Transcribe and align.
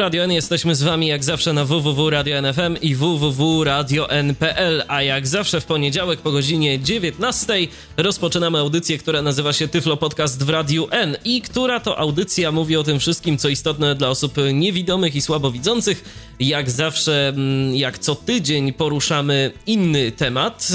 Radio 0.00 0.24
N. 0.24 0.32
Jesteśmy 0.32 0.74
z 0.74 0.82
wami 0.82 1.06
jak 1.06 1.24
zawsze 1.24 1.52
na 1.52 1.64
www.radio.nfm 1.64 2.76
i 2.80 2.94
www.radio.n.pl, 2.94 4.84
a 4.88 5.02
jak 5.02 5.26
zawsze 5.26 5.60
w 5.60 5.64
poniedziałek 5.64 6.20
po 6.20 6.32
godzinie 6.32 6.78
19 6.78 7.54
rozpoczynamy 7.96 8.58
audycję, 8.58 8.98
która 8.98 9.22
nazywa 9.22 9.52
się 9.52 9.68
Tyflo 9.68 9.96
Podcast 9.96 10.44
w 10.44 10.48
Radiu 10.48 10.88
N 10.90 11.16
i 11.24 11.42
która 11.42 11.80
to 11.80 11.98
audycja 11.98 12.52
mówi 12.52 12.76
o 12.76 12.82
tym 12.82 12.98
wszystkim, 13.00 13.38
co 13.38 13.48
istotne 13.48 13.94
dla 13.94 14.08
osób 14.08 14.34
niewidomych 14.52 15.16
i 15.16 15.22
słabowidzących. 15.22 16.04
Jak 16.38 16.70
zawsze, 16.70 17.28
mm, 17.28 17.76
jak 17.76 17.98
co 17.98 18.14
tydzień 18.14 18.72
poruszamy 18.72 19.50
inny 19.66 20.12
temat 20.12 20.68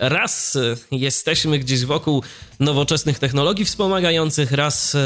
raz 0.00 0.58
jesteśmy 0.90 1.58
gdzieś 1.58 1.84
wokół 1.84 2.22
nowoczesnych 2.60 3.18
technologii 3.18 3.64
wspomagających, 3.64 4.52
raz 4.52 4.96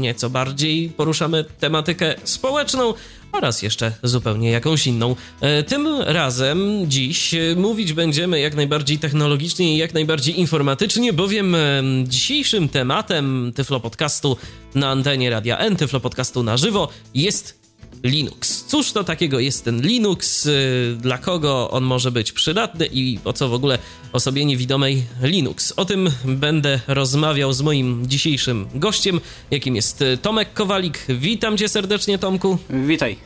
nieco 0.00 0.30
bardziej 0.30 0.88
poruszamy 0.88 1.44
tematykę 1.60 2.14
społeczną, 2.24 2.94
a 3.32 3.40
raz 3.40 3.62
jeszcze 3.62 3.92
zupełnie 4.02 4.50
jakąś 4.50 4.86
inną. 4.86 5.16
E, 5.40 5.62
tym 5.62 5.88
razem 6.00 6.60
dziś 6.86 7.34
mówić 7.56 7.92
będziemy 7.92 8.40
jak 8.40 8.54
najbardziej 8.54 8.98
technologicznie 8.98 9.74
i 9.74 9.78
jak 9.78 9.94
najbardziej 9.94 10.40
informatycznie, 10.40 11.12
bowiem 11.12 11.56
dzisiejszym 12.04 12.68
tematem 12.68 13.52
Tyflo 13.54 13.80
Podcastu 13.80 14.36
na 14.74 14.90
antenie 14.90 15.30
Radia 15.30 15.58
N, 15.58 15.76
Tyflo 15.76 16.00
Podcastu 16.00 16.42
na 16.42 16.56
żywo 16.56 16.88
jest 17.14 17.61
Linux. 18.04 18.64
Cóż 18.64 18.92
to 18.92 19.04
takiego 19.04 19.40
jest 19.40 19.64
ten 19.64 19.82
Linux, 19.82 20.46
y, 20.46 20.96
dla 21.00 21.18
kogo 21.18 21.70
on 21.70 21.84
może 21.84 22.10
być 22.10 22.32
przydatny 22.32 22.86
i 22.86 23.18
po 23.24 23.32
co 23.32 23.48
w 23.48 23.54
ogóle 23.54 23.78
osobie 24.12 24.44
niewidomej 24.44 25.02
Linux. 25.22 25.72
O 25.76 25.84
tym 25.84 26.10
będę 26.24 26.80
rozmawiał 26.88 27.52
z 27.52 27.60
moim 27.60 28.08
dzisiejszym 28.08 28.66
gościem, 28.74 29.20
jakim 29.50 29.76
jest 29.76 30.04
Tomek 30.22 30.52
Kowalik. 30.52 31.04
Witam 31.08 31.56
cię 31.56 31.68
serdecznie, 31.68 32.18
Tomku. 32.18 32.58
Witaj. 32.70 33.16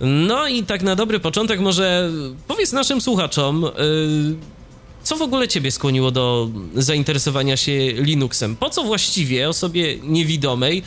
No 0.00 0.46
i 0.48 0.62
tak 0.62 0.82
na 0.82 0.96
dobry 0.96 1.20
początek 1.20 1.60
może 1.60 2.10
powiedz 2.48 2.72
naszym 2.72 3.00
słuchaczom, 3.00 3.64
y, 3.64 3.70
co 5.02 5.16
w 5.16 5.22
ogóle 5.22 5.48
ciebie 5.48 5.70
skłoniło 5.70 6.10
do 6.10 6.48
zainteresowania 6.74 7.56
się 7.56 7.72
Linuxem? 7.92 8.56
Po 8.56 8.70
co 8.70 8.82
właściwie 8.82 9.48
osobie 9.48 9.98
niewidomej 10.02 10.82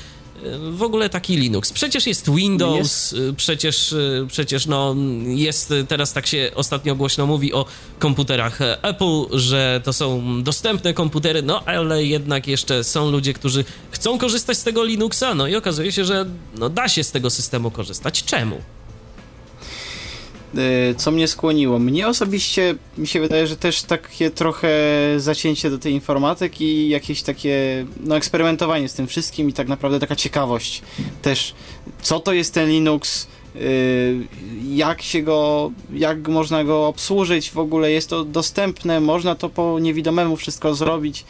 w 0.71 0.83
ogóle 0.83 1.09
taki 1.09 1.38
Linux. 1.38 1.73
Przecież 1.73 2.07
jest 2.07 2.31
Windows, 2.35 2.77
jest. 2.77 3.13
Y, 3.13 3.33
przecież, 3.33 3.91
y, 3.91 4.25
przecież 4.27 4.66
no, 4.66 4.95
jest 5.25 5.73
teraz 5.88 6.13
tak 6.13 6.27
się 6.27 6.52
ostatnio 6.55 6.95
głośno 6.95 7.25
mówi 7.25 7.53
o 7.53 7.66
komputerach 7.99 8.59
Apple, 8.81 9.38
że 9.38 9.81
to 9.83 9.93
są 9.93 10.23
dostępne 10.43 10.93
komputery, 10.93 11.41
no 11.41 11.63
ale 11.65 12.03
jednak 12.03 12.47
jeszcze 12.47 12.83
są 12.83 13.11
ludzie, 13.11 13.33
którzy 13.33 13.65
chcą 13.91 14.17
korzystać 14.17 14.58
z 14.58 14.63
tego 14.63 14.83
Linuxa, 14.83 15.35
no 15.35 15.47
i 15.47 15.55
okazuje 15.55 15.91
się, 15.91 16.05
że 16.05 16.25
no, 16.58 16.69
da 16.69 16.89
się 16.89 17.03
z 17.03 17.11
tego 17.11 17.30
systemu 17.30 17.71
korzystać. 17.71 18.23
Czemu? 18.23 18.61
E, 20.58 20.95
co 20.95 21.11
mnie 21.11 21.27
skłoniło? 21.27 21.80
Mnie 21.80 22.08
osobiście 22.08 22.76
mi 22.98 23.08
się 23.08 23.20
wydaje, 23.20 23.48
że 23.48 23.58
też 23.58 23.83
takie 23.83 24.32
trochę 24.32 24.70
zacięcie 25.17 25.70
do 25.70 25.77
tej 25.77 25.93
informatyki 25.93 26.89
jakieś 26.89 27.21
takie 27.21 27.86
no, 28.04 28.17
eksperymentowanie 28.17 28.89
z 28.89 28.93
tym 28.93 29.08
wszystkim 29.08 29.49
i 29.49 29.54
tak 29.54 29.67
naprawdę 29.67 29.99
taka 29.99 30.15
ciekawość 30.15 30.82
też, 31.21 31.54
co 32.02 32.20
to 32.20 32.33
jest 32.33 32.54
ten 32.54 32.70
Linux, 32.70 33.27
e, 33.55 33.59
jak 34.76 35.02
się 35.02 35.21
go, 35.21 35.71
jak 35.93 36.27
można 36.27 36.64
go 36.64 36.87
obsłużyć, 36.87 37.52
w 37.52 37.58
ogóle 37.58 37.92
jest 37.92 38.09
to 38.09 38.26
dostępne, 38.26 38.99
można 38.99 39.36
to 39.36 39.49
po 39.49 39.80
niewidomemu 39.80 40.36
wszystko 40.36 40.76
zrobić. 40.76 41.26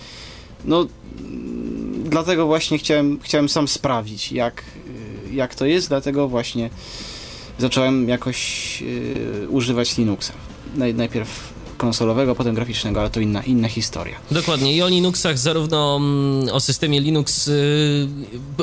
No, 0.66 0.85
dlatego 2.03 2.46
właśnie 2.46 2.78
chciałem, 2.78 3.19
chciałem 3.23 3.50
sam 3.50 3.68
sprawdzić, 3.68 4.31
jak, 4.31 4.63
jak 5.31 5.56
to 5.56 5.66
jest, 5.66 5.90
dlatego 5.90 6.28
właśnie 6.28 6.69
zacząłem 7.59 8.09
jakoś 8.09 8.81
yy, 8.81 9.50
używać 9.50 9.97
Linuxa. 9.97 10.34
Najpierw 10.75 11.57
konsolowego, 11.78 12.35
potem 12.35 12.56
graficznego, 12.56 13.00
ale 13.00 13.09
to 13.09 13.19
inna, 13.19 13.44
inna 13.44 13.68
historia. 13.68 14.16
Dokładnie. 14.31 14.75
I 14.75 14.81
o 14.81 14.88
Linuxach, 14.88 15.38
zarówno 15.38 15.96
mm, 15.96 16.50
o 16.50 16.59
systemie 16.59 17.01
Linux, 17.01 17.47
y, 17.47 18.07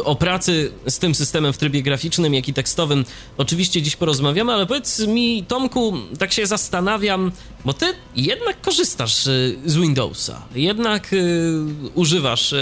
o 0.04 0.16
pracy 0.16 0.72
z 0.88 0.98
tym 0.98 1.14
systemem 1.14 1.52
w 1.52 1.58
trybie 1.58 1.82
graficznym, 1.82 2.34
jak 2.34 2.48
i 2.48 2.54
tekstowym, 2.54 3.04
oczywiście 3.36 3.82
dziś 3.82 3.96
porozmawiamy, 3.96 4.52
ale 4.52 4.66
powiedz 4.66 5.06
mi, 5.06 5.44
Tomku, 5.48 5.94
tak 6.18 6.32
się 6.32 6.46
zastanawiam, 6.46 7.32
bo 7.64 7.72
ty 7.72 7.86
jednak 8.16 8.60
korzystasz 8.60 9.26
y, 9.26 9.58
z 9.66 9.76
Windowsa, 9.76 10.42
jednak 10.54 11.12
y, 11.12 11.52
używasz 11.94 12.54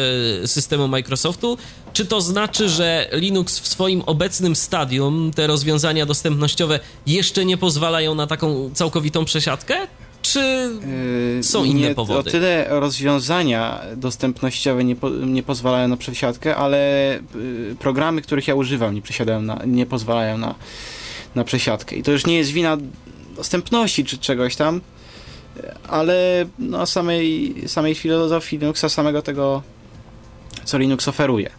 systemu 0.46 0.88
Microsoftu. 0.88 1.58
Czy 1.92 2.06
to 2.06 2.20
znaczy, 2.20 2.68
że 2.68 3.08
Linux 3.12 3.58
w 3.58 3.68
swoim 3.68 4.02
obecnym 4.06 4.56
stadium, 4.56 5.30
te 5.34 5.46
rozwiązania 5.46 6.06
dostępnościowe 6.06 6.80
jeszcze 7.06 7.44
nie 7.44 7.56
pozwalają 7.56 8.14
na 8.14 8.26
taką 8.26 8.70
całkowitą 8.74 9.24
przesiadkę? 9.24 9.86
czy 10.22 10.70
yy, 11.36 11.42
są 11.42 11.64
inne 11.64 11.88
nie, 11.88 11.94
powody? 11.94 12.28
O 12.28 12.32
tyle 12.32 12.66
rozwiązania 12.68 13.80
dostępnościowe 13.96 14.84
nie, 14.84 14.96
po, 14.96 15.10
nie 15.10 15.42
pozwalają 15.42 15.88
na 15.88 15.96
przesiadkę, 15.96 16.56
ale 16.56 16.78
yy, 17.34 17.76
programy, 17.78 18.22
których 18.22 18.48
ja 18.48 18.54
używam, 18.54 18.94
nie, 18.94 19.02
przesiadają 19.02 19.42
na, 19.42 19.62
nie 19.66 19.86
pozwalają 19.86 20.38
na, 20.38 20.54
na 21.34 21.44
przesiadkę. 21.44 21.96
I 21.96 22.02
to 22.02 22.12
już 22.12 22.26
nie 22.26 22.36
jest 22.36 22.50
wina 22.50 22.76
dostępności 23.36 24.04
czy 24.04 24.18
czegoś 24.18 24.56
tam, 24.56 24.80
ale 25.88 26.46
no, 26.58 26.86
samej, 26.86 27.54
samej 27.66 27.94
filozofii 27.94 28.58
Linuxa, 28.58 28.88
samego 28.88 29.22
tego, 29.22 29.62
co 30.64 30.78
Linux 30.78 31.08
oferuje. 31.08 31.50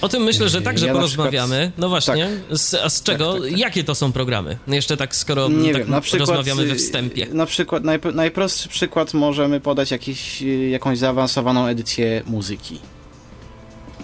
O 0.00 0.08
tym 0.08 0.22
myślę, 0.22 0.48
że 0.48 0.62
także 0.62 0.86
ja 0.86 0.92
porozmawiamy. 0.92 1.56
Przykład, 1.56 1.78
no 1.78 1.88
właśnie, 1.88 2.28
tak, 2.48 2.58
z, 2.58 2.74
a 2.74 2.88
z 2.88 3.02
czego, 3.02 3.32
tak, 3.32 3.42
tak, 3.42 3.50
tak, 3.50 3.58
jakie 3.58 3.84
to 3.84 3.94
są 3.94 4.12
programy? 4.12 4.58
Jeszcze 4.68 4.96
tak, 4.96 5.16
skoro 5.16 5.48
Nie 5.48 5.72
tak 5.72 5.82
wiem, 5.82 5.90
na 5.90 6.00
przykład, 6.00 6.28
rozmawiamy 6.28 6.66
we 6.66 6.74
wstępie. 6.74 7.26
Na 7.32 7.46
przykład, 7.46 7.84
naj, 7.84 7.98
najprostszy 8.14 8.68
przykład 8.68 9.14
możemy 9.14 9.60
podać 9.60 9.90
jakiś, 9.90 10.42
jakąś 10.70 10.98
zaawansowaną 10.98 11.66
edycję 11.66 12.22
muzyki. 12.26 12.78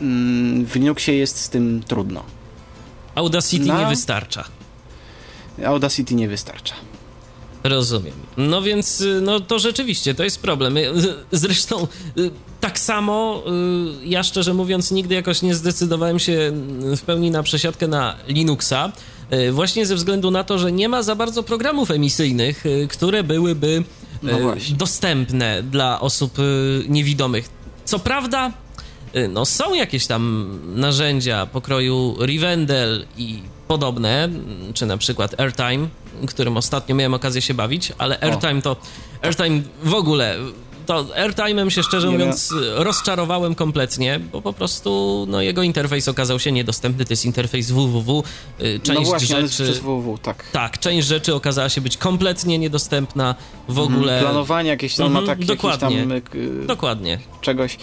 Mm, 0.00 0.66
w 0.66 0.74
Linuxie 0.74 1.14
jest 1.16 1.40
z 1.40 1.48
tym 1.48 1.82
trudno. 1.86 2.24
Audacity 3.14 3.66
na... 3.66 3.80
nie 3.80 3.86
wystarcza. 3.86 4.44
Audacity 5.64 6.14
nie 6.14 6.28
wystarcza. 6.28 6.74
Rozumiem. 7.64 8.14
No 8.36 8.62
więc, 8.62 9.00
y, 9.00 9.20
no 9.22 9.40
to 9.40 9.58
rzeczywiście, 9.58 10.14
to 10.14 10.24
jest 10.24 10.42
problem. 10.42 10.76
Y, 10.76 10.92
zresztą 11.32 11.86
y, 12.18 12.30
tak 12.64 12.78
samo, 12.78 13.42
ja 14.04 14.22
szczerze 14.22 14.54
mówiąc 14.54 14.90
nigdy 14.90 15.14
jakoś 15.14 15.42
nie 15.42 15.54
zdecydowałem 15.54 16.18
się 16.18 16.52
w 16.96 17.00
pełni 17.00 17.30
na 17.30 17.42
przesiadkę 17.42 17.88
na 17.88 18.16
Linuxa, 18.28 18.92
właśnie 19.52 19.86
ze 19.86 19.94
względu 19.94 20.30
na 20.30 20.44
to, 20.44 20.58
że 20.58 20.72
nie 20.72 20.88
ma 20.88 21.02
za 21.02 21.16
bardzo 21.16 21.42
programów 21.42 21.90
emisyjnych, 21.90 22.64
które 22.88 23.24
byłyby 23.24 23.84
no 24.22 24.38
dostępne 24.70 25.62
dla 25.62 26.00
osób 26.00 26.38
niewidomych. 26.88 27.48
Co 27.84 27.98
prawda, 27.98 28.52
no 29.28 29.44
są 29.44 29.74
jakieś 29.74 30.06
tam 30.06 30.48
narzędzia 30.74 31.46
pokroju 31.46 32.16
Rivendell 32.20 33.06
i 33.16 33.42
podobne, 33.68 34.28
czy 34.74 34.86
na 34.86 34.96
przykład 34.96 35.40
Airtime, 35.40 35.88
którym 36.26 36.56
ostatnio 36.56 36.94
miałem 36.94 37.14
okazję 37.14 37.42
się 37.42 37.54
bawić, 37.54 37.92
ale 37.98 38.20
Airtime 38.20 38.62
to 38.62 38.76
Airtime 39.22 39.62
w 39.82 39.94
ogóle 39.94 40.36
to 40.86 41.04
Airtime'em 41.04 41.68
się 41.68 41.82
szczerze 41.82 42.10
mówiąc 42.10 42.54
rozczarowałem 42.74 43.54
kompletnie, 43.54 44.20
bo 44.32 44.42
po 44.42 44.52
prostu 44.52 45.24
no, 45.28 45.42
jego 45.42 45.62
interfejs 45.62 46.08
okazał 46.08 46.38
się 46.38 46.52
niedostępny. 46.52 47.04
To 47.04 47.12
jest 47.12 47.24
interfejs 47.24 47.70
www. 47.70 48.22
Y, 48.60 48.80
część 48.82 49.00
no 49.00 49.06
właśnie, 49.06 49.26
rzeczy. 49.36 49.64
przez 49.64 49.78
www, 49.78 50.18
tak. 50.18 50.50
Tak, 50.52 50.78
część 50.78 51.06
rzeczy 51.06 51.34
okazała 51.34 51.68
się 51.68 51.80
być 51.80 51.96
kompletnie 51.96 52.58
niedostępna 52.58 53.34
w 53.68 53.78
mhm, 53.78 53.94
ogóle. 53.94 54.20
Planowanie 54.20 54.70
jakieś 54.70 54.94
tam 54.94 55.06
mhm, 55.06 55.24
ataki, 55.24 55.44
dokładnie, 55.44 56.06
tam, 56.06 56.40
y, 56.40 56.66
dokładnie. 56.66 57.18
czegoś 57.40 57.78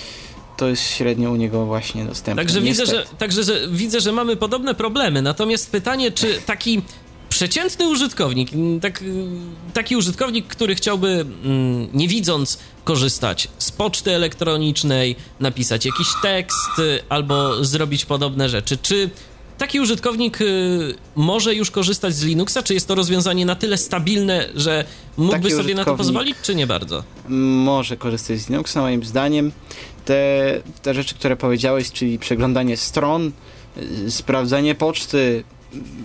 to 0.58 0.68
jest 0.68 0.84
średnio 0.84 1.32
u 1.32 1.36
niego 1.36 1.66
właśnie 1.66 2.06
dostępne. 2.06 2.44
Także 2.44 2.62
widzę, 2.62 2.86
że, 2.86 3.06
także 3.18 3.44
że 3.44 3.68
widzę, 3.68 4.02
że 4.02 4.12
mamy 4.12 4.36
podobne 4.36 4.76
problemy. 4.76 5.22
Natomiast 5.22 5.72
pytanie, 5.72 6.12
czy 6.12 6.42
taki 6.46 6.82
przeciętny 7.32 7.90
użytkownik, 7.90 8.50
tak, 8.82 9.04
taki 9.74 9.96
użytkownik, 9.96 10.48
który 10.48 10.76
chciałby, 10.76 11.26
mm, 11.44 11.88
nie 11.94 12.08
widząc, 12.08 12.58
korzystać 12.84 13.48
z 13.58 13.72
poczty 13.72 14.16
elektronicznej, 14.16 15.16
napisać 15.40 15.86
jakiś 15.86 16.08
tekst 16.22 16.80
y, 16.80 17.00
albo 17.10 17.66
zrobić 17.66 18.06
podobne 18.06 18.50
rzeczy. 18.50 18.78
Czy 18.78 19.10
taki 19.58 19.80
użytkownik 19.80 20.42
y, 20.42 20.96
może 21.16 21.56
już 21.56 21.72
korzystać 21.72 22.16
z 22.16 22.24
Linuxa? 22.24 22.58
Czy 22.64 22.74
jest 22.74 22.88
to 22.88 22.96
rozwiązanie 22.96 23.46
na 23.46 23.56
tyle 23.56 23.78
stabilne, 23.78 24.50
że 24.56 24.86
mógłby 25.18 25.42
taki 25.42 25.52
sobie 25.56 25.76
na 25.76 25.86
to 25.86 25.96
pozwolić, 25.96 26.38
czy 26.44 26.56
nie 26.56 26.68
bardzo? 26.68 27.04
Może 27.30 27.98
korzystać 27.98 28.40
z 28.40 28.50
Linuxa, 28.50 28.76
moim 28.76 29.04
zdaniem. 29.04 29.52
Te, 30.06 30.62
te 30.82 30.94
rzeczy, 30.94 31.16
które 31.16 31.36
powiedziałeś, 31.36 31.92
czyli 31.92 32.20
przeglądanie 32.20 32.78
stron, 32.78 33.32
sprawdzanie 34.10 34.76
poczty, 34.76 35.44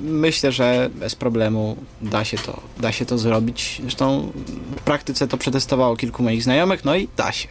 myślę, 0.02 0.52
że 0.52 0.90
bez 0.94 1.14
problemu 1.14 1.76
da 2.02 2.24
się 2.24 2.38
to, 2.38 2.60
da 2.80 2.92
się 2.92 3.06
to 3.06 3.18
zrobić. 3.18 3.78
Zresztą 3.82 4.32
w 4.76 4.80
praktyce 4.80 5.28
to 5.28 5.36
przetestowało 5.36 5.96
kilku 5.96 6.22
moich 6.22 6.42
znajomych, 6.42 6.84
no 6.84 6.96
i 6.96 7.08
da 7.16 7.32
się. 7.32 7.48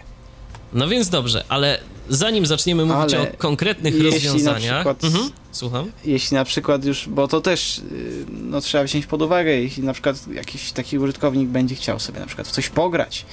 No 0.73 0.87
więc 0.87 1.09
dobrze, 1.09 1.43
ale 1.49 1.79
zanim 2.09 2.45
zaczniemy 2.45 2.85
mówić 2.85 3.13
ale 3.13 3.33
o 3.33 3.37
konkretnych 3.37 4.03
rozwiązaniach. 4.03 4.75
Przykład, 4.75 5.03
mhm, 5.03 5.29
słucham. 5.51 5.91
Jeśli 6.05 6.35
na 6.35 6.45
przykład 6.45 6.85
już, 6.85 7.07
bo 7.07 7.27
to 7.27 7.41
też 7.41 7.77
y, 7.77 8.25
no, 8.29 8.61
trzeba 8.61 8.83
wziąć 8.83 9.05
pod 9.05 9.21
uwagę, 9.21 9.51
jeśli 9.51 9.83
na 9.83 9.93
przykład 9.93 10.27
jakiś 10.27 10.71
taki 10.71 10.99
użytkownik 10.99 11.49
będzie 11.49 11.75
chciał 11.75 11.99
sobie 11.99 12.19
na 12.19 12.25
przykład 12.25 12.47
w 12.47 12.51
coś 12.51 12.69
pograć, 12.69 13.25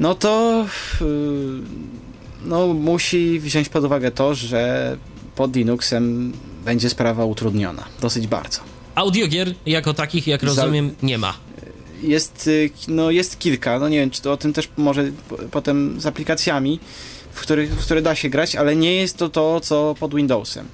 no 0.00 0.14
to 0.14 0.66
yy, 1.00 1.06
no, 2.44 2.66
musi 2.66 3.40
wziąć 3.40 3.68
pod 3.68 3.84
uwagę 3.84 4.10
to, 4.10 4.34
że 4.34 4.96
pod 5.34 5.56
Linuxem 5.56 6.32
będzie 6.68 6.90
sprawa 6.90 7.24
utrudniona. 7.24 7.84
Dosyć 8.00 8.26
bardzo. 8.26 8.60
Audiogier 8.94 9.54
jako 9.66 9.94
takich, 9.94 10.26
jak 10.26 10.42
rozumiem, 10.42 10.94
nie 11.02 11.18
ma. 11.18 11.34
Jest, 12.02 12.46
y, 12.46 12.70
no, 12.88 13.10
jest 13.10 13.38
kilka, 13.38 13.78
no 13.78 13.88
nie 13.88 13.98
wiem, 13.98 14.10
czy 14.10 14.22
to 14.22 14.32
o 14.32 14.36
tym 14.36 14.52
też 14.52 14.68
może 14.76 15.10
potem 15.50 16.00
z 16.00 16.06
aplikacjami, 16.06 16.80
w, 17.32 17.40
których, 17.40 17.70
w 17.70 17.84
które 17.84 18.02
da 18.02 18.14
się 18.14 18.28
grać, 18.28 18.56
ale 18.56 18.76
nie 18.76 18.96
jest 18.96 19.16
to 19.16 19.28
to, 19.28 19.60
co 19.60 19.94
pod 20.00 20.14
Windowsem. 20.14 20.68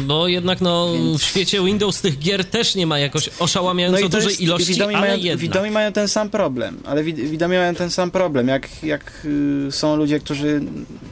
Bo 0.00 0.28
jednak 0.28 0.60
no, 0.60 0.92
Więc... 0.92 1.20
w 1.20 1.24
świecie 1.24 1.64
Windows 1.64 2.00
tych 2.00 2.18
gier 2.18 2.44
też 2.44 2.74
nie 2.74 2.86
ma 2.86 2.98
jakoś 2.98 3.30
oszałamiająco 3.38 4.00
no 4.00 4.08
dużej 4.08 4.28
jest, 4.28 4.40
ilości, 4.40 4.72
widomi 4.72 4.94
ale 4.94 5.08
mają, 5.08 5.18
jednak. 5.18 5.38
Widomi 5.38 5.70
mają 5.70 5.92
ten 5.92 6.08
sam 6.08 6.30
problem, 6.30 6.80
ale 6.84 7.04
widomi 7.04 7.56
mają 7.56 7.74
ten 7.74 7.90
sam 7.90 8.10
problem. 8.10 8.48
Jak, 8.48 8.68
jak 8.82 9.26
y, 9.68 9.72
są 9.72 9.96
ludzie, 9.96 10.20
którzy 10.20 10.62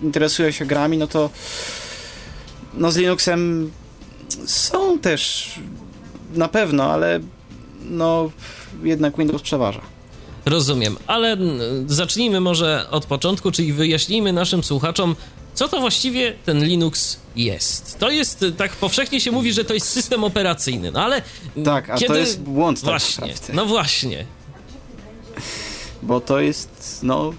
interesują 0.03 0.51
się 0.51 0.67
grami, 0.67 0.99
no 0.99 1.07
to 1.07 1.31
no 2.75 2.93
z 2.93 2.97
Linuxem 2.97 3.71
są 4.47 4.99
też 4.99 5.51
na 6.35 6.49
pewno, 6.49 6.93
ale 6.93 7.21
no 7.83 8.31
jednak 8.83 9.17
Windows 9.19 9.43
przeważa. 9.43 9.81
Rozumiem, 10.45 10.97
ale 11.07 11.37
zacznijmy 11.87 12.41
może 12.41 12.87
od 12.91 13.07
początku, 13.07 13.51
czyli 13.51 13.73
wyjaśnijmy 13.73 14.33
naszym 14.33 14.65
słuchaczom, 14.65 15.17
co 15.55 15.69
to 15.69 15.81
właściwie 15.81 16.35
ten 16.45 16.65
Linux 16.65 17.19
jest. 17.37 17.99
To 17.99 18.11
jest, 18.11 18.45
tak 18.57 18.73
powszechnie 18.73 19.21
się 19.21 19.31
mówi, 19.33 19.53
że 19.53 19.65
to 19.65 19.75
jest 19.75 19.89
system 19.89 20.25
operacyjny, 20.25 20.91
no 20.91 21.03
ale 21.03 21.23
Tak, 21.65 21.91
a 21.91 21.95
kiedy... 21.95 22.15
to 22.15 22.21
jest 22.21 22.41
błąd 22.41 22.81
tak 22.81 22.85
Właśnie, 22.85 23.35
no 23.53 23.67
właśnie. 23.67 24.27
Bo 26.03 26.21
to 26.21 26.41
jest, 26.41 27.01
no, 27.03 27.33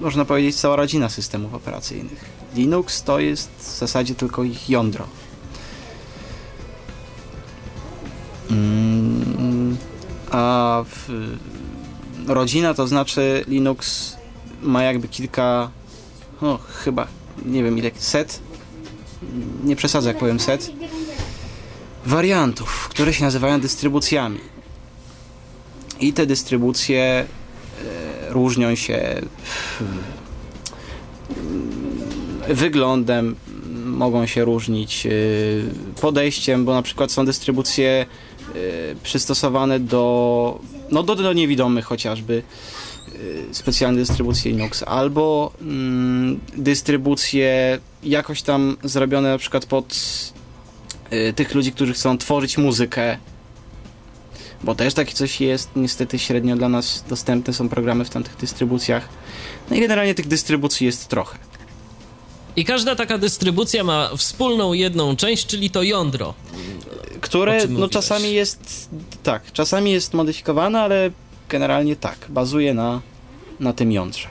można 0.00 0.24
powiedzieć, 0.24 0.56
cała 0.56 0.76
rodzina 0.76 1.08
systemów 1.08 1.54
operacyjnych. 1.54 2.24
Linux 2.54 3.02
to 3.02 3.18
jest 3.18 3.50
w 3.58 3.78
zasadzie 3.78 4.14
tylko 4.14 4.44
ich 4.44 4.70
jądro. 4.70 5.06
A 10.30 10.84
w, 10.86 11.10
rodzina 12.26 12.74
to 12.74 12.86
znaczy 12.86 13.44
Linux 13.48 14.16
ma 14.62 14.82
jakby 14.82 15.08
kilka, 15.08 15.70
no 16.42 16.58
chyba, 16.58 17.06
nie 17.44 17.64
wiem 17.64 17.78
ile, 17.78 17.90
set, 17.94 18.40
nie 19.64 19.76
przesadzę 19.76 20.08
jak 20.08 20.18
powiem 20.18 20.40
set, 20.40 20.70
wariantów, 22.06 22.88
które 22.88 23.12
się 23.12 23.24
nazywają 23.24 23.60
dystrybucjami. 23.60 24.40
I 26.00 26.12
te 26.12 26.26
dystrybucje 26.26 27.02
e, 27.02 27.26
różnią 28.28 28.74
się 28.74 29.20
wyglądem, 32.48 33.36
mogą 33.84 34.26
się 34.26 34.44
różnić 34.44 35.06
e, 35.06 35.10
podejściem, 36.00 36.64
bo 36.64 36.74
na 36.74 36.82
przykład 36.82 37.12
są 37.12 37.24
dystrybucje 37.24 38.06
przystosowane 39.02 39.80
do, 39.80 40.58
no 40.90 41.02
do, 41.02 41.16
do 41.16 41.32
niewidomych 41.32 41.84
chociażby 41.84 42.42
y, 43.14 43.44
specjalne 43.52 43.98
dystrybucje 43.98 44.52
Linux, 44.52 44.82
albo 44.82 45.52
mm, 45.60 46.40
dystrybucje 46.56 47.78
jakoś 48.02 48.42
tam 48.42 48.76
zrobione 48.84 49.30
na 49.30 49.38
przykład 49.38 49.66
pod 49.66 49.94
y, 51.12 51.32
tych 51.32 51.54
ludzi, 51.54 51.72
którzy 51.72 51.92
chcą 51.92 52.18
tworzyć 52.18 52.58
muzykę, 52.58 53.16
bo 54.64 54.74
też 54.74 54.94
takie 54.94 55.14
coś 55.14 55.40
jest, 55.40 55.70
niestety 55.76 56.18
średnio 56.18 56.56
dla 56.56 56.68
nas 56.68 57.04
dostępne 57.08 57.52
są 57.52 57.68
programy 57.68 58.04
w 58.04 58.10
tamtych 58.10 58.36
dystrybucjach. 58.36 59.08
No 59.70 59.76
i 59.76 59.80
generalnie 59.80 60.14
tych 60.14 60.28
dystrybucji 60.28 60.86
jest 60.86 61.08
trochę. 61.08 61.49
I 62.56 62.64
każda 62.64 62.96
taka 62.96 63.18
dystrybucja 63.18 63.84
ma 63.84 64.10
wspólną 64.16 64.72
jedną 64.72 65.16
część, 65.16 65.46
czyli 65.46 65.70
to 65.70 65.82
jądro 65.82 66.34
które 67.20 67.66
no 67.68 67.88
czasami 67.88 68.32
jest 68.32 68.88
tak, 69.22 69.52
czasami 69.52 69.92
jest 69.92 70.14
modyfikowane, 70.14 70.80
ale 70.80 71.10
generalnie 71.48 71.96
tak, 71.96 72.18
bazuje 72.28 72.74
na, 72.74 73.00
na 73.60 73.72
tym 73.72 73.92
jądrze. 73.92 74.28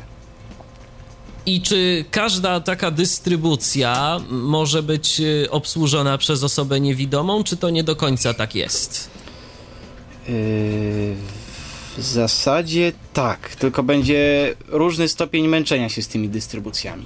I 1.45 1.61
czy 1.61 2.05
każda 2.11 2.59
taka 2.59 2.91
dystrybucja 2.91 4.19
może 4.29 4.83
być 4.83 5.19
y, 5.19 5.47
obsłużona 5.51 6.17
przez 6.17 6.43
osobę 6.43 6.79
niewidomą, 6.79 7.43
czy 7.43 7.57
to 7.57 7.69
nie 7.69 7.83
do 7.83 7.95
końca 7.95 8.33
tak 8.33 8.55
jest? 8.55 9.09
Yy, 10.27 10.33
w 11.97 12.01
zasadzie 12.03 12.91
tak, 13.13 13.55
tylko 13.55 13.83
będzie 13.83 14.55
różny 14.67 15.07
stopień 15.07 15.47
męczenia 15.47 15.89
się 15.89 16.01
z 16.01 16.07
tymi 16.07 16.29
dystrybucjami. 16.29 17.05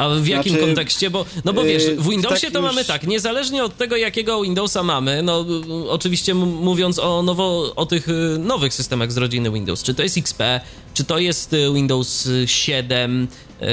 A 0.00 0.08
w 0.08 0.26
jakim 0.26 0.52
znaczy, 0.52 0.66
kontekście? 0.66 1.10
Bo, 1.10 1.24
no 1.44 1.52
bo 1.52 1.62
wiesz, 1.62 1.84
w 1.84 2.08
Windowsie 2.08 2.46
tak 2.46 2.52
to 2.52 2.58
już... 2.58 2.68
mamy 2.68 2.84
tak, 2.84 3.06
niezależnie 3.06 3.64
od 3.64 3.76
tego, 3.76 3.96
jakiego 3.96 4.42
Windowsa 4.42 4.82
mamy, 4.82 5.22
no 5.22 5.46
oczywiście 5.88 6.34
mówiąc 6.34 6.98
o, 6.98 7.22
nowo, 7.22 7.72
o 7.76 7.86
tych 7.86 8.08
y, 8.08 8.38
nowych 8.38 8.74
systemach 8.74 9.12
z 9.12 9.16
rodziny 9.16 9.50
Windows, 9.50 9.82
czy 9.82 9.94
to 9.94 10.02
jest 10.02 10.18
XP, 10.18 10.42
czy 10.94 11.04
to 11.04 11.18
jest 11.18 11.52
y, 11.52 11.72
Windows 11.74 12.28
7, 12.46 13.28
y, 13.62 13.66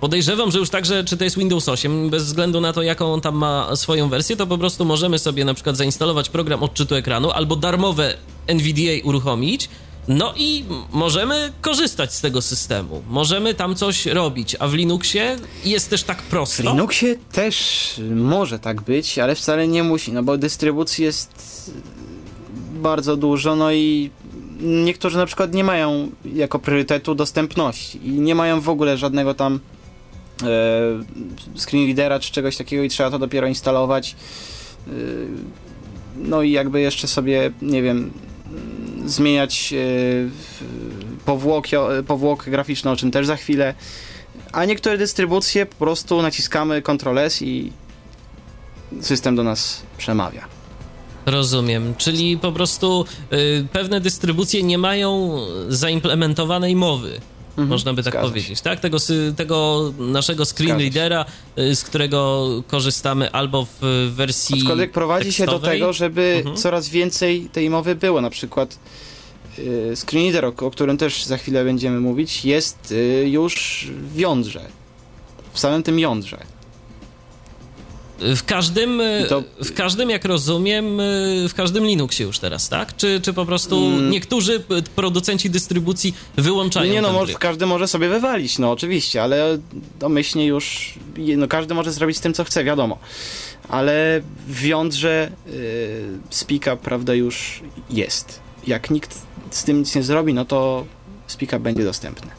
podejrzewam, 0.00 0.50
że 0.50 0.58
już 0.58 0.70
także, 0.70 1.04
czy 1.04 1.16
to 1.16 1.24
jest 1.24 1.38
Windows 1.38 1.68
8, 1.68 2.10
bez 2.10 2.24
względu 2.24 2.60
na 2.60 2.72
to, 2.72 2.82
jaką 2.82 3.12
on 3.12 3.20
tam 3.20 3.36
ma 3.36 3.76
swoją 3.76 4.08
wersję, 4.08 4.36
to 4.36 4.46
po 4.46 4.58
prostu 4.58 4.84
możemy 4.84 5.18
sobie 5.18 5.44
na 5.44 5.54
przykład 5.54 5.76
zainstalować 5.76 6.28
program 6.28 6.62
odczytu 6.62 6.94
ekranu 6.94 7.30
albo 7.30 7.56
darmowe 7.56 8.14
NVDA 8.46 8.92
uruchomić, 9.04 9.68
no 10.08 10.34
i 10.36 10.64
możemy 10.92 11.52
korzystać 11.60 12.14
z 12.14 12.20
tego 12.20 12.42
systemu. 12.42 13.02
Możemy 13.08 13.54
tam 13.54 13.74
coś 13.74 14.06
robić, 14.06 14.56
a 14.58 14.68
w 14.68 14.74
Linuxie 14.74 15.36
jest 15.64 15.90
też 15.90 16.02
tak 16.02 16.22
prosto. 16.22 16.62
W 16.62 16.66
Linuxie 16.66 17.16
też 17.32 17.94
może 18.14 18.58
tak 18.58 18.82
być, 18.82 19.18
ale 19.18 19.34
wcale 19.34 19.68
nie 19.68 19.82
musi, 19.82 20.12
no 20.12 20.22
bo 20.22 20.38
dystrybucji 20.38 21.04
jest 21.04 21.30
bardzo 22.72 23.16
dużo, 23.16 23.56
no 23.56 23.72
i 23.72 24.10
niektórzy 24.60 25.18
na 25.18 25.26
przykład 25.26 25.54
nie 25.54 25.64
mają 25.64 26.10
jako 26.34 26.58
priorytetu 26.58 27.14
dostępności 27.14 28.06
i 28.08 28.10
nie 28.10 28.34
mają 28.34 28.60
w 28.60 28.68
ogóle 28.68 28.96
żadnego 28.96 29.34
tam 29.34 29.60
e, 30.42 30.46
screen 31.56 31.86
readera 31.86 32.20
czy 32.20 32.32
czegoś 32.32 32.56
takiego 32.56 32.82
i 32.82 32.88
trzeba 32.88 33.10
to 33.10 33.18
dopiero 33.18 33.46
instalować. 33.46 34.16
E, 34.86 34.90
no 36.16 36.42
i 36.42 36.50
jakby 36.50 36.80
jeszcze 36.80 37.08
sobie, 37.08 37.50
nie 37.62 37.82
wiem, 37.82 38.10
zmieniać 39.08 39.72
e, 39.72 39.76
powłoki, 41.24 41.76
powłokę 42.06 42.50
graficzną, 42.50 42.90
o 42.90 42.96
czym 42.96 43.10
też 43.10 43.26
za 43.26 43.36
chwilę. 43.36 43.74
A 44.52 44.64
niektóre 44.64 44.98
dystrybucje 44.98 45.66
po 45.66 45.76
prostu 45.76 46.22
naciskamy 46.22 46.82
Ctrl 46.82 47.18
S 47.18 47.42
i 47.42 47.72
system 49.00 49.36
do 49.36 49.42
nas 49.42 49.82
przemawia. 49.98 50.44
Rozumiem, 51.26 51.94
czyli 51.98 52.38
po 52.38 52.52
prostu 52.52 53.04
y, 53.32 53.66
pewne 53.72 54.00
dystrybucje 54.00 54.62
nie 54.62 54.78
mają 54.78 55.40
zaimplementowanej 55.68 56.76
mowy. 56.76 57.20
Mhm, 57.58 57.68
można 57.68 57.94
by 57.94 58.02
tak 58.02 58.20
powiedzieć, 58.20 58.58
się. 58.58 58.64
tak? 58.64 58.80
Tego, 58.80 58.98
tego 59.36 59.92
naszego 59.98 60.44
screen 60.44 60.78
readera, 60.78 61.24
y, 61.58 61.76
z 61.76 61.84
którego 61.84 62.48
korzystamy 62.66 63.32
albo 63.32 63.66
w 63.80 64.10
wersji. 64.14 64.60
Aczkolwiek 64.60 64.92
prowadzi 64.92 65.24
tekstowej. 65.24 65.54
się 65.54 65.60
do 65.60 65.66
tego, 65.66 65.92
żeby 65.92 66.34
mhm. 66.38 66.56
coraz 66.56 66.88
więcej 66.88 67.48
tej 67.52 67.70
mowy 67.70 67.94
było. 67.94 68.20
Na 68.20 68.30
przykład 68.30 68.78
y, 69.58 69.92
screen 69.96 70.24
reader, 70.24 70.44
o, 70.44 70.66
o, 70.66 70.70
którym 70.70 70.96
też 70.96 71.24
za 71.24 71.36
chwilę 71.36 71.64
będziemy 71.64 72.00
mówić, 72.00 72.44
jest 72.44 72.92
y, 72.92 73.28
już 73.28 73.86
w 74.14 74.18
jądrze. 74.18 74.60
W 75.52 75.58
samym 75.58 75.82
tym 75.82 75.98
jądrze. 75.98 76.57
W 78.20 78.44
każdym, 78.44 79.02
to... 79.28 79.42
w 79.64 79.74
każdym, 79.74 80.10
jak 80.10 80.24
rozumiem, 80.24 80.98
w 81.48 81.52
każdym 81.56 81.86
Linuxie 81.86 82.26
już 82.26 82.38
teraz, 82.38 82.68
tak? 82.68 82.96
Czy, 82.96 83.20
czy 83.20 83.32
po 83.32 83.46
prostu 83.46 83.86
mm. 83.86 84.10
niektórzy 84.10 84.62
producenci 84.96 85.50
dystrybucji 85.50 86.14
wyłączają 86.36 86.92
Nie, 86.92 87.02
no 87.02 87.12
może, 87.12 87.34
każdy 87.34 87.66
może 87.66 87.88
sobie 87.88 88.08
wywalić, 88.08 88.58
no 88.58 88.70
oczywiście, 88.70 89.22
ale 89.22 89.58
domyślnie 89.98 90.46
już, 90.46 90.94
no 91.36 91.48
każdy 91.48 91.74
może 91.74 91.92
zrobić 91.92 92.16
z 92.16 92.20
tym, 92.20 92.34
co 92.34 92.44
chce, 92.44 92.64
wiadomo. 92.64 92.98
Ale 93.68 94.22
w 94.48 94.64
jądrze 94.64 95.30
yy, 95.46 95.52
Spika, 96.30 96.76
prawda, 96.76 97.14
już 97.14 97.62
jest. 97.90 98.40
Jak 98.66 98.90
nikt 98.90 99.18
z 99.50 99.64
tym 99.64 99.78
nic 99.78 99.94
nie 99.94 100.02
zrobi, 100.02 100.34
no 100.34 100.44
to 100.44 100.86
Spika 101.26 101.58
będzie 101.58 101.84
dostępny. 101.84 102.30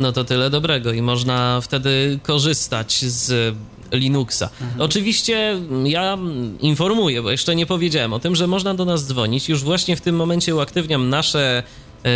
No 0.00 0.12
to 0.12 0.24
tyle 0.24 0.50
dobrego 0.50 0.92
i 0.92 1.02
można 1.02 1.60
wtedy 1.60 2.18
korzystać 2.22 3.04
z 3.04 3.54
Linuxa. 3.92 4.50
Mhm. 4.60 4.80
Oczywiście 4.80 5.60
ja 5.84 6.18
informuję, 6.60 7.22
bo 7.22 7.30
jeszcze 7.30 7.56
nie 7.56 7.66
powiedziałem 7.66 8.12
o 8.12 8.18
tym, 8.18 8.36
że 8.36 8.46
można 8.46 8.74
do 8.74 8.84
nas 8.84 9.06
dzwonić. 9.06 9.48
Już 9.48 9.62
właśnie 9.62 9.96
w 9.96 10.00
tym 10.00 10.16
momencie 10.16 10.54
uaktywniam 10.54 11.08
nasze 11.08 11.62
yy, 12.04 12.10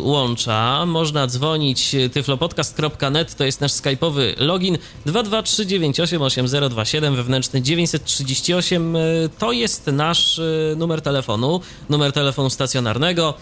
łącza. 0.00 0.86
Można 0.86 1.26
dzwonić 1.26 1.96
tyflopodcast.net, 2.12 3.34
to 3.34 3.44
jest 3.44 3.60
nasz 3.60 3.72
skype'owy 3.72 4.32
login 4.36 4.78
223988027 5.06 7.16
wewnętrzny 7.16 7.62
938 7.62 8.96
to 9.38 9.52
jest 9.52 9.86
nasz 9.86 10.40
numer 10.76 11.02
telefonu, 11.02 11.60
numer 11.88 12.12
telefonu 12.12 12.50
stacjonarnego. 12.50 13.34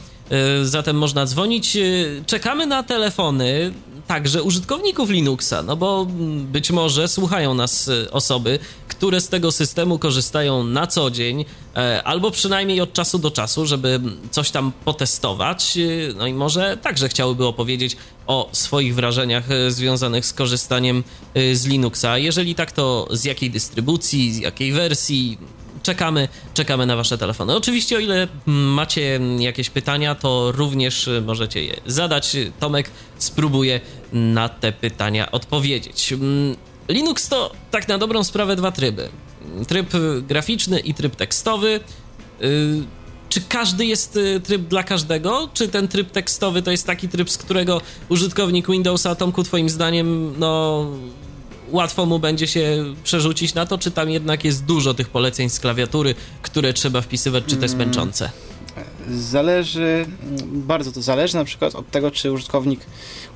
Zatem 0.62 0.96
można 0.96 1.26
dzwonić. 1.26 1.78
Czekamy 2.26 2.66
na 2.66 2.82
telefony 2.82 3.72
także 4.08 4.42
użytkowników 4.42 5.10
Linuxa, 5.10 5.62
no 5.66 5.76
bo 5.76 6.06
być 6.52 6.70
może 6.70 7.08
słuchają 7.08 7.54
nas 7.54 7.88
y, 7.88 8.10
osoby, 8.10 8.58
które 8.88 9.20
z 9.20 9.28
tego 9.28 9.52
systemu 9.52 9.98
korzystają 9.98 10.64
na 10.64 10.86
co 10.86 11.10
dzień, 11.10 11.44
e, 11.76 12.02
albo 12.02 12.30
przynajmniej 12.30 12.80
od 12.80 12.92
czasu 12.92 13.18
do 13.18 13.30
czasu, 13.30 13.66
żeby 13.66 14.00
coś 14.30 14.50
tam 14.50 14.72
potestować. 14.84 15.78
No 16.16 16.26
i 16.26 16.34
może 16.34 16.76
także 16.76 17.08
chciałyby 17.08 17.46
opowiedzieć 17.46 17.96
o 18.26 18.48
swoich 18.52 18.94
wrażeniach 18.94 19.44
związanych 19.68 20.26
z 20.26 20.32
korzystaniem 20.32 21.04
z 21.52 21.66
Linuxa. 21.66 22.18
Jeżeli 22.18 22.54
tak, 22.54 22.72
to 22.72 23.08
z 23.10 23.24
jakiej 23.24 23.50
dystrybucji, 23.50 24.34
z 24.34 24.38
jakiej 24.38 24.72
wersji, 24.72 25.38
czekamy, 25.82 26.28
czekamy 26.54 26.86
na 26.86 26.96
Wasze 26.96 27.18
telefony. 27.18 27.56
Oczywiście, 27.56 27.96
o 27.96 27.98
ile 27.98 28.28
macie 28.46 29.20
jakieś 29.38 29.70
pytania, 29.70 30.14
to 30.14 30.52
również 30.52 31.10
możecie 31.26 31.64
je 31.64 31.76
zadać. 31.86 32.36
Tomek 32.60 32.90
spróbuje 33.18 33.80
na 34.12 34.48
te 34.48 34.72
pytania 34.72 35.32
odpowiedzieć. 35.32 36.14
Linux 36.88 37.28
to 37.28 37.52
tak 37.70 37.88
na 37.88 37.98
dobrą 37.98 38.24
sprawę 38.24 38.56
dwa 38.56 38.72
tryby: 38.72 39.08
tryb 39.68 39.92
graficzny 40.22 40.80
i 40.80 40.94
tryb 40.94 41.16
tekstowy. 41.16 41.80
Y, 42.42 42.82
czy 43.28 43.40
każdy 43.40 43.86
jest 43.86 44.16
y, 44.16 44.40
tryb 44.40 44.62
dla 44.62 44.82
każdego? 44.82 45.48
Czy 45.54 45.68
ten 45.68 45.88
tryb 45.88 46.10
tekstowy 46.10 46.62
to 46.62 46.70
jest 46.70 46.86
taki 46.86 47.08
tryb, 47.08 47.30
z 47.30 47.38
którego 47.38 47.80
użytkownik 48.08 48.70
Windowsa, 48.70 49.14
Tomku, 49.14 49.42
Twoim 49.42 49.68
zdaniem, 49.68 50.34
no 50.38 50.84
łatwo 51.70 52.06
mu 52.06 52.18
będzie 52.18 52.46
się 52.46 52.94
przerzucić 53.04 53.54
na 53.54 53.66
to, 53.66 53.78
czy 53.78 53.90
tam 53.90 54.10
jednak 54.10 54.44
jest 54.44 54.64
dużo 54.64 54.94
tych 54.94 55.08
poleceń 55.08 55.50
z 55.50 55.60
klawiatury, 55.60 56.14
które 56.42 56.72
trzeba 56.72 57.00
wpisywać, 57.00 57.44
czy 57.46 57.56
to 57.56 57.62
jest 57.62 57.74
mm. 57.74 57.86
męczące? 57.86 58.30
Zależy, 59.10 60.06
bardzo 60.52 60.92
to 60.92 61.02
zależy 61.02 61.34
na 61.34 61.44
przykład 61.44 61.74
od 61.74 61.90
tego, 61.90 62.10
czy 62.10 62.32
użytkownik 62.32 62.80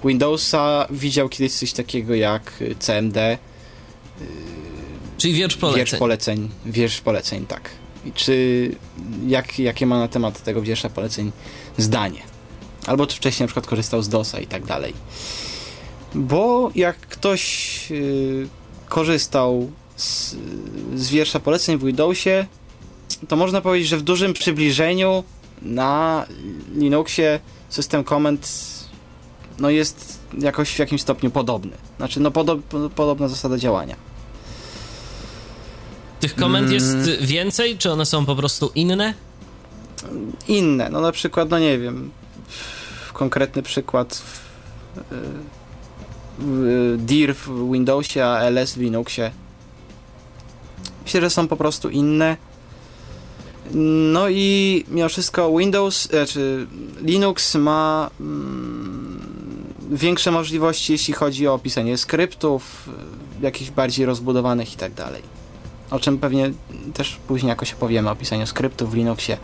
Windowsa 0.05 0.87
widział 0.91 1.29
kiedyś 1.29 1.53
coś 1.53 1.73
takiego 1.73 2.15
jak 2.15 2.53
CMD. 2.79 3.39
Czyli 5.19 5.35
wiersz 5.35 5.57
poleceń. 5.57 5.79
Wiersz 5.79 5.99
poleceń, 5.99 6.51
wiersz 6.67 7.01
poleceń, 7.01 7.47
tak. 7.47 7.71
I 8.05 8.13
czy 8.13 8.71
jak, 9.27 9.59
jakie 9.59 9.87
ma 9.87 9.99
na 9.99 10.09
temat 10.09 10.43
tego 10.43 10.63
wiersza 10.63 10.91
poleceń 10.91 11.33
zdanie. 11.79 12.23
Albo 12.87 13.07
czy 13.07 13.17
wcześniej 13.17 13.45
na 13.45 13.47
przykład 13.47 13.67
korzystał 13.67 14.03
z 14.03 14.09
DOSa 14.09 14.41
i 14.41 14.47
tak 14.47 14.65
dalej. 14.65 14.95
Bo 16.15 16.71
jak 16.75 16.97
ktoś 16.97 17.91
yy, 17.91 18.49
korzystał 18.89 19.71
z, 19.97 20.37
z 20.95 21.11
wiersza 21.11 21.41
poleceń 21.41 21.79
w 21.79 21.85
Windowsie, 21.85 22.47
to 23.29 23.37
można 23.37 23.61
powiedzieć, 23.61 23.89
że 23.89 23.97
w 23.97 24.03
dużym 24.03 24.33
przybliżeniu 24.33 25.25
na 25.63 26.27
Linuxie 26.75 27.41
system 27.69 28.05
komend 28.05 28.49
no 29.59 29.71
jest 29.71 30.19
jakoś 30.39 30.75
w 30.75 30.79
jakimś 30.79 31.03
stopniu 31.03 31.31
podobny. 31.31 31.73
Znaczy, 31.97 32.21
no 32.21 32.31
podob, 32.31 32.61
podobna 32.95 33.29
zasada 33.29 33.59
działania. 33.59 33.97
Tych 36.21 36.35
komend 36.35 36.69
mm. 36.69 36.75
jest 36.75 37.21
więcej, 37.21 37.79
czy 37.79 37.91
one 37.91 38.07
są 38.07 38.27
po 38.27 38.37
prostu 38.37 38.71
inne? 38.75 39.15
Inne. 40.49 40.89
No 40.91 41.01
na 41.01 41.13
przykład, 41.13 41.51
no 41.51 41.59
nie 41.59 41.79
wiem, 41.79 42.11
konkretny 43.13 43.63
przykład 43.63 44.15
w, 44.15 44.41
w 45.11 45.62
dir 46.99 47.35
w 47.35 47.73
Windowsie, 47.73 48.25
a 48.25 48.41
ls 48.41 48.75
w 48.75 48.81
Linuxie. 48.81 49.31
Myślę, 51.05 51.21
że 51.21 51.31
są 51.31 51.49
po 51.49 51.57
prostu 51.57 51.91
inne. 51.91 52.37
No 53.75 54.29
i 54.29 54.85
mimo 54.89 55.09
wszystko 55.09 55.59
Windows, 55.59 56.09
znaczy 56.09 56.67
Linux 57.03 57.55
ma 57.55 58.11
mm, 58.21 59.21
większe 59.91 60.31
możliwości, 60.31 60.93
jeśli 60.93 61.15
chodzi 61.15 61.47
o 61.47 61.59
pisanie 61.59 61.99
skryptów, 61.99 62.89
jakichś 63.43 63.71
bardziej 63.71 64.07
rozbudowanych 64.07 64.75
i 64.75 64.77
tak 64.77 64.95
dalej. 64.95 65.23
O 65.91 66.01
czym 66.01 66.19
pewnie 66.19 66.53
też 66.95 67.17
później 67.29 67.49
jakoś 67.49 67.73
opowiemy 67.73 68.11
o 68.11 68.17
pisaniu 68.17 68.47
skryptów 68.47 68.91
w 68.91 68.95
Linuxie. 68.95 69.37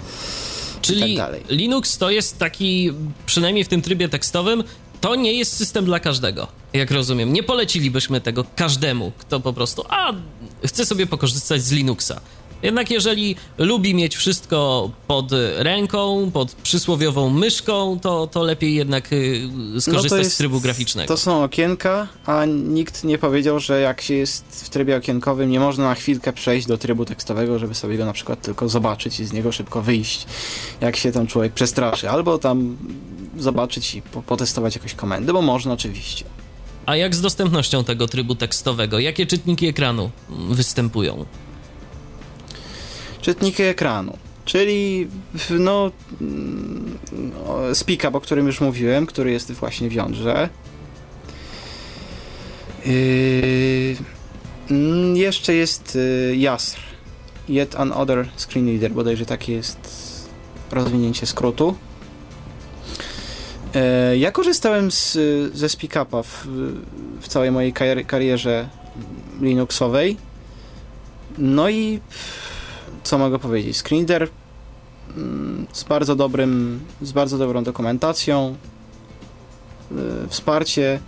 Czyli 0.81 1.17
tak 1.17 1.33
Linux 1.49 1.99
to 1.99 2.11
jest 2.11 2.39
taki, 2.39 2.93
przynajmniej 3.27 3.65
w 3.65 3.69
tym 3.69 3.83
trybie 3.83 4.09
tekstowym, 4.09 4.65
to 5.01 5.15
nie 5.15 5.33
jest 5.33 5.57
system 5.57 5.85
dla 5.85 6.01
każdego, 6.01 6.47
jak 6.73 6.91
rozumiem. 6.91 7.33
Nie 7.33 7.43
polecilibyśmy 7.43 8.21
tego 8.21 8.45
każdemu, 8.57 9.13
kto 9.19 9.41
po 9.41 9.53
prostu, 9.53 9.85
a 9.89 10.13
chce 10.67 10.87
sobie 10.87 11.07
pokorzystać 11.07 11.63
z 11.63 11.73
Linuxa. 11.73 12.21
Jednak 12.63 12.91
jeżeli 12.91 13.37
lubi 13.59 13.95
mieć 13.95 14.17
wszystko 14.17 14.91
pod 15.07 15.33
ręką, 15.57 16.31
pod 16.33 16.53
przysłowiową 16.53 17.31
myszką, 17.31 17.99
to, 18.01 18.27
to 18.27 18.43
lepiej 18.43 18.75
jednak 18.75 19.13
y, 19.13 19.49
skorzystać 19.81 20.11
no 20.11 20.17
jest, 20.17 20.33
z 20.33 20.37
trybu 20.37 20.61
graficznego. 20.61 21.09
To 21.09 21.17
są 21.17 21.43
okienka, 21.43 22.09
a 22.27 22.45
nikt 22.45 23.05
nie 23.05 23.19
powiedział, 23.19 23.61
że 23.61 23.81
jak 23.81 24.01
się 24.01 24.15
jest 24.15 24.65
w 24.65 24.69
trybie 24.69 24.97
okienkowym, 24.97 25.51
nie 25.51 25.61
można 25.61 25.85
na 25.85 25.95
chwilkę 25.95 26.33
przejść 26.33 26.67
do 26.67 26.79
trybu 26.79 27.05
tekstowego, 27.05 27.59
żeby 27.59 27.75
sobie 27.75 27.99
go 27.99 28.05
na 28.05 28.13
przykład 28.13 28.43
tylko 28.43 28.69
zobaczyć 28.69 29.21
i 29.21 29.25
z 29.25 29.33
niego 29.33 29.53
szybko 29.53 29.83
wyjść, 29.83 30.27
jak 30.81 30.97
się 30.97 31.13
tam 31.13 31.27
człowiek 31.27 31.53
przestraszy. 31.53 32.11
Albo 32.11 32.39
tam 32.39 32.77
zobaczyć 33.39 33.95
i 33.95 34.03
potestować 34.03 34.75
jakąś 34.75 34.95
komendę, 34.95 35.33
bo 35.33 35.43
można 35.43 35.73
oczywiście. 35.73 36.25
A 36.87 36.97
jak 36.97 37.15
z 37.15 37.21
dostępnością 37.21 37.85
tego 37.85 38.09
trybu 38.09 38.35
tekstowego? 38.35 38.99
Jakie 38.99 39.27
czytniki 39.27 39.67
ekranu 39.67 40.11
występują? 40.51 41.27
Czytniki 43.21 43.63
ekranu. 43.63 44.19
Czyli 44.45 45.09
no, 45.51 45.91
speak 47.75 48.05
o 48.15 48.21
którym 48.21 48.47
już 48.47 48.61
mówiłem, 48.61 49.07
który 49.07 49.33
jest 49.33 49.53
właśnie 49.53 49.89
w 49.89 49.93
jądrze. 49.93 50.49
Yy, 52.87 53.97
jeszcze 55.15 55.55
jest 55.55 55.95
yy, 55.95 56.37
Yasr. 56.37 56.79
Yet 57.49 57.77
Another 57.77 58.29
Screen 58.37 58.67
Reader, 58.67 58.93
bodajże 58.93 59.27
takie 59.27 59.53
jest 59.53 59.79
rozwinięcie 60.71 61.27
skrótu. 61.27 61.75
Yy, 64.11 64.19
ja 64.19 64.33
korzystałem 64.33 64.91
z, 64.91 65.19
ze 65.55 65.69
SpeakUpa 65.69 66.23
w, 66.23 66.47
w 67.21 67.29
całej 67.29 67.51
mojej 67.51 67.73
karierze 68.07 68.69
Linuxowej. 69.41 70.17
No 71.39 71.69
i 71.69 72.01
co 73.09 73.19
mogę 73.19 73.39
powiedzieć? 73.39 73.77
Screenreader 73.77 74.29
mm, 75.17 75.67
z 75.73 75.85
bardzo 75.85 76.17
dobrym, 76.17 76.81
z 77.03 77.13
bardzo 77.13 77.39
dobrą 77.39 77.65
dokumentacją, 77.65 78.57
y, 79.93 79.95
wsparcie 80.29 81.01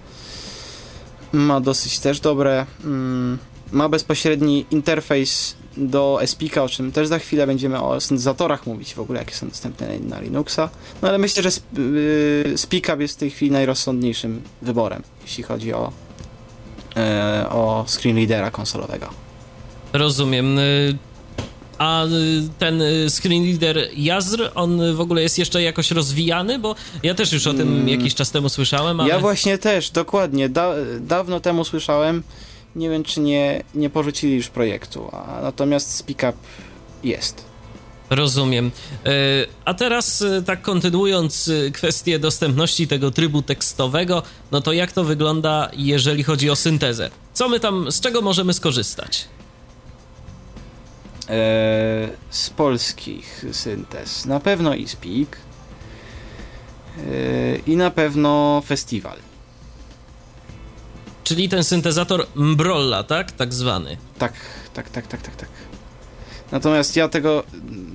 ma 1.33 1.61
dosyć 1.61 1.99
też 1.99 2.21
dobre, 2.21 2.67
mm, 2.85 3.39
ma 3.73 3.89
bezpośredni 3.89 4.67
interfejs 4.71 5.57
do 5.77 6.21
SPIKA, 6.27 6.63
o 6.63 6.69
czym 6.69 6.93
też 6.93 7.09
za 7.09 7.19
chwilę 7.19 7.47
będziemy 7.47 7.83
o 7.83 8.01
syntezatorach 8.01 8.67
mówić 8.67 8.95
w 8.95 9.01
ogóle, 9.01 9.19
jakie 9.19 9.35
są 9.35 9.49
dostępne 9.49 9.99
na 9.99 10.21
Linuxa. 10.21 10.71
No 11.03 11.09
ale 11.09 11.19
myślę, 11.19 11.43
że 11.43 11.51
SPIKA 12.57 12.97
jest 12.97 13.15
w 13.15 13.19
tej 13.19 13.31
chwili 13.31 13.51
najrozsądniejszym 13.51 14.43
wyborem, 14.63 15.03
jeśli 15.23 15.45
chodzi 15.45 15.73
o, 15.73 15.93
e, 16.97 17.47
o 17.51 17.85
screen 17.89 18.51
konsolowego. 18.53 19.09
Rozumiem. 19.93 20.59
Y, 21.81 21.83
a 21.83 22.05
y, 22.07 22.09
ten 22.59 22.83
y, 22.83 23.11
screen 23.11 23.45
reader 23.45 23.89
Jazr, 23.97 24.51
on 24.55 24.95
w 24.95 25.01
ogóle 25.01 25.23
jest 25.23 25.39
jeszcze 25.39 25.63
jakoś 25.63 25.91
rozwijany, 25.91 26.59
bo 26.59 26.75
ja 27.03 27.15
też 27.15 27.33
już 27.33 27.47
o 27.47 27.55
tym 27.55 27.69
hmm. 27.69 27.89
jakiś 27.89 28.15
czas 28.15 28.31
temu 28.31 28.49
słyszałem, 28.49 29.01
ale... 29.01 29.09
Ja 29.09 29.19
właśnie 29.19 29.59
też, 29.59 29.91
dokładnie, 29.91 30.49
da, 30.49 30.75
dawno 31.01 31.41
temu 31.41 31.65
słyszałem 31.65 32.23
nie 32.77 32.91
wiem 32.91 33.05
czy 33.05 33.21
nie, 33.21 33.65
nie 33.75 33.91
porzucili 33.91 34.35
już 34.35 34.49
projektu, 34.49 35.09
a 35.13 35.41
natomiast 35.43 35.95
SpeakUp 35.97 36.37
jest. 37.05 37.45
Rozumiem. 38.11 38.71
E, 39.07 39.11
a 39.65 39.75
teraz, 39.75 40.25
tak 40.47 40.63
kontynuując 40.63 41.51
kwestię 41.73 42.19
dostępności 42.19 42.89
tego 42.89 43.11
trybu 43.11 43.43
tekstowego, 43.43 44.23
no 44.53 44.61
to 44.61 44.73
jak 44.73 44.93
to 44.93 45.05
wygląda, 45.05 45.71
jeżeli 45.77 46.23
chodzi 46.23 46.51
o 46.51 46.57
syntezę? 46.57 47.11
Co 47.35 47.49
my 47.49 47.61
tam, 47.61 47.93
z 47.93 48.01
czego 48.01 48.23
możemy 48.23 48.55
skorzystać? 48.55 49.29
Z 52.31 52.51
polskich 52.57 53.45
syntez 53.53 54.27
na 54.27 54.41
pewno 54.41 54.75
i 54.75 54.89
Speak 54.89 55.37
i 57.67 57.77
na 57.77 57.91
pewno 57.91 58.63
Festiwal. 58.67 59.17
Czyli 61.25 61.49
ten 61.49 61.65
syntezator 61.65 62.27
Mbrolla, 62.35 63.03
tak? 63.03 63.33
Tak 63.33 63.55
zwany. 63.55 63.97
Tak, 64.19 64.33
tak, 64.75 64.91
tak, 64.91 65.07
tak, 65.07 65.23
tak, 65.23 65.37
tak. 65.37 65.49
Natomiast 66.53 66.97
ja 66.97 67.09
tego 67.09 67.45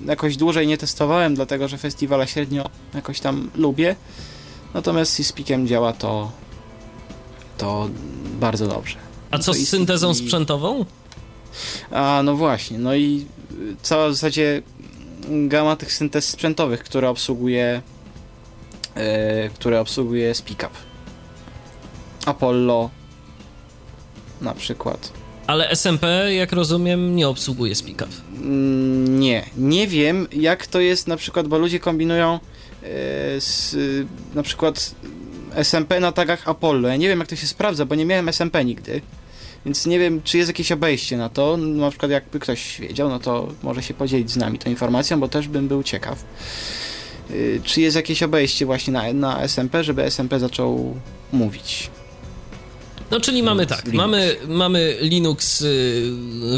jakoś 0.06 0.38
dłużej 0.38 0.68
nie 0.68 0.78
testowałem, 0.78 1.36
dlatego 1.36 1.68
że 1.68 1.78
festiwale 1.78 2.28
średnio 2.28 2.70
jakoś 2.94 3.20
tam 3.20 3.50
lubię. 3.56 3.96
Natomiast 4.74 5.14
z 5.14 5.28
Speakiem 5.28 5.68
działa 5.68 5.94
to 5.94 6.32
to 7.58 7.90
bardzo 8.40 8.68
dobrze. 8.68 8.98
A 9.32 9.38
co 9.38 9.54
z 9.54 9.68
syntezą 9.68 10.12
i... 10.12 10.16
sprzętową? 10.16 10.86
A 11.92 12.22
no 12.24 12.36
właśnie, 12.36 12.80
no 12.80 12.96
i 12.96 13.26
cała 13.82 14.10
w 14.10 14.14
zasadzie 14.14 14.62
gama 15.30 15.76
tych 15.76 15.94
syntez 15.94 16.30
sprzętowych, 16.30 16.84
które 16.84 17.10
obsługuje 17.10 17.82
yy, 18.96 19.50
które 19.54 19.80
obsługuje 19.80 20.36
SpeakUp. 20.36 20.72
Apollo 22.26 22.90
na 24.42 24.54
przykład. 24.54 25.12
Ale 25.48 25.70
SMP, 25.70 26.34
jak 26.34 26.52
rozumiem, 26.52 27.16
nie 27.16 27.28
obsługuje 27.28 27.76
SpeakUp. 27.76 28.10
Mm, 28.34 29.20
nie, 29.20 29.46
nie 29.58 29.88
wiem 29.88 30.28
jak 30.32 30.68
to 30.68 30.80
jest 30.80 31.08
na 31.08 31.18
przykład, 31.18 31.48
bo 31.48 31.58
ludzie 31.58 31.80
kombinują 31.80 32.34
yy, 32.34 32.90
z, 33.42 33.76
na 34.36 34.44
przykład 34.44 34.96
SMP 35.56 36.00
na 36.00 36.12
tagach 36.12 36.48
Apollo. 36.48 36.88
Ja 36.88 36.96
nie 36.96 37.08
wiem 37.08 37.20
jak 37.20 37.28
to 37.28 37.36
się 37.36 37.48
sprawdza, 37.48 37.86
bo 37.86 37.96
nie 37.96 38.06
miałem 38.06 38.30
SMP 38.30 38.66
nigdy. 38.66 39.02
Więc 39.66 39.86
nie 39.86 40.00
wiem, 40.00 40.22
czy 40.24 40.38
jest 40.38 40.50
jakieś 40.50 40.72
obejście 40.72 41.18
na 41.18 41.30
to. 41.30 41.58
Na 41.58 41.90
przykład, 41.90 42.12
jakby 42.12 42.40
ktoś 42.40 42.82
wiedział, 42.82 43.10
no 43.10 43.20
to 43.20 43.48
może 43.64 43.84
się 43.84 43.94
podzielić 43.94 44.32
z 44.32 44.38
nami 44.38 44.60
tą 44.60 44.70
informacją, 44.70 45.20
bo 45.20 45.28
też 45.28 45.48
bym 45.48 45.68
był 45.68 45.84
ciekaw. 45.84 46.24
Yy, 47.30 47.62
czy 47.64 47.82
jest 47.82 47.96
jakieś 47.96 48.24
obejście 48.24 48.66
właśnie 48.66 48.94
na, 48.94 49.14
na 49.14 49.42
SMP, 49.42 49.84
żeby 49.84 50.04
SMP 50.04 50.40
zaczął 50.40 50.96
mówić? 51.34 51.90
No 53.12 53.20
czyli 53.20 53.44
mamy 53.44 53.66
tak, 53.66 53.94
mamy, 53.94 54.36
mamy 54.48 54.98
Linux 55.02 55.62
y, 55.62 55.66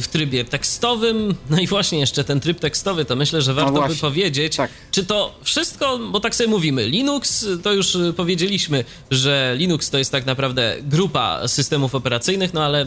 w 0.01 0.08
trybie 0.08 0.46
tekstowym, 0.46 1.36
no 1.50 1.60
i 1.60 1.68
właśnie 1.68 2.00
jeszcze 2.00 2.24
ten 2.24 2.39
tryb 2.39 2.60
tekstowy, 2.60 3.06
to 3.06 3.16
myślę, 3.16 3.42
że 3.42 3.54
warto 3.54 3.82
no 3.82 3.88
by 3.88 3.96
powiedzieć, 3.96 4.56
tak. 4.56 4.72
czy 4.92 5.06
to 5.06 5.39
wszystko, 5.44 6.00
bo 6.12 6.20
tak 6.20 6.36
sobie 6.36 6.50
mówimy, 6.50 6.86
Linux, 6.89 7.46
to 7.63 7.74
już 7.74 7.96
y, 7.96 8.13
powiedzieliśmy, 8.13 8.84
że 9.12 9.56
Linux 9.58 9.89
to 9.89 9.98
jest 9.98 10.12
tak 10.12 10.25
naprawdę 10.25 10.75
grupa 10.82 11.48
systemów 11.48 11.96
operacyjnych, 11.96 12.54
no 12.54 12.63
ale 12.63 12.86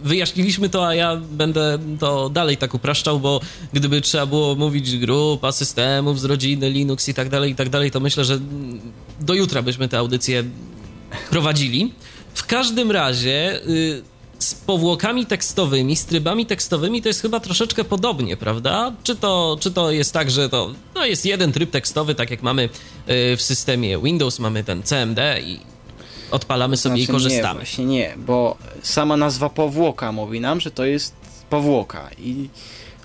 wyjaśniliśmy 0.00 0.68
to, 0.68 0.86
a 0.86 0.94
ja 0.94 1.16
będę 1.16 1.78
to 2.00 2.28
dalej 2.28 2.56
tak 2.56 2.74
upraszczał, 2.74 3.20
bo 3.20 3.40
gdyby 3.72 4.00
trzeba 4.00 4.26
było 4.26 4.54
mówić 4.54 4.96
grupa 4.98 5.52
systemów 5.52 6.20
z 6.20 6.24
rodziny 6.24 6.70
Linux 6.70 7.08
i 7.08 7.14
tak 7.14 7.28
dalej, 7.28 7.52
i 7.52 7.54
tak 7.54 7.68
dalej, 7.68 7.90
to 7.90 8.00
myślę, 8.00 8.24
że 8.24 8.40
do 9.20 9.34
jutra 9.34 9.62
byśmy 9.62 9.88
tę 9.88 9.98
audycję 9.98 10.44
prowadzili. 11.30 11.92
W 12.34 12.46
każdym 12.46 12.90
razie 12.90 13.60
y, 13.66 14.02
z 14.38 14.54
powłokami 14.54 15.26
tekstowymi, 15.26 15.96
z 15.96 16.04
trybami 16.04 16.46
tekstowymi 16.46 17.02
to 17.02 17.08
jest 17.08 17.22
chyba 17.22 17.40
troszeczkę 17.40 17.84
podobnie, 17.84 18.36
prawda? 18.36 18.92
Czy 19.02 19.16
to, 19.16 19.56
czy 19.60 19.70
to 19.70 19.90
jest 19.90 20.12
tak, 20.12 20.30
że 20.30 20.48
to 20.48 20.70
no 20.94 21.06
jest 21.06 21.26
jeden 21.26 21.52
tryb 21.52 21.70
tekstowy, 21.70 22.14
tak 22.14 22.30
jak 22.30 22.42
mamy 22.42 22.62
y, 22.62 23.36
w 23.36 23.42
systemie 23.42 23.98
Windows, 23.98 24.38
mamy 24.38 24.64
ten 24.64 24.82
CMD 24.82 25.40
i 25.40 25.60
odpalamy 26.30 26.76
sobie 26.76 26.96
znaczy, 26.96 27.10
i 27.10 27.14
korzystamy. 27.14 27.60
Nie, 27.60 27.66
właśnie 27.66 27.84
nie, 27.84 28.14
bo 28.16 28.56
sama 28.82 29.16
nazwa 29.16 29.48
powłoka 29.48 30.12
mówi 30.12 30.40
nam, 30.40 30.60
że 30.60 30.70
to 30.70 30.84
jest 30.84 31.14
powłoka 31.50 32.10
i 32.18 32.48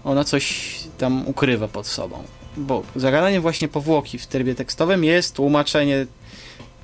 ona 0.04 0.24
coś 0.24 0.76
tam 0.98 1.28
ukrywa 1.28 1.68
pod 1.68 1.88
sobą. 1.88 2.24
Bo 2.58 2.84
zagadanie 2.96 3.42
właśnie 3.42 3.68
powłoki 3.68 4.18
w 4.18 4.28
trybie 4.28 4.56
tekstowym 4.56 5.04
jest 5.04 5.36
tłumaczenie 5.36 6.06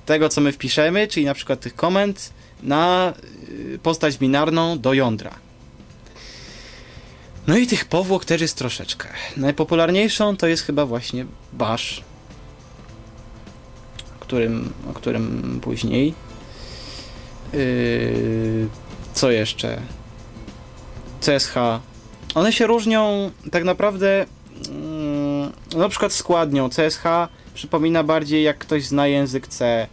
tego, 0.06 0.30
co 0.30 0.42
my 0.42 0.52
wpiszemy, 0.52 1.08
czyli 1.08 1.26
na 1.26 1.34
przykład 1.34 1.60
tych 1.60 1.76
komend, 1.76 2.34
na 2.64 3.14
y, 3.50 3.80
postać 3.84 4.18
binarną 4.18 4.80
do 4.80 4.94
jądra. 4.94 5.32
No 7.48 7.58
i 7.58 7.68
tych 7.68 7.86
powłok 7.86 8.26
też 8.26 8.42
jest 8.42 8.58
troszeczkę. 8.58 9.10
Najpopularniejszą 9.38 10.38
to 10.38 10.48
jest 10.48 10.64
chyba 10.64 10.86
właśnie 10.86 11.26
Bash, 11.54 12.02
o 14.16 14.20
którym, 14.20 14.74
o 14.90 14.94
którym 14.94 15.60
później. 15.64 16.14
Yy, 17.54 18.68
co 19.14 19.32
jeszcze? 19.32 19.82
CSH. 21.22 21.56
One 22.36 22.54
się 22.54 22.68
różnią 22.68 23.32
tak 23.52 23.64
naprawdę 23.64 24.26
yy, 25.72 25.80
na 25.80 25.90
przykład 25.90 26.14
składnią. 26.14 26.70
CSH 26.70 27.04
przypomina 27.54 28.04
bardziej 28.04 28.44
jak 28.44 28.58
ktoś 28.58 28.86
zna 28.86 29.08
język 29.08 29.48
C, 29.48 29.88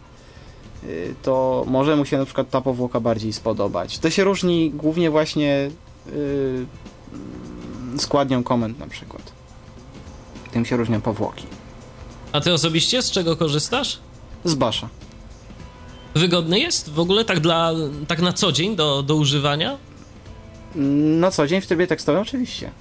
y, 0.83 1.15
to 1.23 1.63
może 1.67 1.95
mu 1.95 2.05
się 2.05 2.17
na 2.17 2.25
przykład 2.25 2.49
ta 2.49 2.61
powłoka 2.61 2.99
bardziej 2.99 3.33
spodobać. 3.33 3.99
To 3.99 4.09
się 4.09 4.23
różni 4.23 4.71
głównie 4.71 5.09
właśnie 5.09 5.71
yy, 6.05 6.65
składnią 7.97 8.43
komend 8.43 8.79
na 8.79 8.87
przykład. 8.87 9.31
Tym 10.51 10.65
się 10.65 10.77
różnią 10.77 11.01
powłoki. 11.01 11.45
A 12.31 12.41
ty 12.41 12.53
osobiście 12.53 13.01
z 13.01 13.11
czego 13.11 13.37
korzystasz? 13.37 13.99
Z 14.43 14.55
Basza. 14.55 14.89
Wygodny 16.15 16.59
jest 16.59 16.89
w 16.89 16.99
ogóle 16.99 17.25
tak 17.25 17.39
dla 17.39 17.71
tak 18.07 18.21
na 18.21 18.33
co 18.33 18.51
dzień 18.51 18.75
do, 18.75 19.03
do 19.03 19.15
używania? 19.15 19.77
Na 21.19 21.31
co 21.31 21.47
dzień 21.47 21.61
w 21.61 21.67
trybie 21.67 21.87
tekstowym 21.87 22.21
oczywiście. 22.21 22.71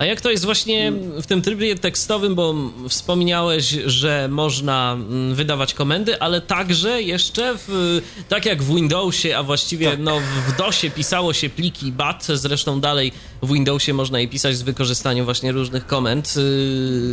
A 0.00 0.04
jak 0.04 0.20
to 0.20 0.30
jest 0.30 0.44
właśnie 0.44 0.92
w 1.22 1.26
tym 1.26 1.42
trybie 1.42 1.74
tekstowym, 1.76 2.34
bo 2.34 2.54
wspomniałeś, 2.88 3.64
że 3.86 4.28
można 4.30 4.92
mm, 4.92 5.34
wydawać 5.34 5.74
komendy, 5.74 6.20
ale 6.20 6.40
także 6.40 7.02
jeszcze 7.02 7.54
w, 7.56 8.00
tak 8.28 8.46
jak 8.46 8.62
w 8.62 8.74
Windowsie, 8.74 9.36
a 9.36 9.42
właściwie 9.42 9.90
tak. 9.90 9.98
no, 9.98 10.20
w 10.48 10.56
DOSie 10.56 10.90
pisało 10.90 11.32
się 11.32 11.50
pliki 11.50 11.92
BAT, 11.92 12.24
zresztą 12.24 12.80
dalej 12.80 13.12
w 13.42 13.52
Windowsie 13.52 13.94
można 13.94 14.20
je 14.20 14.28
pisać 14.28 14.56
z 14.56 14.62
wykorzystaniem 14.62 15.24
właśnie 15.24 15.52
różnych 15.52 15.86
komend 15.86 16.36
yy, 16.36 16.42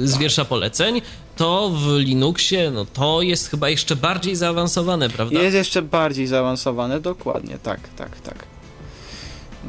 z 0.07 0.17
wiersza 0.17 0.45
poleceń, 0.45 1.01
to 1.35 1.69
w 1.69 1.97
Linuxie 1.97 2.71
no, 2.71 2.85
to 2.85 3.21
jest 3.21 3.49
chyba 3.49 3.69
jeszcze 3.69 3.95
bardziej 3.95 4.35
zaawansowane, 4.35 5.09
prawda? 5.09 5.41
Jest 5.41 5.55
jeszcze 5.55 5.81
bardziej 5.81 6.27
zaawansowane, 6.27 6.99
dokładnie, 6.99 7.57
tak, 7.63 7.79
tak, 7.97 8.21
tak. 8.21 8.56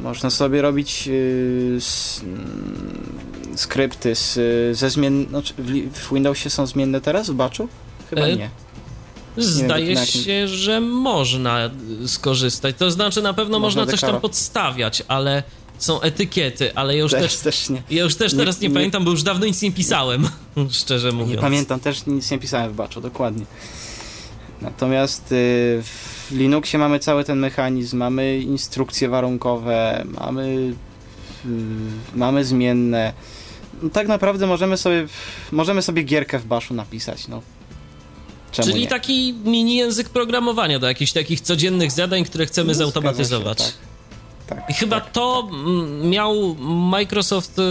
Można 0.03 0.29
sobie 0.29 0.61
robić 0.61 1.07
yy, 1.07 1.77
s, 1.77 2.21
yy, 3.51 3.57
skrypty 3.57 4.15
z, 4.15 4.37
ze 4.77 4.89
zmien... 4.89 5.25
Znaczy 5.29 5.53
w, 5.57 5.93
w, 5.93 6.13
Windowsie 6.13 6.49
są 6.49 6.65
zmienne 6.65 7.01
teraz 7.01 7.29
w 7.29 7.33
batchu? 7.33 7.67
Chyba 8.09 8.21
e, 8.21 8.35
nie. 8.35 8.49
Zdaje 9.37 9.95
nie 9.95 10.05
się, 10.05 10.47
że 10.47 10.81
można 10.81 11.69
skorzystać. 12.05 12.75
To 12.77 12.91
znaczy 12.91 13.21
na 13.21 13.33
pewno 13.33 13.59
można, 13.59 13.81
można 13.81 13.91
coś 13.91 14.01
tam 14.01 14.21
podstawiać, 14.21 15.03
ale 15.07 15.43
są 15.77 16.01
etykiety, 16.01 16.75
ale 16.75 16.95
ja 16.95 17.03
już 17.03 17.11
też, 17.11 17.21
też, 17.21 17.37
też 17.37 17.69
nie. 17.69 17.83
Ja 17.89 18.03
już 18.03 18.15
też 18.15 18.33
teraz 18.33 18.61
nie, 18.61 18.67
nie, 18.67 18.73
pamiętam, 18.73 19.05
bo 19.05 19.11
już 19.11 19.23
dawno 19.23 19.45
nic 19.45 19.61
nie 19.61 19.71
pisałem, 19.71 20.27
szczerze 20.71 21.11
mówiąc. 21.11 21.31
Nie 21.31 21.37
pamiętam, 21.37 21.79
też 21.79 22.05
nic 22.05 22.31
nie 22.31 22.39
pisałem 22.39 22.71
w 22.71 22.75
batchu, 22.75 23.01
dokładnie. 23.01 23.45
Natomiast 24.61 25.31
yy, 25.31 25.83
w 25.83 26.18
w 26.29 26.31
Linuxie 26.31 26.79
mamy 26.79 26.99
cały 26.99 27.23
ten 27.23 27.39
mechanizm, 27.39 27.97
mamy 27.97 28.39
instrukcje 28.39 29.09
warunkowe, 29.09 30.05
mamy, 30.05 30.73
mamy 32.15 32.45
zmienne. 32.45 33.13
No, 33.81 33.89
tak 33.89 34.07
naprawdę 34.07 34.47
możemy 34.47 34.77
sobie, 34.77 35.07
możemy 35.51 35.81
sobie 35.81 36.03
gierkę 36.03 36.39
w 36.39 36.45
baszu 36.45 36.73
napisać, 36.73 37.27
no. 37.27 37.41
Czemu 38.51 38.67
Czyli 38.67 38.81
nie? 38.81 38.87
taki 38.87 39.33
mini 39.45 39.75
język 39.75 40.09
programowania 40.09 40.79
do 40.79 40.87
jakichś 40.87 41.11
takich 41.11 41.41
codziennych 41.41 41.91
zadań, 41.91 42.23
które 42.23 42.45
chcemy 42.45 42.67
no, 42.67 42.73
zautomatyzować. 42.73 43.59
Się, 43.59 43.65
tak. 43.65 43.89
Tak, 44.57 44.69
I 44.69 44.73
chyba 44.73 45.01
tak, 45.01 45.11
to 45.11 45.47
tak. 45.51 45.59
miał 46.09 46.55
Microsoft 46.65 47.59
y, 47.59 47.61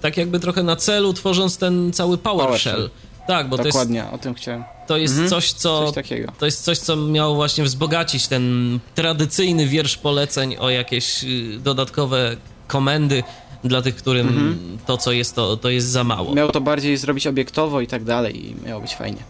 tak 0.00 0.16
jakby 0.16 0.40
trochę 0.40 0.62
na 0.62 0.76
celu, 0.76 1.12
tworząc 1.12 1.58
ten 1.58 1.92
cały 1.92 2.18
PowerShell. 2.18 2.74
PowerShell. 2.74 2.90
Tak, 3.26 3.48
bo 3.48 3.56
Dokładnie, 3.56 4.00
to 4.00 4.06
jest, 4.06 4.14
o 4.14 4.18
tym 4.18 4.34
chciałem. 4.34 4.64
To 4.86 4.96
jest 4.96 5.14
mhm. 5.14 5.30
coś, 5.30 5.52
co. 5.52 5.86
Coś 5.86 5.94
takiego. 5.94 6.32
To 6.38 6.46
jest 6.46 6.64
coś, 6.64 6.78
co 6.78 6.96
miało 6.96 7.34
właśnie 7.34 7.64
wzbogacić 7.64 8.26
ten 8.26 8.78
tradycyjny 8.94 9.66
wiersz 9.66 9.96
poleceń 9.96 10.56
o 10.56 10.70
jakieś 10.70 11.24
y, 11.24 11.58
dodatkowe 11.58 12.36
komendy 12.66 13.22
dla 13.64 13.82
tych, 13.82 13.96
którym 13.96 14.28
mhm. 14.28 14.78
to, 14.86 14.96
co 14.96 15.12
jest, 15.12 15.34
to, 15.34 15.56
to 15.56 15.70
jest 15.70 15.86
za 15.86 16.04
mało. 16.04 16.34
Miał 16.34 16.50
to 16.50 16.60
bardziej 16.60 16.96
zrobić 16.96 17.26
obiektowo 17.26 17.80
i 17.80 17.86
tak 17.86 18.04
dalej, 18.04 18.46
i 18.46 18.66
miało 18.66 18.80
być 18.80 18.94
fajnie. 18.94 19.22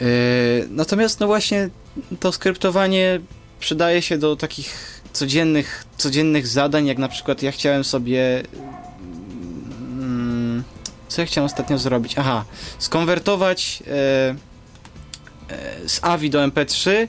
Yy, 0.00 0.06
natomiast, 0.70 1.20
no 1.20 1.26
właśnie, 1.26 1.70
to 2.20 2.32
skryptowanie 2.32 3.20
przydaje 3.60 4.02
się 4.02 4.18
do 4.18 4.36
takich 4.36 5.00
codziennych, 5.12 5.84
codziennych 5.96 6.46
zadań, 6.46 6.86
jak 6.86 6.98
na 6.98 7.08
przykład 7.08 7.42
ja 7.42 7.52
chciałem 7.52 7.84
sobie 7.84 8.42
co 11.12 11.20
ja 11.22 11.26
chciałem 11.26 11.46
ostatnio 11.46 11.78
zrobić? 11.78 12.18
Aha, 12.18 12.44
skonwertować 12.78 13.82
e, 13.86 13.90
e, 15.48 15.88
z 15.88 16.04
AVI 16.04 16.30
do 16.30 16.38
MP3 16.38 16.90
e, 16.90 17.08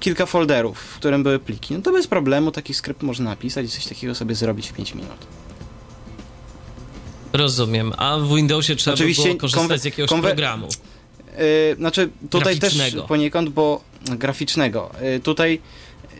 kilka 0.00 0.26
folderów, 0.26 0.78
w 0.78 0.96
którym 0.96 1.22
były 1.22 1.38
pliki. 1.38 1.74
No 1.74 1.82
to 1.82 1.92
bez 1.92 2.06
problemu 2.06 2.50
taki 2.50 2.74
skrypt 2.74 3.02
można 3.02 3.30
napisać 3.30 3.66
i 3.66 3.68
coś 3.68 3.86
takiego 3.86 4.14
sobie 4.14 4.34
zrobić 4.34 4.68
w 4.68 4.72
5 4.72 4.94
minut. 4.94 5.26
Rozumiem. 7.32 7.92
A 7.96 8.18
w 8.18 8.34
Windowsie 8.34 8.76
trzeba 8.76 8.94
Oczywiście 8.94 9.22
by 9.22 9.28
było 9.28 9.40
korzystać 9.40 9.80
z 9.80 9.84
jakiegoś 9.84 10.20
programu. 10.20 10.68
Yy, 11.38 11.76
znaczy 11.76 12.08
tutaj 12.30 12.58
też 12.58 12.78
poniekąd, 13.08 13.48
bo 13.48 13.80
graficznego. 14.02 14.90
Yy, 15.02 15.20
tutaj 15.20 15.60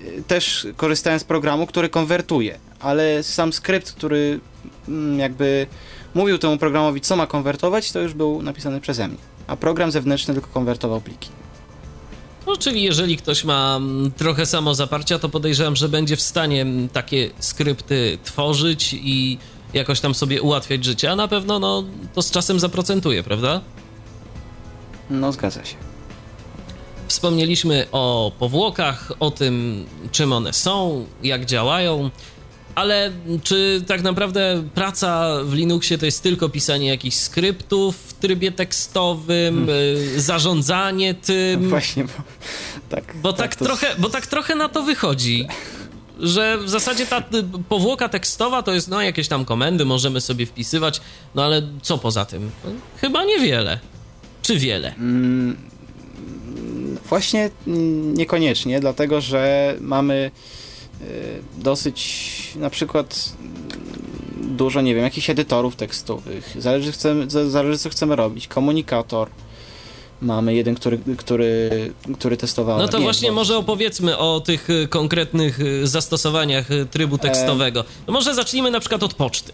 yy, 0.05 0.23
też 0.23 0.67
korzystałem 0.77 1.21
z 1.21 1.25
programu, 1.25 1.67
który 1.67 1.89
konwertuje, 1.89 2.59
ale 2.81 3.23
sam 3.23 3.53
skrypt, 3.53 3.93
który 3.93 4.41
mm, 4.89 5.19
jakby 5.19 5.67
mówił 6.17 6.39
temu 6.39 6.59
programowi, 6.59 7.01
co 7.01 7.17
ma 7.17 7.27
konwertować, 7.27 7.93
to 7.93 8.01
już 8.01 8.15
był 8.15 8.43
napisany 8.43 8.81
przeze 8.81 9.09
mnie. 9.09 9.19
A 9.47 9.57
program 9.57 9.91
zewnętrzny 9.91 10.35
tylko 10.35 10.49
konwertował 10.49 11.01
pliki. 11.01 11.29
No, 12.47 12.57
czyli 12.57 12.83
jeżeli 12.83 13.17
ktoś 13.17 13.45
ma 13.45 13.77
mm, 13.77 14.13
trochę 14.13 14.47
samozaparcia, 14.47 15.19
to 15.19 15.29
podejrzewam, 15.29 15.77
że 15.77 15.89
będzie 15.89 16.17
w 16.17 16.21
stanie 16.21 16.63
mm, 16.63 16.89
takie 16.89 17.31
skrypty 17.39 18.19
tworzyć 18.25 18.95
i 18.95 19.39
jakoś 19.75 20.01
tam 20.01 20.15
sobie 20.15 20.43
ułatwiać 20.43 20.85
życie, 20.85 21.11
a 21.11 21.17
na 21.17 21.29
pewno 21.29 21.59
no, 21.59 21.85
to 22.15 22.23
z 22.23 22.31
czasem 22.31 22.61
zaprocentuje, 22.61 23.23
prawda? 23.23 23.61
No, 25.11 25.33
zgadza 25.33 25.65
się. 25.65 25.77
Wspomnieliśmy 27.09 27.87
o 27.93 28.33
powłokach, 28.39 29.13
o 29.21 29.31
tym, 29.31 29.87
czym 30.13 30.33
one 30.33 30.53
są, 30.53 31.07
jak 31.23 31.45
działają. 31.45 32.11
Ale 32.77 33.13
czy 33.43 33.83
tak 33.87 34.03
naprawdę 34.03 34.63
praca 34.75 35.37
w 35.45 35.55
Linuxie 35.55 35.99
to 35.99 36.07
jest 36.07 36.23
tylko 36.23 36.49
pisanie 36.49 36.89
jakichś 36.89 37.17
skryptów 37.17 37.97
w 37.97 38.13
trybie 38.13 38.53
tekstowym, 38.53 39.67
hmm. 39.67 40.21
zarządzanie 40.21 41.15
tym? 41.15 41.63
No 41.63 41.69
właśnie, 41.77 42.05
bo 42.05 42.11
tak. 42.89 43.17
Bo 43.23 43.33
tak, 43.33 43.41
tak 43.41 43.57
to... 43.57 43.65
trochę, 43.65 43.87
bo 43.99 44.09
tak 44.11 44.27
trochę 44.27 44.55
na 44.55 44.69
to 44.69 44.83
wychodzi. 44.83 45.47
Że 46.21 46.59
w 46.59 46.69
zasadzie 46.69 47.07
ta 47.07 47.23
powłoka 47.69 48.09
tekstowa 48.09 48.63
to 48.63 48.73
jest 48.73 48.89
no 48.89 49.03
jakieś 49.03 49.29
tam 49.29 49.45
komendy, 49.45 49.85
możemy 49.85 50.21
sobie 50.21 50.47
wpisywać, 50.47 51.01
no 51.35 51.45
ale 51.45 51.63
co 51.83 51.99
poza 51.99 52.25
tym? 52.25 52.51
Chyba 52.97 53.25
niewiele. 53.25 53.79
Czy 54.43 54.59
wiele? 54.59 54.95
Mm, 54.95 55.57
właśnie 57.09 57.51
niekoniecznie, 58.15 58.81
dlatego 58.81 59.21
że 59.21 59.75
mamy 59.81 60.31
Y, 60.31 60.76
dosyć 61.59 62.53
na 62.57 62.71
przykład 62.71 63.33
dużo, 64.57 64.81
nie 64.81 64.95
wiem, 64.95 65.05
jakichś 65.05 65.31
edytorów 65.31 65.77
tekstowych. 65.77 66.57
Zależy, 66.59 66.93
chcemy, 66.93 67.27
zależy 67.51 67.79
co 67.79 67.91
chcemy 67.91 68.17
robić. 68.17 68.49
Komunikator. 68.49 69.29
Mamy 70.21 70.55
jeden, 70.55 70.75
który, 70.75 70.99
który, 71.17 71.71
który 72.19 72.37
testowałem. 72.37 72.83
No 72.83 72.89
to 72.89 72.99
nie, 72.99 73.05
właśnie 73.05 73.29
bo... 73.29 73.35
może 73.35 73.57
opowiedzmy 73.57 74.19
o 74.19 74.41
tych 74.41 74.71
y, 74.71 74.89
konkretnych 74.89 75.61
y, 75.61 75.87
zastosowaniach 75.87 76.69
trybu 76.91 77.19
tekstowego. 77.19 77.85
No 78.07 78.13
może 78.13 78.35
zacznijmy 78.35 78.71
na 78.71 78.81
przykład 78.81 79.03
od 79.03 79.15
poczty. 79.15 79.53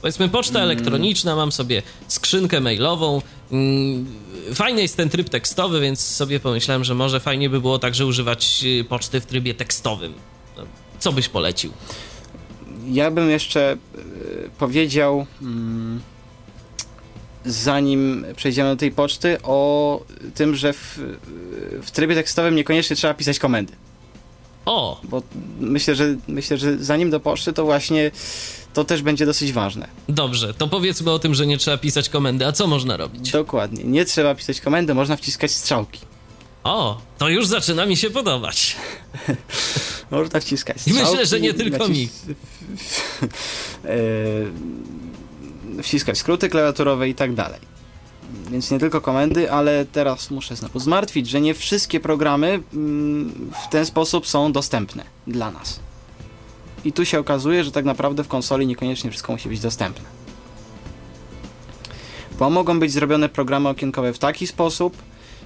Powiedzmy 0.00 0.28
poczta 0.28 0.58
mm. 0.58 0.70
elektroniczna, 0.70 1.36
mam 1.36 1.52
sobie 1.52 1.82
skrzynkę 2.08 2.60
mailową. 2.60 3.22
Mm, 3.52 4.06
fajny 4.54 4.82
jest 4.82 4.96
ten 4.96 5.08
tryb 5.08 5.28
tekstowy, 5.28 5.80
więc 5.80 6.00
sobie 6.00 6.40
pomyślałem, 6.40 6.84
że 6.84 6.94
może 6.94 7.20
fajnie 7.20 7.50
by 7.50 7.60
było 7.60 7.78
także 7.78 8.06
używać 8.06 8.64
poczty 8.88 9.20
w 9.20 9.26
trybie 9.26 9.54
tekstowym. 9.54 10.14
Co 10.98 11.12
byś 11.12 11.28
polecił? 11.28 11.72
Ja 12.86 13.10
bym 13.10 13.30
jeszcze 13.30 13.72
e, 13.72 13.76
powiedział, 14.58 15.26
mm, 15.42 16.00
zanim 17.46 18.26
przejdziemy 18.36 18.70
do 18.70 18.76
tej 18.76 18.90
poczty, 18.90 19.36
o 19.42 20.00
tym, 20.34 20.56
że 20.56 20.72
w, 20.72 21.00
w 21.82 21.90
trybie 21.90 22.14
tekstowym 22.14 22.54
niekoniecznie 22.54 22.96
trzeba 22.96 23.14
pisać 23.14 23.38
komendy. 23.38 23.72
O! 24.66 25.00
Bo 25.04 25.22
myślę, 25.60 25.94
że 25.94 26.16
myślę, 26.28 26.58
że 26.58 26.78
zanim 26.78 27.10
do 27.10 27.20
poczty, 27.20 27.52
to 27.52 27.64
właśnie 27.64 28.10
to 28.74 28.84
też 28.84 29.02
będzie 29.02 29.26
dosyć 29.26 29.52
ważne. 29.52 29.88
Dobrze, 30.08 30.54
to 30.54 30.68
powiedzmy 30.68 31.10
o 31.10 31.18
tym, 31.18 31.34
że 31.34 31.46
nie 31.46 31.58
trzeba 31.58 31.76
pisać 31.78 32.08
komendy. 32.08 32.46
A 32.46 32.52
co 32.52 32.66
można 32.66 32.96
robić? 32.96 33.30
Dokładnie. 33.30 33.84
Nie 33.84 34.04
trzeba 34.04 34.34
pisać 34.34 34.60
komendy, 34.60 34.94
można 34.94 35.16
wciskać 35.16 35.50
strzałki. 35.50 36.00
O, 36.68 37.00
to 37.18 37.28
już 37.28 37.46
zaczyna 37.46 37.86
mi 37.86 37.96
się 37.96 38.10
podobać. 38.10 38.76
Można 40.10 40.40
wciskać 40.40 40.76
I 40.86 40.92
myślę, 40.92 41.26
że 41.26 41.40
nie 41.40 41.54
tylko 41.54 41.88
mi. 41.88 42.08
E, 45.78 45.82
wciskać 45.82 46.18
skróty 46.18 46.48
klawiaturowe 46.48 47.08
i 47.08 47.14
tak 47.14 47.34
dalej. 47.34 47.60
Więc 48.50 48.70
nie 48.70 48.78
tylko 48.78 49.00
komendy, 49.00 49.52
ale 49.52 49.86
teraz 49.92 50.30
muszę 50.30 50.56
znowu 50.56 50.78
zmartwić, 50.78 51.28
że 51.28 51.40
nie 51.40 51.54
wszystkie 51.54 52.00
programy 52.00 52.62
mm, 52.74 53.50
w 53.66 53.70
ten 53.70 53.86
sposób 53.86 54.26
są 54.26 54.52
dostępne 54.52 55.04
dla 55.26 55.50
nas. 55.50 55.80
I 56.84 56.92
tu 56.92 57.04
się 57.04 57.18
okazuje, 57.18 57.64
że 57.64 57.72
tak 57.72 57.84
naprawdę 57.84 58.24
w 58.24 58.28
konsoli 58.28 58.66
niekoniecznie 58.66 59.10
wszystko 59.10 59.32
musi 59.32 59.48
być 59.48 59.60
dostępne. 59.60 60.04
Bo 62.38 62.50
mogą 62.50 62.80
być 62.80 62.92
zrobione 62.92 63.28
programy 63.28 63.68
okienkowe 63.68 64.12
w 64.12 64.18
taki 64.18 64.46
sposób, 64.46 64.96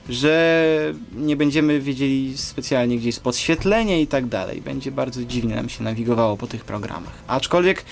że 0.09 0.95
nie 1.17 1.37
będziemy 1.37 1.81
wiedzieli 1.81 2.39
specjalnie 2.39 2.99
gdzie 2.99 3.07
jest 3.07 3.23
podświetlenie 3.23 4.03
i 4.03 4.07
tak 4.07 4.27
dalej. 4.27 4.61
Będzie 4.61 4.93
bardzo 4.93 5.25
dziwnie 5.25 5.55
nam 5.55 5.69
się 5.69 5.85
nawigowało 5.85 6.37
po 6.37 6.47
tych 6.47 6.65
programach. 6.65 7.15
Aczkolwiek 7.27 7.85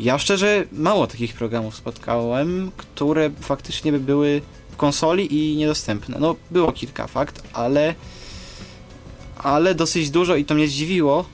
ja 0.00 0.18
szczerze 0.18 0.64
mało 0.72 1.06
takich 1.06 1.34
programów 1.34 1.76
spotkałem, 1.76 2.70
które 2.76 3.30
faktycznie 3.40 3.92
by 3.92 4.00
były 4.00 4.42
w 4.70 4.76
konsoli 4.76 5.52
i 5.52 5.56
niedostępne. 5.56 6.16
No, 6.20 6.36
było 6.50 6.72
kilka 6.72 7.06
fakt, 7.06 7.42
ale 7.52 7.94
ale 9.38 9.74
dosyć 9.74 10.10
dużo 10.10 10.36
i 10.36 10.44
to 10.44 10.54
mnie 10.54 10.68
zdziwiło. 10.68 11.24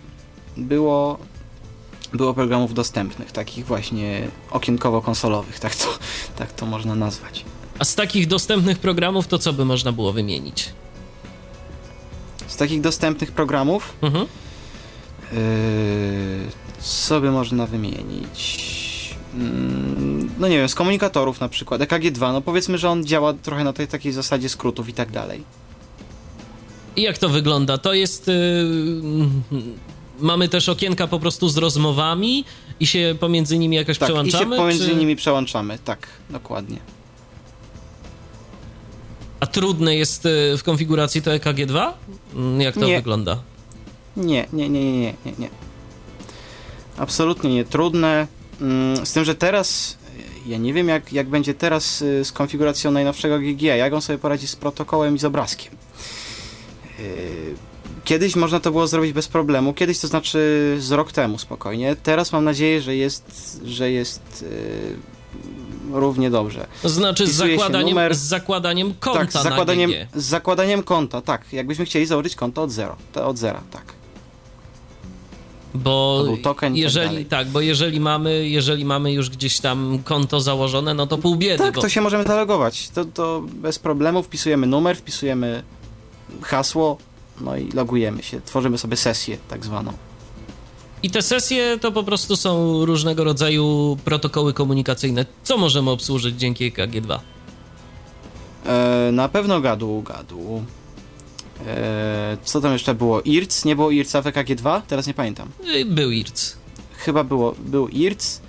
Było 0.57 1.19
było 2.13 2.35
programów 2.35 2.75
dostępnych, 2.75 3.33
takich 3.33 3.67
właśnie 3.67 4.29
okienkowo-konsolowych, 4.51 5.59
tak 5.61 5.75
to, 5.75 5.87
tak 6.37 6.53
to 6.53 6.67
można 6.67 6.95
nazwać. 6.95 7.45
A 7.79 7.85
z 7.85 7.95
takich 7.95 8.27
dostępnych 8.27 8.79
programów 8.79 9.27
to 9.27 9.39
co 9.39 9.53
by 9.53 9.65
można 9.65 9.93
było 9.93 10.13
wymienić? 10.13 10.69
Z 12.47 12.57
takich 12.57 12.81
dostępnych 12.81 13.33
programów? 13.33 13.97
Mhm. 14.03 14.27
Yy, 15.33 15.39
co 16.81 17.21
by 17.21 17.31
można 17.31 17.67
wymienić? 17.67 18.75
Mm, 19.35 20.31
no 20.39 20.49
nie 20.49 20.59
wiem, 20.59 20.69
z 20.69 20.75
komunikatorów 20.75 21.41
na 21.41 21.49
przykład, 21.49 21.81
EKG2, 21.81 22.33
no 22.33 22.41
powiedzmy, 22.41 22.79
że 22.79 22.91
on 22.91 23.05
działa 23.05 23.33
trochę 23.33 23.65
na 23.65 23.73
tej 23.73 23.89
takiej 23.89 24.13
zasadzie 24.13 24.49
skrótów 24.49 24.89
i 24.89 24.93
tak 24.93 25.11
dalej. 25.11 25.43
I 26.97 27.03
jak 27.03 27.19
to 27.19 27.29
wygląda? 27.29 27.79
To 27.79 27.95
jest... 27.95 28.29
Yy, 28.29 29.65
mamy 30.19 30.49
też 30.49 30.69
okienka 30.69 31.07
po 31.07 31.21
prostu 31.21 31.49
z 31.49 31.57
rozmowami 31.57 32.45
i 32.81 32.87
się 32.87 33.17
pomiędzy 33.21 33.59
nimi 33.59 33.77
jakoś 33.77 33.99
tak, 33.99 34.07
przełączamy? 34.07 34.45
Tak, 34.45 34.53
i 34.53 34.55
się 34.55 34.57
pomiędzy 34.57 34.89
czy... 34.89 34.97
nimi 34.97 35.17
przełączamy, 35.17 35.79
tak, 35.85 36.07
dokładnie. 36.31 36.79
A 39.45 39.47
trudne 39.47 39.97
jest 39.97 40.27
y, 40.27 40.57
w 40.59 40.63
konfiguracji 40.63 41.23
to 41.23 41.31
EKG2? 41.31 41.93
Mm, 42.35 42.61
jak 42.61 42.75
to 42.75 42.87
nie. 42.87 42.97
wygląda? 42.97 43.43
Nie, 44.17 44.47
nie, 44.53 44.69
nie, 44.69 44.93
nie, 44.93 45.15
nie, 45.27 45.33
nie. 45.39 45.49
Absolutnie 46.97 47.55
nie 47.55 47.65
trudne. 47.65 48.27
Mm, 48.61 49.07
z 49.07 49.13
tym, 49.13 49.25
że 49.25 49.35
teraz 49.35 49.99
ja 50.47 50.59
nie 50.59 50.73
wiem, 50.73 50.89
jak, 50.89 51.13
jak 51.13 51.29
będzie 51.29 51.55
teraz 51.55 52.03
y, 52.03 52.25
z 52.25 52.33
konfiguracją 52.33 52.91
najnowszego 52.91 53.39
GGA, 53.39 53.77
jak 53.77 53.93
on 53.93 54.03
sobie 54.03 54.19
poradzi 54.19 54.47
z 54.47 54.57
protokołem 54.57 55.17
i 55.17 55.19
z 55.19 55.25
obrazkiem. 55.25 55.73
Y, 57.01 57.55
kiedyś 58.05 58.37
można 58.37 58.61
to 58.61 58.71
było 58.71 58.87
zrobić 58.87 59.13
bez 59.13 59.29
problemu, 59.29 59.75
kiedyś 59.75 59.99
to 59.99 60.09
znaczy 60.09 60.77
z 60.81 60.93
rok 60.93 61.13
temu 61.13 61.39
spokojnie. 61.39 61.97
Teraz 62.03 62.33
mam 62.33 62.45
nadzieję, 62.45 62.81
że 62.81 62.97
jest, 62.97 63.61
że 63.65 63.91
jest 63.91 64.45
równie 65.95 66.31
dobrze. 66.31 66.67
Znaczy 66.85 67.27
z 67.27 67.33
zakładaniem, 67.33 67.89
numer... 67.89 68.15
z 68.15 68.19
zakładaniem 68.19 68.95
konta 69.01 69.21
tak, 69.21 69.31
z 69.31 69.43
zakładaniem, 69.43 69.91
z 70.15 70.25
zakładaniem 70.25 70.83
konta, 70.83 71.21
tak. 71.21 71.53
Jakbyśmy 71.53 71.85
chcieli 71.85 72.07
założyć 72.07 72.37
konto 72.37 72.63
od 72.63 72.71
zero, 72.71 72.97
to 73.13 73.27
od 73.27 73.39
zera, 73.39 73.63
tak. 73.71 73.93
Bo 75.75 76.25
token 76.43 76.77
jeżeli 76.77 77.27
tak, 77.27 77.29
tak, 77.41 77.49
bo 77.49 77.61
jeżeli 77.61 78.01
mamy, 78.01 78.49
jeżeli 78.49 78.85
mamy 78.85 79.13
już 79.13 79.31
gdzieś 79.31 79.61
tam 79.61 79.99
konto 80.05 80.41
założone, 80.41 80.95
no 80.95 81.07
to 81.07 81.19
pół 81.19 81.37
biedy. 81.37 81.65
Tak, 81.65 81.75
bo... 81.75 81.81
to 81.81 81.89
się 81.89 82.01
możemy 82.01 82.25
zalogować. 82.25 82.89
To, 82.89 83.05
to 83.05 83.43
bez 83.55 83.79
problemu 83.79 84.23
wpisujemy 84.23 84.67
numer, 84.67 84.97
wpisujemy 84.97 85.63
hasło, 86.43 86.99
no 87.41 87.57
i 87.57 87.73
logujemy 87.73 88.23
się, 88.23 88.41
tworzymy 88.41 88.79
sobie 88.79 88.97
sesję 88.97 89.39
tak 89.49 89.65
zwaną. 89.65 89.93
I 91.05 91.11
te 91.11 91.23
sesje 91.23 91.79
to 91.81 91.93
po 91.93 92.03
prostu 92.05 92.37
są 92.37 92.85
różnego 92.87 93.25
rodzaju 93.25 93.97
protokoły 94.05 94.53
komunikacyjne. 94.53 95.27
Co 95.43 95.57
możemy 95.57 95.91
obsłużyć 95.91 96.37
dzięki 96.37 96.73
EKG2? 96.73 97.19
E, 98.67 99.11
na 99.13 99.29
pewno 99.29 99.61
gadu, 99.61 100.03
gadu. 100.03 100.65
E, 101.67 102.37
co 102.45 102.61
tam 102.61 102.73
jeszcze 102.73 102.95
było? 102.95 103.21
IRC? 103.21 103.65
Nie 103.65 103.77
było 103.77 103.91
IRCa 103.91 104.23
w 104.23 104.27
EKG 104.27 104.55
2? 104.55 104.81
Teraz 104.89 105.07
nie 105.07 105.15
pamiętam. 105.15 105.49
Y, 105.75 105.85
Był 105.85 106.11
IRC. 106.11 106.57
Chyba 106.97 107.25
było, 107.25 107.55
był 107.59 107.89
IRC. 107.89 108.41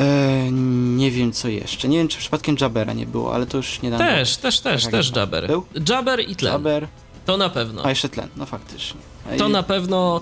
E, 0.00 0.48
nie 0.96 1.10
wiem 1.10 1.32
co 1.32 1.48
jeszcze. 1.48 1.88
Nie 1.88 1.98
wiem 1.98 2.08
czy 2.08 2.18
przypadkiem 2.18 2.56
Jabera 2.60 2.92
nie 2.92 3.06
było, 3.06 3.34
ale 3.34 3.46
to 3.46 3.56
już 3.56 3.82
niedawno. 3.82 4.06
Też, 4.06 4.36
też, 4.36 4.60
też, 4.60 4.86
też 4.86 5.06
jak 5.08 5.16
Jabber. 5.16 5.46
był? 5.46 5.64
Jabber 5.88 6.20
i 6.30 6.36
tlen. 6.36 6.52
Jaber, 6.52 6.88
To 7.26 7.36
na 7.36 7.48
pewno. 7.48 7.84
a 7.84 7.88
jeszcze 7.90 8.08
tlen, 8.08 8.28
no 8.36 8.46
faktycznie. 8.46 9.00
E, 9.30 9.36
To 9.36 9.48
i- 9.48 9.52
na 9.52 9.62
pewno 9.62 10.20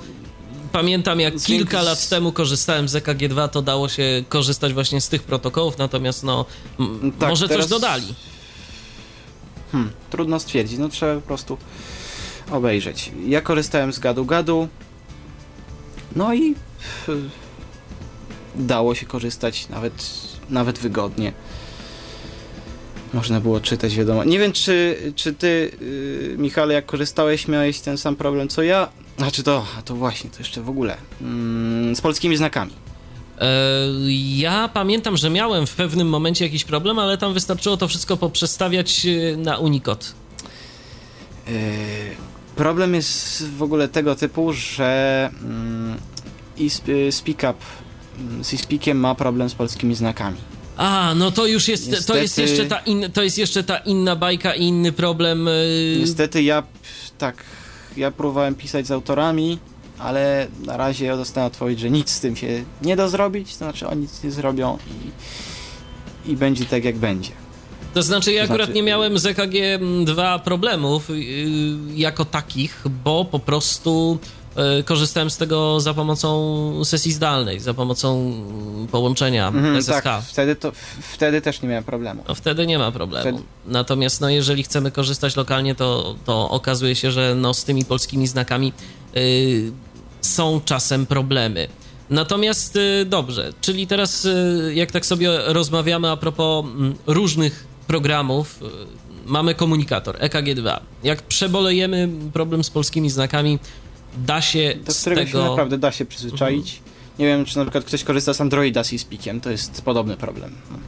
pamiętam 0.73 1.21
jak 1.21 1.39
Z 1.39 1.45
kilka 1.45 1.83
lat 1.83 2.09
temu 2.09 2.33
korzystałem 2.33 2.89
z 2.89 2.93
EKG2, 2.95 3.49
to 3.49 3.63
dało 3.63 3.89
się 3.89 4.25
korzystać 4.29 4.75
właśnie 4.75 5.01
z 5.01 5.09
tych 5.09 5.23
protokołów, 5.23 5.79
natomiast 5.79 6.23
no 6.25 6.47
m, 6.81 7.13
Tak, 7.19 7.29
może 7.29 7.49
teraz- 7.49 7.65
coś 7.65 7.71
dodali. 7.71 8.15
Hmm, 9.73 9.91
trudno 10.11 10.41
stwierdzić, 10.41 10.79
no 10.79 10.89
trzeba 10.89 11.15
po 11.15 11.21
prostu 11.21 11.59
obejrzeć. 12.51 13.13
Ja 13.27 13.41
korzystałem 13.41 13.93
z 13.93 13.99
gadu-gadu, 14.01 14.69
no 16.17 16.35
i 16.35 16.55
e, 17.09 17.13
dało 18.57 18.95
się 18.95 19.07
korzystać 19.07 19.69
nawet, 19.69 20.05
nawet 20.51 20.79
wygodnie. 20.79 21.33
Można 23.15 23.41
było 23.41 23.61
czytać 23.61 23.97
wiadomo. 23.97 24.25
Nie 24.25 24.39
wiem, 24.39 24.53
czy, 24.53 24.97
czy 25.17 25.33
ty, 25.33 25.71
yy, 26.31 26.39
Michale, 26.39 26.75
jak 26.75 26.87
korzystałeś, 26.87 27.49
miałeś 27.49 27.81
ten 27.81 27.99
sam 27.99 28.17
problem 28.17 28.49
co 28.49 28.63
ja. 28.63 28.89
Znaczy 29.19 29.43
to, 29.43 29.67
to 29.85 29.95
właśnie, 29.95 30.31
to 30.31 30.39
jeszcze 30.39 30.63
w 30.63 30.69
ogóle. 30.69 30.97
Mm, 31.21 31.97
z 31.97 32.01
polskimi 32.01 32.37
znakami. 32.37 32.73
E, 33.41 33.47
Ja 34.37 34.69
pamiętam, 34.75 35.17
że 35.17 35.31
miałem 35.31 35.67
w 35.67 35.75
pewnym 35.75 36.09
momencie 36.09 36.45
jakiś 36.45 36.65
problem, 36.65 36.99
ale 36.99 37.19
tam 37.19 37.35
wystarczyło 37.35 37.77
to 37.77 37.89
wszystko 37.89 38.17
poprzestawiać 38.17 39.07
e, 39.07 39.37
na 39.37 39.59
Unicode. 39.59 40.07
Yy, 41.49 41.53
problem 42.57 42.95
jest 42.95 43.49
w 43.49 43.63
ogóle 43.63 43.89
tego 43.89 44.15
typu, 44.15 44.53
że 44.53 45.31
mm, 45.43 45.97
i 46.57 46.67
sp- 46.77 46.93
SpeakUp 47.11 47.57
mm, 48.19 48.45
z 48.45 48.61
Speakiem 48.61 49.01
ma 49.01 49.15
problem 49.15 49.51
z 49.51 49.55
polskimi 49.55 49.95
znakami. 49.95 50.37
A, 50.81 51.15
no 51.17 51.31
to 51.31 51.47
już 51.47 51.69
jest, 51.69 51.85
to 51.85 51.91
Niestety- 51.91 52.21
jest 52.23 52.39
jeszcze 52.39 52.65
ta 52.67 52.79
in, 52.79 53.11
to 53.13 53.23
jest 53.23 53.39
jeszcze 53.39 53.65
ta 53.65 53.77
inna 53.79 54.17
bajka 54.17 54.55
i 54.55 54.63
inny 54.65 54.93
problem. 54.93 55.49
e, 55.49 55.53
Niestety 55.99 56.43
ja 56.43 56.63
tak, 57.19 57.45
ja 57.97 58.11
próbowałem 58.11 58.55
pisać 58.55 58.87
z 58.87 58.91
autorami, 58.91 59.59
ale 59.99 60.47
na 60.65 60.77
razie 60.77 61.17
dostałem 61.17 61.47
odpowiedź, 61.47 61.81
że 61.81 61.91
nic 61.91 62.11
z 62.11 62.21
tym 62.21 62.37
się 62.37 62.65
nie 62.83 62.97
da 62.97 63.09
zrobić, 63.09 63.51
to 63.53 63.57
znaczy 63.59 63.87
oni 63.89 64.01
nic 64.01 64.25
nie 64.25 64.31
zrobią 64.31 64.79
i, 66.27 66.31
i 66.33 66.37
będzie 66.37 66.65
tak 66.65 66.85
jak 66.85 66.97
będzie. 66.99 67.31
To 67.95 68.03
znaczy, 68.03 68.33
ja 68.33 68.43
To 68.43 68.45
akurat 68.53 68.67
znaczy- 68.67 68.77
nie 68.77 68.83
miałem 68.83 69.19
z 69.19 69.27
EKG 69.27 69.55
2 70.05 70.39
problemów 70.39 71.09
yy, 71.11 71.17
jako 71.95 72.25
takich, 72.25 72.85
bo 73.05 73.25
po 73.25 73.39
prostu 73.39 74.19
korzystałem 74.85 75.31
z 75.31 75.37
tego 75.37 75.81
za 75.81 75.95
pomocą 75.95 76.85
sesji 76.85 77.13
zdalnej, 77.13 77.61
za 77.61 77.75
pomocą 77.75 78.33
połączenia 78.93 79.49
Mhm, 79.49 79.83
SSH. 79.83 80.03
tak, 80.03 80.23
wtedy, 80.25 80.57
to, 80.57 80.73
wtedy 81.13 81.41
też 81.41 81.63
nie 81.63 81.69
miałem 81.69 81.85
problemu. 81.85 82.25
No 82.29 82.35
wtedy 82.35 82.67
nie 82.67 82.79
ma 82.79 82.93
problemu. 82.93 83.23
Wtedy- 83.39 83.43
Natomiast 83.67 84.21
no, 84.21 84.31
jeżeli 84.31 84.63
chcemy 84.63 84.91
korzystać 84.91 85.37
lokalnie, 85.37 85.75
to, 85.75 86.15
to 86.25 86.51
okazuje 86.51 86.95
się, 86.97 87.11
że 87.11 87.35
no, 87.35 87.55
z 87.55 87.65
tymi 87.65 87.85
polskimi 87.85 88.27
znakami 88.27 88.73
yy, 89.15 89.23
są 90.21 90.61
czasem 90.65 91.07
problemy. 91.07 91.69
Natomiast 92.11 92.75
yy, 92.75 93.05
dobrze, 93.05 93.53
czyli 93.61 93.87
teraz 93.87 94.25
yy, 94.25 94.75
jak 94.75 94.91
tak 94.93 95.07
sobie 95.07 95.31
rozmawiamy 95.47 96.11
a 96.11 96.17
propos 96.17 96.65
mm, 96.65 96.95
różnych 97.07 97.67
programów, 97.87 98.61
mamy 99.27 99.55
komunikator 99.55 100.17
EKG2. 100.17 100.81
Jak 101.05 101.23
przebolejemy 101.23 102.09
problem 102.33 102.65
z 102.65 102.71
polskimi 102.71 103.11
znakami, 103.11 103.59
da 104.19 104.41
się 104.43 104.75
Do 104.85 104.93
z 104.93 105.01
którego 105.01 105.21
tego... 105.21 105.31
Mhm. 105.39 105.45
się 105.47 105.51
naprawdę 105.51 105.79
da 105.79 105.93
się 105.93 106.05
przyzwyczaić. 106.05 106.81
Nie 107.19 107.27
wiem, 107.27 107.45
czy 107.45 107.57
na 107.59 107.65
przykład 107.65 107.85
ktoś 107.85 108.05
korzysta 108.05 108.35
z 108.35 108.41
Androida 108.41 108.85
z 108.85 109.01
Speakiem, 109.01 109.41
to 109.41 109.51
jest 109.51 109.83
podobny 109.83 110.17
problem. 110.17 110.55
No, 110.71 110.79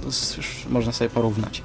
To 0.00 0.06
już 0.36 0.66
można 0.68 0.92
sobie 0.92 1.10
porównać. 1.10 1.62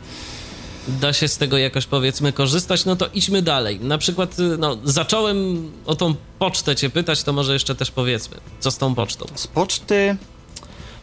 da 0.87 1.13
się 1.13 1.27
z 1.27 1.37
tego 1.37 1.57
jakoś 1.57 1.85
powiedzmy 1.85 2.33
korzystać, 2.33 2.85
no 2.85 2.95
to 2.95 3.07
idźmy 3.13 3.41
dalej. 3.41 3.79
Na 3.79 3.97
przykład, 3.97 4.39
y, 4.39 4.57
no, 4.57 4.77
zacząłem 4.83 5.71
o 5.85 5.95
tą 5.95 6.15
pocztę 6.39 6.75
cię 6.75 6.89
pytać, 6.89 7.23
to 7.23 7.33
może 7.33 7.53
jeszcze 7.53 7.75
też 7.75 7.91
powiedzmy, 7.91 8.37
co 8.59 8.71
z 8.71 8.77
tą 8.77 8.95
pocztą. 8.95 9.25
Z 9.35 9.47
poczty. 9.47 10.17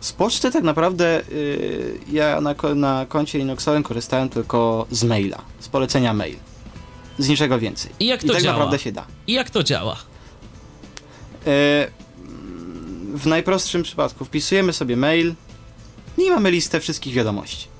Z 0.01 0.13
poczty 0.13 0.51
tak 0.51 0.65
naprawdę 0.65 1.23
y, 1.33 1.99
ja 2.13 2.41
na, 2.41 2.55
na 2.75 3.07
koncie 3.09 3.39
Linuxowym 3.39 3.83
korzystałem 3.83 4.29
tylko 4.29 4.87
z 4.91 5.05
maila, 5.05 5.39
z 5.61 5.69
polecenia 5.69 6.15
mail. 6.15 6.37
Z 7.19 7.29
niczego 7.29 7.59
więcej. 7.59 7.93
I 8.01 8.07
jak 8.07 8.25
I 8.25 8.27
to 8.27 8.33
tak 8.33 8.43
działa? 8.43 8.59
naprawdę 8.59 8.79
się 8.79 8.93
da. 8.93 9.07
I 9.27 9.33
jak 9.33 9.51
to 9.51 9.63
działa? 9.63 9.97
E, 11.47 11.89
w 13.15 13.27
najprostszym 13.27 13.83
przypadku 13.83 14.25
wpisujemy 14.25 14.73
sobie 14.73 14.97
mail 14.97 15.35
i 16.19 16.31
mamy 16.31 16.51
listę 16.51 16.81
wszystkich 16.81 17.15
wiadomości. 17.15 17.73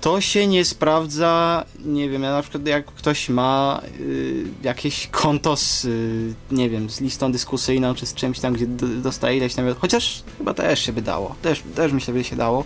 To 0.00 0.20
się 0.20 0.46
nie 0.46 0.64
sprawdza, 0.64 1.64
nie 1.84 2.08
wiem, 2.08 2.22
ja 2.22 2.32
na 2.32 2.42
przykład 2.42 2.66
jak 2.66 2.86
ktoś 2.86 3.28
ma 3.28 3.80
y, 4.00 4.44
jakieś 4.62 5.06
konto 5.06 5.56
z, 5.56 5.84
y, 5.84 6.34
nie 6.50 6.70
wiem, 6.70 6.90
z 6.90 7.00
listą 7.00 7.32
dyskusyjną, 7.32 7.94
czy 7.94 8.06
z 8.06 8.14
czymś 8.14 8.40
tam, 8.40 8.52
gdzie 8.52 8.66
dostaje 9.02 9.36
ileś 9.36 9.54
tam, 9.54 9.74
chociaż 9.74 10.22
chyba 10.38 10.54
też 10.54 10.86
się 10.86 10.92
by 10.92 11.02
dało, 11.02 11.36
też, 11.42 11.62
też 11.74 11.92
myślę, 11.92 12.14
by 12.14 12.24
się 12.24 12.36
dało. 12.36 12.64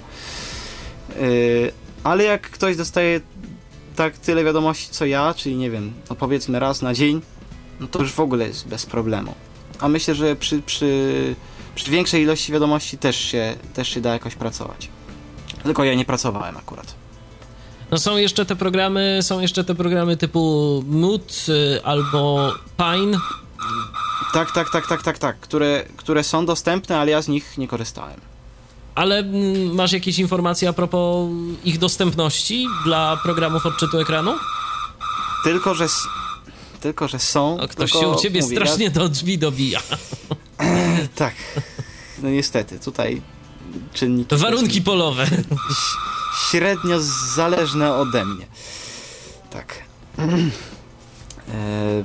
Y, 1.21 1.73
ale 2.05 2.25
jak 2.25 2.51
ktoś 2.51 2.77
dostaje 2.77 3.21
tak 3.97 4.19
tyle 4.19 4.45
wiadomości 4.45 4.89
co 4.91 5.07
ja, 5.07 5.35
czyli 5.35 5.57
nie 5.57 5.71
wiem, 5.71 5.93
no 6.11 6.17
powiedzmy 6.17 6.59
raz 6.59 6.83
na 6.83 6.95
dzień, 6.95 7.21
no 7.81 7.87
to 7.87 7.99
już 7.99 8.13
w 8.13 8.21
ogóle 8.21 8.47
jest 8.47 8.69
bez 8.69 8.87
problemu. 8.87 9.35
A 9.81 9.89
myślę, 9.89 10.15
że 10.15 10.37
przy, 10.37 10.63
przy, 10.63 11.35
przy 11.75 11.91
większej 11.91 12.23
ilości 12.23 12.53
wiadomości 12.53 12.99
też 12.99 13.17
się, 13.17 13.55
też 13.75 13.89
się 13.89 14.01
da 14.01 14.13
jakoś 14.13 14.35
pracować. 14.35 14.89
Tylko 15.63 15.85
ja 15.85 15.95
nie 15.95 16.05
pracowałem 16.05 16.57
akurat. 16.57 16.95
No 17.91 17.99
są 17.99 18.17
jeszcze 18.17 18.47
te 18.47 18.57
programy, 18.57 19.19
są 19.23 19.41
jeszcze 19.41 19.65
te 19.65 19.75
programy 19.75 20.17
typu 20.17 20.85
Mood 20.87 21.47
y, 21.49 21.85
albo 21.85 22.53
Pine. 22.77 23.19
Tak, 24.33 24.53
tak, 24.53 24.71
tak, 24.71 24.87
tak, 24.87 25.03
tak, 25.03 25.19
tak, 25.19 25.41
które, 25.41 25.85
które 25.97 26.25
są 26.25 26.47
dostępne, 26.47 26.99
ale 26.99 27.11
ja 27.11 27.23
z 27.23 27.29
nich 27.29 27.59
nie 27.59 27.69
korzystałem. 27.69 28.21
Ale 28.97 29.19
mm, 29.19 29.75
masz 29.75 29.93
jakieś 29.93 30.19
informacje 30.19 30.69
a 30.69 30.73
propos 30.73 31.31
ich 31.65 31.79
dostępności 31.79 32.67
dla 32.85 33.17
programów 33.23 33.67
odczytu 33.67 33.99
ekranu? 33.99 34.35
Tylko, 35.45 35.75
że, 35.75 35.87
tylko, 36.81 37.09
że 37.09 37.19
są. 37.19 37.61
O, 37.61 37.69
ktoś 37.69 37.93
się 37.93 38.09
u 38.09 38.17
ciebie 38.21 38.41
mówię, 38.41 38.57
strasznie 38.57 38.91
do 38.91 39.09
drzwi 39.09 39.39
dobija. 39.39 39.81
Ja, 40.61 41.09
tak. 41.15 41.35
No 42.23 42.31
niestety, 42.31 42.79
tutaj 42.79 43.23
czynniki. 43.95 44.37
Warunki 44.37 44.83
polowe. 44.83 45.27
średnio 46.51 47.01
zależne 47.35 47.95
ode 47.95 48.25
mnie. 48.25 48.47
Tak. 49.51 49.75
E, 51.55 52.05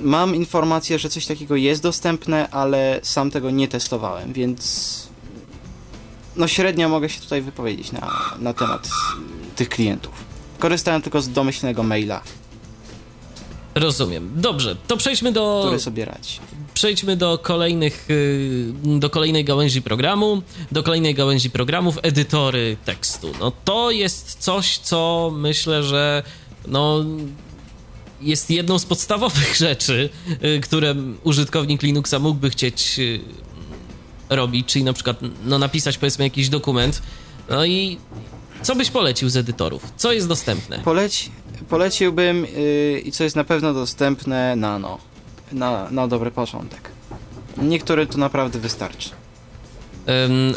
Mam 0.00 0.34
informację, 0.34 0.98
że 0.98 1.08
coś 1.08 1.26
takiego 1.26 1.56
jest 1.56 1.82
dostępne, 1.82 2.50
ale 2.50 3.00
sam 3.02 3.30
tego 3.30 3.50
nie 3.50 3.68
testowałem, 3.68 4.32
więc 4.32 5.11
no 6.36 6.48
średnio 6.48 6.88
mogę 6.88 7.08
się 7.08 7.20
tutaj 7.20 7.42
wypowiedzieć 7.42 7.92
na, 7.92 8.34
na 8.38 8.54
temat 8.54 8.88
tych 9.56 9.68
klientów. 9.68 10.12
Korzystałem 10.58 11.02
tylko 11.02 11.22
z 11.22 11.28
domyślnego 11.28 11.82
maila, 11.82 12.22
Rozumiem. 13.74 14.30
Dobrze, 14.36 14.76
to 14.86 14.96
przejdźmy 14.96 15.32
do 15.32 15.62
który 15.64 15.80
sobie 15.80 16.04
radzi. 16.04 16.38
przejdźmy 16.74 17.16
do 17.16 17.38
kolejnych, 17.38 18.06
y, 18.10 18.72
do 18.84 19.10
kolejnej 19.10 19.44
gałęzi 19.44 19.82
programu, 19.82 20.42
do 20.72 20.82
kolejnej 20.82 21.14
gałęzi 21.14 21.50
programów, 21.50 21.98
edytory 22.02 22.76
tekstu. 22.84 23.32
No 23.40 23.52
to 23.64 23.90
jest 23.90 24.38
coś, 24.38 24.78
co 24.78 25.30
myślę, 25.36 25.82
że 25.82 26.22
no 26.66 27.04
jest 28.20 28.50
jedną 28.50 28.78
z 28.78 28.84
podstawowych 28.84 29.56
rzeczy, 29.66 30.10
y, 30.44 30.60
które 30.60 30.94
użytkownik 31.24 31.82
Linuxa 31.82 32.18
mógłby 32.20 32.50
chcieć 32.50 32.98
y, 32.98 33.20
robić, 34.36 34.66
czyli 34.66 34.84
na 34.84 34.92
przykład 34.92 35.16
no, 35.44 35.58
napisać 35.58 35.98
powiedzmy 35.98 36.24
jakiś 36.24 36.48
dokument. 36.48 37.02
No 37.50 37.64
i 37.64 37.98
co 38.62 38.76
byś 38.76 38.90
polecił 38.90 39.28
z 39.28 39.36
edytorów? 39.36 39.92
Co 39.96 40.12
jest 40.12 40.28
dostępne? 40.28 40.78
Poleci, 40.78 41.30
poleciłbym 41.68 42.46
yy, 42.56 43.00
i 43.04 43.12
co 43.12 43.24
jest 43.24 43.36
na 43.36 43.44
pewno 43.44 43.74
dostępne, 43.74 44.56
Nano. 44.56 44.98
Na, 45.52 45.90
na 45.90 46.08
dobry 46.08 46.30
początek. 46.30 46.90
Niektórym 47.56 48.06
to 48.06 48.18
naprawdę 48.18 48.58
wystarczy. 48.58 49.10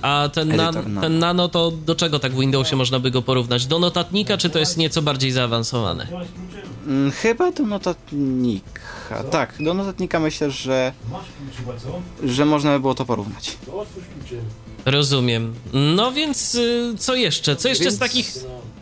A 0.01 0.29
ten, 0.34 0.55
nan, 0.55 0.75
nano. 0.75 1.01
ten 1.01 1.19
nano 1.19 1.49
to 1.49 1.71
do 1.86 1.95
czego 1.95 2.19
tak 2.19 2.31
w 2.34 2.39
Windowsie 2.39 2.75
można 2.75 2.99
by 2.99 3.12
go 3.12 3.21
porównać? 3.21 3.65
Do 3.65 3.79
notatnika, 3.79 4.38
czy 4.38 4.49
to 4.49 4.60
jest 4.60 4.77
nieco 4.77 5.01
bardziej 5.01 5.31
zaawansowane? 5.31 6.08
Mm, 6.88 7.12
chyba 7.12 7.51
do 7.51 7.63
notatnika. 7.63 9.23
Tak, 9.31 9.53
do 9.60 9.73
notatnika 9.73 10.19
myślę, 10.19 10.51
że, 10.51 10.93
że 12.23 12.45
można 12.45 12.73
by 12.73 12.79
było 12.79 12.95
to 12.95 13.05
porównać. 13.05 13.58
Rozumiem. 14.86 15.53
No 15.73 16.12
więc 16.12 16.55
y, 16.55 16.93
co 16.97 17.15
jeszcze? 17.15 17.55
Co 17.55 17.69
jeszcze 17.69 17.84
z 17.84 17.88
Więc- 17.88 17.99
takich, 17.99 18.34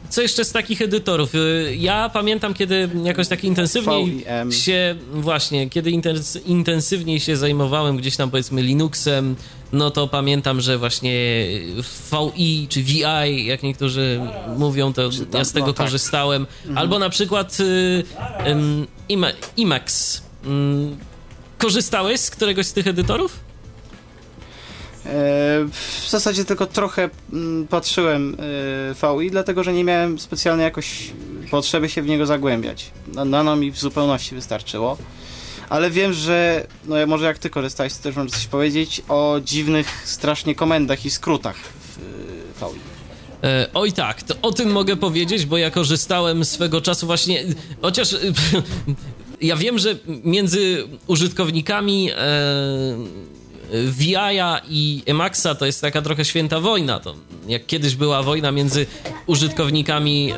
co 0.10 0.22
jeszcze 0.22 0.46
z 0.46 0.52
takich 0.52 0.82
edytorów? 0.82 1.36
Y, 1.36 1.76
ja 1.80 2.10
pamiętam, 2.10 2.54
kiedy 2.54 2.90
jakoś 3.04 3.28
tak 3.28 3.44
intensywniej 3.44 4.26
się, 4.50 4.96
właśnie, 5.14 5.70
kiedy 5.70 5.92
intens 5.92 6.36
intensywniej 6.46 7.20
się 7.20 7.38
zajmowałem 7.38 7.98
gdzieś 7.98 8.16
tam 8.16 8.32
powiedzmy 8.32 8.62
Linuxem, 8.62 9.36
no 9.74 9.92
to 9.92 10.08
pamiętam, 10.08 10.62
że 10.62 10.78
właśnie 10.78 11.12
VI 12.38 12.68
czy 12.70 12.84
VI, 12.84 13.46
jak 13.46 13.64
niektórzy 13.64 14.22
mówią, 14.58 14.94
to 14.94 15.10
ja 15.34 15.44
z 15.46 15.52
tego 15.54 15.68
no 15.68 15.74
tak. 15.74 15.86
korzystałem. 15.86 16.48
Albo 16.76 17.00
na 17.00 17.10
przykład 17.10 17.58
y, 17.60 18.04
ym, 18.48 18.88
Ima- 19.10 19.32
Emacs. 19.60 20.22
Ym, 20.46 20.98
korzystałeś 21.58 22.20
z 22.20 22.30
któregoś 22.30 22.66
z 22.68 22.74
tych 22.74 22.88
edytorów? 22.88 23.40
E, 25.06 25.10
W 25.72 26.10
zasadzie 26.10 26.46
tylko 26.46 26.66
trochę 26.66 27.10
mm, 27.34 27.68
patrzyłem 27.68 28.38
e, 28.40 29.20
VI, 29.22 29.32
dlatego 29.32 29.64
że 29.64 29.74
nie 29.74 29.84
miałem 29.84 30.20
specjalnej 30.20 30.64
jakoś 30.64 31.12
potrzeby 31.52 31.90
się 31.90 32.02
w 32.02 32.08
niego 32.08 32.26
zagłębiać. 32.26 32.92
Na- 33.14 33.26
Nano 33.26 33.56
mi 33.56 33.72
w 33.72 33.80
zupełności 33.80 34.36
wystarczyło. 34.36 34.98
Ale 35.74 35.92
wiem, 35.92 36.14
że, 36.14 36.68
no 36.86 36.98
ja 36.98 37.08
może 37.08 37.26
jak 37.26 37.40
ty 37.40 37.50
korzystałeś, 37.50 37.94
to 37.94 38.04
też 38.04 38.16
możesz 38.16 38.32
coś 38.32 38.48
powiedzieć 38.48 39.02
o 39.10 39.40
dziwnych 39.46 40.02
strasznie 40.06 40.56
komendach 40.56 41.06
i 41.06 41.10
skrótach 41.10 41.56
w. 41.56 42.64
E, 43.44 43.68
oj 43.74 43.92
tak, 43.92 44.24
to 44.24 44.36
o 44.42 44.52
tym 44.52 44.72
mogę 44.72 44.96
powiedzieć, 44.96 45.46
bo 45.46 45.58
ja 45.58 45.72
korzystałem 45.72 46.46
swego 46.46 46.82
czasu 46.82 47.06
właśnie, 47.06 47.44
chociaż 47.82 48.16
ja 49.42 49.56
wiem, 49.56 49.80
że 49.80 49.96
między 50.24 50.88
użytkownikami 51.08 52.12
e, 52.12 52.16
VI-a 53.72 54.62
i 54.70 55.04
Emaxa 55.06 55.56
to 55.56 55.66
jest 55.66 55.82
taka 55.82 56.02
trochę 56.02 56.26
święta 56.26 56.60
wojna. 56.60 57.00
To 57.00 57.16
jak 57.48 57.66
kiedyś 57.66 57.96
była 57.96 58.24
wojna 58.24 58.52
między 58.52 58.86
użytkownikami 59.26 60.34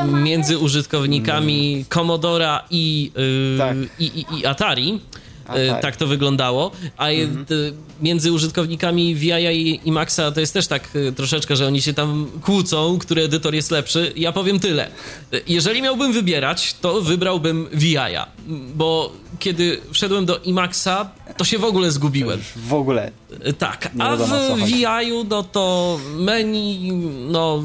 e, 0.00 0.04
między 0.06 0.58
użytkownikami 0.58 1.84
Commodora 1.94 2.64
i, 2.70 3.12
e, 3.54 3.58
Tak. 3.58 3.76
i, 3.98 4.04
i, 4.04 4.38
i 4.40 4.46
Atari. 4.46 5.00
E, 5.48 5.50
Atari. 5.52 5.82
Tak 5.82 5.96
to 5.96 6.06
wyglądało. 6.06 6.70
A 6.96 7.08
Mhm. 7.10 7.46
t- 7.46 7.54
między 8.02 8.32
użytkownikami 8.32 9.14
VI 9.14 9.30
i, 9.52 9.80
i 9.88 9.92
Maxa 9.92 10.32
to 10.32 10.40
jest 10.40 10.52
też 10.54 10.66
tak 10.66 10.88
e, 11.08 11.12
troszeczkę, 11.12 11.56
że 11.56 11.66
oni 11.66 11.82
się 11.82 11.94
tam 11.94 12.30
kłócą, 12.44 12.98
który 12.98 13.22
edytor 13.22 13.54
jest 13.54 13.70
lepszy. 13.70 14.12
Ja 14.16 14.32
powiem 14.32 14.60
tyle. 14.60 14.86
E, 15.32 15.40
Jeżeli 15.46 15.82
miałbym 15.82 16.12
wybierać, 16.12 16.74
to 16.80 17.00
wybrałbym 17.02 17.68
VI-a, 17.72 18.26
bo 18.74 19.12
kiedy 19.38 19.80
wszedłem 19.92 20.26
do 20.26 20.38
IMAXa, 20.38 20.88
to 21.36 21.44
się 21.44 21.58
w 21.58 21.64
ogóle 21.64 21.90
zgubiłem. 21.90 22.40
W 22.56 22.74
ogóle. 22.74 23.10
E, 23.44 23.52
Tak, 23.52 23.90
a 23.98 24.16
w. 24.16 24.56
VI-u 24.66 25.24
no 25.24 25.42
to 25.42 25.98
menu, 26.18 26.92
no 27.30 27.62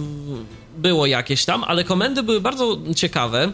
było 0.78 1.06
jakieś 1.06 1.46
tam, 1.46 1.64
ale 1.64 1.84
komendy 1.84 2.24
były 2.24 2.42
bardzo 2.42 2.78
ciekawe. 2.96 3.52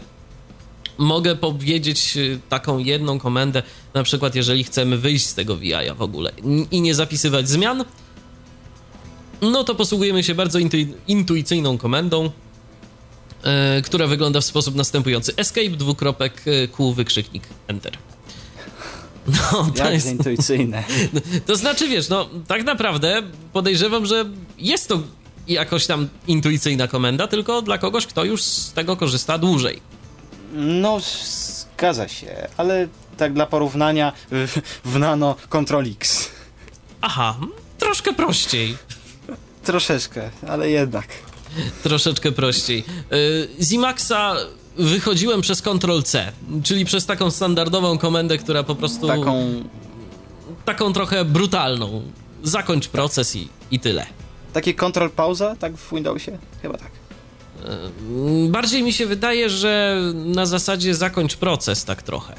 Mogę 0.98 1.36
powiedzieć 1.36 2.16
y, 2.16 2.40
taką 2.48 2.78
jedną 2.78 3.18
komendę, 3.18 3.62
na 3.94 4.02
przykład 4.02 4.34
jeżeli 4.34 4.64
chcemy 4.64 4.98
wyjść 4.98 5.26
z 5.26 5.34
tego 5.34 5.56
VI-a 5.56 5.94
w 5.94 6.02
ogóle 6.02 6.32
i 6.70 6.80
nie 6.80 6.94
zapisywać 6.94 7.48
zmian, 7.48 7.84
no 9.42 9.64
to 9.64 9.74
posługujemy 9.74 10.22
się 10.24 10.34
bardzo 10.34 10.58
intui- 10.58 10.92
intuicyjną 11.08 11.78
komendą, 11.78 12.30
e, 13.42 13.82
która 13.82 14.06
wygląda 14.06 14.40
w 14.40 14.44
sposób 14.44 14.74
następujący. 14.74 15.32
Escape, 15.36 15.68
dwukropek, 15.70 16.42
e, 16.46 16.68
Q, 16.68 16.92
wykrzyknik, 16.94 17.42
Enter. 17.68 17.92
No, 19.52 19.70
to 19.74 19.84
Jak 19.84 19.92
jest... 19.92 20.06
intuicyjne. 20.06 20.84
To 21.46 21.56
znaczy, 21.56 21.88
wiesz, 21.88 22.08
no 22.08 22.28
tak 22.46 22.64
naprawdę 22.64 23.22
podejrzewam, 23.52 24.06
że 24.06 24.24
jest 24.58 24.88
to 24.88 25.00
jakoś 25.48 25.86
tam 25.86 26.08
intuicyjna 26.26 26.88
komenda, 26.88 27.26
tylko 27.26 27.62
dla 27.62 27.78
kogoś, 27.78 28.06
kto 28.06 28.24
już 28.24 28.42
z 28.42 28.72
tego 28.72 28.96
korzysta 28.96 29.38
dłużej. 29.38 29.80
No, 30.52 30.98
zgadza 31.00 32.08
się, 32.08 32.48
ale 32.56 32.88
tak 33.16 33.32
dla 33.32 33.46
porównania 33.46 34.12
w, 34.30 34.60
w 34.84 34.98
Nano 34.98 35.36
Control 35.48 35.84
X. 35.86 36.30
Aha, 37.00 37.36
troszkę 37.78 38.12
prościej. 38.12 38.76
Troszeczkę, 39.62 40.30
ale 40.48 40.70
jednak. 40.70 41.06
Troszeczkę 41.82 42.32
prościej. 42.32 42.84
Yy, 43.10 43.64
Z 43.64 43.72
Emaxa 43.72 44.36
wychodziłem 44.76 45.40
przez 45.40 45.62
Ctrl-C, 45.62 46.32
czyli 46.64 46.84
przez 46.84 47.06
taką 47.06 47.30
standardową 47.30 47.98
komendę, 47.98 48.38
która 48.38 48.62
po 48.62 48.74
prostu... 48.74 49.06
Taką 49.06 49.64
taką 50.64 50.92
trochę 50.92 51.24
brutalną. 51.24 52.02
Zakończ 52.42 52.88
proces 52.88 53.36
i, 53.36 53.48
i 53.70 53.80
tyle. 53.80 54.06
Takie 54.52 54.74
kontrol 54.74 55.10
pauza, 55.10 55.56
tak 55.56 55.76
w 55.76 55.94
Windowsie? 55.94 56.38
Chyba 56.62 56.78
tak. 56.78 56.90
Bardziej 58.48 58.82
mi 58.82 58.92
się 58.92 59.06
wydaje, 59.06 59.50
że 59.50 60.02
na 60.14 60.46
zasadzie 60.46 60.94
zakończ 60.94 61.36
proces 61.36 61.84
tak 61.84 62.02
trochę. 62.02 62.34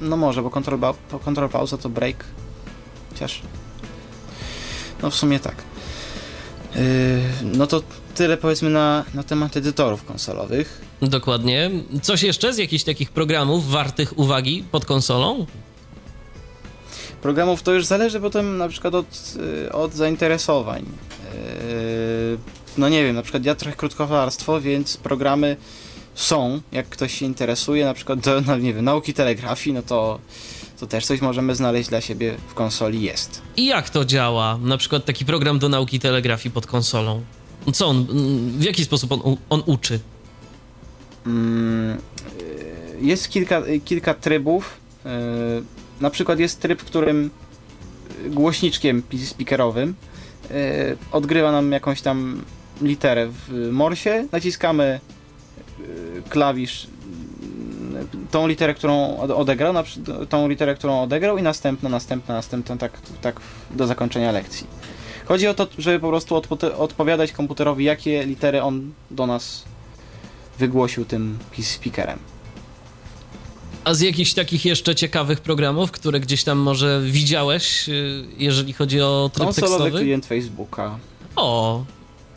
No 0.00 0.16
może, 0.16 0.42
bo 0.42 0.50
kontrol, 0.50 0.80
kontrol 1.24 1.48
pauza 1.48 1.78
to 1.78 1.88
break. 1.88 2.24
Chociaż. 3.12 3.42
No 5.02 5.10
w 5.10 5.14
sumie 5.14 5.40
tak. 5.40 5.54
Yy, 6.74 6.80
no 7.42 7.66
to 7.66 7.82
tyle 8.14 8.36
powiedzmy 8.36 8.70
na, 8.70 9.04
na 9.14 9.22
temat 9.22 9.56
edytorów 9.56 10.04
konsolowych. 10.04 10.80
Dokładnie. 11.02 11.70
Coś 12.02 12.22
jeszcze 12.22 12.52
z 12.52 12.58
jakichś 12.58 12.84
takich 12.84 13.10
programów 13.10 13.70
wartych 13.70 14.18
uwagi 14.18 14.64
pod 14.70 14.84
konsolą? 14.84 15.46
Programów 17.22 17.62
to 17.62 17.72
już 17.72 17.86
zależy 17.86 18.20
potem 18.20 18.58
na 18.58 18.68
przykład 18.68 18.94
od, 18.94 19.34
yy, 19.36 19.72
od 19.72 19.94
zainteresowań. 19.94 20.82
Yy, 20.82 22.61
no 22.78 22.88
nie 22.88 23.04
wiem, 23.04 23.16
na 23.16 23.22
przykład 23.22 23.44
ja 23.44 23.54
trochę 23.54 23.76
krótkofalarstwo, 23.76 24.60
więc 24.60 24.96
programy 24.96 25.56
są, 26.14 26.60
jak 26.72 26.88
ktoś 26.88 27.14
się 27.18 27.26
interesuje, 27.26 27.84
na 27.84 27.94
przykład 27.94 28.20
do, 28.20 28.40
no, 28.46 28.56
nie 28.56 28.74
wiem, 28.74 28.84
nauki 28.84 29.14
telegrafii, 29.14 29.74
no 29.74 29.82
to, 29.82 30.18
to 30.80 30.86
też 30.86 31.06
coś 31.06 31.20
możemy 31.20 31.54
znaleźć 31.54 31.88
dla 31.88 32.00
siebie 32.00 32.34
w 32.48 32.54
konsoli 32.54 33.02
jest. 33.02 33.42
I 33.56 33.66
jak 33.66 33.90
to 33.90 34.04
działa? 34.04 34.58
Na 34.62 34.76
przykład 34.76 35.04
taki 35.04 35.24
program 35.24 35.58
do 35.58 35.68
nauki 35.68 36.00
telegrafii 36.00 36.52
pod 36.52 36.66
konsolą. 36.66 37.22
Co 37.74 37.86
on, 37.86 38.06
w 38.58 38.62
jaki 38.64 38.84
sposób 38.84 39.12
on, 39.12 39.36
on 39.50 39.62
uczy? 39.66 40.00
Mm, 41.26 41.98
Jest 43.00 43.28
kilka, 43.28 43.62
kilka 43.84 44.14
trybów. 44.14 44.76
y, 45.06 45.08
Na 46.00 46.10
przykład 46.10 46.38
jest 46.38 46.60
tryb, 46.60 46.80
w 46.82 46.84
którym 46.84 47.30
głośniczkiem 48.30 49.02
speakerowym 49.26 49.94
y, 50.50 50.54
odgrywa 51.12 51.52
nam 51.52 51.72
jakąś 51.72 52.00
tam 52.00 52.42
literę 52.82 53.28
w 53.30 53.68
morsie. 53.72 54.26
Naciskamy 54.32 55.00
y, 55.80 56.22
klawisz 56.28 56.84
y, 56.84 56.88
tą 58.30 58.46
literę, 58.48 58.74
którą 58.74 59.16
od- 59.16 59.30
odegrał, 59.30 59.74
tą 60.28 60.48
literę, 60.48 60.74
którą 60.74 61.02
odegrał 61.02 61.38
i 61.38 61.42
następna, 61.42 61.88
następna, 61.88 62.34
następna, 62.34 62.76
tak, 62.76 62.92
tak 63.20 63.40
do 63.70 63.86
zakończenia 63.86 64.32
lekcji. 64.32 64.66
Chodzi 65.26 65.46
o 65.48 65.54
to, 65.54 65.66
żeby 65.78 66.00
po 66.00 66.08
prostu 66.08 66.34
odpo- 66.36 66.74
odpowiadać 66.78 67.32
komputerowi, 67.32 67.84
jakie 67.84 68.24
litery 68.26 68.62
on 68.62 68.92
do 69.10 69.26
nas 69.26 69.62
wygłosił 70.58 71.04
tym 71.04 71.38
speakerem. 71.62 72.18
A 73.84 73.94
z 73.94 74.00
jakichś 74.00 74.32
takich 74.34 74.64
jeszcze 74.64 74.94
ciekawych 74.94 75.40
programów, 75.40 75.90
które 75.90 76.20
gdzieś 76.20 76.44
tam 76.44 76.58
może 76.58 77.00
widziałeś, 77.04 77.88
y, 77.88 78.24
jeżeli 78.38 78.72
chodzi 78.72 79.00
o 79.00 79.30
tryb 79.34 79.44
Konsolowy 79.44 79.84
tekstowy? 79.84 80.04
klient 80.04 80.26
Facebooka 80.26 80.98
O, 81.36 81.84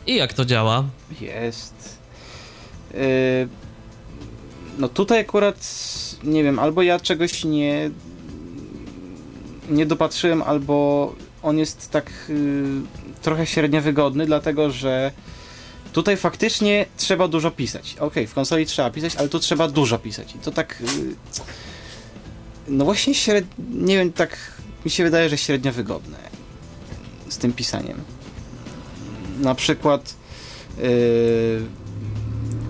i 0.06 0.14
jak 0.14 0.32
to 0.32 0.44
działa? 0.44 0.84
jest. 1.20 1.98
Yy, 2.94 3.00
no 4.78 4.88
tutaj 4.88 5.20
akurat 5.20 5.56
nie 6.24 6.44
wiem, 6.44 6.58
albo 6.58 6.82
ja 6.82 7.00
czegoś 7.00 7.44
nie 7.44 7.90
nie 9.70 9.86
dopatrzyłem, 9.86 10.42
albo 10.42 11.14
on 11.42 11.58
jest 11.58 11.90
tak 11.90 12.10
yy, 12.28 12.36
trochę 13.22 13.46
średnio 13.46 13.80
wygodny, 13.80 14.26
dlatego 14.26 14.70
że 14.70 15.12
tutaj 15.92 16.16
faktycznie 16.16 16.86
trzeba 16.96 17.28
dużo 17.28 17.50
pisać. 17.50 17.96
Okej, 18.00 18.26
w 18.26 18.34
konsoli 18.34 18.66
trzeba 18.66 18.90
pisać, 18.90 19.16
ale 19.16 19.28
tu 19.28 19.38
trzeba 19.38 19.68
dużo 19.68 19.98
pisać. 19.98 20.34
I 20.34 20.38
to 20.38 20.50
tak. 20.50 20.80
Yy, 20.80 21.14
no 22.68 22.84
właśnie 22.84 23.14
średnio. 23.14 23.54
Nie 23.70 23.96
wiem, 23.96 24.12
tak 24.12 24.38
mi 24.84 24.90
się 24.90 25.04
wydaje, 25.04 25.28
że 25.28 25.38
średnio 25.38 25.72
wygodne 25.72 26.18
z 27.28 27.38
tym 27.38 27.52
pisaniem. 27.52 28.15
Na 29.40 29.54
przykład. 29.54 30.14
Yy, 30.78 30.84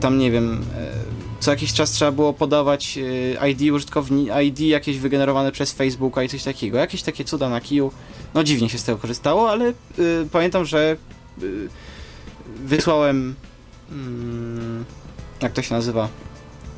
tam 0.01 0.19
nie 0.19 0.31
wiem. 0.31 0.53
Yy, 0.53 1.17
co 1.41 1.51
jakiś 1.51 1.73
czas 1.73 1.91
trzeba 1.91 2.13
było 2.13 2.33
podawać 2.33 2.97
yy, 2.97 3.37
ID 3.51 3.73
użytkowni, 3.73 4.29
ID 4.47 4.61
jakieś 4.61 4.99
wygenerowane 4.99 5.53
przez 5.53 5.73
Facebooka 5.73 6.23
i 6.23 6.29
coś 6.29 6.43
takiego. 6.43 6.79
Jakieś 6.79 7.03
takie 7.03 7.25
cuda 7.25 7.49
na 7.49 7.61
kiju. 7.61 7.93
No 8.35 8.45
dziwnie 8.45 8.69
się 8.69 8.79
z 8.79 8.85
tego 8.85 8.99
korzystało, 8.99 9.51
ale 9.51 9.65
yy, 9.65 10.29
pamiętam, 10.33 10.65
że 10.65 10.97
yy, 11.43 11.69
wysłałem. 12.65 13.35
mm, 13.91 14.85
jak 15.43 15.53
to 15.53 15.63
się 15.63 15.75
nazywa? 15.75 16.09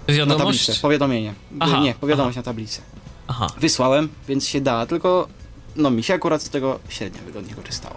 Na 0.08 0.14
Wiadomość? 0.14 0.66
tablicę. 0.66 0.82
Powiadomienie. 0.82 1.34
Aha, 1.60 1.80
nie, 1.80 1.94
powiadomość 1.94 2.36
na 2.36 2.42
tablicę. 2.42 2.82
Aha. 3.26 3.46
Wysłałem, 3.60 4.08
więc 4.28 4.46
się 4.46 4.60
da, 4.60 4.86
tylko 4.86 5.28
no 5.76 5.90
mi 5.90 6.02
się 6.02 6.14
akurat 6.14 6.42
z 6.42 6.48
tego 6.48 6.78
średnio 6.88 7.20
wygodnie 7.26 7.54
korzystało. 7.54 7.96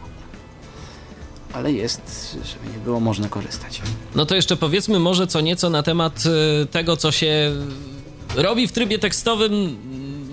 Ale 1.53 1.71
jest, 1.71 2.37
żeby 2.45 2.73
nie 2.73 2.83
było 2.83 2.99
można 2.99 3.29
korzystać. 3.29 3.81
No 4.15 4.25
to 4.25 4.35
jeszcze 4.35 4.57
powiedzmy 4.57 4.99
może 4.99 5.27
co 5.27 5.41
nieco 5.41 5.69
na 5.69 5.83
temat 5.83 6.23
y, 6.63 6.65
tego, 6.65 6.97
co 6.97 7.11
się 7.11 7.51
robi 8.35 8.67
w 8.67 8.71
trybie 8.71 8.99
tekstowym 8.99 9.77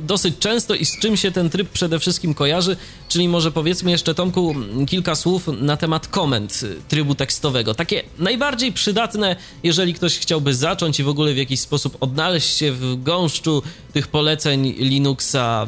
dosyć 0.09 0.39
często 0.39 0.75
i 0.75 0.85
z 0.85 0.99
czym 0.99 1.17
się 1.17 1.31
ten 1.31 1.51
tryb 1.51 1.69
przede 1.69 1.99
wszystkim 1.99 2.35
kojarzy, 2.35 2.77
czyli 3.09 3.29
może 3.29 3.53
powiedzmy 3.53 3.91
jeszcze 3.91 4.15
Tomku 4.15 4.55
kilka 4.87 5.15
słów 5.15 5.47
na 5.61 5.77
temat 5.77 6.09
komend 6.09 6.65
trybu 6.89 7.15
tekstowego. 7.15 7.75
Takie 7.75 8.03
najbardziej 8.19 8.73
przydatne, 8.73 9.37
jeżeli 9.63 9.95
ktoś 9.95 10.19
chciałby 10.19 10.55
zacząć 10.55 11.01
i 11.01 11.03
w 11.03 11.09
ogóle 11.09 11.35
w 11.35 11.37
jakiś 11.37 11.61
sposób 11.61 11.97
odnaleźć 12.01 12.57
się 12.57 12.73
w 12.73 13.03
gąszczu 13.03 13.63
tych 13.93 14.09
poleceń 14.09 14.75
Linuxa. 14.79 15.67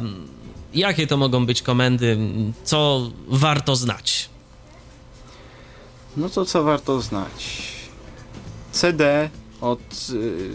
Jakie 0.73 1.07
to 1.07 1.17
mogą 1.17 1.45
być 1.45 1.61
komendy? 1.61 2.17
Co 2.63 3.11
warto 3.27 3.75
znać? 3.75 4.30
No 6.17 6.29
to 6.29 6.45
co 6.45 6.63
warto 6.63 7.01
znać? 7.01 7.63
CD 8.71 9.29
od 9.61 9.79
y, 10.13 10.49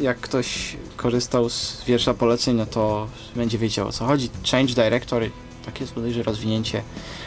jak 0.00 0.20
ktoś 0.20 0.76
korzystał 0.96 1.50
z 1.50 1.84
wiersza 1.86 2.14
poleceń, 2.14 2.56
no 2.56 2.66
to 2.66 3.08
będzie 3.36 3.58
wiedział 3.58 3.88
o 3.88 3.92
co 3.92 4.06
chodzi. 4.06 4.30
Change 4.50 4.74
Directory, 4.74 5.30
takie 5.64 5.84
jest 5.84 5.94
bodajże 5.94 6.22
rozwinięcie. 6.22 6.82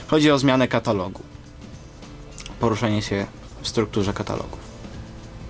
Chodzi 0.08 0.32
o 0.32 0.40
zmianę 0.40 0.68
katalogu. 0.68 1.22
Poruszenie 2.60 3.02
się 3.02 3.26
w 3.62 3.68
strukturze 3.68 4.14
katalogów. 4.14 4.60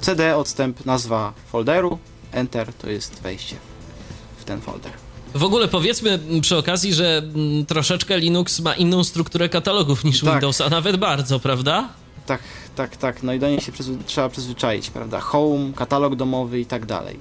CD, 0.01 0.37
odstęp, 0.37 0.85
nazwa 0.85 1.33
folderu, 1.51 1.99
Enter 2.31 2.73
to 2.73 2.89
jest 2.89 3.21
wejście 3.21 3.55
w 4.37 4.43
ten 4.43 4.61
folder. 4.61 4.91
W 5.35 5.43
ogóle 5.43 5.67
powiedzmy 5.67 6.19
przy 6.41 6.57
okazji, 6.57 6.93
że 6.93 7.17
mm, 7.17 7.65
troszeczkę 7.65 8.17
Linux 8.17 8.59
ma 8.59 8.73
inną 8.73 9.03
strukturę 9.03 9.49
katalogów 9.49 10.03
niż 10.03 10.21
tak. 10.21 10.33
Windows, 10.33 10.61
a 10.61 10.69
nawet 10.69 10.97
bardzo, 10.97 11.39
prawda? 11.39 11.89
Tak, 12.25 12.41
tak, 12.75 12.97
tak. 12.97 13.23
No 13.23 13.33
i 13.33 13.39
do 13.39 13.49
niej 13.49 13.61
się 13.61 13.71
przyzwy 13.71 13.97
trzeba 14.05 14.29
przyzwyczaić, 14.29 14.89
prawda? 14.89 15.19
Home, 15.19 15.73
katalog 15.75 16.15
domowy 16.15 16.59
i 16.59 16.65
tak 16.65 16.85
dalej. 16.85 17.19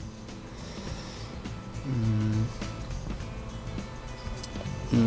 Mm. 1.86 2.42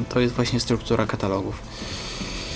To 0.10 0.20
jest 0.20 0.34
właśnie 0.34 0.60
struktura 0.60 1.06
katalogów. 1.06 1.62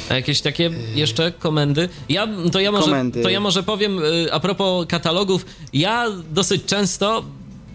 A 0.10 0.16
jakieś 0.16 0.42
takie 0.42 0.72
jeszcze 0.96 1.32
komendy? 1.32 1.90
Ja, 2.10 2.28
to, 2.52 2.60
ja 2.60 2.72
może, 2.72 2.86
komendy. 2.86 3.24
to 3.24 3.30
ja 3.30 3.40
może 3.40 3.64
powiem 3.64 4.00
y, 4.00 4.34
a 4.34 4.40
propos 4.40 4.88
katalogów. 4.88 5.46
Ja 5.74 6.06
dosyć 6.32 6.66
często, 6.66 7.24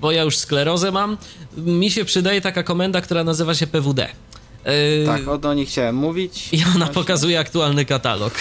bo 0.01 0.13
ja 0.13 0.23
już 0.23 0.39
sklerozę 0.39 0.93
mam, 0.93 1.17
mi 1.57 1.91
się 1.91 2.05
przydaje 2.05 2.41
taka 2.41 2.63
komenda, 2.63 3.01
która 3.01 3.25
nazywa 3.25 3.55
się 3.55 3.67
PWD. 3.67 4.09
Yy, 4.65 5.07
tak, 5.07 5.29
o, 5.29 5.39
do 5.39 5.55
niej 5.55 5.67
chciałem 5.67 5.97
mówić. 5.97 6.49
I 6.53 6.65
ona 6.77 6.87
pokazuje 6.87 7.39
aktualny 7.39 7.85
katalog. 7.85 8.33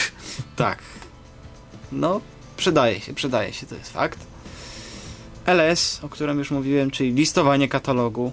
Tak, 0.55 0.79
no, 1.93 2.21
przydaje 2.57 2.99
się, 2.99 3.13
przydaje 3.13 3.53
się, 3.53 3.65
to 3.65 3.75
jest 3.75 3.93
fakt. 3.93 4.19
LS, 5.45 5.99
o 6.03 6.09
którym 6.09 6.39
już 6.39 6.51
mówiłem, 6.51 6.91
czyli 6.91 7.13
listowanie 7.13 7.67
katalogu. 7.67 8.31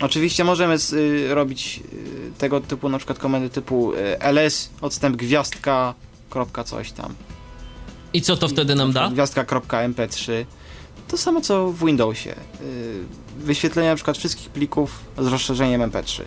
Oczywiście 0.00 0.44
możemy 0.44 0.76
y, 0.92 1.34
robić 1.34 1.80
y, 1.92 2.38
tego 2.38 2.60
typu 2.60 2.88
na 2.88 2.98
przykład 2.98 3.18
komendy 3.18 3.50
typu 3.50 3.92
y, 3.92 4.20
ls 4.20 4.70
odstęp 4.80 5.16
gwiazdka 5.16 5.94
kropka 6.30 6.64
coś 6.64 6.92
tam. 6.92 7.14
I 8.12 8.22
co 8.22 8.36
to 8.36 8.48
wtedy 8.48 8.74
nam 8.74 8.92
da? 8.92 9.10
Gwiazdka.mp3. 9.10 10.44
To 11.08 11.18
samo 11.18 11.40
co 11.40 11.72
w 11.72 11.84
Windowsie. 11.86 12.30
Y, 12.30 12.34
wyświetlenie 13.38 13.88
na 13.88 13.94
przykład 13.94 14.18
wszystkich 14.18 14.48
plików 14.48 15.00
z 15.18 15.26
rozszerzeniem 15.26 15.80
mp3. 15.80 16.22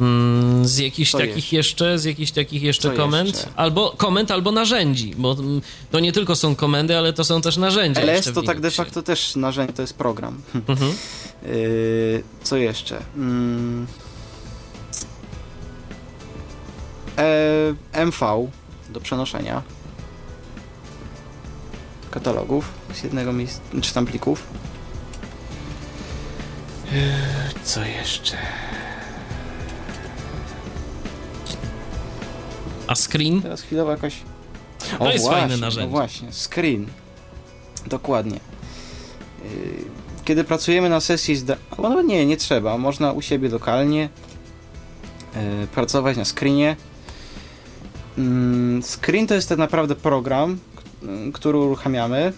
Mm, 0.00 0.68
z 0.68 0.78
jakichś 0.78 1.12
takich 1.12 1.52
jeszcze, 1.52 1.98
z 1.98 2.04
jakichś 2.04 2.32
takich 2.32 2.62
jeszcze 2.62 2.90
Co 2.90 2.96
komend? 2.96 3.28
Jeszcze? 3.28 3.48
Albo 3.56 3.94
komend, 3.96 4.30
albo 4.30 4.52
narzędzi, 4.52 5.14
bo 5.16 5.36
to 5.90 6.00
nie 6.00 6.12
tylko 6.12 6.36
są 6.36 6.56
komendy, 6.56 6.98
ale 6.98 7.12
to 7.12 7.24
są 7.24 7.40
też 7.40 7.56
narzędzia. 7.56 8.00
LS 8.00 8.32
to 8.34 8.42
tak 8.42 8.60
de 8.60 8.70
facto 8.70 9.02
też 9.02 9.36
narzędzie, 9.36 9.72
to 9.72 9.82
jest 9.82 9.94
program. 9.94 10.42
Mhm. 10.68 10.94
yy, 11.42 12.22
co 12.42 12.56
jeszcze? 12.56 13.02
Mm. 13.16 13.86
E, 17.18 18.04
MV 18.06 18.50
do 18.90 19.00
przenoszenia 19.00 19.62
katalogów 22.10 22.72
z 22.94 23.02
jednego 23.02 23.32
miejsca, 23.32 23.60
czy 23.82 23.94
tam 23.94 24.06
plików. 24.06 24.46
Yy, 26.92 27.00
co 27.64 27.84
jeszcze? 27.84 28.36
A 32.90 32.94
screen? 32.94 33.42
Teraz 33.42 33.62
chwilowo 33.62 33.90
jakoś... 33.90 34.14
O, 34.98 35.04
to 35.04 35.12
jest 35.12 35.24
właśnie, 35.24 35.40
fajne 35.40 35.56
narzędzie. 35.56 35.86
No 35.86 35.96
właśnie, 35.96 36.28
screen. 36.32 36.86
Dokładnie. 37.86 38.36
Y, 38.36 39.84
kiedy 40.24 40.44
pracujemy 40.44 40.88
na 40.88 41.00
sesji 41.00 41.36
z... 41.36 41.58
No 41.78 42.02
nie, 42.02 42.26
nie 42.26 42.36
trzeba. 42.36 42.78
Można 42.78 43.12
u 43.12 43.22
siebie 43.22 43.48
lokalnie 43.48 44.08
y, 45.64 45.66
pracować 45.66 46.16
na 46.16 46.24
screenie. 46.24 46.76
Mm, 48.18 48.82
screen 48.82 49.26
to 49.26 49.34
jest 49.34 49.48
tak 49.48 49.58
naprawdę 49.58 49.94
program, 49.94 50.58
który 51.32 51.58
uruchamiamy 51.58 52.32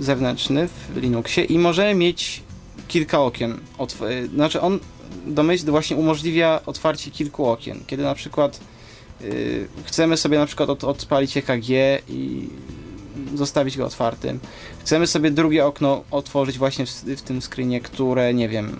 zewnętrzny 0.00 0.68
w 0.68 0.96
Linuxie 0.96 1.44
i 1.44 1.58
możemy 1.58 1.94
mieć 1.94 2.42
kilka 2.88 3.20
okien. 3.20 3.58
Znaczy 4.34 4.60
on 4.60 4.78
domyśl 5.26 5.66
właśnie 5.70 5.96
umożliwia 5.96 6.60
otwarcie 6.66 7.10
kilku 7.10 7.46
okien. 7.46 7.80
Kiedy 7.86 8.02
na 8.02 8.14
przykład 8.14 8.60
Y, 8.60 8.69
chcemy 9.84 10.16
sobie 10.16 10.38
na 10.38 10.46
przykład 10.46 10.70
od, 10.70 10.84
odpalić 10.84 11.36
EKG 11.36 11.68
i 12.08 12.48
zostawić 13.34 13.76
go 13.76 13.86
otwartym. 13.86 14.40
Chcemy 14.80 15.06
sobie 15.06 15.30
drugie 15.30 15.66
okno 15.66 16.04
otworzyć 16.10 16.58
właśnie 16.58 16.86
w, 16.86 16.90
w 16.90 17.22
tym 17.22 17.42
screenie, 17.42 17.80
które, 17.80 18.34
nie 18.34 18.48
wiem, 18.48 18.78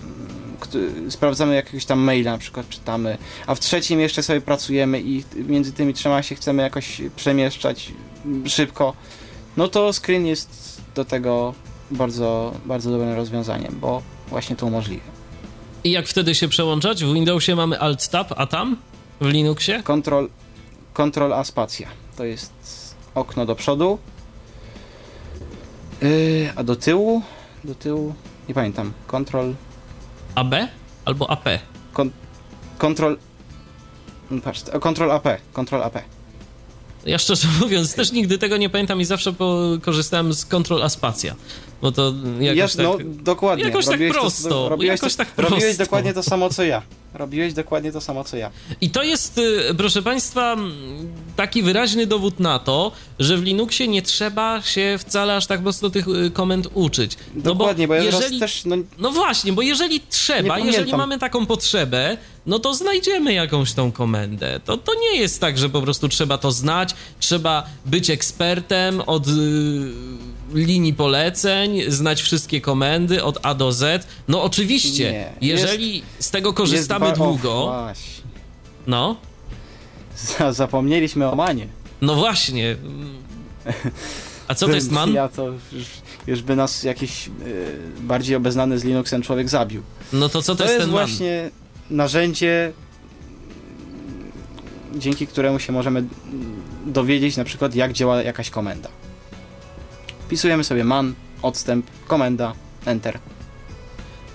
sprawdzamy 1.09 1.55
jakiegoś 1.55 1.84
tam 1.84 1.99
maila 1.99 2.32
na 2.32 2.38
przykład 2.38 2.68
czytamy, 2.68 3.18
a 3.47 3.55
w 3.55 3.61
trzecim 3.61 4.01
jeszcze 4.01 4.22
sobie 4.22 4.41
pracujemy 4.41 5.01
i 5.01 5.24
między 5.36 5.72
tymi 5.72 5.95
trzema 5.95 6.22
się 6.22 6.34
chcemy 6.34 6.62
jakoś 6.62 7.03
przemieszczać 7.16 7.93
szybko, 8.47 8.95
no 9.57 9.68
to 9.68 9.93
screen 9.93 10.26
jest 10.26 10.80
do 10.95 11.05
tego 11.05 11.55
bardzo, 11.91 12.55
bardzo 12.66 12.91
dobrym 12.91 13.14
rozwiązaniem, 13.14 13.78
bo 13.80 14.03
właśnie 14.28 14.57
to 14.57 14.66
umożliwia. 14.66 15.03
I 15.84 15.91
jak 15.91 16.07
wtedy 16.07 16.34
się 16.34 16.49
przełączać? 16.49 17.05
W 17.05 17.14
Windowsie 17.14 17.57
mamy 17.57 17.76
Alt-Tab, 17.76 18.34
a 18.36 18.47
tam? 18.47 18.76
W 19.21 19.27
Linuxie? 19.27 19.83
Control, 19.83 20.29
Control 20.93 21.33
A 21.33 21.45
spacja. 21.45 21.89
To 22.16 22.25
jest 22.25 22.53
okno 23.14 23.47
do 23.47 23.55
przodu. 23.57 23.99
Yy, 26.03 26.53
a 26.57 26.64
do 26.64 26.77
tyłu? 26.77 27.23
Do 27.64 27.75
tyłu? 27.75 28.14
Nie 28.49 28.55
pamiętam. 28.55 28.93
Control. 29.07 29.55
AB? 30.35 30.55
Albo 31.05 31.31
AP? 31.31 31.49
Kon, 31.93 32.11
control. 32.79 33.18
No 34.31 34.41
patrz, 34.41 34.62
Control 34.81 35.11
AP. 35.11 35.29
Control 35.53 35.83
AP. 35.83 36.03
Ja 37.07 37.18
szczerze 37.18 37.49
mówiąc 37.61 37.95
też 37.95 38.12
nigdy 38.12 38.39
tego 38.39 38.57
nie 38.57 38.71
pamiętam 38.71 39.01
i 39.01 39.05
zawsze 39.05 39.35
korzystałem 39.83 40.35
z 40.35 40.45
Control 40.45 40.83
A 40.83 40.89
spacja. 40.89 41.35
Bo 41.83 41.93
to 41.93 42.14
jakoś 42.41 42.59
Jasz, 42.59 42.75
tak, 42.75 42.85
no, 42.85 42.97
dokładnie. 43.03 43.64
Jakoś 43.64 43.87
tak 43.87 44.01
prosto. 44.11 44.49
To, 44.49 44.68
robiłeś, 44.68 45.01
jakoś 45.01 45.16
tak 45.16 45.29
prosto. 45.29 45.55
Robiłeś 45.55 45.77
dokładnie 45.77 46.14
to 46.14 46.23
samo 46.23 46.51
co 46.51 46.64
ja. 46.64 46.83
Robiłeś 47.14 47.52
dokładnie 47.52 47.92
to 47.92 48.00
samo 48.00 48.24
co 48.24 48.36
ja. 48.36 48.50
I 48.80 48.90
to 48.90 49.02
jest, 49.02 49.38
y, 49.38 49.74
proszę 49.76 50.02
Państwa, 50.02 50.56
taki 51.36 51.62
wyraźny 51.62 52.06
dowód 52.06 52.40
na 52.40 52.58
to, 52.58 52.92
że 53.18 53.36
w 53.36 53.42
Linuxie 53.42 53.88
nie 53.88 54.02
trzeba 54.02 54.62
się 54.62 54.96
wcale 54.98 55.36
aż 55.36 55.46
tak 55.46 55.62
mocno 55.62 55.90
tych 55.90 56.08
y, 56.08 56.30
komend 56.30 56.68
uczyć. 56.74 57.16
No 57.34 57.42
dokładnie, 57.42 57.88
bo, 57.88 57.94
bo 57.94 57.94
ja 57.94 58.02
jeżeli, 58.02 58.40
też. 58.40 58.64
No, 58.64 58.76
no, 58.98 59.11
właśnie, 59.12 59.52
bo 59.52 59.62
jeżeli 59.62 60.00
trzeba, 60.00 60.58
jeżeli 60.58 60.92
mamy 60.92 61.18
taką 61.18 61.46
potrzebę, 61.46 62.16
no 62.46 62.58
to 62.58 62.74
znajdziemy 62.74 63.32
jakąś 63.32 63.72
tą 63.72 63.92
komendę. 63.92 64.61
To, 64.64 64.76
to 64.76 64.92
nie 65.00 65.20
jest 65.20 65.40
tak, 65.40 65.58
że 65.58 65.68
po 65.68 65.82
prostu 65.82 66.08
trzeba 66.08 66.38
to 66.38 66.52
znać, 66.52 66.94
trzeba 67.20 67.66
być 67.86 68.11
ekspertem 68.11 69.00
od. 69.00 69.26
Yy, 69.26 69.34
linii 70.55 70.94
poleceń, 70.94 71.80
znać 71.88 72.22
wszystkie 72.22 72.61
komendy 72.61 73.24
od 73.24 73.38
A 73.42 73.55
do 73.55 73.72
Z. 73.72 74.07
No 74.28 74.42
oczywiście, 74.42 75.12
Nie, 75.12 75.48
jeżeli 75.48 75.94
jest, 75.96 76.07
z 76.18 76.30
tego 76.30 76.53
korzystamy 76.53 77.12
długo. 77.12 77.74
no. 78.86 79.16
Zapomnieliśmy 80.51 81.30
o 81.30 81.34
manie. 81.36 81.66
No 82.01 82.14
właśnie. 82.14 82.76
A 84.48 84.55
co 84.55 84.66
to 84.66 84.74
jest 84.74 84.90
man? 84.90 85.14
Ja 85.14 85.28
to 85.28 85.46
już, 85.72 85.84
już 86.26 86.42
by 86.42 86.57
nas 86.57 86.82
jakiś 86.82 87.26
y, 87.26 87.30
bardziej 88.01 88.36
obeznany 88.36 88.78
z 88.78 88.84
Linuxem 88.84 89.22
człowiek 89.22 89.48
zabił. 89.48 89.82
No 90.12 90.28
to 90.28 90.42
co 90.42 90.53
to, 90.55 90.59
to 90.59 90.64
jest, 90.64 90.74
jest 90.74 90.84
ten 90.84 90.90
właśnie 90.90 91.42
man? 91.42 91.96
narzędzie, 91.96 92.72
dzięki 94.96 95.26
któremu 95.26 95.59
się 95.59 95.72
możemy 95.72 96.05
dowiedzieć 96.86 97.36
na 97.36 97.44
przykład 97.44 97.74
jak 97.74 97.92
działa 97.92 98.22
jakaś 98.22 98.51
komenda. 98.51 98.88
Wpisujemy 100.31 100.64
sobie 100.64 100.85
man, 100.85 101.14
odstęp, 101.43 101.87
komenda, 102.07 102.53
enter. 102.87 103.18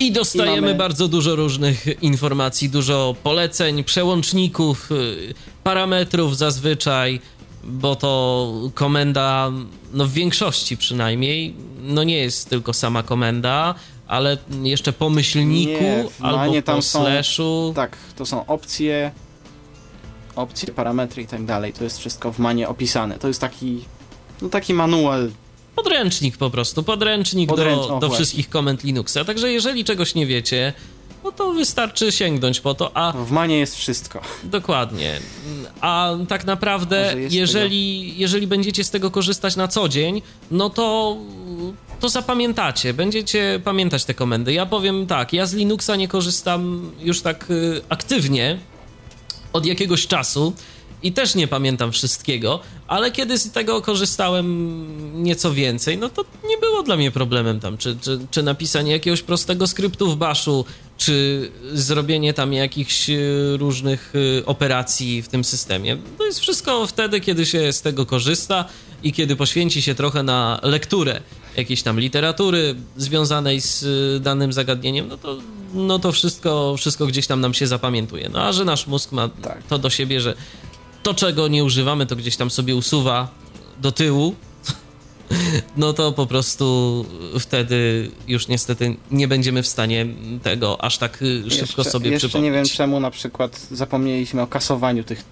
I 0.00 0.12
dostajemy 0.12 0.58
I 0.58 0.60
mamy... 0.60 0.74
bardzo 0.74 1.08
dużo 1.08 1.36
różnych 1.36 2.02
informacji, 2.02 2.68
dużo 2.68 3.14
poleceń, 3.22 3.84
przełączników, 3.84 4.92
y, 4.92 5.34
parametrów 5.64 6.36
zazwyczaj, 6.36 7.20
bo 7.64 7.96
to 7.96 8.52
komenda, 8.74 9.52
no 9.92 10.06
w 10.06 10.12
większości 10.12 10.76
przynajmniej, 10.76 11.54
no 11.82 12.04
nie 12.04 12.18
jest 12.18 12.50
tylko 12.50 12.72
sama 12.72 13.02
komenda, 13.02 13.74
ale 14.06 14.38
jeszcze 14.62 14.92
po 14.92 15.10
myślniku 15.10 15.84
nie, 15.84 16.04
albo 16.20 16.62
po 16.62 16.82
slashu. 16.82 17.72
Tak, 17.76 17.96
to 18.16 18.26
są 18.26 18.46
opcje, 18.46 19.10
opcje, 20.34 20.72
parametry 20.72 21.22
i 21.22 21.26
tak 21.26 21.44
dalej. 21.44 21.72
To 21.72 21.84
jest 21.84 21.98
wszystko 21.98 22.32
w 22.32 22.38
manie 22.38 22.68
opisane. 22.68 23.18
To 23.18 23.28
jest 23.28 23.40
taki, 23.40 23.84
no 24.42 24.48
taki 24.48 24.74
manual 24.74 25.30
Podręcznik 25.76 26.36
po 26.36 26.50
prostu, 26.50 26.82
podręcznik 26.82 27.48
Podręcz, 27.48 27.88
do, 27.88 27.98
do 27.98 28.10
wszystkich 28.10 28.48
komend 28.48 28.84
Linuxa. 28.84 29.24
Także 29.26 29.52
jeżeli 29.52 29.84
czegoś 29.84 30.14
nie 30.14 30.26
wiecie, 30.26 30.72
no 31.24 31.32
to 31.32 31.52
wystarczy 31.52 32.12
sięgnąć 32.12 32.60
po 32.60 32.74
to, 32.74 32.96
a... 32.96 33.12
W 33.12 33.30
Manie 33.30 33.58
jest 33.58 33.76
wszystko. 33.76 34.20
Dokładnie. 34.44 35.20
A 35.80 36.12
tak 36.28 36.44
naprawdę, 36.44 37.14
jeżeli, 37.30 38.18
jeżeli 38.18 38.46
będziecie 38.46 38.84
z 38.84 38.90
tego 38.90 39.10
korzystać 39.10 39.56
na 39.56 39.68
co 39.68 39.88
dzień, 39.88 40.22
no 40.50 40.70
to, 40.70 41.16
to 42.00 42.08
zapamiętacie, 42.08 42.94
będziecie 42.94 43.60
pamiętać 43.64 44.04
te 44.04 44.14
komendy. 44.14 44.52
Ja 44.52 44.66
powiem 44.66 45.06
tak, 45.06 45.32
ja 45.32 45.46
z 45.46 45.54
Linuxa 45.54 45.96
nie 45.96 46.08
korzystam 46.08 46.92
już 47.00 47.20
tak 47.22 47.50
y, 47.50 47.80
aktywnie 47.88 48.58
od 49.52 49.66
jakiegoś 49.66 50.06
czasu, 50.06 50.52
i 51.06 51.12
też 51.12 51.34
nie 51.34 51.48
pamiętam 51.48 51.92
wszystkiego, 51.92 52.60
ale 52.88 53.10
kiedy 53.10 53.38
z 53.38 53.50
tego 53.52 53.82
korzystałem 53.82 55.22
nieco 55.22 55.52
więcej, 55.52 55.98
no 55.98 56.08
to 56.08 56.24
nie 56.48 56.58
było 56.58 56.82
dla 56.82 56.96
mnie 56.96 57.10
problemem 57.10 57.60
tam, 57.60 57.78
czy, 57.78 57.96
czy, 58.00 58.18
czy 58.30 58.42
napisanie 58.42 58.92
jakiegoś 58.92 59.22
prostego 59.22 59.66
skryptu 59.66 60.10
w 60.10 60.16
baszu, 60.16 60.64
czy 60.96 61.50
zrobienie 61.72 62.34
tam 62.34 62.52
jakichś 62.52 63.10
e, 63.10 63.16
różnych 63.56 64.12
e, 64.40 64.46
operacji 64.46 65.22
w 65.22 65.28
tym 65.28 65.44
systemie. 65.44 65.96
To 66.18 66.26
jest 66.26 66.40
wszystko 66.40 66.86
wtedy, 66.86 67.20
kiedy 67.20 67.46
się 67.46 67.72
z 67.72 67.82
tego 67.82 68.06
korzysta 68.06 68.64
i 69.02 69.12
kiedy 69.12 69.36
poświęci 69.36 69.82
się 69.82 69.94
trochę 69.94 70.22
na 70.22 70.60
lekturę 70.62 71.20
jakiejś 71.56 71.82
tam 71.82 72.00
literatury 72.00 72.74
związanej 72.96 73.60
z 73.60 73.84
e, 74.16 74.20
danym 74.20 74.52
zagadnieniem, 74.52 75.08
no 75.08 75.16
to, 75.16 75.38
no 75.74 75.98
to 75.98 76.12
wszystko, 76.12 76.76
wszystko 76.76 77.06
gdzieś 77.06 77.26
tam 77.26 77.40
nam 77.40 77.54
się 77.54 77.66
zapamiętuje. 77.66 78.28
No 78.32 78.42
a 78.42 78.52
że 78.52 78.64
nasz 78.64 78.86
mózg 78.86 79.12
ma 79.12 79.28
tak. 79.28 79.62
to 79.62 79.78
do 79.78 79.90
siebie, 79.90 80.20
że 80.20 80.34
to, 81.06 81.14
czego 81.14 81.48
nie 81.48 81.64
używamy, 81.64 82.06
to 82.06 82.16
gdzieś 82.16 82.36
tam 82.36 82.50
sobie 82.50 82.76
usuwa 82.76 83.28
do 83.80 83.92
tyłu, 83.92 84.34
no 85.76 85.92
to 85.92 86.12
po 86.12 86.26
prostu 86.26 87.06
wtedy 87.40 88.10
już 88.28 88.48
niestety 88.48 88.96
nie 89.10 89.28
będziemy 89.28 89.62
w 89.62 89.66
stanie 89.66 90.06
tego 90.42 90.84
aż 90.84 90.98
tak 90.98 91.22
y, 91.22 91.50
szybko 91.50 91.82
jeszcze, 91.82 91.84
sobie 91.84 92.10
jeszcze 92.10 92.28
przypomnieć. 92.28 92.52
nie 92.52 92.58
wiem 92.58 92.66
czemu 92.66 93.00
na 93.00 93.10
przykład 93.10 93.66
zapomnieliśmy 93.70 94.42
o 94.42 94.46
kasowaniu 94.46 95.04
tych, 95.04 95.24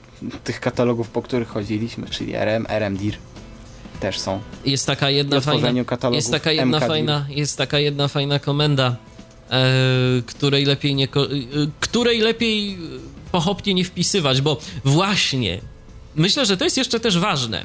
tych 0.44 0.60
katalogów, 0.60 1.08
po 1.08 1.22
których 1.22 1.48
chodziliśmy, 1.48 2.06
czyli 2.10 2.34
RM, 2.34 2.66
RMDIR 2.68 3.16
też 4.00 4.18
są. 4.18 4.40
Jest 4.64 4.86
taka 4.86 5.10
jedna 5.10 5.40
fajna 5.40 5.70
jest 6.12 6.30
taka 6.30 6.52
jedna 6.52 6.80
fajna 6.80 7.26
jest 7.30 7.58
taka 7.58 7.78
jedna 7.78 8.08
fajna 8.08 8.38
komenda, 8.38 8.96
e, 9.50 9.64
której 10.26 10.64
lepiej 10.64 10.94
nie 10.94 11.04
e, 11.04 11.08
której 11.80 12.20
lepiej 12.20 12.78
pochopnie 13.34 13.74
nie 13.74 13.84
wpisywać, 13.84 14.40
bo 14.40 14.60
właśnie 14.84 15.60
myślę, 16.16 16.46
że 16.46 16.56
to 16.56 16.64
jest 16.64 16.76
jeszcze 16.76 17.00
też 17.00 17.18
ważne. 17.18 17.64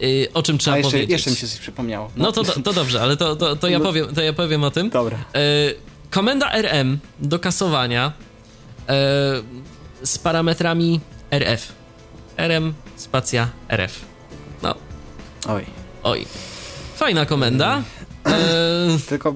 Yy, 0.00 0.28
o 0.34 0.42
czym 0.42 0.58
trzeba 0.58 0.76
jeszcze, 0.76 0.90
powiedzieć. 0.90 1.10
Jeszcze 1.10 1.30
mi 1.30 1.36
się 1.36 1.48
coś 1.48 1.58
przypomniało. 1.58 2.10
No, 2.16 2.24
no 2.24 2.32
to, 2.32 2.44
to, 2.44 2.60
to, 2.60 2.72
dobrze, 2.72 3.02
ale 3.02 3.16
to, 3.16 3.36
to, 3.36 3.56
to, 3.56 3.68
ja 3.68 3.78
no. 3.78 3.84
powiem, 3.84 4.14
to 4.14 4.22
ja 4.22 4.32
powiem 4.32 4.64
o 4.64 4.70
tym. 4.70 4.90
Dobra. 4.90 5.18
Yy, 5.18 5.74
komenda 6.10 6.52
RM 6.52 6.98
do 7.18 7.38
kasowania 7.38 8.12
yy, 8.88 8.94
z 10.06 10.18
parametrami 10.18 11.00
RF. 11.30 11.72
RM 12.36 12.74
spacja 12.96 13.48
RF. 13.68 14.00
No. 14.62 14.74
Oj. 15.48 15.66
Oj. 16.02 16.26
Fajna 16.96 17.26
komenda. 17.26 17.82
Yy, 18.26 18.32
tylko, 19.08 19.34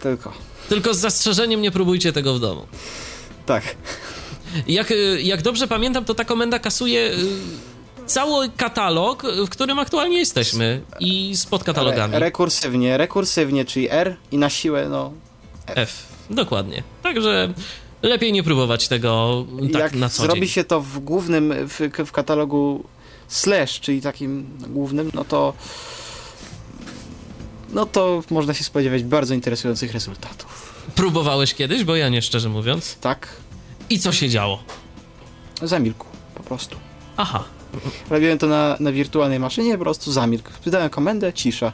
tylko. 0.00 0.32
Tylko 0.68 0.94
z 0.94 0.98
zastrzeżeniem 0.98 1.62
nie 1.62 1.70
próbujcie 1.70 2.12
tego 2.12 2.34
w 2.34 2.40
domu. 2.40 2.66
Tak. 3.46 3.76
Jak, 4.66 4.90
y, 4.90 5.22
jak 5.22 5.42
dobrze 5.42 5.68
pamiętam, 5.68 6.04
to 6.04 6.14
ta 6.14 6.24
komenda 6.24 6.58
kasuje 6.58 7.10
y, 7.10 7.16
cały 8.06 8.48
katalog, 8.48 9.22
w 9.46 9.48
którym 9.48 9.78
aktualnie 9.78 10.18
jesteśmy 10.18 10.82
i 11.00 11.36
z 11.36 11.46
podkatalogami. 11.46 12.14
Re 12.14 12.20
rekursywnie, 12.20 12.96
rekursywnie, 12.96 13.64
czyli 13.64 13.90
R 13.90 14.16
i 14.32 14.38
na 14.38 14.50
siłę, 14.50 14.88
no 14.88 15.12
F. 15.66 15.78
F. 15.78 16.06
Dokładnie. 16.30 16.82
Także 17.02 17.54
lepiej 18.02 18.32
nie 18.32 18.42
próbować 18.42 18.88
tego 18.88 19.44
tak 19.72 19.82
Jak 19.82 19.94
na 19.94 20.08
co 20.08 20.22
zrobi 20.22 20.40
dzień. 20.40 20.48
się 20.48 20.64
to 20.64 20.80
w 20.80 20.98
głównym, 20.98 21.54
w, 21.68 21.80
w 22.06 22.12
katalogu 22.12 22.84
slash, 23.28 23.80
czyli 23.80 24.02
takim 24.02 24.58
głównym, 24.68 25.10
no 25.14 25.24
to 25.24 25.54
no 27.72 27.86
to 27.86 28.22
można 28.30 28.54
się 28.54 28.64
spodziewać 28.64 29.02
bardzo 29.02 29.34
interesujących 29.34 29.92
rezultatów. 29.92 30.74
Próbowałeś 30.94 31.54
kiedyś? 31.54 31.84
Bo 31.84 31.96
ja 31.96 32.08
nie, 32.08 32.22
szczerze 32.22 32.48
mówiąc. 32.48 32.96
Tak. 33.00 33.28
I 33.90 33.98
co 33.98 34.12
się 34.12 34.28
działo? 34.28 34.62
Zamilkł, 35.62 36.06
po 36.34 36.42
prostu. 36.42 36.76
Aha. 37.16 37.44
Robiłem 38.10 38.38
to 38.38 38.46
na, 38.46 38.76
na 38.80 38.92
wirtualnej 38.92 39.40
maszynie, 39.40 39.78
po 39.78 39.84
prostu 39.84 40.12
zamilkł. 40.12 40.50
Wydałem 40.64 40.90
komendę, 40.90 41.32
cisza. 41.32 41.72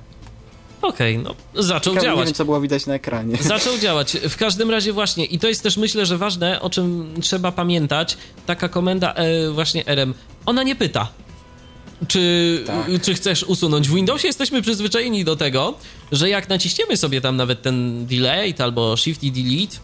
Okej, 0.82 1.16
okay, 1.16 1.34
no 1.54 1.62
zaczął 1.62 1.94
Ciekawe, 1.94 2.06
działać. 2.06 2.18
Nie 2.18 2.24
wiem, 2.24 2.34
co 2.34 2.44
było 2.44 2.61
widać 2.61 2.86
na 2.86 2.94
ekranie. 2.94 3.36
Zaczął 3.42 3.78
działać. 3.78 4.16
W 4.28 4.36
każdym 4.36 4.70
razie 4.70 4.92
właśnie, 4.92 5.24
i 5.24 5.38
to 5.38 5.48
jest 5.48 5.62
też 5.62 5.76
myślę, 5.76 6.06
że 6.06 6.18
ważne, 6.18 6.61
o 6.61 6.70
czym 6.70 7.14
trzeba 7.20 7.52
pamiętać, 7.52 8.16
taka 8.46 8.68
komenda 8.68 9.14
e, 9.14 9.50
właśnie 9.50 9.86
RM, 9.86 10.14
ona 10.46 10.62
nie 10.62 10.76
pyta. 10.76 11.08
Czy, 12.08 12.64
tak. 12.66 12.86
czy 13.02 13.14
chcesz 13.14 13.42
usunąć? 13.42 13.88
W 13.88 13.94
Windowsie 13.94 14.26
jesteśmy 14.26 14.62
przyzwyczajeni 14.62 15.24
do 15.24 15.36
tego, 15.36 15.74
że 16.12 16.28
jak 16.28 16.48
naciśniemy 16.48 16.96
sobie 16.96 17.20
tam 17.20 17.36
nawet 17.36 17.62
ten 17.62 18.06
delete 18.06 18.64
albo 18.64 18.96
shift 18.96 19.24
i 19.24 19.32
delete, 19.32 19.76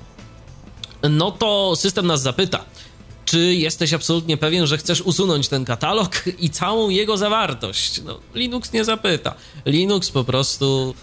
no 1.09 1.31
to 1.31 1.77
system 1.77 2.07
nas 2.07 2.23
zapyta, 2.23 2.65
czy 3.25 3.55
jesteś 3.55 3.93
absolutnie 3.93 4.37
pewien, 4.37 4.67
że 4.67 4.79
chcesz 4.79 5.01
usunąć 5.01 5.49
ten 5.49 5.65
katalog 5.65 6.25
i 6.39 6.51
całą 6.51 6.89
jego 6.89 7.17
zawartość? 7.17 8.03
No, 8.05 8.19
Linux 8.35 8.73
nie 8.73 8.85
zapyta. 8.85 9.35
Linux 9.67 10.11
po 10.11 10.25
prostu 10.25 10.95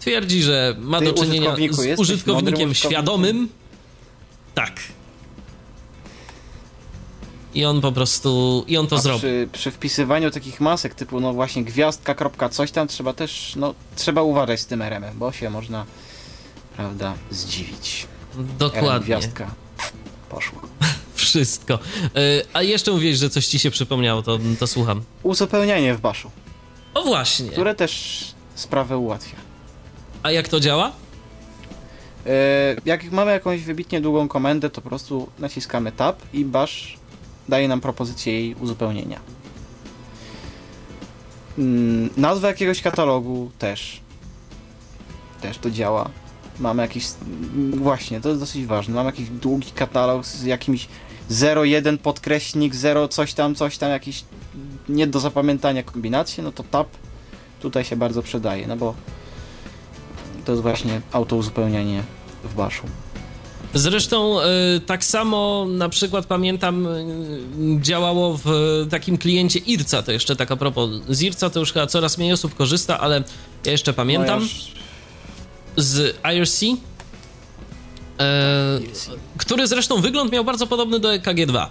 twierdzi, 0.00 0.42
że 0.42 0.76
ma 0.78 0.98
Ty 0.98 1.04
do 1.04 1.12
czynienia 1.12 1.56
z 1.70 1.98
użytkownikiem 1.98 2.74
świadomym. 2.74 3.48
Tak. 4.54 4.80
I 7.54 7.64
on 7.64 7.80
po 7.80 7.92
prostu, 7.92 8.64
i 8.68 8.76
on 8.76 8.86
to 8.86 8.98
zrobi. 8.98 9.18
Przy, 9.18 9.48
przy 9.52 9.70
wpisywaniu 9.70 10.30
takich 10.30 10.60
masek 10.60 10.94
typu, 10.94 11.20
no 11.20 11.32
właśnie 11.32 11.64
gwiazdka, 11.64 12.14
kropka, 12.14 12.48
coś 12.48 12.70
tam, 12.70 12.88
trzeba 12.88 13.12
też, 13.12 13.52
no, 13.56 13.74
trzeba 13.96 14.22
uważać 14.22 14.60
z 14.60 14.66
tym 14.66 14.82
RM-em, 14.82 15.18
bo 15.18 15.32
się 15.32 15.50
można, 15.50 15.86
prawda, 16.76 17.14
zdziwić. 17.30 18.06
Dokładnie. 18.58 19.06
Gwiazdka 19.06 19.50
poszło. 20.28 20.60
Wszystko. 21.14 21.74
E, 21.74 21.78
a 22.52 22.62
jeszcze 22.62 22.92
mówiłeś, 22.92 23.16
że 23.16 23.30
coś 23.30 23.46
ci 23.46 23.58
się 23.58 23.70
przypomniało, 23.70 24.22
to, 24.22 24.38
to 24.58 24.66
słucham. 24.66 25.02
Uzupełnianie 25.22 25.94
w 25.94 26.00
baszu. 26.00 26.30
O 26.94 27.02
właśnie. 27.02 27.50
Które 27.50 27.74
też 27.74 28.24
sprawę 28.54 28.98
ułatwia. 28.98 29.36
A 30.22 30.30
jak 30.30 30.48
to 30.48 30.60
działa? 30.60 30.92
E, 32.26 32.76
jak 32.84 33.12
mamy 33.12 33.32
jakąś 33.32 33.62
wybitnie 33.62 34.00
długą 34.00 34.28
komendę, 34.28 34.70
to 34.70 34.80
po 34.80 34.88
prostu 34.88 35.28
naciskamy 35.38 35.92
tab 35.92 36.18
i 36.32 36.44
bash 36.44 36.96
daje 37.48 37.68
nam 37.68 37.80
propozycję 37.80 38.32
jej 38.32 38.54
uzupełnienia. 38.54 39.20
Mm, 41.58 42.10
nazwa 42.16 42.48
jakiegoś 42.48 42.82
katalogu 42.82 43.50
też. 43.58 44.00
Też 45.40 45.58
to 45.58 45.70
działa 45.70 46.10
mamy 46.60 46.82
jakiś, 46.82 47.06
właśnie, 47.74 48.20
to 48.20 48.28
jest 48.28 48.40
dosyć 48.40 48.66
ważne, 48.66 48.94
mamy 48.94 49.08
jakiś 49.08 49.28
długi 49.28 49.70
katalog 49.70 50.26
z 50.26 50.42
jakimś 50.42 50.88
01 51.30 51.98
podkreśnik, 51.98 52.74
0 52.74 53.08
coś 53.08 53.34
tam, 53.34 53.54
coś 53.54 53.78
tam, 53.78 53.90
jakiś 53.90 54.24
nie 54.88 55.06
do 55.06 55.20
zapamiętania 55.20 55.82
kombinacje, 55.82 56.44
no 56.44 56.52
to 56.52 56.62
tab 56.62 56.88
tutaj 57.60 57.84
się 57.84 57.96
bardzo 57.96 58.22
przydaje, 58.22 58.66
no 58.66 58.76
bo 58.76 58.94
to 60.44 60.52
jest 60.52 60.62
właśnie 60.62 61.00
auto 61.12 61.36
uzupełnianie 61.36 62.02
w 62.44 62.54
baszu. 62.54 62.82
Zresztą 63.74 64.40
y, 64.40 64.44
tak 64.80 65.04
samo 65.04 65.66
na 65.68 65.88
przykład 65.88 66.26
pamiętam 66.26 66.86
y, 66.86 67.80
działało 67.80 68.38
w 68.44 68.50
takim 68.90 69.18
kliencie 69.18 69.58
IRCA, 69.58 70.02
to 70.02 70.12
jeszcze 70.12 70.36
tak 70.36 70.50
a 70.50 70.56
propos, 70.56 70.90
z 71.08 71.22
IRCA 71.22 71.50
to 71.50 71.60
już 71.60 71.72
chyba 71.72 71.86
coraz 71.86 72.18
mniej 72.18 72.32
osób 72.32 72.54
korzysta, 72.54 73.00
ale 73.00 73.24
ja 73.64 73.72
jeszcze 73.72 73.92
pamiętam. 73.92 74.40
No 74.40 74.46
ja 74.46 74.76
z 75.76 76.16
IRC, 76.34 76.62
e, 78.18 78.80
który 79.38 79.66
zresztą 79.66 80.00
wygląd 80.00 80.32
miał 80.32 80.44
bardzo 80.44 80.66
podobny 80.66 81.00
do 81.00 81.08
EKG2. 81.08 81.66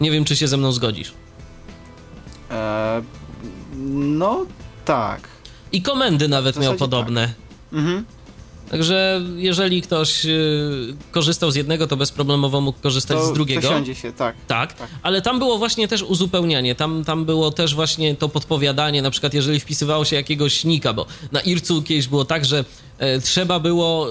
Nie 0.00 0.10
wiem, 0.10 0.24
czy 0.24 0.36
się 0.36 0.48
ze 0.48 0.56
mną 0.56 0.72
zgodzisz. 0.72 1.12
E, 2.50 3.02
no, 3.94 4.46
tak. 4.84 5.28
I 5.72 5.82
komendy 5.82 6.28
nawet 6.28 6.56
miał 6.56 6.74
podobne. 6.74 7.26
Tak. 7.26 7.36
Mhm. 7.72 8.04
Także 8.72 9.20
jeżeli 9.36 9.82
ktoś 9.82 10.26
y, 10.26 10.94
korzystał 11.10 11.50
z 11.50 11.54
jednego, 11.56 11.86
to 11.86 11.96
bezproblemowo 11.96 12.60
mógł 12.60 12.78
korzystać 12.80 13.16
To 13.18 13.26
z 13.26 13.32
drugiego. 13.32 13.60
przesiądzie 13.60 13.94
się, 13.94 14.12
tak. 14.12 14.36
Tak, 14.46 14.72
Tak. 14.72 14.88
ale 15.02 15.22
tam 15.22 15.38
było 15.38 15.58
właśnie 15.58 15.88
też 15.88 16.02
uzupełnianie, 16.02 16.74
tam, 16.74 17.04
tam 17.04 17.24
było 17.24 17.50
też 17.50 17.74
właśnie 17.74 18.16
to 18.16 18.28
podpowiadanie, 18.28 19.02
na 19.02 19.10
przykład 19.10 19.34
jeżeli 19.34 19.60
wpisywało 19.60 20.04
się 20.04 20.16
jakiegoś 20.16 20.64
nika, 20.64 20.92
bo 20.92 21.06
na 21.32 21.40
Ircu 21.40 21.82
kiedyś 21.82 22.08
było 22.08 22.24
tak, 22.24 22.44
że 22.44 22.64
e, 22.98 23.20
trzeba 23.20 23.60
było, 23.60 24.06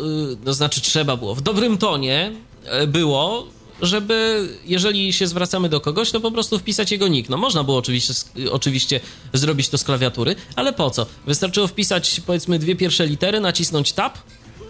to 0.46 0.54
znaczy 0.54 0.82
trzeba 0.82 1.18
było, 1.18 1.36
w 1.36 1.42
dobrym 1.42 1.78
tonie 1.78 2.32
e, 2.66 2.88
było, 2.88 3.48
żeby 3.82 4.48
jeżeli 4.66 5.14
się 5.14 5.28
zwracamy 5.28 5.70
do 5.70 5.82
kogoś, 5.82 6.12
to 6.12 6.20
po 6.20 6.32
prostu 6.32 6.60
wpisać 6.60 6.92
jego 6.92 7.08
nick. 7.08 7.30
No 7.30 7.38
można 7.38 7.64
było 7.64 7.78
oczywiście, 7.78 8.14
oczywiście 8.52 9.00
zrobić 9.34 9.70
to 9.70 9.78
z 9.78 9.84
klawiatury, 9.84 10.36
ale 10.56 10.74
po 10.74 10.90
co? 10.90 11.06
Wystarczyło 11.26 11.68
wpisać 11.68 12.22
powiedzmy 12.26 12.60
dwie 12.60 12.76
pierwsze 12.76 13.08
litery, 13.08 13.40
nacisnąć 13.40 13.94
tab, 13.94 14.18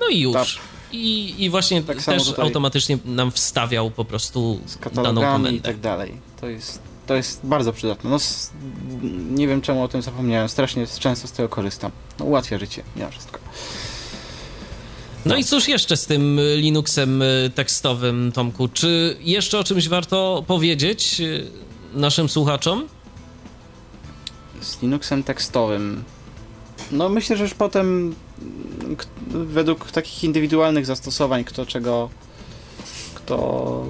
no 0.02 0.08
i 0.08 0.20
już. 0.20 0.34
Tab. 0.34 0.48
I, 0.92 1.36
I 1.44 1.50
właśnie 1.50 1.82
Tak 1.84 2.04
też 2.04 2.40
automatycznie 2.40 2.98
nam 3.06 3.32
wstawiał 3.32 3.92
po 3.92 4.06
prostu 4.06 4.60
Z 4.66 4.78
daną 4.96 5.22
komendę. 5.22 5.52
i 5.58 5.62
tak 5.62 5.80
dalej. 5.80 6.14
To 6.42 6.48
jest, 6.48 6.80
to 7.08 7.16
jest 7.16 7.40
bardzo 7.44 7.74
przydatne. 7.74 8.10
No, 8.10 8.16
s- 8.16 8.52
nie 9.32 9.48
wiem 9.48 9.62
czemu 9.62 9.84
o 9.84 9.88
tym 9.88 10.02
zapomniałem. 10.02 10.50
Strasznie 10.50 10.88
często 11.00 11.28
z 11.28 11.32
tego 11.32 11.50
korzystam. 11.50 11.92
No, 12.20 12.26
ułatwia 12.26 12.58
życie, 12.60 12.84
mimo 12.96 13.10
wszystko. 13.12 13.40
No 15.26 15.36
i 15.38 15.44
cóż 15.44 15.68
jeszcze 15.68 15.98
z 15.98 16.06
tym 16.06 16.40
Linuxem 16.56 17.22
y, 17.22 17.52
tekstowym, 17.56 18.32
Tomku? 18.32 18.68
Czy 18.68 19.18
jeszcze 19.22 19.60
o 19.60 19.64
czymś 19.64 19.90
warto 19.90 20.44
powiedzieć 20.48 21.20
y, 21.22 21.48
naszym 21.94 22.30
słuchaczom? 22.30 22.88
Z 24.62 24.82
Linuxem 24.82 25.24
tekstowym. 25.24 26.04
No 26.92 27.10
myślę, 27.10 27.38
że 27.38 27.44
już 27.44 27.54
potem 27.54 28.16
według 29.28 29.92
takich 29.92 30.24
indywidualnych 30.24 30.86
zastosowań, 30.86 31.44
kto 31.44 31.66
czego, 31.66 32.10
kto 33.16 33.86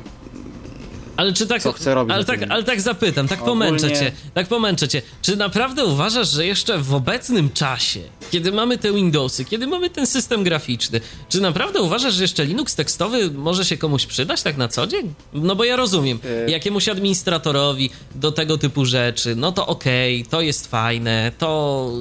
Ale 1.17 1.33
czy 1.33 1.47
tak, 1.47 1.61
Co 1.61 1.71
chce 1.73 1.93
robić 1.95 2.15
ale 2.15 2.25
tak, 2.25 2.39
ale 2.49 2.63
tak 2.63 2.81
zapytam, 2.81 3.27
tak 3.27 3.41
Ogólnie- 3.41 3.65
pomęczę 3.65 3.91
cię, 3.99 4.11
tak 4.33 4.47
pomęczę 4.47 4.87
cię. 4.87 5.01
Czy 5.21 5.35
naprawdę 5.35 5.85
uważasz, 5.85 6.31
że 6.31 6.45
jeszcze 6.45 6.77
w 6.77 6.93
obecnym 6.93 7.49
czasie, 7.51 7.99
kiedy 8.31 8.51
mamy 8.51 8.77
te 8.77 8.93
Windowsy, 8.93 9.45
kiedy 9.45 9.67
mamy 9.67 9.89
ten 9.89 10.07
system 10.07 10.43
graficzny, 10.43 11.01
czy 11.29 11.41
naprawdę 11.41 11.81
uważasz, 11.81 12.13
że 12.13 12.23
jeszcze 12.23 12.45
Linux 12.45 12.75
tekstowy 12.75 13.31
może 13.31 13.65
się 13.65 13.77
komuś 13.77 14.05
przydać 14.05 14.41
tak 14.41 14.57
na 14.57 14.67
co 14.67 14.87
dzień? 14.87 15.13
No 15.33 15.55
bo 15.55 15.63
ja 15.63 15.75
rozumiem, 15.75 16.19
Y- 16.47 16.51
jakiemuś 16.51 16.89
administratorowi 16.89 17.89
do 18.15 18.31
tego 18.31 18.57
typu 18.57 18.85
rzeczy, 18.85 19.35
no 19.35 19.51
to 19.51 19.67
okej, 19.67 20.25
to 20.25 20.41
jest 20.41 20.67
fajne, 20.67 21.31
to, 21.37 21.91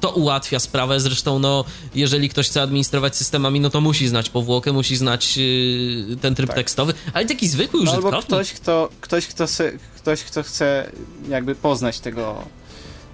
to 0.00 0.10
ułatwia 0.10 0.58
sprawę, 0.58 1.00
zresztą 1.00 1.38
no, 1.38 1.64
jeżeli 1.94 2.28
ktoś 2.28 2.46
chce 2.48 2.62
administrować 2.62 3.16
systemami, 3.16 3.60
no 3.60 3.70
to 3.70 3.80
musi 3.80 4.08
znać 4.08 4.28
powłokę, 4.30 4.72
musi 4.72 4.96
znać 4.96 5.36
yy, 5.36 6.16
ten 6.20 6.34
tryb 6.34 6.46
Tak. 6.48 6.56
tekstowy, 6.56 6.94
ale 7.12 7.26
taki 7.26 7.48
zwykły 7.48 7.84
No, 7.84 7.90
użytkownik... 7.92 8.12
ktoś, 8.42 8.60
kto, 8.60 8.88
ktoś, 9.00 9.26
kto, 9.26 9.46
se, 9.46 9.72
ktoś, 9.96 10.22
kto 10.22 10.42
chce 10.42 10.90
jakby 11.28 11.54
poznać 11.54 12.00
tego, 12.00 12.44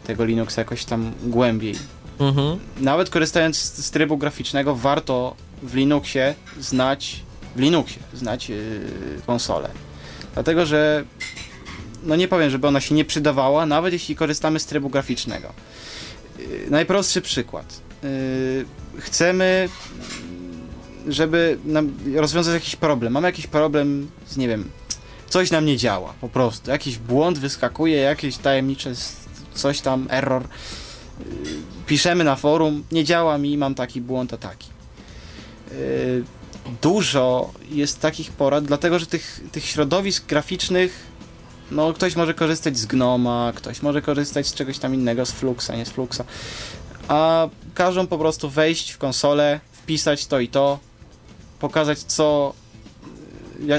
tego 0.07 0.25
Linuxa 0.25 0.59
jakoś 0.59 0.85
tam 0.85 1.13
głębiej. 1.23 1.75
Mhm. 2.19 2.59
Nawet 2.81 3.11
korzystając 3.11 3.57
z, 3.57 3.85
z 3.87 3.91
trybu 3.91 4.17
graficznego, 4.17 4.75
warto 4.75 5.37
w 5.63 5.75
Linuxie 5.75 6.35
znać, 6.61 7.23
w 7.57 7.61
Linuxie 7.61 8.03
znać 8.15 8.49
yy, 8.49 8.57
konsolę. 9.27 9.71
Dlatego, 10.35 10.67
że 10.67 11.05
no 12.03 12.17
nie 12.17 12.29
powiem, 12.29 12.51
żeby 12.51 12.67
ona 12.67 12.81
się 12.81 12.95
nie 12.95 13.05
przydawała, 13.05 13.67
nawet 13.67 13.93
jeśli 13.93 14.17
korzystamy 14.17 14.61
z 14.61 14.67
trybu 14.67 14.89
graficznego. 14.91 15.53
Yy, 16.39 16.67
najprostszy 16.71 17.23
przykład. 17.23 17.81
Yy, 18.03 19.01
chcemy, 19.01 19.69
żeby 21.09 21.59
rozwiązać 22.15 22.55
jakiś 22.55 22.77
problem. 22.77 23.13
Mamy 23.13 23.29
jakiś 23.29 23.47
problem 23.47 24.11
z, 24.27 24.37
nie 24.37 24.49
wiem, 24.49 24.71
coś 25.29 25.51
nam 25.51 25.67
nie 25.67 25.77
działa, 25.77 26.15
po 26.21 26.29
prostu. 26.29 26.71
Jakiś 26.71 26.99
błąd 26.99 27.39
wyskakuje, 27.39 27.97
jakieś 27.97 28.37
tajemnicze 28.37 28.93
coś 29.55 29.81
tam, 29.81 30.07
error. 30.11 30.43
Yy, 30.43 31.27
Piszemy 31.87 32.25
na 32.25 32.37
forum, 32.37 32.85
nie 32.93 33.05
działa 33.05 33.39
mi, 33.39 33.59
mam 33.59 33.75
taki 33.75 34.01
błąd, 34.01 34.33
a 34.33 34.37
taki. 34.37 34.69
Yy, 35.71 36.25
Dużo 36.83 37.51
jest 37.71 38.01
takich 38.01 38.33
porad, 38.33 38.65
dlatego 38.65 38.99
że 38.99 39.07
tych, 39.07 39.41
tych 39.53 39.65
środowisk 39.65 40.27
graficznych, 40.27 41.07
no 41.71 41.93
ktoś 41.93 42.17
może 42.17 42.35
korzystać 42.35 42.79
z 42.79 42.87
Gnoma, 42.87 43.53
ktoś 43.55 43.83
może 43.83 44.03
korzystać 44.03 44.47
z 44.47 44.55
czegoś 44.55 44.79
tam 44.79 44.95
innego, 44.95 45.27
z 45.27 45.33
Fluxa, 45.33 45.71
nie 45.77 45.87
z 45.87 45.91
Fluxa, 45.91 46.21
a 47.09 47.49
każą 47.75 48.07
po 48.07 48.19
prostu 48.19 48.51
wejść 48.51 48.91
w 48.91 48.99
konsolę, 48.99 49.61
wpisać 49.73 50.27
to 50.27 50.41
i 50.41 50.49
to, 50.49 50.79
pokazać 51.59 51.99
co, 51.99 52.55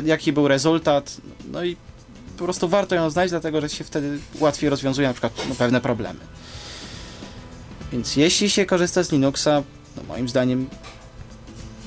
jaki 0.06 0.34
był 0.34 0.48
rezultat, 0.48 1.18
no 1.52 1.64
i 1.64 1.78
po 2.38 2.44
prostu 2.44 2.70
warto 2.70 2.96
ją 2.96 3.10
znać, 3.10 3.30
dlatego 3.30 3.62
że 3.62 3.70
się 3.70 3.84
wtedy 3.84 4.20
łatwiej 4.40 4.70
rozwiązuje 4.70 5.08
na 5.08 5.14
przykład 5.14 5.34
no, 5.50 5.56
pewne 5.56 5.82
problemy. 5.82 6.20
Więc 7.92 8.16
jeśli 8.16 8.50
się 8.50 8.66
korzysta 8.66 9.04
z 9.04 9.12
Linuxa, 9.12 9.64
no 9.98 10.04
moim 10.08 10.30
zdaniem 10.30 10.70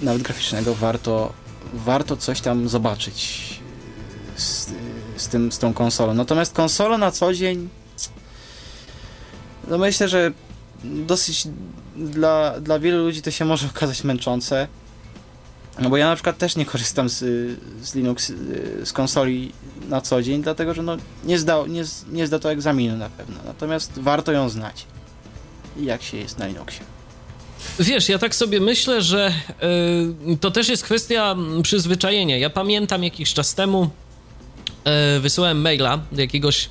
nawet 0.03 0.23
graficznego, 0.23 0.75
warto, 0.75 1.33
warto 1.75 2.17
coś 2.17 2.41
tam 2.41 2.69
zobaczyć 2.69 3.61
z, 4.37 4.71
z, 5.17 5.29
tym, 5.29 5.53
z 5.53 5.59
tą 5.59 5.75
konsolą. 5.75 6.15
Natomiast 6.15 6.53
konsola 6.53 6.99
na 6.99 7.11
co 7.11 7.35
dzień, 7.35 7.69
no 9.69 9.79
myślę, 9.79 10.09
że 10.09 10.33
dosyć 10.85 11.49
dla, 11.97 12.61
dla 12.61 12.79
wielu 12.79 13.05
ludzi 13.05 13.23
to 13.23 13.31
się 13.31 13.45
może 13.45 13.67
okazać 13.67 14.05
męczące. 14.05 14.69
No 15.79 15.91
bo 15.91 15.97
ja 15.97 16.07
na 16.07 16.15
przykład 16.15 16.39
też 16.39 16.57
nie 16.57 16.67
korzystam 16.67 17.09
z, 17.09 17.19
z 17.83 17.95
Linux, 17.95 18.33
z 18.85 18.93
konsoli 18.93 19.53
na 19.89 20.01
co 20.01 20.23
dzień, 20.23 20.43
dlatego 20.43 20.75
że 20.75 20.83
no 20.83 20.97
nie, 21.25 21.39
zdał, 21.39 21.67
nie, 21.67 21.85
nie 22.13 22.27
zda 22.27 22.39
to 22.39 22.53
egzaminu 22.53 22.97
na 22.97 23.09
pewno. 23.09 23.37
Natomiast 23.45 23.93
warto 23.97 24.33
ją 24.33 24.49
znać. 24.49 24.87
Jak 25.81 26.03
się 26.03 26.17
jest 26.17 26.39
na 26.39 26.47
Linuxie. 26.47 26.85
Wiesz, 27.79 28.09
ja 28.09 28.19
tak 28.19 28.35
sobie 28.35 28.61
myślę, 28.61 29.03
że 29.03 29.33
y, 30.33 30.37
to 30.37 30.51
też 30.51 30.69
jest 30.69 30.83
kwestia 30.83 31.37
przyzwyczajenia. 31.63 32.39
Ja 32.39 32.51
pamiętam 32.51 33.05
jakiś 33.05 33.35
czas 33.35 33.55
temu 33.55 33.91
y, 35.17 35.21
wysyłałem 35.21 35.61
maila 35.61 35.99
do 36.13 36.21
jakiegoś, 36.21 36.71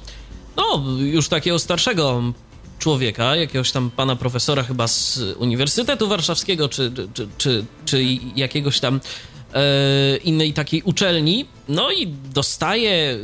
no 0.58 0.84
już 1.00 1.30
takiego 1.30 1.60
starszego 1.60 2.34
człowieka, 2.82 3.36
jakiegoś 3.36 3.72
tam 3.72 3.92
pana 3.92 4.16
profesora 4.16 4.64
chyba 4.64 4.88
z 4.88 5.20
Uniwersytetu 5.38 6.08
Warszawskiego, 6.08 6.70
czy, 6.70 6.92
czy, 7.14 7.28
czy, 7.38 7.66
czy, 7.86 8.04
jakiegoś 8.36 8.80
tam 8.80 8.96
y, 8.96 10.18
innej 10.18 10.54
takiej 10.54 10.82
uczelni. 10.82 11.46
No 11.70 11.92
i 11.92 12.08
dostaję 12.34 13.20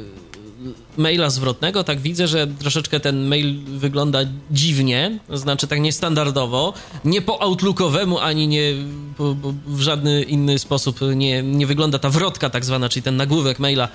maila 0.97 1.30
zwrotnego, 1.30 1.84
tak 1.84 1.99
widzę, 1.99 2.28
że 2.28 2.47
troszeczkę 2.47 2.99
ten 2.99 3.28
mail 3.28 3.60
wygląda 3.66 4.20
dziwnie, 4.51 5.20
znaczy 5.34 5.68
tak 5.68 5.80
niestandardowo, 5.80 6.74
nie 7.05 7.22
po 7.22 7.41
outlookowemu, 7.41 8.20
ani 8.20 8.47
nie 8.47 8.74
po, 9.18 9.36
po, 9.41 9.53
w 9.68 9.82
żadny 9.82 10.24
inny 10.24 10.60
sposób 10.60 10.99
nie, 11.16 11.43
nie 11.43 11.68
wygląda 11.68 11.99
ta 11.99 12.10
wrotka 12.10 12.49
tak 12.49 12.66
zwana, 12.66 12.89
czyli 12.89 13.03
ten 13.03 13.18
nagłówek 13.18 13.60
maila, 13.60 13.86
e, 13.86 13.89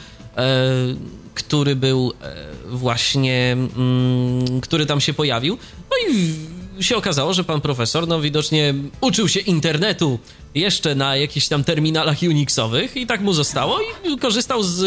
który 1.34 1.76
był 1.76 2.12
e, 2.22 2.34
właśnie, 2.68 3.52
mm, 3.52 4.60
który 4.60 4.86
tam 4.86 5.00
się 5.00 5.14
pojawił. 5.14 5.58
No 5.90 6.12
i 6.12 6.34
się 6.80 6.96
okazało, 6.96 7.34
że 7.34 7.44
pan 7.44 7.60
profesor, 7.60 8.08
no 8.08 8.20
widocznie 8.20 8.74
uczył 9.00 9.28
się 9.28 9.40
internetu 9.40 10.18
jeszcze 10.54 10.94
na 10.94 11.16
jakichś 11.16 11.48
tam 11.48 11.64
terminalach 11.64 12.18
Unixowych 12.22 12.96
i 12.96 13.06
tak 13.06 13.20
mu 13.20 13.32
zostało 13.32 13.78
i 14.04 14.18
korzystał 14.18 14.62
z 14.62 14.82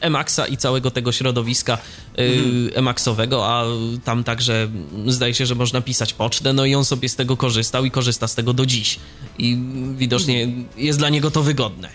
Emaxa 0.00 0.40
i 0.50 0.56
całego 0.56 0.90
tego 0.90 1.12
środowiska 1.12 1.78
y, 2.18 2.70
Emaxowego, 2.74 3.46
a 3.46 3.64
tam 4.04 4.24
także 4.24 4.62
mm, 4.62 5.12
zdaje 5.12 5.34
się, 5.34 5.46
że 5.46 5.54
można 5.54 5.80
pisać 5.80 6.14
pocztę, 6.14 6.52
no 6.52 6.64
i 6.64 6.74
on 6.74 6.84
sobie 6.84 7.08
z 7.08 7.16
tego 7.16 7.36
korzystał 7.36 7.84
i 7.84 7.90
korzysta 7.90 8.28
z 8.28 8.34
tego 8.34 8.52
do 8.52 8.66
dziś. 8.66 8.98
I 9.38 9.58
widocznie 9.96 10.48
jest 10.76 10.98
dla 10.98 11.08
niego 11.08 11.30
to 11.30 11.42
wygodne. 11.42 11.88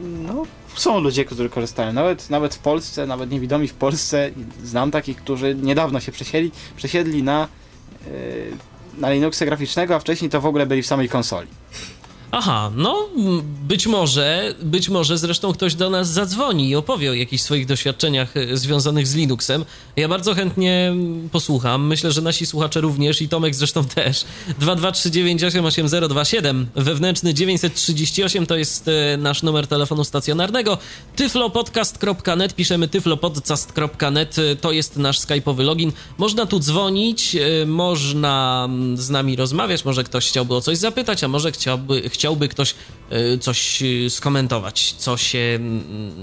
No, 0.00 0.46
są 0.76 1.00
ludzie, 1.00 1.24
którzy 1.24 1.48
korzystają. 1.48 1.92
Nawet, 1.92 2.30
nawet 2.30 2.54
w 2.54 2.58
Polsce, 2.58 3.06
nawet 3.06 3.30
niewidomi 3.30 3.68
w 3.68 3.74
Polsce. 3.74 4.30
Znam 4.64 4.90
takich, 4.90 5.16
którzy 5.16 5.54
niedawno 5.54 6.00
się 6.00 6.12
przesiedli, 6.12 6.50
przesiedli 6.76 7.22
na, 7.22 7.48
yy, 8.06 8.12
na 8.98 9.10
Linuxa 9.10 9.44
graficznego, 9.44 9.94
a 9.94 9.98
wcześniej 9.98 10.30
to 10.30 10.40
w 10.40 10.46
ogóle 10.46 10.66
byli 10.66 10.82
w 10.82 10.86
samej 10.86 11.08
konsoli. 11.08 11.48
Aha, 12.36 12.70
no 12.76 13.08
być 13.68 13.86
może, 13.86 14.54
być 14.62 14.88
może 14.88 15.18
zresztą 15.18 15.52
ktoś 15.52 15.74
do 15.74 15.90
nas 15.90 16.08
zadzwoni 16.08 16.68
i 16.68 16.76
opowie 16.76 17.10
o 17.10 17.14
jakichś 17.14 17.42
swoich 17.42 17.66
doświadczeniach 17.66 18.36
e, 18.36 18.56
związanych 18.56 19.06
z 19.06 19.14
Linuxem. 19.14 19.64
Ja 19.96 20.08
bardzo 20.08 20.34
chętnie 20.34 20.94
posłucham. 21.32 21.86
Myślę, 21.86 22.12
że 22.12 22.22
nasi 22.22 22.46
słuchacze 22.46 22.80
również 22.80 23.22
i 23.22 23.28
Tomek 23.28 23.54
zresztą 23.54 23.84
też. 23.84 24.24
223988027 24.60 26.64
wewnętrzny 26.74 27.34
938 27.34 28.46
to 28.46 28.56
jest 28.56 28.88
e, 28.88 29.16
nasz 29.16 29.42
numer 29.42 29.66
telefonu 29.66 30.04
stacjonarnego. 30.04 30.78
tyflopodcast.net 31.16 32.54
piszemy 32.54 32.88
tyflopodcast.net 32.88 34.36
to 34.60 34.72
jest 34.72 34.96
nasz 34.96 35.20
skype'owy 35.20 35.64
login. 35.64 35.92
Można 36.18 36.46
tu 36.46 36.58
dzwonić, 36.58 37.36
e, 37.36 37.66
można 37.66 38.68
z 38.94 39.10
nami 39.10 39.36
rozmawiać, 39.36 39.84
może 39.84 40.04
ktoś 40.04 40.28
chciałby 40.28 40.54
o 40.54 40.60
coś 40.60 40.78
zapytać, 40.78 41.24
a 41.24 41.28
może 41.28 41.52
chciałby, 41.52 42.08
chciałby 42.08 42.23
ktoś 42.48 42.74
e, 43.10 43.38
coś 43.38 43.82
e, 43.82 44.10
skomentować, 44.10 44.94
co 44.98 45.16
się 45.16 45.58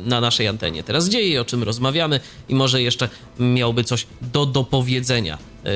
na 0.06 0.22
naszej 0.22 0.48
antenie 0.48 0.84
teraz 0.84 1.10
dzieje, 1.10 1.42
o 1.42 1.46
czym 1.46 1.64
rozmawiamy 1.64 2.20
i 2.50 2.56
może 2.56 2.82
jeszcze 2.82 3.10
miałby 3.40 3.84
coś 3.84 4.08
do 4.22 4.46
dopowiedzenia 4.46 5.38
e, 5.38 5.70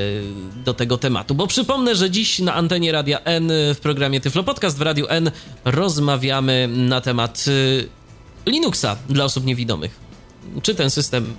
do 0.63 0.73
tego 0.73 0.97
tematu. 0.97 1.35
Bo 1.35 1.47
przypomnę, 1.47 1.95
że 1.95 2.11
dziś 2.11 2.39
na 2.39 2.53
antenie 2.53 2.91
Radia 2.91 3.19
N 3.19 3.51
w 3.75 3.79
programie 3.81 4.21
Tyflo 4.21 4.43
Podcast 4.43 4.77
w 4.77 4.81
Radiu 4.81 5.05
N 5.09 5.31
rozmawiamy 5.65 6.67
na 6.67 7.01
temat 7.01 7.45
Linuxa 8.45 8.97
dla 9.09 9.25
osób 9.25 9.45
niewidomych. 9.45 9.99
Czy 10.61 10.75
ten 10.75 10.89
system 10.89 11.33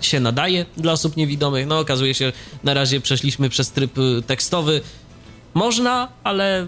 się 0.00 0.20
nadaje 0.20 0.66
dla 0.76 0.92
osób 0.92 1.16
niewidomych? 1.16 1.66
No 1.66 1.78
okazuje 1.78 2.14
się, 2.14 2.32
na 2.64 2.74
razie 2.74 3.00
przeszliśmy 3.00 3.48
przez 3.48 3.70
tryb 3.70 3.94
tekstowy. 4.26 4.80
Można, 5.54 6.08
ale 6.24 6.66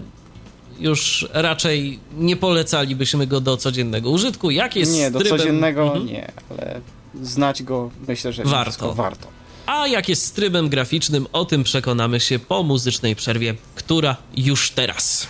już 0.79 1.27
raczej 1.33 1.99
nie 2.17 2.35
polecalibyśmy 2.35 3.27
go 3.27 3.41
do 3.41 3.57
codziennego 3.57 4.09
użytku. 4.09 4.51
Jak 4.51 4.75
jest 4.75 4.93
Nie, 4.93 5.11
do 5.11 5.19
trybem... 5.19 5.39
codziennego 5.39 5.83
mhm. 5.83 6.05
nie, 6.05 6.31
ale 6.49 6.81
znać 7.21 7.63
go 7.63 7.89
myślę, 8.07 8.33
że 8.33 8.43
warto. 8.43 8.93
warto. 8.93 9.27
A 9.65 9.87
jak 9.87 10.09
jest 10.09 10.25
z 10.25 10.31
trybem 10.31 10.69
graficznym, 10.69 11.27
o 11.33 11.45
tym 11.45 11.63
przekonamy 11.63 12.19
się 12.19 12.39
po 12.39 12.63
muzycznej 12.63 13.15
przerwie, 13.15 13.55
która 13.75 14.17
już 14.37 14.71
teraz. 14.71 15.27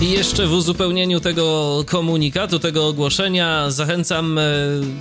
I 0.02 0.12
jeszcze 0.12 0.48
w 0.48 0.54
uzupełnieniu 0.54 1.20
tego 1.20 1.84
komunikatu, 1.88 2.60
tego 2.60 2.88
ogłoszenia 2.88 3.72
zachęcam 3.72 4.38
e, 4.38 4.44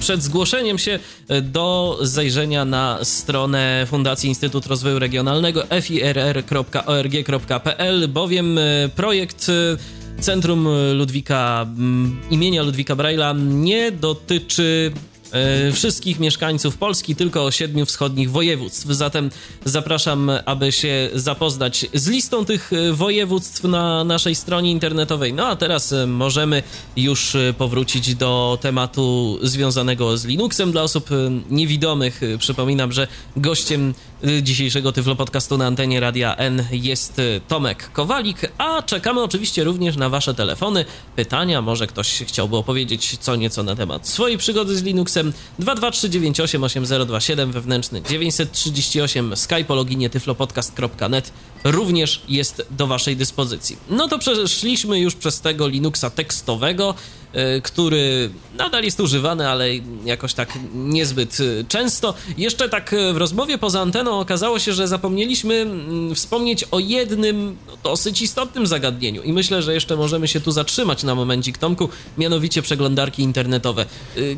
przed 0.00 0.22
zgłoszeniem 0.22 0.78
się 0.78 0.98
e, 1.28 1.40
do 1.40 1.98
zajrzenia 2.00 2.64
na 2.64 2.98
stronę 3.02 3.86
Fundacji 3.90 4.28
Instytut 4.28 4.66
Rozwoju 4.66 4.98
Regionalnego 4.98 5.62
firr.org.pl, 5.82 6.88
bowiem 8.08 8.58
e, 8.58 8.88
projekt 8.96 9.46
Centrum 10.20 10.68
Ludwika 10.94 11.66
imienia 12.30 12.62
Ludwika 12.62 12.96
Braila 12.96 13.34
nie 13.38 13.92
dotyczy 13.92 14.92
wszystkich 15.72 16.20
mieszkańców 16.20 16.76
Polski, 16.76 17.16
tylko 17.16 17.50
siedmiu 17.50 17.86
wschodnich 17.86 18.30
województw. 18.30 18.86
Zatem 18.86 19.30
zapraszam, 19.64 20.30
aby 20.44 20.72
się 20.72 21.10
zapoznać 21.14 21.86
z 21.94 22.08
listą 22.08 22.44
tych 22.44 22.72
e, 22.72 22.92
województw 22.92 23.64
na 23.64 24.04
naszej 24.04 24.34
stronie 24.34 24.70
internetowej. 24.70 25.32
No 25.32 25.46
a 25.46 25.56
teraz 25.56 25.92
e, 25.92 26.06
możemy 26.06 26.62
już 26.96 27.36
powrócić 27.58 28.14
do 28.14 28.58
tematu 28.60 29.38
związanego 29.42 30.16
z 30.18 30.24
Linuxem 30.24 30.72
dla 30.72 30.82
osób 30.82 31.10
niewidomych. 31.50 32.20
Przypominam, 32.38 32.92
że 32.92 33.08
gościem 33.36 33.94
dzisiejszego 34.42 34.92
Tyflo 34.92 35.16
Podcastu 35.16 35.58
na 35.58 35.66
antenie 35.66 36.00
Radia 36.00 36.36
N 36.36 36.64
jest 36.70 37.20
Tomek 37.48 37.92
Kowalik, 37.92 38.52
a 38.58 38.82
czekamy 38.82 39.22
oczywiście 39.22 39.64
również 39.64 39.96
na 39.96 40.08
Wasze 40.08 40.34
telefony, 40.34 40.84
pytania, 41.16 41.62
może 41.62 41.86
ktoś 41.86 42.22
chciałby 42.26 42.56
opowiedzieć 42.56 43.18
co 43.20 43.36
nieco 43.36 43.62
na 43.62 43.76
temat 43.76 44.08
swojej 44.08 44.38
przygody 44.38 44.76
z 44.76 44.82
Linuxem. 44.82 45.32
223988027 45.60 47.50
wewnętrzny 47.50 48.02
938 48.02 49.36
skype 49.36 49.68
o 49.68 49.74
loginie 49.74 50.10
tyflopodcast.net 50.10 51.32
również 51.64 52.22
jest 52.28 52.66
do 52.70 52.86
Waszej 52.86 53.16
dyspozycji. 53.16 53.76
No 53.90 54.08
to 54.08 54.18
przeszliśmy 54.18 55.00
już 55.00 55.14
przez 55.14 55.40
tego 55.40 55.68
Linuxa 55.68 56.10
tekstowego, 56.14 56.94
który 57.62 58.30
nadal 58.56 58.84
jest 58.84 59.00
używany, 59.00 59.48
ale 59.48 59.68
jakoś 60.04 60.34
tak 60.34 60.58
niezbyt 60.74 61.38
e, 61.40 61.64
często. 61.64 62.14
Jeszcze 62.38 62.68
tak 62.68 62.92
e, 62.92 63.12
w 63.12 63.16
rozmowie 63.16 63.58
poza 63.58 63.80
anteną 63.80 64.20
okazało 64.20 64.58
się, 64.58 64.72
że 64.72 64.88
zapomnieliśmy 64.88 65.54
mm, 65.54 66.14
wspomnieć 66.14 66.64
o 66.70 66.78
jednym 66.78 67.56
dosyć 67.84 68.22
istotnym 68.22 68.66
zagadnieniu 68.66 69.22
i 69.22 69.32
myślę, 69.32 69.62
że 69.62 69.74
jeszcze 69.74 69.96
możemy 69.96 70.28
się 70.28 70.40
tu 70.40 70.52
zatrzymać 70.52 71.02
na 71.02 71.14
momencik, 71.14 71.58
Tomku, 71.58 71.88
mianowicie 72.18 72.62
przeglądarki 72.62 73.22
internetowe. 73.22 73.86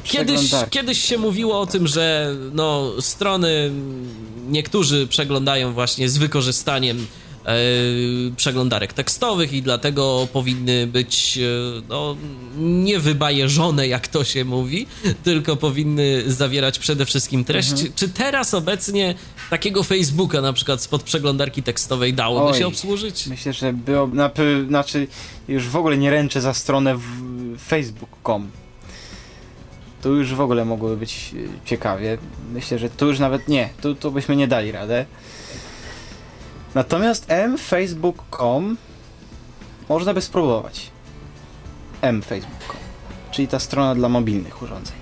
Kiedyś, 0.05 0.51
kiedyś 0.71 1.05
się 1.05 1.19
mówiło 1.19 1.61
o 1.61 1.67
tym, 1.67 1.87
że 1.87 2.35
no, 2.53 2.93
strony 3.01 3.71
niektórzy 4.49 5.07
przeglądają 5.07 5.73
właśnie 5.73 6.09
z 6.09 6.19
wykorzystaniem 6.19 7.07
E, 7.30 7.30
przeglądarek 8.37 8.93
tekstowych 8.93 9.53
i 9.53 9.63
dlatego 9.63 10.29
powinny 10.33 10.87
być 10.87 11.39
e, 11.39 11.83
no, 11.89 12.17
nie 12.59 12.99
wybajeżone, 12.99 13.89
jak 13.89 14.09
to 14.09 14.25
się 14.25 14.45
mówi, 14.45 14.87
tylko 15.25 15.57
powinny 15.57 16.23
zawierać 16.27 16.79
przede 16.79 17.07
wszystkim 17.07 17.45
treść. 17.45 17.71
Mhm. 17.71 17.93
Czy 17.95 18.09
teraz 18.09 18.55
obecnie 18.55 19.15
takiego 19.51 19.83
Facebooka 19.83 20.41
na 20.41 20.53
przykład 20.53 20.83
spod 20.83 21.03
przeglądarki 21.03 21.63
tekstowej 21.63 22.15
dałoby 22.15 22.53
Oj, 22.53 22.59
się 22.59 22.67
obsłużyć? 22.67 23.27
Myślę, 23.27 23.53
że 23.53 23.73
było, 23.73 24.07
na, 24.07 24.31
znaczy 24.69 25.07
już 25.49 25.69
w 25.69 25.77
ogóle 25.77 25.99
nie 25.99 26.11
ręczę 26.11 26.41
za 26.41 26.55
stronę 26.55 26.99
facebook.com. 27.69 28.51
Tu 30.03 30.17
już 30.17 30.35
w 30.35 30.41
ogóle 30.41 30.65
mogłoby 30.65 30.97
być 30.97 31.35
e, 31.35 31.69
ciekawie. 31.69 32.19
Myślę, 32.53 32.79
że 32.79 32.91
tu 32.91 33.07
już 33.07 33.19
nawet 33.19 33.49
nie, 33.49 33.69
tu, 33.83 33.95
tu 33.95 34.13
byśmy 34.13 34.37
nie 34.37 34.49
dali 34.49 34.73
radę. 34.73 35.07
Natomiast 36.75 37.27
mfacebook.com 37.49 38.77
można 39.89 40.15
by 40.15 40.21
spróbować. 40.21 40.91
mfacebook.com, 42.03 42.81
czyli 43.31 43.49
ta 43.49 43.59
strona 43.59 43.95
dla 43.95 44.09
mobilnych 44.09 44.63
urządzeń. 44.63 44.97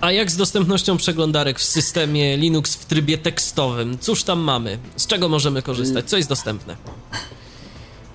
A 0.00 0.12
jak 0.12 0.30
z 0.30 0.36
dostępnością 0.36 0.96
przeglądarek 0.96 1.58
w 1.58 1.64
systemie 1.64 2.36
Linux 2.36 2.74
w 2.74 2.84
trybie 2.84 3.18
tekstowym? 3.18 3.98
Cóż 3.98 4.22
tam 4.22 4.40
mamy? 4.40 4.78
Z 4.96 5.06
czego 5.06 5.28
możemy 5.28 5.62
korzystać? 5.62 6.08
Co 6.08 6.16
jest 6.16 6.28
dostępne? 6.28 6.76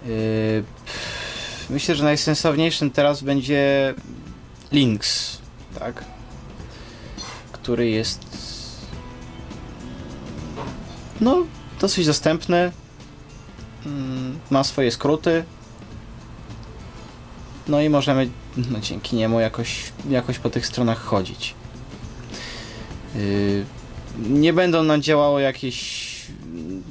Yy, 0.05 0.63
myślę, 1.69 1.95
że 1.95 2.03
najsensowniejszym 2.03 2.91
teraz 2.91 3.23
będzie 3.23 3.93
Links, 4.71 5.37
tak? 5.79 6.05
Który 7.51 7.89
jest 7.89 8.19
no 11.21 11.43
dosyć 11.83 12.05
dostępny, 12.05 12.71
mm, 13.85 14.39
ma 14.49 14.63
swoje 14.63 14.91
skróty, 14.91 15.43
no 17.67 17.81
i 17.81 17.89
możemy 17.89 18.29
no, 18.57 18.79
dzięki 18.79 19.15
niemu 19.15 19.39
jakoś, 19.39 19.83
jakoś 20.09 20.39
po 20.39 20.49
tych 20.49 20.67
stronach 20.67 20.99
chodzić. 20.99 21.55
Yy, 23.15 23.65
nie 24.29 24.53
będą 24.53 24.83
nam 24.83 25.01
działały 25.01 25.41
jakieś 25.41 26.13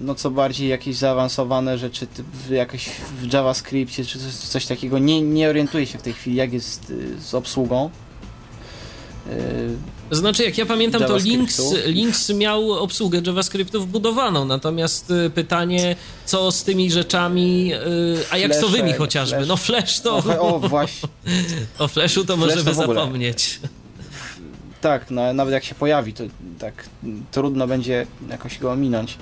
no 0.00 0.14
co 0.14 0.30
bardziej 0.30 0.68
jakieś 0.68 0.96
zaawansowane 0.96 1.78
rzeczy 1.78 2.06
jakieś 2.50 2.88
w 3.20 3.32
JavaScriptie 3.32 4.04
czy 4.04 4.18
coś, 4.18 4.32
coś 4.32 4.66
takiego. 4.66 4.98
Nie, 4.98 5.22
nie 5.22 5.48
orientuję 5.48 5.86
się 5.86 5.98
w 5.98 6.02
tej 6.02 6.12
chwili 6.12 6.36
jak 6.36 6.52
jest 6.52 6.90
y, 6.90 7.20
z 7.20 7.34
obsługą. 7.34 7.90
Yy, 9.26 10.16
znaczy, 10.16 10.44
jak 10.44 10.58
ja 10.58 10.66
pamiętam, 10.66 11.02
to 11.02 11.16
Links, 11.16 11.60
Links 11.86 12.30
miał 12.30 12.72
obsługę 12.72 13.22
JavaScriptu 13.26 13.82
wbudowaną, 13.82 14.44
natomiast 14.44 15.10
y, 15.10 15.30
pytanie, 15.30 15.96
co 16.24 16.52
z 16.52 16.64
tymi 16.64 16.90
rzeczami 16.90 17.68
yy, 17.68 17.78
Ajaxowymi 18.30 18.92
chociażby. 18.92 19.36
Flash. 19.36 19.48
No 19.48 19.56
Flash 19.56 20.00
to... 20.00 20.16
O, 20.16 20.54
o 20.54 20.58
właśnie. 20.58 21.08
o 21.78 21.88
Flashu 21.88 22.24
to 22.24 22.36
Flash 22.36 22.48
możemy 22.48 22.64
to 22.64 22.74
zapomnieć. 22.74 23.60
Tak, 24.80 25.10
no, 25.10 25.32
nawet 25.32 25.54
jak 25.54 25.64
się 25.64 25.74
pojawi, 25.74 26.14
to 26.14 26.24
tak 26.58 26.88
trudno 27.30 27.66
będzie 27.66 28.06
jakoś 28.30 28.58
go 28.58 28.72
ominąć. 28.72 29.18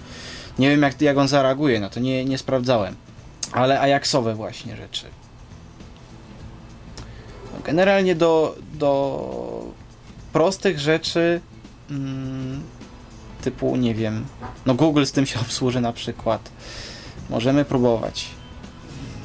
Nie 0.59 0.70
wiem 0.70 0.82
jak, 0.82 1.01
jak 1.01 1.18
on 1.18 1.28
zareaguje, 1.28 1.80
no 1.80 1.90
to 1.90 2.01
nie, 2.01 2.24
nie 2.24 2.38
sprawdzałem. 2.38 2.94
Ale 3.53 3.80
Ajaxowe 3.80 4.34
właśnie 4.34 4.76
rzeczy. 4.76 5.07
Generalnie 7.64 8.14
do, 8.14 8.57
do 8.74 9.80
prostych 10.33 10.81
rzeczy 10.81 11.41
mm, 11.91 12.62
typu, 13.43 13.76
nie 13.76 13.95
wiem, 13.95 14.24
no 14.66 14.74
Google 14.74 15.05
z 15.05 15.12
tym 15.12 15.26
się 15.26 15.41
obsłuży 15.47 15.81
na 15.81 15.93
przykład. 15.93 16.51
Możemy 17.31 17.64
próbować. 17.64 18.24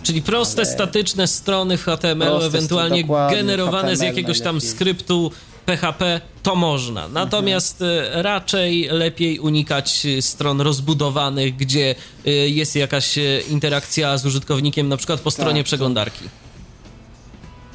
Czyli 0.04 0.22
proste, 0.22 0.62
Ale- 0.62 0.72
statyczne 0.72 1.28
strony 1.28 1.78
w 1.78 1.84
HTML, 1.84 2.28
Proste, 2.28 2.46
ewentualnie 2.48 3.04
generowane 3.32 3.96
z 3.96 4.00
HTML 4.00 4.08
jakiegoś 4.08 4.40
tam 4.40 4.56
najlepiej. 4.56 4.70
skryptu 4.70 5.32
PHP, 5.66 6.22
to 6.44 6.56
można. 6.56 7.08
Natomiast 7.08 7.82
e, 7.82 8.22
raczej 8.24 8.88
lepiej 8.92 9.40
unikać 9.40 10.06
e, 10.06 10.22
stron 10.22 10.62
rozbudowanych, 10.62 11.56
gdzie 11.56 11.96
e, 12.26 12.32
jest 12.32 12.76
jakaś 12.76 13.16
interakcja 13.50 14.18
z 14.18 14.26
użytkownikiem, 14.26 14.88
na 14.90 14.98
przykład 14.98 15.20
po 15.22 15.32
stronie 15.32 15.60
Tak, 15.62 15.66
przeglądarki. 15.66 16.24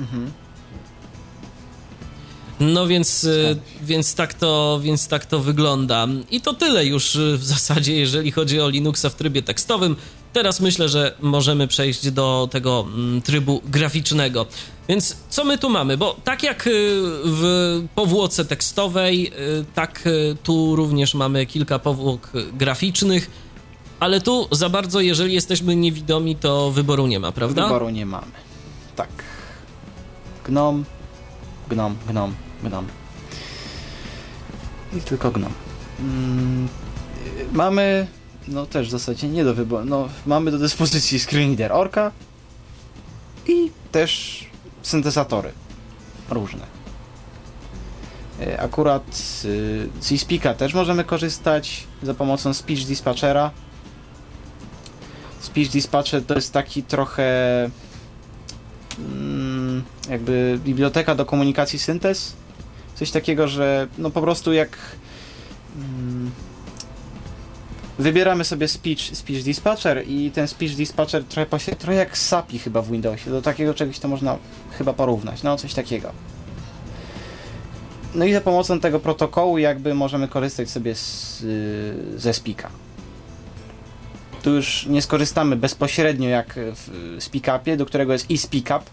Mhm. 0.01 0.33
No 2.61 2.87
więc, 2.87 3.25
e, 3.25 3.57
więc, 3.83 4.15
tak 4.15 4.35
to, 4.35 4.81
więc 4.83 5.09
tak 5.09 5.27
to 5.27 5.41
wygląda. 5.41 6.07
I 6.31 6.41
to 6.41 6.55
tyle 6.55 6.87
już 6.87 7.17
e, 7.17 7.37
w 7.37 7.45
zasadzie, 7.45 7.97
jeżeli 7.97 8.33
chodzi 8.33 8.61
o 8.61 8.69
Linuxa 8.69 9.07
w 9.11 9.15
trybie 9.15 9.43
tekstowym. 9.43 9.97
Teraz 10.33 10.61
myślę, 10.61 10.89
że 10.89 11.15
możemy 11.21 11.69
przejść 11.69 12.11
do 12.11 12.49
tego 12.51 12.87
mm, 12.95 13.23
trybu 13.23 13.63
graficznego. 13.65 14.47
Więc 14.89 15.17
co 15.29 15.45
my 15.45 15.59
tu 15.59 15.71
mamy? 15.71 15.97
Bo 15.97 16.17
tak 16.25 16.43
jak 16.43 16.67
e, 16.67 16.71
w 17.25 17.83
powłoce 17.95 18.45
tekstowej, 18.45 19.33
tak 19.75 20.09
tu 20.43 20.77
również 20.77 21.15
mamy 21.15 21.47
kilka 21.47 21.79
powłok 21.79 22.33
graficznych. 22.53 23.31
Ale 24.01 24.21
tu 24.21 24.49
za 24.53 24.69
bardzo, 24.69 25.01
jeżeli 25.01 25.35
jesteśmy 25.35 25.77
niewidomi, 25.77 26.37
to 26.37 26.71
wyboru 26.71 27.07
nie 27.07 27.21
ma, 27.21 27.33
prawda? 27.33 27.63
Wyboru 27.63 27.91
nie 27.91 28.07
mamy. 28.07 28.33
Tak. 28.97 29.09
Gnom, 30.45 30.85
gnom, 31.69 31.97
gnom, 32.09 32.35
gnom. 32.63 32.87
I 34.97 35.01
tylko 35.01 35.31
gnom. 35.31 35.53
Mm, 36.01 36.69
mamy, 37.53 38.07
no 38.49 38.67
też 38.67 38.89
w 38.89 38.91
zasadzie 38.91 39.29
nie 39.29 39.45
do 39.45 39.55
wyboru, 39.55 39.85
no 39.85 40.09
mamy 40.27 40.51
do 40.51 40.59
dyspozycji 40.59 41.19
screenreader 41.19 41.73
Orca 41.73 42.13
i 43.47 43.71
też 43.93 44.45
syntezatory 44.83 45.53
różne. 46.31 46.81
Y, 48.41 48.61
Akurat 48.61 49.07
y, 49.45 49.89
z 50.01 50.13
eSpeaka 50.13 50.55
też 50.55 50.75
możemy 50.75 51.05
korzystać 51.05 51.87
za 52.03 52.15
pomocą 52.15 52.55
Speech 52.55 52.87
Dispatchera. 52.87 53.51
Speech 55.41 55.69
Dispatcher 55.69 56.25
to 56.25 56.35
jest 56.35 56.53
taki 56.53 56.83
trochę 56.83 57.25
mm, 58.99 59.83
jakby 60.11 60.59
biblioteka 60.65 61.15
do 61.15 61.27
komunikacji 61.27 61.79
syntez. 61.79 62.40
Coś 63.01 63.11
takiego, 63.11 63.49
że 63.49 63.87
no 63.99 64.11
po 64.11 64.21
prostu 64.21 64.53
jak 64.53 64.79
mm, 65.77 66.31
wybieramy 67.99 68.45
sobie 68.45 68.69
speech, 68.69 69.01
speech 69.17 69.43
Dispatcher 69.43 70.09
i 70.09 70.31
ten 70.31 70.49
Speech 70.49 70.77
Dispatcher 70.77 71.25
trochę, 71.25 71.77
trochę 71.77 71.95
jak 71.95 72.19
SAPI 72.19 72.59
chyba 72.59 72.83
w 72.83 72.91
Windowsie. 72.91 73.31
Do 73.31 73.43
takiego 73.43 73.75
czegoś 73.75 73.99
to 73.99 74.09
można 74.09 74.39
chyba 74.79 74.93
porównać. 74.93 75.43
No 75.43 75.57
coś 75.57 75.75
takiego. 75.75 76.13
No 78.15 78.25
i 78.25 78.33
za 78.33 78.41
pomocą 78.41 78.81
tego 78.81 79.01
protokołu 79.01 79.59
jakby 79.59 79.95
możemy 79.95 80.29
korzystać 80.29 80.71
sobie 80.71 80.95
z, 80.95 81.43
y, 81.43 82.19
ze 82.21 82.35
Speaka. 82.35 82.71
Tu 84.43 84.55
już 84.55 84.87
nie 84.87 85.03
skorzystamy 85.03 85.57
bezpośrednio 85.57 86.29
jak 86.29 86.55
w 86.57 87.17
SpeakUpie, 87.19 87.77
do 87.77 87.87
którego 87.87 88.13
jest 88.13 88.31
i 88.31 88.39
SpeakUp. 88.39 88.91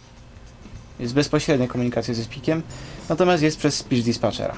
Jest 1.00 1.14
bezpośrednia 1.14 1.68
komunikacja 1.68 2.14
ze 2.14 2.24
Speakiem, 2.24 2.62
natomiast 3.10 3.44
jest 3.44 3.58
przez 3.58 3.76
Speech 3.76 4.04
Dispatchera. 4.04 4.56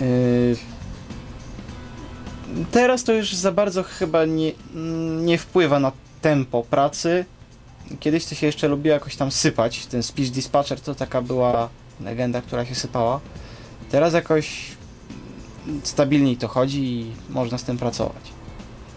Yy, 0.00 0.56
Teraz 2.70 3.04
to 3.04 3.12
już 3.12 3.34
za 3.34 3.52
bardzo 3.52 3.82
chyba 3.82 4.24
nie, 4.24 4.52
nie 5.20 5.38
wpływa 5.38 5.80
na 5.80 5.92
tempo 6.20 6.62
pracy. 6.62 7.24
Kiedyś 8.00 8.26
to 8.26 8.34
się 8.34 8.46
jeszcze 8.46 8.68
lubiło 8.68 8.94
jakoś 8.94 9.16
tam 9.16 9.30
sypać. 9.30 9.86
Ten 9.86 10.02
Speech 10.02 10.30
Dispatcher 10.30 10.80
to 10.80 10.94
taka 10.94 11.22
była 11.22 11.68
legenda, 12.00 12.42
która 12.42 12.64
się 12.64 12.74
sypała. 12.74 13.20
Teraz 13.90 14.14
jakoś 14.14 14.70
stabilniej 15.82 16.36
to 16.36 16.48
chodzi 16.48 16.84
i 16.84 17.12
można 17.30 17.58
z 17.58 17.64
tym 17.64 17.78
pracować. 17.78 18.33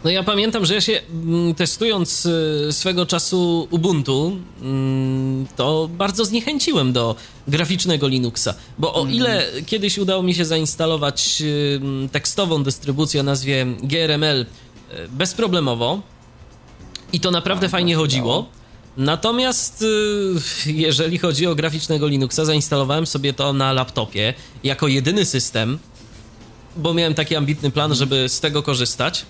No 0.07 0.11
ja 0.11 0.23
pamiętam, 0.23 0.65
że 0.65 0.73
ja 0.73 0.81
się 0.81 1.01
mm, 1.09 1.55
testując 1.55 2.25
y, 2.25 2.67
swego 2.71 3.05
czasu 3.05 3.67
Ubuntu, 3.71 4.37
mm, 4.61 5.47
to 5.55 5.89
bardzo 5.91 6.25
zniechęciłem 6.25 6.93
do 6.93 7.15
graficznego 7.47 8.07
Linuxa, 8.07 8.53
bo 8.77 8.93
o 8.93 9.05
ile 9.05 9.45
kiedyś 9.65 9.97
udało 9.97 10.23
mi 10.23 10.33
się 10.33 10.45
zainstalować 10.45 11.41
y, 11.41 12.09
tekstową 12.11 12.63
dystrybucję 12.63 13.21
o 13.21 13.23
nazwie 13.23 13.65
GRML 13.83 14.41
y, 14.41 14.45
bezproblemowo 15.09 16.01
i 17.13 17.19
to 17.19 17.31
naprawdę 17.31 17.65
Tak, 17.65 17.71
fajnie 17.71 17.93
się 17.93 17.97
chodziło. 17.97 18.49
Natomiast 18.97 19.85
jeżeli 20.65 21.17
chodzi 21.17 21.47
o 21.47 21.55
graficznego 21.55 22.07
Linuxa, 22.07 22.45
zainstalowałem 22.45 23.05
sobie 23.05 23.33
to 23.33 23.53
na 23.53 23.73
laptopie 23.73 24.33
jako 24.63 24.87
jedyny 24.87 25.25
system, 25.25 25.79
bo 26.77 26.93
miałem 26.93 27.13
taki 27.13 27.35
ambitny 27.35 27.71
plan, 27.71 27.95
żeby 27.95 28.29
z 28.29 28.39
tego 28.39 28.63
korzystać. 28.63 29.25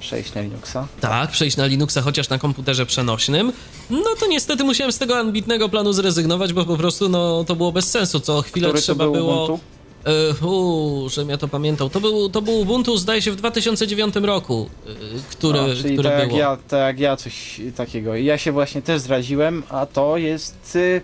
Przejść 0.00 0.34
na 0.34 0.40
Linuxa. 0.40 0.86
Tak, 1.00 1.30
przejść 1.30 1.56
na 1.56 1.66
Linuxa 1.66 2.00
chociaż 2.02 2.28
na 2.28 2.38
komputerze 2.38 2.86
przenośnym. 2.86 3.52
No 3.90 4.04
to 4.20 4.26
niestety 4.26 4.64
musiałem 4.64 4.92
z 4.92 4.98
tego 4.98 5.18
ambitnego 5.18 5.68
planu 5.68 5.92
zrezygnować, 5.92 6.52
bo 6.52 6.64
po 6.64 6.76
prostu 6.76 7.08
no, 7.08 7.44
to 7.44 7.56
było 7.56 7.72
bez 7.72 7.90
sensu. 7.90 8.20
Co 8.20 8.42
chwilę 8.42 8.68
Który 8.68 8.82
trzeba 8.82 9.04
był 9.04 9.12
było. 9.12 9.44
Ubuntu? 9.44 9.60
E, 10.04 10.46
Uuu, 10.46 11.08
żebym 11.08 11.30
ja 11.30 11.36
to 11.38 11.48
pamiętał. 11.48 11.90
To 11.90 12.00
był, 12.00 12.28
to 12.28 12.42
był 12.42 12.60
Ubuntu, 12.60 12.96
zdaje 12.96 13.22
się, 13.22 13.32
w 13.32 13.36
2009 13.36 14.14
roku, 14.16 14.70
e, 14.86 14.90
który, 15.30 15.60
A, 15.60 15.66
czyli 15.82 15.94
który 15.94 16.08
tak 16.08 16.18
jak, 16.18 16.28
było. 16.28 16.40
ja, 16.40 16.56
tak 16.68 16.80
jak 16.80 17.00
ja 17.00 17.16
coś 17.16 17.60
takiego. 17.76 18.16
Ja 18.16 18.38
się 18.38 18.52
właśnie 18.52 18.82
też 18.82 19.00
zraziłem, 19.00 19.62
a 19.68 19.86
to 19.86 20.16
jest 20.16 20.76
y, 20.76 21.00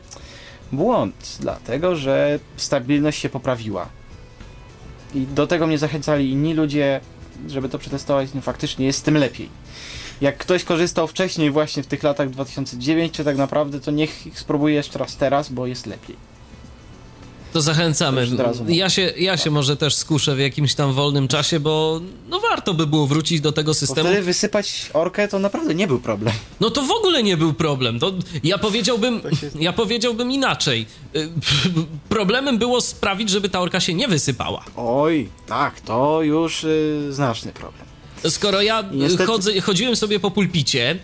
błąd, 0.73 1.37
dlatego 1.41 1.97
że 1.97 2.39
stabilność 2.57 3.21
się 3.21 3.29
poprawiła. 3.29 3.89
I 5.15 5.21
do 5.21 5.47
tego 5.47 5.67
mnie 5.67 5.79
zachęcali 5.79 6.31
inni 6.31 6.55
ludzie, 6.55 7.01
żeby 7.49 7.69
to 7.69 7.79
przetestować. 7.79 8.35
No 8.35 8.41
faktycznie 8.41 8.87
jest 8.87 9.05
tym 9.05 9.17
lepiej. 9.17 9.49
Jak 10.21 10.39
ktoś 10.39 10.65
korzystał 10.65 11.07
wcześniej 11.07 11.51
właśnie 11.51 11.83
w 11.83 11.87
tych 11.87 12.03
latach 12.03 12.31
2009, 12.31 13.13
czy 13.13 13.25
tak 13.25 13.37
naprawdę, 13.37 13.81
to 13.81 13.91
niech 13.91 14.25
spróbuje 14.35 14.75
jeszcze 14.75 14.99
raz 14.99 15.17
teraz, 15.17 15.49
bo 15.49 15.67
jest 15.67 15.87
lepiej. 15.87 16.34
To 17.55 17.61
zachęcamy. 17.63 18.29
Ja 18.69 18.91
się, 18.91 19.13
ja 19.19 19.37
się 19.37 19.51
może 19.51 19.77
też 19.77 19.95
skuszę 19.95 20.37
w 20.37 20.39
jakimś 20.39 20.75
tam 20.75 20.93
wolnym 20.93 21.29
czasie, 21.29 21.61
bo 21.61 22.01
no 22.29 22.41
warto 22.41 22.75
by 22.75 22.87
było 22.87 23.07
wrócić 23.07 23.41
do 23.41 23.53
tego 23.53 23.71
Bo 23.71 23.75
systemu. 23.75 24.09
wtedy 24.09 24.23
wysypać 24.23 24.91
orkę 24.95 25.29
to 25.29 25.39
naprawdę 25.39 25.75
nie 25.75 25.87
był 25.87 26.01
problem. 26.01 26.35
No 26.61 26.71
to 26.71 26.83
w 26.83 26.91
ogóle 26.91 27.23
nie 27.23 27.37
był 27.37 27.53
problem. 27.53 27.99
To 28.01 28.13
ja 28.45 28.59
powiedziałbym, 28.59 29.21
To 29.21 29.31
się- 29.35 29.51
ja 29.61 29.73
powiedziałbym 29.73 30.33
inaczej. 30.33 30.87
Y, 31.17 31.29
Problemem 32.09 32.59
było 32.59 32.81
sprawić, 32.81 33.31
żeby 33.31 33.49
ta 33.49 33.61
orka 33.61 33.81
się 33.81 33.95
nie 33.95 34.09
wysypała. 34.09 34.65
Oj, 34.77 35.29
tak, 35.47 35.81
to 35.81 36.23
już 36.23 36.65
y, 36.65 37.07
znaczny 37.11 37.53
problem. 37.53 37.85
Skoro 38.29 38.63
ja 38.63 38.85
niestety- 38.93 39.27
chodzę, 39.27 39.61
chodziłem 39.61 39.97
sobie 39.97 40.21
po 40.21 40.31
pulpicie, 40.31 40.99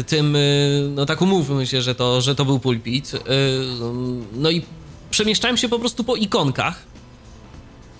y, 0.00 0.04
tym, 0.04 0.36
y, 0.36 0.88
no 0.94 1.06
tak 1.06 1.22
umówmy 1.22 1.66
się, 1.66 1.82
że 1.82 1.94
to, 1.94 2.20
że 2.20 2.34
to 2.34 2.44
był 2.44 2.58
pulpit, 2.58 3.14
y, 3.14 3.18
no 4.32 4.50
i 4.50 4.62
przemieszczałem 5.14 5.56
się 5.56 5.68
po 5.68 5.78
prostu 5.78 6.04
po 6.04 6.16
ikonkach. 6.16 6.82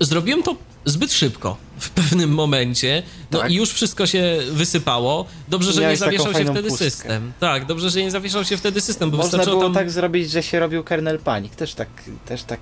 Zrobiłem 0.01 0.43
to 0.43 0.57
zbyt 0.85 1.13
szybko 1.13 1.57
w 1.79 1.91
pewnym 1.91 2.31
momencie, 2.31 3.03
no 3.31 3.39
Tak. 3.39 3.51
i 3.51 3.55
już 3.55 3.71
wszystko 3.73 4.07
się 4.07 4.39
wysypało. 4.51 5.27
Dobrze, 5.49 5.73
że 5.73 5.81
nie 5.81 5.87
Miałeś 5.87 5.99
taką 6.01 6.13
zawieszał 6.13 6.35
się 6.35 6.51
wtedy 6.51 6.69
pustkę. 6.69 6.91
system. 6.91 7.33
Tak, 7.41 7.67
dobrze, 7.67 7.91
że 7.91 8.03
nie 8.03 8.11
zawieszał 8.11 8.45
się 8.45 8.57
wtedy 8.57 8.81
system, 8.81 9.11
bo 9.11 9.17
Można 9.17 9.45
było 9.45 9.63
tam... 9.63 9.75
tak 9.75 9.91
zrobić, 9.91 10.31
że 10.31 10.43
się 10.43 10.61
robił 10.61 10.85
kernel 10.85 11.19
panik. 11.19 11.55
Też 11.55 11.75
tak, 11.75 11.89
też 12.27 12.43
tak 12.43 12.61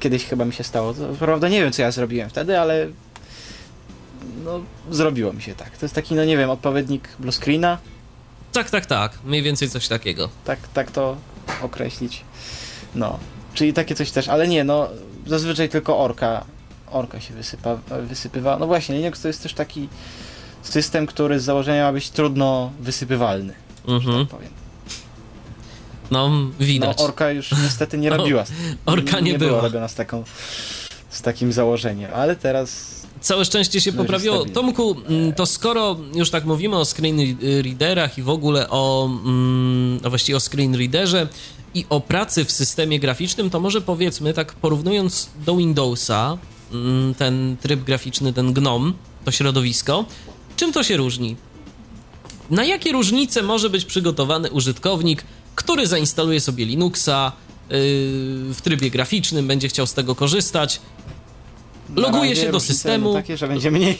kiedyś 0.00 0.24
chyba 0.24 0.44
mi 0.44 0.52
się 0.52 0.64
stało. 0.64 0.94
Prawda 1.18 1.48
nie 1.48 1.60
wiem, 1.60 1.72
co 1.72 1.82
ja 1.82 1.90
zrobiłem 1.90 2.30
wtedy, 2.30 2.60
ale 2.60 2.86
no, 4.44 4.60
zrobiło 4.90 5.32
mi 5.32 5.42
się 5.42 5.54
tak. 5.54 5.78
To 5.78 5.84
jest 5.86 5.94
taki, 5.94 6.14
no 6.14 6.24
nie 6.24 6.36
wiem, 6.36 6.50
odpowiednik 6.50 7.08
blue 7.18 7.32
screena. 7.32 7.78
Tak, 8.52 8.70
tak, 8.70 8.86
tak, 8.86 9.18
mniej 9.24 9.42
więcej 9.42 9.70
coś 9.70 9.88
takiego. 9.88 10.28
Tak, 10.44 10.58
tak 10.74 10.90
to 10.90 11.16
określić. 11.62 12.22
No, 12.94 13.18
czyli 13.54 13.72
takie 13.72 13.94
coś 13.94 14.10
też, 14.10 14.28
ale 14.28 14.48
nie, 14.48 14.64
no 14.64 14.88
zazwyczaj 15.26 15.68
tylko 15.68 15.98
orka, 15.98 16.44
orka 16.90 17.20
się 17.20 17.34
wysypa, 17.34 17.76
wysypywa. 18.08 18.58
No 18.58 18.66
właśnie, 18.66 18.96
Linux 18.96 19.20
to 19.22 19.28
jest 19.28 19.42
też 19.42 19.54
taki 19.54 19.88
system, 20.62 21.06
który 21.06 21.40
z 21.40 21.44
założenia 21.44 21.84
ma 21.84 21.92
być 21.92 22.10
trudno 22.10 22.72
wysypywalny, 22.80 23.54
Mhm. 23.88 24.26
tak 24.26 24.36
powiem. 24.36 24.50
No, 26.10 26.30
widać. 26.60 26.98
No, 26.98 27.04
orka 27.04 27.30
już 27.30 27.52
niestety 27.52 27.98
nie 27.98 28.10
robiła. 28.10 28.44
orka 28.86 29.20
nie 29.20 29.32
nie 29.32 29.38
była 29.38 29.60
robiona 29.60 29.88
z 29.88 29.94
taką 29.94 30.24
z 31.10 31.22
takim 31.22 31.52
założeniem, 31.52 32.10
ale 32.14 32.36
teraz 32.36 32.94
Całe 33.20 33.44
szczęście 33.44 33.80
się 33.80 33.92
poprawiło. 33.92 34.44
Tomku, 34.44 34.96
mm, 35.08 35.32
to 35.32 35.46
skoro 35.46 35.96
już 36.14 36.30
tak 36.30 36.44
mówimy 36.44 36.76
o 36.76 36.84
screen 36.84 37.18
readerach 37.64 38.18
i 38.18 38.22
w 38.22 38.28
ogóle 38.28 38.70
o, 38.70 39.06
mm, 39.24 39.98
właściwie 40.10 40.36
o 40.36 40.40
screen 40.40 40.74
readerze 40.74 41.28
i 41.74 41.86
o 41.88 42.00
pracy 42.00 42.44
w 42.44 42.52
systemie 42.52 43.00
graficznym, 43.00 43.50
to 43.50 43.60
może 43.60 43.80
powiedzmy, 43.80 44.34
tak 44.34 44.54
porównując 44.54 45.28
do 45.46 45.56
Windowsa, 45.56 46.38
mm, 46.72 47.14
ten 47.14 47.56
tryb 47.60 47.80
graficzny, 47.80 48.32
ten 48.32 48.52
GNOME, 48.52 48.92
to 49.24 49.30
środowisko, 49.30 50.04
czym 50.56 50.72
to 50.72 50.82
się 50.82 50.96
różni? 50.96 51.36
Na 52.50 52.64
jakie 52.64 52.92
różnice 52.92 53.42
może 53.42 53.70
być 53.70 53.84
przygotowany 53.84 54.50
użytkownik, 54.50 55.24
który 55.54 55.86
zainstaluje 55.86 56.40
sobie 56.40 56.64
Linuxa 56.64 57.32
yy, 57.70 57.76
w 58.54 58.58
trybie 58.62 58.90
graficznym, 58.90 59.46
będzie 59.46 59.68
chciał 59.68 59.86
z 59.86 59.94
tego 59.94 60.14
korzystać, 60.14 60.80
loguje 61.96 62.36
się 62.36 62.52
do 62.52 62.60
systemu. 62.60 63.14
takie, 63.14 63.36
że 63.36 63.48
będzie 63.48 63.70
mniej, 63.70 63.98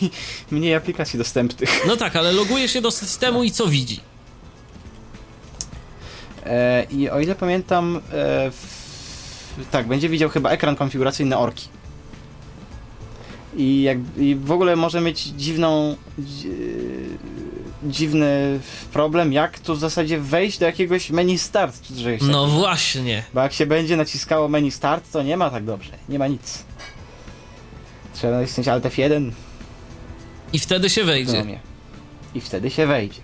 mniej 0.50 0.74
aplikacji 0.74 1.18
dostępnych. 1.18 1.84
No 1.86 1.96
tak, 1.96 2.16
ale 2.16 2.32
loguje 2.32 2.68
się 2.68 2.80
do 2.80 2.90
systemu 2.90 3.44
i 3.44 3.50
co 3.50 3.66
widzi? 3.66 4.00
E, 6.47 6.86
I 6.90 7.11
o 7.11 7.20
ile 7.20 7.34
pamiętam, 7.34 8.01
e, 8.12 8.51
tak, 9.70 9.86
będzie 9.86 10.09
widział 10.09 10.30
chyba 10.30 10.51
ekran 10.51 10.76
konfiguracyjny 10.76 11.38
Orki. 11.38 11.68
I, 13.57 13.82
jak, 13.82 13.99
I 14.18 14.34
w 14.34 14.53
ogóle 14.53 14.76
może 14.76 15.01
mieć 15.01 15.22
dziwną, 15.22 15.97
dzi, 16.18 16.49
dziwny 17.82 18.61
problem, 18.92 19.32
jak 19.32 19.59
tu 19.59 19.74
w 19.74 19.78
zasadzie 19.78 20.20
wejść 20.20 20.59
do 20.59 20.66
jakiegoś 20.66 21.11
menu 21.11 21.38
start. 21.38 21.76
No 22.22 22.47
właśnie. 22.47 23.24
Bo 23.34 23.40
jak 23.40 23.53
się 23.53 23.66
będzie 23.66 23.97
naciskało 23.97 24.49
menu 24.49 24.70
start, 24.70 25.12
to 25.12 25.22
nie 25.22 25.36
ma 25.36 25.51
tak 25.51 25.64
dobrze. 25.64 25.90
Nie 26.09 26.18
ma 26.18 26.26
nic. 26.26 26.64
Trzeba 28.14 28.40
nacisnąć 28.40 28.68
Alt 28.68 28.84
F1. 28.84 29.30
I 30.53 30.59
wtedy 30.59 30.90
się 30.90 31.05
wejdzie. 31.05 31.32
I 32.34 32.40
wtedy 32.40 32.70
się 32.70 32.86
wejdzie. 32.86 33.20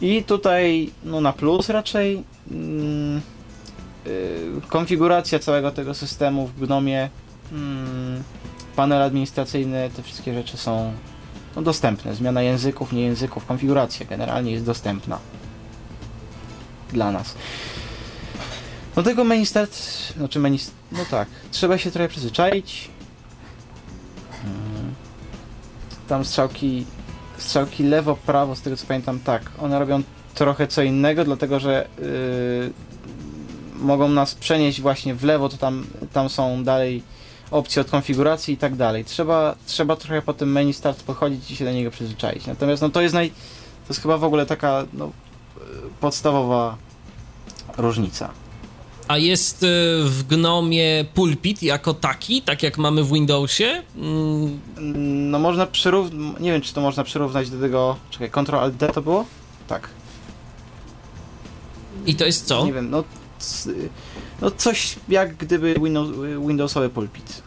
I 0.00 0.22
tutaj, 0.22 0.90
no 1.04 1.20
na 1.20 1.32
plus 1.32 1.68
raczej, 1.68 2.22
mm, 2.50 3.20
yy, 4.06 4.60
konfiguracja 4.68 5.38
całego 5.38 5.70
tego 5.70 5.94
systemu 5.94 6.46
w 6.46 6.60
Gnomie, 6.60 7.10
mm, 7.52 8.22
panel 8.76 9.02
administracyjny, 9.02 9.90
te 9.96 10.02
wszystkie 10.02 10.34
rzeczy 10.34 10.56
są 10.56 10.92
no, 11.56 11.62
dostępne. 11.62 12.14
Zmiana 12.14 12.42
języków, 12.42 12.92
nie 12.92 13.02
języków, 13.02 13.46
konfiguracja 13.46 14.06
generalnie 14.06 14.52
jest 14.52 14.64
dostępna 14.64 15.18
dla 16.92 17.12
nas. 17.12 17.34
Do 18.94 19.02
tego 19.02 19.24
menu 19.24 19.46
start, 19.46 19.76
znaczy 20.16 20.38
menu, 20.38 20.58
no 20.92 20.98
tak, 21.10 21.28
trzeba 21.50 21.78
się 21.78 21.90
trochę 21.90 22.08
przyzwyczaić. 22.08 22.90
Hmm. 24.42 24.94
Tam 26.08 26.24
strzałki 26.24 26.86
strzałki 27.38 27.84
lewo, 27.84 28.16
prawo, 28.16 28.56
z 28.56 28.60
tego 28.60 28.76
co 28.76 28.86
pamiętam, 28.86 29.20
tak. 29.20 29.42
One 29.60 29.78
robią 29.78 30.02
trochę 30.34 30.66
co 30.66 30.82
innego, 30.82 31.24
dlatego 31.24 31.60
że 31.60 31.88
yy, 31.98 32.72
mogą 33.78 34.08
nas 34.08 34.34
przenieść 34.34 34.80
właśnie 34.80 35.14
w 35.14 35.24
lewo, 35.24 35.48
to 35.48 35.56
tam, 35.56 35.86
tam 36.12 36.28
są 36.28 36.64
dalej 36.64 37.02
opcje 37.50 37.82
od 37.82 37.90
konfiguracji 37.90 38.54
i 38.54 38.56
tak 38.56 38.76
dalej. 38.76 39.04
Trzeba, 39.04 39.54
trzeba 39.66 39.96
trochę 39.96 40.22
po 40.22 40.34
tym 40.34 40.52
menu 40.52 40.72
start 40.72 41.02
pochodzić 41.02 41.50
i 41.50 41.56
się 41.56 41.64
do 41.64 41.72
niego 41.72 41.90
przyzwyczaić. 41.90 42.46
Natomiast 42.46 42.82
no 42.82 42.88
to 42.88 43.00
jest 43.00 43.14
naj, 43.14 43.30
to 43.30 43.88
jest 43.88 44.02
chyba 44.02 44.18
w 44.18 44.24
ogóle 44.24 44.46
taka 44.46 44.84
no, 44.92 45.10
podstawowa 46.00 46.76
różnica. 47.76 48.30
A 49.08 49.18
jest 49.18 49.62
y, 49.62 49.66
w 50.04 50.22
Gnomie 50.28 51.04
pulpit 51.14 51.62
jako 51.62 51.94
taki, 51.94 52.42
tak 52.42 52.62
jak 52.62 52.78
mamy 52.78 53.04
w 53.04 53.12
Windowsie? 53.12 53.82
Mm. 53.96 54.60
No 55.30 55.38
można 55.38 55.66
przyrównać, 55.66 56.40
nie 56.40 56.52
wiem 56.52 56.60
czy 56.60 56.74
to 56.74 56.80
można 56.80 57.04
przyrównać 57.04 57.50
do 57.50 57.60
tego, 57.60 57.96
czekaj, 58.10 58.30
Ctrl 58.30 58.56
Alt 58.56 58.74
D 58.74 58.88
to 58.88 59.02
było? 59.02 59.24
Tak. 59.68 59.88
I 62.06 62.14
to 62.14 62.24
jest 62.24 62.46
co? 62.46 62.66
Nie 62.66 62.72
wiem, 62.72 62.90
no, 62.90 63.04
no 64.40 64.50
coś 64.50 64.96
jak 65.08 65.36
gdyby 65.36 65.74
Windows, 65.74 66.08
Windowsowy 66.46 66.88
pulpit. 66.88 67.42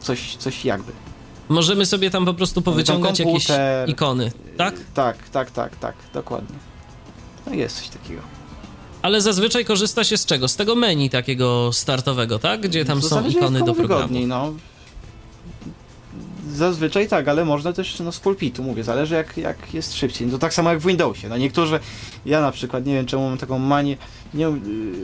Coś, 0.00 0.36
coś 0.36 0.64
jakby. 0.64 0.92
Możemy 1.48 1.86
sobie 1.86 2.10
tam 2.10 2.24
po 2.24 2.34
prostu 2.34 2.62
powyciągać 2.62 3.18
jakieś 3.18 3.46
ikony, 3.86 4.32
tak? 4.56 4.74
Tak, 4.94 5.28
tak, 5.28 5.50
tak, 5.50 5.76
tak, 5.76 5.94
dokładnie. 6.14 6.56
No 7.46 7.54
jest 7.54 7.76
coś 7.78 7.88
takiego. 7.88 8.39
Ale 9.02 9.20
zazwyczaj 9.20 9.64
korzysta 9.64 10.04
się 10.04 10.16
z 10.16 10.26
czego? 10.26 10.48
Z 10.48 10.56
tego 10.56 10.74
menu 10.74 11.10
takiego 11.10 11.72
startowego, 11.72 12.38
tak? 12.38 12.60
Gdzie 12.60 12.84
tam 12.84 13.02
są 13.02 13.28
ikony 13.28 13.62
do 13.62 13.74
programu. 13.74 14.26
No. 14.26 14.52
Zazwyczaj 16.52 17.08
tak, 17.08 17.28
ale 17.28 17.44
można 17.44 17.72
też 17.72 18.00
no, 18.00 18.12
z 18.12 18.20
pulpitu, 18.20 18.62
mówię, 18.62 18.84
zależy 18.84 19.14
jak, 19.14 19.36
jak 19.36 19.74
jest 19.74 19.94
szybciej. 19.94 20.26
No, 20.26 20.32
to 20.32 20.38
tak 20.38 20.54
samo 20.54 20.70
jak 20.70 20.78
w 20.78 20.86
Windowsie. 20.86 21.28
No, 21.28 21.36
niektórzy, 21.36 21.80
ja 22.26 22.40
na 22.40 22.52
przykład, 22.52 22.86
nie 22.86 22.94
wiem 22.94 23.06
czemu 23.06 23.28
mam 23.28 23.38
taką 23.38 23.58
manię, 23.58 23.96
nie, 24.34 24.46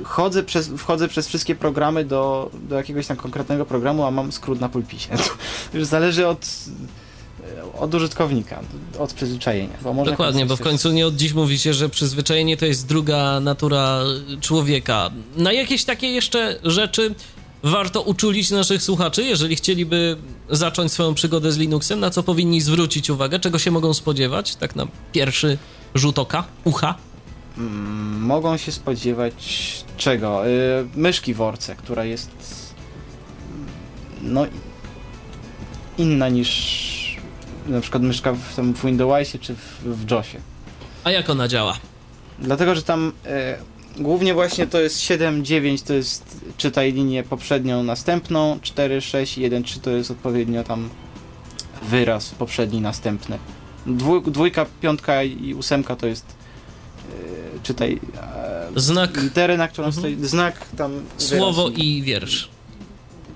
chodzę 0.05 0.43
przez, 0.43 0.69
wchodzę 0.69 1.09
przez 1.09 1.29
wszystkie 1.29 1.55
programy 1.55 2.05
do, 2.05 2.51
do 2.69 2.77
jakiegoś 2.77 3.07
tam 3.07 3.17
konkretnego 3.17 3.67
programu, 3.67 4.05
a 4.05 4.11
mam 4.11 4.33
skrót 4.33 4.61
na 4.61 4.69
pulpicie. 4.69 5.09
To 5.73 5.79
już 5.79 5.87
zależy 5.87 6.27
od 6.27 6.47
od 7.79 7.95
użytkownika, 7.95 8.61
od 8.99 9.13
przyzwyczajenia. 9.13 9.77
Bo 9.83 10.05
Dokładnie, 10.05 10.47
bo 10.47 10.57
w 10.57 10.61
końcu 10.61 10.93
nie 10.93 11.07
od 11.07 11.17
dziś 11.17 11.33
mówi 11.33 11.59
się, 11.59 11.75
że 11.75 11.89
przyzwyczajenie 11.89 12.57
to 12.57 12.67
jest 12.67 12.87
druga 12.87 13.41
natura 13.41 14.01
człowieka. 14.41 15.11
Na 15.37 15.53
jakieś 15.53 15.85
takie 15.85 16.07
jeszcze 16.07 16.59
rzeczy 16.65 17.15
warto 17.63 18.03
uczulić 18.03 18.51
naszych 18.51 18.83
słuchaczy, 18.83 19.23
jeżeli 19.23 19.57
chcieliby 19.57 20.17
zacząć 20.51 20.93
swoją 20.93 21.15
przygodę 21.15 21.53
z 21.53 21.59
Linuxem, 21.59 22.01
na 22.01 22.11
co 22.11 22.23
powinni 22.23 22.61
zwrócić 22.61 23.11
uwagę, 23.11 23.41
czego 23.41 23.59
się 23.59 23.71
mogą 23.71 23.95
spodziewać, 23.95 24.57
tak 24.57 24.77
na 24.77 24.87
pierwszy 25.13 25.59
rzut 25.95 26.19
oka, 26.19 26.45
ucha? 26.65 26.95
Mm, 27.59 28.23
mogą 28.23 28.57
się 28.57 28.73
spodziewać 28.73 29.35
czego? 29.97 30.47
Yy, 30.47 30.89
myszki 30.95 31.35
worce, 31.35 31.77
która 31.77 32.05
jest 32.05 32.31
no 34.23 34.47
inna 35.99 36.29
niż 36.29 36.96
na 37.69 37.81
przykład 37.81 38.03
myszka 38.03 38.33
w, 38.33 38.57
tam 38.57 38.75
w 38.75 38.85
Windowsie 38.85 39.39
czy 39.39 39.55
w, 39.55 39.83
w 39.85 40.11
JOSie. 40.11 40.39
A 41.05 41.11
jak 41.11 41.31
ona 41.31 41.49
działa? 41.49 41.79
Dlatego, 42.39 42.75
że 42.75 42.83
tam 42.83 43.13
e, 43.27 43.59
głównie 43.99 44.35
właśnie 44.35 44.67
to 44.67 44.81
jest 44.81 45.01
7, 45.01 45.45
9 45.45 45.83
to 45.83 45.95
jest 45.95 46.41
czytaj 46.57 46.93
linię 46.93 47.23
poprzednią, 47.23 47.83
następną, 47.83 48.59
4, 48.63 49.01
6 49.01 49.39
i 49.39 49.41
1, 49.41 49.63
3 49.63 49.81
to 49.81 49.91
jest 49.91 50.11
odpowiednio 50.11 50.65
tam 50.65 50.89
wyraz 51.83 52.31
poprzedni, 52.31 52.81
następny. 52.81 53.39
Dwój, 53.87 54.23
dwójka, 54.23 54.67
piątka 54.81 55.23
i 55.23 55.55
ósemka 55.55 55.97
to 55.97 56.07
jest 56.07 56.27
e, 56.27 57.63
czytaj 57.63 58.01
e, 58.17 58.67
znak 58.77 59.23
literę, 59.23 59.57
na 59.57 59.69
którą 59.69 59.87
mhm. 59.87 60.03
stoi, 60.03 60.29
znak 60.29 60.67
tam 60.77 61.03
słowo 61.19 61.65
wyraz. 61.65 61.79
i 61.79 62.03
wiersz. 62.03 62.49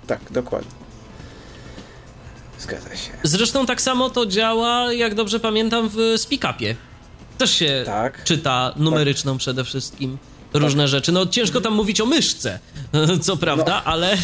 Tak, 0.07 0.21
dokładnie. 0.31 0.80
Zgadza 2.61 2.97
się. 2.97 3.11
Zresztą 3.23 3.67
tak 3.67 3.83
samo 3.83 4.11
to 4.11 4.27
działa, 4.27 4.93
jak 4.93 5.15
dobrze 5.15 5.41
pamiętam, 5.41 5.89
w 5.89 5.97
speak-upie. 5.97 6.75
Też 7.39 7.51
się 7.51 7.83
tak. 7.87 8.25
czyta 8.25 8.73
numeryczną 8.77 9.33
tak. 9.33 9.39
przede 9.39 9.65
wszystkim 9.65 10.19
różne 10.55 10.83
tak. 10.83 10.91
rzeczy. 10.91 11.13
No 11.13 11.27
ciężko 11.27 11.61
tam 11.61 11.75
mówić 11.75 12.01
o 12.01 12.07
myszce, 12.07 12.59
co 13.23 13.37
prawda, 13.37 13.77
no. 13.77 13.85
ale, 13.85 14.17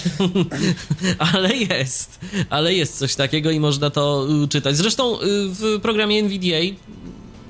ale 1.32 1.56
jest. 1.56 2.20
Ale 2.50 2.74
jest 2.74 2.98
coś 2.98 3.14
takiego 3.14 3.50
i 3.50 3.60
można 3.60 3.90
to 3.90 4.26
y, 4.44 4.48
czytać. 4.48 4.76
Zresztą 4.76 5.14
y, 5.14 5.18
w 5.48 5.80
programie 5.82 6.22
NVDA 6.22 6.76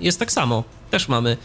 jest 0.01 0.18
tak 0.18 0.32
samo. 0.32 0.64
Też 0.91 1.09
mamy 1.09 1.37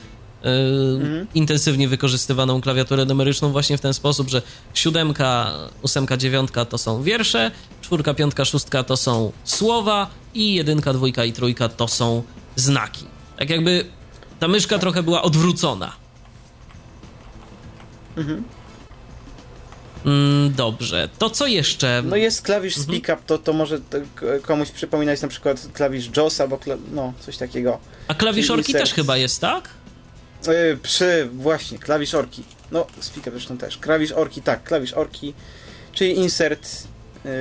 mhm. 0.43 1.27
intensywnie 1.35 1.87
wykorzystywaną 1.87 2.61
klawiaturę 2.61 3.05
numeryczną 3.05 3.51
właśnie 3.51 3.77
w 3.77 3.81
ten 3.81 3.93
sposób, 3.93 4.29
że 4.29 4.41
siódemka, 4.73 5.51
ósemka, 5.81 6.17
dziewiątka 6.17 6.65
to 6.65 6.77
są 6.77 7.03
wiersze, 7.03 7.51
czwórka, 7.81 8.13
piątka, 8.13 8.45
szóstka 8.45 8.83
to 8.83 8.97
są 8.97 9.31
słowa 9.43 10.09
i 10.33 10.53
jedynka, 10.53 10.93
dwójka 10.93 11.25
i 11.25 11.33
trójka 11.33 11.69
to 11.69 11.87
są 11.87 12.23
znaki. 12.55 13.05
Tak 13.37 13.49
jakby 13.49 13.85
ta 14.39 14.47
myszka 14.47 14.79
trochę 14.79 15.03
była 15.03 15.21
odwrócona. 15.21 15.93
Mhm. 18.17 18.43
Mm, 20.05 20.53
dobrze, 20.53 21.09
to 21.17 21.29
co 21.29 21.47
jeszcze? 21.47 22.03
No 22.05 22.15
jest 22.15 22.41
klawisz 22.41 22.77
mhm. 22.77 22.97
speak 22.97 23.17
up, 23.17 23.27
to, 23.27 23.37
to 23.37 23.53
może 23.53 23.79
komuś 24.41 24.71
przypominać 24.71 25.21
na 25.21 25.27
przykład 25.27 25.67
klawisz 25.73 26.09
JOS 26.17 26.41
albo 26.41 26.59
no 26.91 27.13
coś 27.19 27.37
takiego. 27.37 27.79
A 28.07 28.13
klawisz 28.13 28.51
orki 28.51 28.73
też 28.73 28.93
chyba 28.93 29.17
jest, 29.17 29.41
tak? 29.41 29.69
Yy, 30.47 30.77
przy, 30.77 31.29
właśnie, 31.33 31.79
klawisz 31.79 32.13
orki. 32.13 32.43
No, 32.71 32.87
speaker 32.99 33.33
zresztą 33.33 33.57
też. 33.57 33.77
Klawisz 33.77 34.11
orki, 34.11 34.41
tak, 34.41 34.63
klawisz 34.63 34.93
orki, 34.93 35.33
czyli 35.93 36.17
insert 36.17 36.83
yy, 37.25 37.31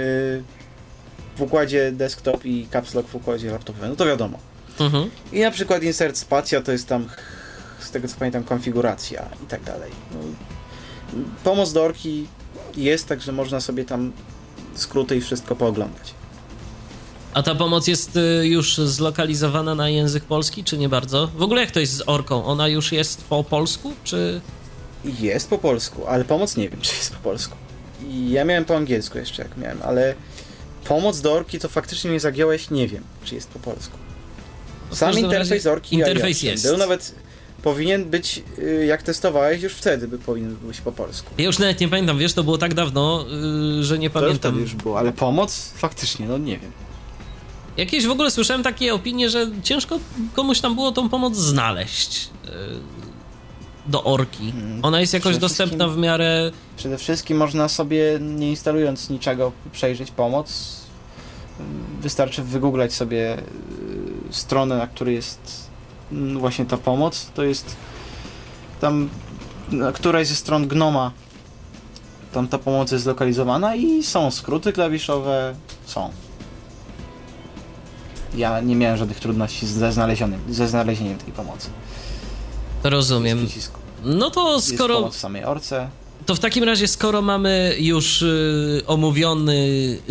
w 1.37 1.43
układzie 1.43 1.93
desktop 1.93 2.45
i 2.45 2.69
caps 2.73 2.95
lock 2.95 3.09
w 3.09 3.15
układzie 3.15 3.51
laptopowym. 3.51 3.91
No 3.91 3.97
to 3.97 4.07
wiadomo. 4.07 4.39
Mhm. 4.81 5.11
I 5.33 5.41
na 5.41 5.51
przykład 5.51 5.83
insert 5.83 6.17
spacja 6.17 6.61
to 6.61 6.73
jest 6.73 6.89
tam, 6.89 7.09
z 7.81 7.91
tego 7.91 8.09
co 8.09 8.17
pamiętam, 8.19 8.45
konfiguracja 8.45 9.29
i 9.45 9.47
tak 9.47 9.63
dalej. 9.63 9.91
No, 10.15 10.19
pomoc 11.45 11.73
do 11.73 11.85
orki 11.85 12.27
jest, 12.77 13.07
także 13.07 13.33
można 13.33 13.61
sobie 13.61 13.85
tam 13.85 14.13
skróty 14.75 15.17
i 15.17 15.21
wszystko 15.21 15.57
pooglądać. 15.57 16.15
A 17.35 17.43
ta 17.43 17.55
pomoc 17.55 17.87
jest 17.87 18.17
y, 18.17 18.47
już 18.47 18.77
zlokalizowana 18.79 19.75
na 19.75 19.89
język 19.89 20.25
polski, 20.25 20.65
czy 20.65 20.79
nie 20.79 20.89
bardzo? 20.89 21.27
W 21.37 21.43
ogóle 21.43 21.61
jak 21.61 21.71
to 21.71 21.81
jest 21.81 21.93
z 21.97 22.03
orką? 22.07 22.45
Ona 22.45 22.69
już 22.69 22.93
jest 22.93 23.25
po 23.25 23.45
polsku, 23.45 23.93
czy... 24.05 24.41
Jest 25.21 25.51
po 25.51 25.59
polsku, 25.59 26.07
ale 26.07 26.25
pomoc 26.25 26.57
nie 26.57 26.69
wiem, 26.69 26.81
czy 26.87 26.95
jest 26.97 27.13
po 27.13 27.19
polsku. 27.19 27.57
I 28.09 28.31
ja 28.31 28.45
miałem 28.45 28.65
po 28.65 28.77
angielsku 28.77 29.19
jeszcze, 29.19 29.43
jak 29.43 29.57
miałem, 29.57 29.79
ale 29.83 30.15
pomoc 30.85 31.21
do 31.21 31.33
orki 31.33 31.59
to 31.59 31.69
faktycznie 31.69 32.11
mnie 32.11 32.21
zagiąłeś, 32.21 32.71
nie 32.71 32.89
wiem, 32.89 33.05
czy 33.25 33.35
jest 33.35 33.49
po 33.49 33.59
polsku. 33.59 33.99
Sam 34.91 35.19
interfejs 35.19 35.51
razie 35.65 35.73
orki 35.73 35.95
interfejs 35.97 36.43
ja 36.43 36.51
jest. 36.51 36.65
Był 36.67 36.77
nawet, 36.77 37.15
powinien 37.63 38.05
być, 38.05 38.43
y, 38.59 38.87
jak 38.87 39.03
testowałeś, 39.03 39.63
już 39.63 39.73
wtedy 39.73 40.09
by 40.09 40.19
powinien 40.19 40.57
być 40.57 40.81
po 40.81 40.93
polsku. 40.93 41.31
Ja 41.39 41.45
już 41.45 41.59
nawet 41.59 41.81
nie 41.81 41.89
pamiętam, 41.89 42.19
wiesz, 42.19 42.33
to 42.33 42.45
było 42.45 42.59
tak 42.59 42.75
dawno, 42.75 43.25
y, 43.81 43.85
że 43.85 43.99
nie 43.99 44.11
To 44.11 44.21
pamiętam. 44.21 44.61
już 44.61 44.75
było, 44.75 44.99
ale 44.99 45.13
pomoc 45.13 45.73
faktycznie, 45.77 46.27
no 46.27 46.39
nie 46.39 46.59
wiem. 46.59 46.73
Jakieś 47.77 48.07
w 48.07 48.11
ogóle 48.11 48.31
słyszałem 48.31 48.63
takie 48.63 48.95
opinie, 48.95 49.31
że 49.31 49.51
ciężko 49.63 49.99
komuś 50.35 50.61
tam 50.61 50.75
było 50.75 50.93
tą 50.93 51.09
pomoc 51.09 51.37
znaleźć 51.37 52.31
y, 52.45 52.49
do 53.87 54.05
orki. 54.05 54.45
Mhm. 54.45 54.85
Ona 54.85 55.01
jest 55.01 55.15
jakoś 55.15 55.39
dostępna 55.39 55.89
w 55.89 55.97
miarę... 55.97 56.51
Przede 56.77 56.99
wszystkim 56.99 57.39
można 57.39 57.69
sobie, 57.69 58.19
nie 58.21 58.51
instalując 58.51 59.11
niczego, 59.11 59.53
przejrzeć 59.73 60.11
pomoc. 60.11 60.77
Wystarczy 62.01 62.43
wygooglać 62.43 62.93
sobie 62.93 63.39
y, 63.39 63.43
stronę, 64.31 64.77
na 64.77 64.87
której 64.87 65.15
jest 65.15 65.71
mm, 66.13 66.39
właśnie 66.39 66.67
ta 66.67 66.77
pomoc. 66.77 67.31
To 67.35 67.43
jest 67.43 67.77
tam 68.81 69.09
na 69.73 69.93
którejś 69.93 70.29
ze 70.29 70.35
stron 70.35 70.69
Gnoma. 70.69 71.13
Tam 72.33 72.49
ta 72.49 72.59
pomoc 72.59 72.93
jest 72.93 73.05
zlokalizowana 73.05 73.77
i 73.77 74.03
są 74.03 74.31
skróty 74.31 74.73
klawiszowe. 74.73 75.55
Są. 75.87 76.11
Ja 78.35 78.61
nie 78.61 78.77
miałem 78.77 78.97
żadnych 78.97 79.21
trudności 79.21 79.67
ze 79.67 79.93
znalezieniem, 79.93 80.41
ze 80.51 80.69
znalezieniem 80.69 81.19
tej 81.19 81.33
pomocy. 81.33 81.69
Rozumiem. 82.85 83.43
Jest 83.57 83.73
No 84.05 84.31
to 84.31 84.55
jest 84.55 84.75
skoro... 84.75 84.95
pomoc 84.95 85.17
w 85.17 85.19
samej 85.21 85.45
orce. 85.45 85.89
To 86.27 86.35
w 86.35 86.39
takim 86.39 86.65
razie, 86.65 86.89
skoro 86.89 87.23
mamy 87.23 87.77
już 87.79 88.23
y, 88.23 88.83
omówiony 88.87 89.57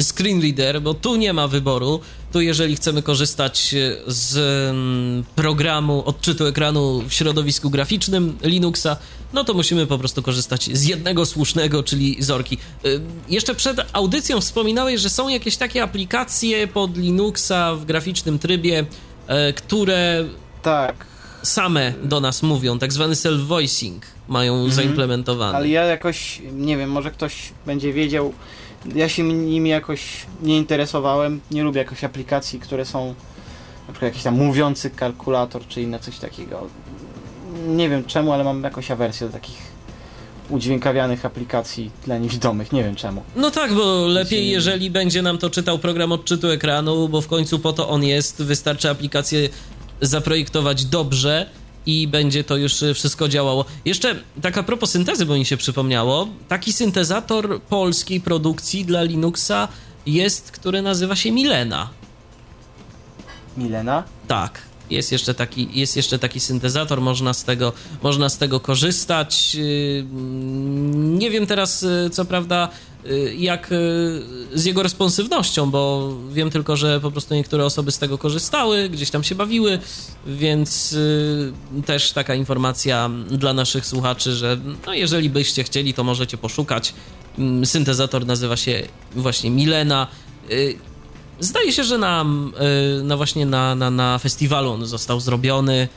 screen 0.01 0.41
reader, 0.41 0.81
bo 0.81 0.93
tu 0.93 1.15
nie 1.15 1.33
ma 1.33 1.47
wyboru, 1.47 1.99
tu 2.31 2.41
jeżeli 2.41 2.75
chcemy 2.75 3.01
korzystać 3.01 3.73
y, 3.73 3.97
z 4.07 4.37
mm, 4.69 5.23
programu 5.35 6.03
odczytu 6.05 6.45
ekranu 6.45 7.03
w 7.07 7.13
środowisku 7.13 7.69
graficznym 7.69 8.37
Linuxa, 8.43 8.97
no 9.33 9.43
to 9.43 9.53
musimy 9.53 9.87
po 9.87 9.97
prostu 9.97 10.23
korzystać 10.23 10.69
z 10.77 10.87
jednego 10.87 11.25
słusznego, 11.25 11.83
czyli 11.83 12.23
Zorki. 12.23 12.57
Y, 12.85 13.01
jeszcze 13.29 13.55
przed 13.55 13.79
audycją 13.93 14.41
wspominałeś, 14.41 15.01
że 15.01 15.09
są 15.09 15.29
jakieś 15.29 15.57
takie 15.57 15.83
aplikacje 15.83 16.67
pod 16.67 16.97
Linuxa 16.97 17.75
w 17.75 17.85
graficznym 17.85 18.39
trybie, 18.39 18.79
y, 19.49 19.53
które 19.53 20.25
Tak, 20.61 21.05
same 21.43 21.93
do 22.03 22.19
nas 22.19 22.43
mówią, 22.43 22.79
tak 22.79 22.93
zwany 22.93 23.13
self-voicing 23.13 23.99
mają 24.27 24.69
zaimplementowane. 24.69 25.49
Mhm. 25.49 25.63
Ale 25.63 25.69
ja 25.69 25.83
jakoś, 25.83 26.41
nie 26.53 26.77
wiem, 26.77 26.91
może 26.91 27.11
ktoś 27.11 27.53
będzie 27.65 27.93
wiedział. 27.93 28.33
Ja 28.95 29.09
się 29.09 29.23
nimi 29.23 29.69
jakoś 29.69 30.25
nie 30.41 30.57
interesowałem. 30.57 31.41
Nie 31.51 31.63
lubię 31.63 31.79
jakoś 31.79 32.03
aplikacji, 32.03 32.59
które 32.59 32.85
są 32.85 33.07
na 33.87 33.93
przykład 33.93 34.11
jakiś 34.11 34.23
tam 34.23 34.35
mówiący 34.37 34.89
kalkulator 34.89 35.67
czy 35.67 35.81
inne 35.81 35.99
coś 35.99 36.19
takiego. 36.19 36.67
Nie 37.67 37.89
wiem 37.89 38.05
czemu, 38.05 38.33
ale 38.33 38.43
mam 38.43 38.63
jakąś 38.63 38.91
awersję 38.91 39.27
do 39.27 39.33
takich 39.33 39.69
udźwiękawianych 40.49 41.25
aplikacji 41.25 41.91
dla 42.05 42.17
niewidomych. 42.17 42.71
Nie 42.71 42.83
wiem 42.83 42.95
czemu. 42.95 43.23
No 43.35 43.51
tak, 43.51 43.73
bo 43.73 44.07
lepiej, 44.07 44.49
jeżeli 44.49 44.91
będzie 44.91 45.21
nam 45.21 45.37
to 45.37 45.49
czytał 45.49 45.79
program 45.79 46.11
odczytu 46.11 46.47
ekranu, 46.47 47.09
bo 47.09 47.21
w 47.21 47.27
końcu 47.27 47.59
po 47.59 47.73
to 47.73 47.89
on 47.89 48.03
jest. 48.03 48.43
Wystarczy 48.43 48.89
aplikację 48.89 49.49
zaprojektować 50.01 50.85
dobrze 50.85 51.49
i 51.89 52.07
będzie 52.07 52.43
to 52.43 52.57
już 52.57 52.81
y, 52.81 52.93
wszystko 52.93 53.27
działało. 53.27 53.65
Jeszcze 53.85 54.15
taka 54.41 54.63
propos 54.63 54.91
syntezy, 54.91 55.25
bo 55.25 55.33
mi 55.35 55.45
się 55.45 55.57
przypomniało. 55.57 56.27
Taki 56.47 56.73
syntezator 56.73 57.61
polskiej 57.61 58.21
produkcji 58.21 58.85
dla 58.85 59.03
Linuxa 59.03 59.67
jest, 60.05 60.51
który 60.51 60.81
nazywa 60.81 61.15
się 61.15 61.31
Milena. 61.31 61.89
Milena? 63.57 64.03
Tak. 64.27 64.69
Jest 64.89 65.11
jeszcze, 65.11 65.33
taki, 65.33 65.69
jest 65.73 65.95
jeszcze 65.95 66.19
taki 66.19 66.39
syntezator, 66.39 67.01
można 67.01 67.33
z 67.33 67.43
tego, 67.43 67.73
można 68.03 68.29
z 68.29 68.37
tego 68.37 68.59
korzystać. 68.59 69.55
Yy, 69.55 70.05
Nie 70.93 71.29
wiem 71.31 71.47
teraz, 71.47 71.81
yy, 71.81 72.09
co 72.09 72.25
prawda, 72.25 72.69
jak 73.37 73.71
yy, 73.71 74.57
z 74.59 74.65
jego 74.65 74.83
responsywnością, 74.83 75.71
bo 75.71 76.13
wiem 76.31 76.49
tylko, 76.49 76.75
że 76.77 76.99
po 76.99 77.11
prostu 77.11 77.33
niektóre 77.35 77.65
osoby 77.65 77.91
z 77.91 77.99
tego 77.99 78.17
korzystały, 78.17 78.89
gdzieś 78.89 79.09
tam 79.09 79.23
się 79.23 79.35
bawiły, 79.35 79.79
więc 80.27 80.91
yy, 80.91 81.81
też 81.85 82.11
taka 82.11 82.35
informacja 82.35 83.09
dla 83.31 83.53
naszych 83.53 83.85
słuchaczy, 83.85 84.31
że 84.35 84.57
no, 84.85 84.93
jeżeli 84.93 85.29
byście 85.29 85.63
chcieli, 85.63 85.93
to 85.93 86.03
możecie 86.03 86.37
poszukać. 86.37 86.93
Yy, 87.37 87.65
Syntezator 87.65 88.25
nazywa 88.25 88.57
się 88.57 88.83
właśnie 89.15 89.49
Milena. 89.49 90.07
Zdaje 91.39 91.71
się, 91.73 91.83
że 91.83 91.97
na, 91.97 92.25
y, 92.99 93.03
na 93.03 93.17
właśnie 93.17 93.45
na, 93.45 93.75
na, 93.75 93.91
na 93.91 94.17
festiwalu 94.17 94.71
on 94.71 94.85
został 94.85 95.19
zrobiony. 95.19 95.87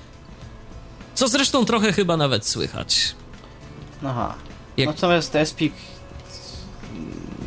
Co 1.15 1.29
zresztą 1.29 1.65
trochę 1.65 1.93
chyba 1.93 2.17
nawet 2.17 2.47
słychać. 2.47 3.15
Aha. 4.05 4.35
Jak- 4.77 4.87
Natomiast 4.89 5.37
Espik 5.37 5.73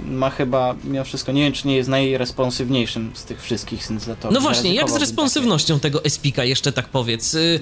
ma 0.08 0.30
chyba 0.30 0.76
mimo 0.84 1.03
wszystko, 1.03 1.32
nie 1.32 1.41
wiem 1.43 1.53
czy 1.53 1.68
nie 1.68 1.76
jest 1.76 1.89
najresponsywniejszym 1.89 3.12
z 3.14 3.24
tych 3.24 3.41
wszystkich 3.41 3.86
syntezatorów. 3.86 4.34
No 4.36 4.41
właśnie, 4.41 4.74
jak 4.74 4.89
z 4.89 4.95
responsywnością 4.95 5.80
tego 5.80 6.03
Espika 6.03 6.43
jeszcze 6.43 6.72
tak 6.72 6.89
powiedz? 6.89 7.34
Y. 7.34 7.60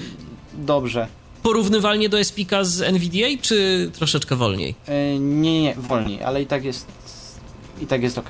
Dobrze. 0.54 1.08
Porównywalnie 1.44 2.10
do 2.10 2.20
Espika 2.20 2.64
z 2.64 2.82
NVDA, 2.82 3.28
czy 3.42 3.90
troszeczkę 3.94 4.36
wolniej? 4.36 4.76
E, 4.88 5.20
Nie, 5.20 5.62
nie, 5.62 5.76
wolniej, 5.76 6.24
ale 6.24 6.42
i 6.42 6.46
tak 6.46 6.64
jest 6.66 6.86
i 7.82 7.88
tak 7.88 8.04
jest 8.04 8.18
ok. 8.18 8.30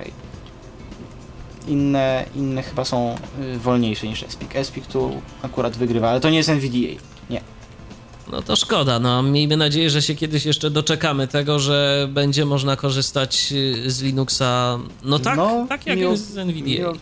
Inne, 1.68 2.26
inne 2.36 2.64
chyba 2.64 2.86
są 2.86 3.16
y, 3.56 3.60
wolniejsze 3.60 4.08
niż 4.08 4.24
Espik. 4.24 4.56
Espik 4.56 4.88
tu 4.88 5.22
akurat 5.42 5.78
wygrywa, 5.78 6.10
ale 6.10 6.20
to 6.20 6.30
nie 6.30 6.38
jest 6.38 6.50
NVDA. 6.50 7.02
Nie. 7.30 7.42
No 8.32 8.42
to 8.42 8.56
szkoda, 8.56 9.00
no 9.00 9.24
miejmy 9.24 9.58
nadzieję, 9.58 9.90
że 9.90 10.02
się 10.02 10.16
kiedyś 10.16 10.46
jeszcze 10.46 10.70
doczekamy 10.70 11.28
tego, 11.28 11.60
że 11.60 12.08
będzie 12.12 12.46
można 12.46 12.76
korzystać 12.76 13.52
y, 13.86 13.92
z 13.92 14.02
Linuxa, 14.02 14.80
no 15.04 15.20
tak, 15.20 15.38
No, 15.38 15.66
tak 15.70 15.88
jak 15.88 15.98
miło- 15.98 16.12
jest 16.12 16.34
z 16.34 16.38
NVDA. 16.38 16.66
Miło, 16.70 16.94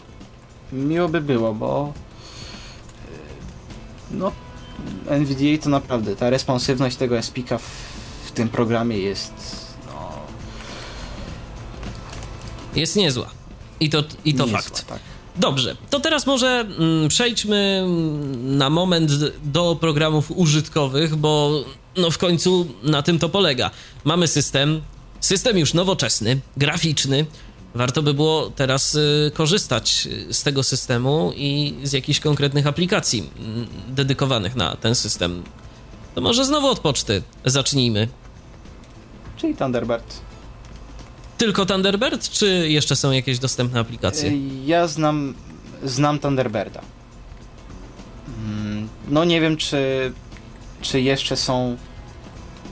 miło 0.71 1.09
by 1.09 1.21
było, 1.21 1.53
bo 1.53 1.93
y, 4.11 4.15
no 4.15 4.31
NVDA 5.09 5.63
to 5.63 5.69
naprawdę, 5.69 6.15
ta 6.15 6.29
responsywność 6.29 6.95
tego 6.97 7.17
Espika 7.17 7.57
w, 7.57 7.63
w 8.25 8.31
tym 8.31 8.49
programie 8.49 8.97
jest 8.97 9.33
no, 9.87 10.09
Jest 12.75 12.95
niezła. 12.95 13.29
I 13.79 13.89
to, 13.89 14.03
i 14.25 14.33
to 14.33 14.43
niezła, 14.45 14.61
fakt. 14.61 14.87
Tak. 14.87 14.99
Dobrze, 15.35 15.75
to 15.89 15.99
teraz 15.99 16.25
może 16.25 16.47
mm, 16.47 17.09
przejdźmy 17.09 17.81
mm, 17.83 18.57
na 18.57 18.69
moment 18.69 19.11
do 19.43 19.77
programów 19.79 20.31
użytkowych, 20.35 21.15
bo 21.15 21.63
no 21.97 22.11
w 22.11 22.17
końcu 22.17 22.67
na 22.83 23.01
tym 23.01 23.19
to 23.19 23.29
polega. 23.29 23.71
Mamy 24.03 24.27
system, 24.27 24.81
system 25.19 25.57
już 25.57 25.73
nowoczesny, 25.73 26.39
graficzny. 26.57 27.25
Warto 27.75 28.01
by 28.01 28.13
było 28.13 28.49
teraz 28.55 28.95
y, 28.95 29.31
korzystać 29.33 30.07
y, 30.29 30.33
z 30.33 30.43
tego 30.43 30.63
systemu 30.63 31.33
i 31.35 31.75
z 31.83 31.93
jakichś 31.93 32.19
konkretnych 32.19 32.67
aplikacji 32.67 33.29
mm, 33.39 33.67
dedykowanych 33.87 34.55
na 34.55 34.75
ten 34.75 34.95
system. 34.95 35.43
To 36.15 36.21
może 36.21 36.45
znowu 36.45 36.67
od 36.67 36.79
poczty 36.79 37.21
zacznijmy. 37.45 38.07
Czyli 39.37 39.55
Thunderbird. 39.55 40.30
Tylko 41.41 41.65
Thunderbird, 41.65 42.29
czy 42.29 42.69
jeszcze 42.69 42.95
są 42.95 43.11
jakieś 43.11 43.39
dostępne 43.39 43.79
aplikacje? 43.79 44.29
Y, 44.29 44.37
Ja 44.65 44.87
znam, 44.87 45.33
znam 45.83 46.19
Thunderbirda. 46.19 46.81
Mm, 48.47 48.87
No 49.09 49.23
nie 49.25 49.41
wiem, 49.41 49.57
czy, 49.57 50.11
czy 50.81 51.01
jeszcze 51.01 51.37
są 51.37 51.77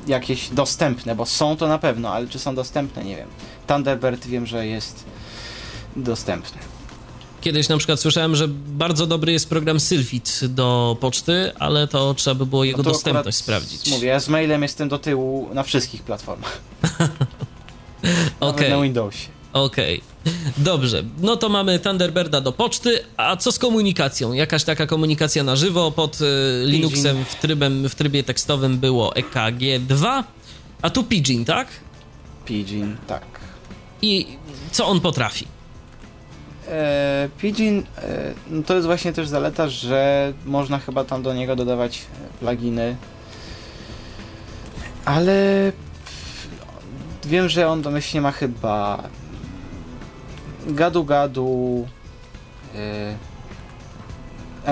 jakieś 0.08 0.50
dostępne, 0.50 1.16
bo 1.16 1.26
są 1.26 1.58
to 1.58 1.68
na 1.68 1.78
pewno, 1.78 2.10
ale 2.14 2.28
czy 2.28 2.40
są 2.40 2.56
dostępne, 2.56 3.04
nie 3.04 3.16
wiem. 3.16 3.28
Thunderbird 3.68 4.28
wiem, 4.28 4.46
że 4.46 4.68
jest 4.68 5.04
dostępny. 5.96 6.62
Kiedyś 7.42 7.70
na 7.70 7.78
przykład 7.78 8.00
słyszałem, 8.00 8.36
że 8.36 8.48
bardzo 8.68 9.08
dobry 9.08 9.32
jest 9.32 9.50
program 9.50 9.80
Sylfit 9.80 10.40
do 10.44 10.98
poczty, 11.00 11.52
ale 11.60 11.88
to 11.88 12.14
trzeba 12.14 12.36
by 12.36 12.46
było 12.46 12.64
jego 12.64 12.78
No 12.78 12.84
dostępność 12.84 13.38
sprawdzić. 13.38 13.92
Mówię, 13.92 14.08
ja 14.08 14.20
z 14.20 14.30
mailem 14.30 14.62
jestem 14.64 14.90
do 14.90 15.00
tyłu 15.00 15.50
na 15.54 15.64
wszystkich 15.64 16.04
platformach. 16.04 16.62
Okej, 18.40 18.70
na 18.70 18.82
Windowsie. 18.82 19.28
okej. 19.54 20.02
Dobrze, 20.58 21.04
no 21.22 21.36
to 21.36 21.50
mamy 21.50 21.80
Thunderbirda 21.80 22.42
do 22.42 22.52
poczty, 22.52 23.00
a 23.18 23.38
co 23.38 23.52
z 23.52 23.60
komunikacją? 23.60 24.34
Jakaś 24.34 24.64
taka 24.64 24.88
komunikacja 24.88 25.44
na 25.44 25.56
żywo 25.56 25.92
pod 25.92 26.22
y, 26.22 26.26
Linuxem 26.66 27.26
w, 27.26 27.36
trybem, 27.36 27.90
w 27.90 27.96
trybie 27.96 28.24
tekstowym 28.24 28.78
było 28.78 29.10
EKG2, 29.14 30.24
a 30.82 30.90
tu 30.90 31.04
Pidgin, 31.04 31.46
tak? 31.46 31.68
Pidgin, 32.46 32.96
tak. 33.08 33.24
I 34.02 34.28
co 34.72 34.88
on 34.88 35.00
potrafi? 35.00 35.46
E, 36.68 37.30
Pidgin 37.38 37.84
e, 37.98 38.34
no 38.50 38.64
to 38.64 38.76
jest 38.76 38.88
właśnie 38.88 39.14
też 39.14 39.28
zaleta, 39.28 39.70
że 39.70 40.34
można 40.46 40.80
chyba 40.80 41.04
tam 41.04 41.24
do 41.24 41.34
niego 41.34 41.56
dodawać 41.56 42.02
pluginy. 42.40 42.96
Ale 45.06 45.34
wiem, 47.26 47.50
że 47.50 47.70
on 47.70 47.82
domyślnie 47.82 48.22
ma 48.22 48.32
chyba 48.32 49.04
gadu 50.68 51.06
gadu 51.06 51.88
e, 52.76 53.16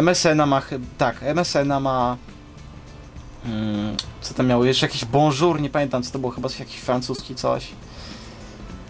MSN-a 0.01 0.45
ma 0.45 0.61
chyba 0.61 0.85
tak, 0.97 1.23
MSN-a 1.23 1.79
ma 1.79 2.17
mm, 3.45 3.97
co 4.21 4.33
tam 4.33 4.47
miało, 4.47 4.65
jeszcze 4.65 4.85
jakiś 4.85 5.05
bonjour, 5.05 5.61
nie 5.61 5.69
pamiętam 5.69 6.03
co 6.03 6.11
to 6.11 6.19
było, 6.19 6.31
chyba 6.31 6.49
jakiś 6.59 6.75
francuski 6.75 7.35
coś. 7.35 7.67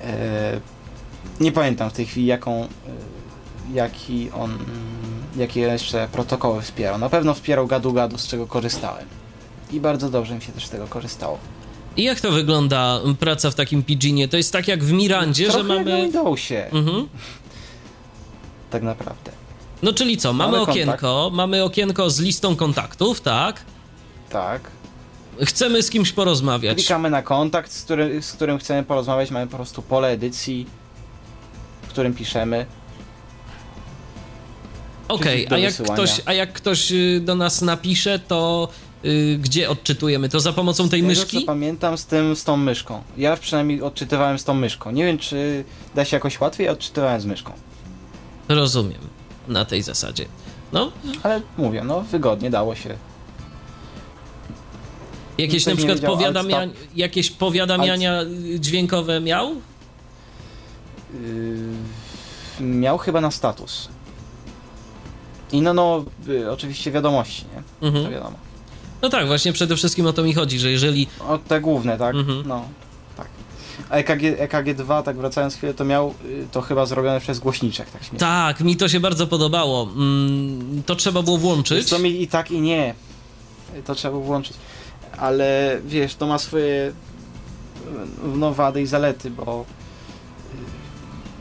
E, 0.01 0.61
nie 1.39 1.51
pamiętam 1.51 1.89
w 1.89 1.93
tej 1.93 2.05
chwili 2.05 2.27
jaką, 2.27 2.51
e, 2.63 2.67
jaki 3.73 4.31
on, 4.31 4.57
jakie 5.35 5.61
jeszcze 5.61 6.07
protokoły 6.11 6.61
wspierał. 6.61 6.97
Na 6.97 7.09
pewno 7.09 7.33
wspierał 7.33 7.67
gadu 7.67 7.93
gadu, 7.93 8.17
z 8.17 8.27
czego 8.27 8.47
korzystałem. 8.47 9.05
I 9.71 9.79
bardzo 9.79 10.09
dobrze 10.09 10.35
mi 10.35 10.41
się 10.41 10.51
też 10.51 10.65
z 10.65 10.69
tego 10.69 10.87
korzystało. 10.87 11.37
I 11.97 12.03
jak 12.03 12.21
to 12.21 12.31
wygląda 12.31 12.99
praca 13.19 13.51
w 13.51 13.55
takim 13.55 13.83
Piginie? 13.83 14.27
To 14.27 14.37
jest 14.37 14.53
tak 14.53 14.67
jak 14.67 14.83
w 14.83 14.91
Mirandzie, 14.91 15.43
Trochę 15.45 15.57
że 15.59 15.63
mamy. 15.63 15.91
Jak 15.91 16.01
Windowsie, 16.01 16.65
Mhm. 16.71 17.07
tak 18.71 18.83
naprawdę. 18.83 19.31
No 19.83 19.93
czyli 19.93 20.17
co, 20.17 20.33
mamy, 20.33 20.51
Mamy 20.57 20.63
okienko, 20.71 21.29
mamy 21.33 21.63
okienko 21.63 22.09
z 22.09 22.19
listą 22.19 22.55
kontaktów, 22.55 23.21
tak? 23.21 23.61
Tak. 24.29 24.61
Chcemy 25.45 25.83
z 25.83 25.89
kimś 25.89 26.11
porozmawiać. 26.11 26.77
Klikamy 26.77 27.09
na 27.09 27.21
kontakt, 27.21 27.71
z, 27.71 27.83
który, 27.83 28.21
z 28.21 28.31
którym 28.31 28.57
chcemy 28.57 28.83
porozmawiać. 28.83 29.31
Mamy 29.31 29.47
po 29.47 29.55
prostu 29.57 29.81
pole 29.81 30.07
edycji, 30.09 30.65
w 31.81 31.87
którym 31.87 32.13
piszemy. 32.13 32.65
Okej, 35.07 35.47
do 35.47 35.55
a 35.55 35.59
jak 35.59 35.71
wysyłania. 35.71 35.93
ktoś, 35.93 36.21
a 36.25 36.33
jak 36.33 36.53
ktoś 36.53 36.91
y, 36.91 37.21
do 37.25 37.35
nas 37.35 37.61
napisze, 37.61 38.19
to 38.19 38.69
y, 39.05 39.37
gdzie 39.41 39.69
odczytujemy? 39.69 40.29
To 40.29 40.39
za 40.39 40.53
pomocą 40.53 40.89
tej 40.89 40.99
Tego, 41.01 41.07
myszki? 41.07 41.39
co 41.41 41.45
pamiętam 41.45 41.97
z 41.97 42.05
tym, 42.05 42.35
z 42.35 42.43
tą 42.43 42.57
myszką. 42.57 43.01
Ja 43.17 43.37
przynajmniej 43.37 43.81
odczytywałem 43.81 44.39
z 44.39 44.43
tą 44.43 44.53
myszką. 44.53 44.91
Nie 44.91 45.05
wiem, 45.05 45.17
czy 45.17 45.63
da 45.95 46.05
się 46.05 46.15
jakoś 46.15 46.39
łatwiej, 46.41 46.69
odczytywałem 46.69 47.21
z 47.21 47.25
myszką. 47.25 47.51
Rozumiem. 48.49 49.01
Na 49.47 49.65
tej 49.65 49.81
zasadzie. 49.83 50.25
No, 50.73 50.91
Ale 51.23 51.41
mówię, 51.57 51.83
no 51.83 52.01
wygodnie 52.01 52.49
dało 52.49 52.75
się. 52.75 52.97
jakieś 55.37 55.61
Ktoś 55.63 55.73
na 55.73 55.77
przykład 55.77 55.97
wiedział, 55.99 56.15
powiadamia, 56.17 56.57
alt 56.57 56.73
jakieś 56.95 57.31
powiadamiania 57.31 58.19
dźwiękowe 58.59 59.19
miał? 59.21 59.55
Yy, 62.59 62.65
miał 62.65 62.97
chyba 62.97 63.21
na 63.21 63.31
status. 63.31 63.87
I 65.51 65.61
no, 65.61 65.73
no, 65.73 66.05
y, 66.29 66.51
oczywiście 66.51 66.91
wiadomości, 66.91 67.45
nie? 67.55 67.63
To 67.79 67.87
Mhm. 67.87 68.11
wiadomo. 68.13 68.37
No 69.01 69.09
tak, 69.09 69.27
właśnie 69.27 69.53
przede 69.53 69.75
wszystkim 69.75 70.05
o 70.05 70.13
to 70.13 70.23
mi 70.23 70.33
chodzi, 70.33 70.59
że 70.59 70.71
jeżeli 70.71 71.07
O, 71.19 71.37
te 71.37 71.61
główne, 71.61 71.97
tak? 71.97 72.15
Mhm. 72.15 72.43
No, 72.47 72.65
tak. 73.17 73.27
A 73.89 73.95
EKG, 73.95 74.21
EKG2, 74.21 75.03
tak 75.03 75.17
wracając 75.17 75.55
chwilę, 75.55 75.73
to 75.73 75.85
miał 75.85 76.13
y, 76.25 76.47
to 76.51 76.61
chyba 76.61 76.85
zrobione 76.85 77.19
przez 77.19 77.39
głośniczek, 77.39 77.89
tak 77.89 78.01
śmiesznie. 78.01 78.19
Tak, 78.19 78.61
mi 78.61 78.75
to 78.75 78.89
się 78.89 78.99
bardzo 78.99 79.27
podobało. 79.27 79.89
Mm, 79.95 80.83
to 80.85 80.95
trzeba 80.95 81.21
było 81.21 81.37
włączyć. 81.37 81.89
Co 81.89 81.99
mi 81.99 82.21
i 82.21 82.27
tak 82.27 82.51
i 82.51 82.61
nie. 82.61 82.93
To 83.85 83.95
trzeba 83.95 84.11
było 84.11 84.23
włączyć. 84.23 84.57
Ale 85.17 85.79
wiesz, 85.85 86.15
to 86.15 86.27
ma 86.27 86.37
swoje 86.37 86.93
no, 88.35 88.53
wady 88.53 88.81
i 88.81 88.87
zalety, 88.87 89.31
bo 89.31 89.65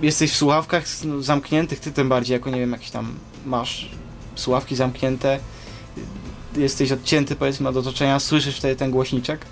y, 0.02 0.06
jesteś 0.06 0.32
w 0.32 0.36
słuchawkach 0.36 0.84
no, 1.04 1.22
zamkniętych, 1.22 1.80
ty 1.80 1.92
tym 1.92 2.08
bardziej, 2.08 2.34
jako 2.34 2.50
nie 2.50 2.60
wiem, 2.60 2.72
jakieś 2.72 2.90
tam 2.90 3.14
masz 3.46 3.90
słuchawki 4.34 4.76
zamknięte, 4.76 5.36
y, 5.36 5.55
jesteś 6.56 6.92
odcięty 6.92 7.36
powiedzmy 7.36 7.68
od 7.68 7.76
otoczenia, 7.76 8.20
słyszysz 8.20 8.56
wtedy 8.56 8.76
ten 8.76 8.90
głośniczek. 8.90 9.46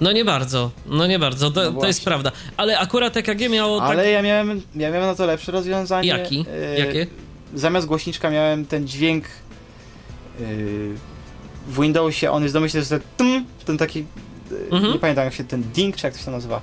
No 0.00 0.12
nie 0.12 0.24
bardzo, 0.24 0.70
no 0.86 1.06
nie 1.06 1.18
bardzo, 1.18 1.50
to, 1.50 1.72
No 1.72 1.80
to 1.80 1.86
jest 1.86 2.04
prawda. 2.04 2.32
Ale 2.56 2.78
akurat 2.78 3.16
EKG 3.16 3.48
miało 3.50 3.80
tak... 3.80 3.90
Ale 3.90 4.10
ja 4.10 4.22
miałem, 4.22 4.62
ja 4.74 4.90
miałem 4.90 5.06
na 5.08 5.14
to 5.14 5.26
lepsze 5.26 5.52
rozwiązanie. 5.52 6.08
Jaki? 6.08 6.44
Y, 6.76 6.78
Jakie? 6.78 7.06
Zamiast 7.54 7.86
głośniczka 7.86 8.30
miałem 8.30 8.66
ten 8.66 8.86
dźwięk 8.88 9.24
y, 9.24 10.94
w 11.68 11.80
Windowsie, 11.80 12.30
on 12.30 12.42
jest 12.42 12.54
domyślny, 12.54 12.84
że 12.84 13.00
ten, 13.16 13.44
ten 13.64 13.78
taki, 13.78 13.98
y, 14.52 14.56
Mhm. 14.70 14.92
nie 14.92 14.98
pamiętam 14.98 15.24
jak 15.24 15.34
się 15.34 15.44
ten 15.44 15.62
ding, 15.62 15.96
czy 15.96 16.06
jak 16.06 16.16
to 16.18 16.24
się 16.24 16.30
nazywa. 16.30 16.60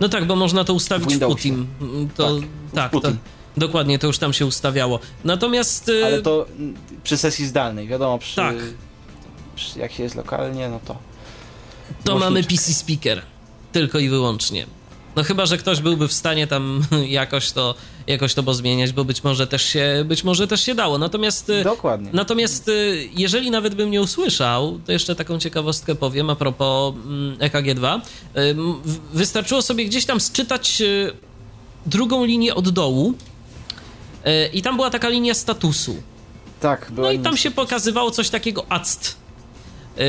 No 0.00 0.08
tak, 0.08 0.24
bo 0.26 0.36
można 0.36 0.64
to 0.64 0.74
ustawić 0.74 1.16
W 1.16 1.18
w. 1.18 1.66
Mm, 1.80 2.08
To, 2.16 2.36
Tak, 2.74 2.90
tak, 2.90 2.92
w 2.92 3.02
to. 3.02 3.12
Dokładnie, 3.56 3.98
to 3.98 4.06
już 4.06 4.18
tam 4.18 4.32
się 4.32 4.46
ustawiało. 4.46 4.98
Natomiast... 5.24 5.88
y, 5.88 6.04
Ale 6.04 6.22
to 6.22 6.46
mm, 6.58 6.74
przy 7.04 7.16
sesji 7.16 7.46
zdalnej, 7.46 7.88
wiadomo, 7.88 8.18
przy, 8.18 8.36
Tak. 8.36 8.56
przy 9.54 9.78
jak 9.78 9.92
się 9.92 10.02
jest 10.02 10.14
lokalnie, 10.14 10.68
no 10.68 10.80
to 10.84 10.96
To 12.04 12.18
mamy. 12.18 12.42
PC 12.44 12.72
speaker. 12.74 13.22
Tylko 13.72 13.98
i 13.98 14.08
wyłącznie. 14.08 14.66
No 15.16 15.22
chyba, 15.24 15.46
że 15.46 15.58
ktoś 15.58 15.80
byłby 15.80 16.08
w 16.08 16.12
stanie 16.12 16.46
tam 16.46 16.84
jakoś 17.08 17.52
to, 17.52 17.74
jakoś 18.06 18.34
to 18.34 18.42
pozmieniać, 18.42 18.92
bo 18.92 19.04
być 19.04 19.24
może 19.24 19.46
też 19.46 19.62
się, 19.62 20.04
być 20.06 20.24
może 20.24 20.46
też 20.48 20.60
się 20.64 20.74
dało. 20.74 20.98
Natomiast, 20.98 21.50
y, 21.50 21.64
dokładnie. 21.64 22.10
natomiast 22.12 22.68
y, 22.68 23.08
jeżeli 23.16 23.50
nawet 23.50 23.74
bym 23.74 23.90
nie 23.90 24.02
usłyszał, 24.02 24.78
to 24.86 24.92
jeszcze 24.92 25.14
taką 25.16 25.38
ciekawostkę 25.38 25.94
powiem 25.94 26.30
a 26.30 26.36
propos 26.36 26.94
mm, 27.06 27.38
EKG2. 27.38 28.00
Y, 28.00 28.40
m, 28.40 28.74
w- 28.84 29.16
Wystarczyło 29.16 29.62
sobie 29.62 29.84
gdzieś 29.84 30.04
tam 30.06 30.20
sczytać 30.20 30.80
y, 30.80 31.12
drugą 31.86 32.24
linię 32.24 32.54
od 32.54 32.68
dołu 32.68 33.10
y, 33.10 33.31
i 34.52 34.62
tam 34.62 34.76
była 34.76 34.90
taka 34.90 35.08
linia 35.08 35.34
statusu. 35.34 35.96
tak, 36.60 36.90
była 36.90 37.06
No 37.06 37.12
i 37.12 37.18
tam 37.18 37.36
się 37.36 37.50
pokazywało 37.50 38.10
coś 38.10 38.30
takiego 38.30 38.64
ACT. 38.68 39.16
Yy, 39.96 40.04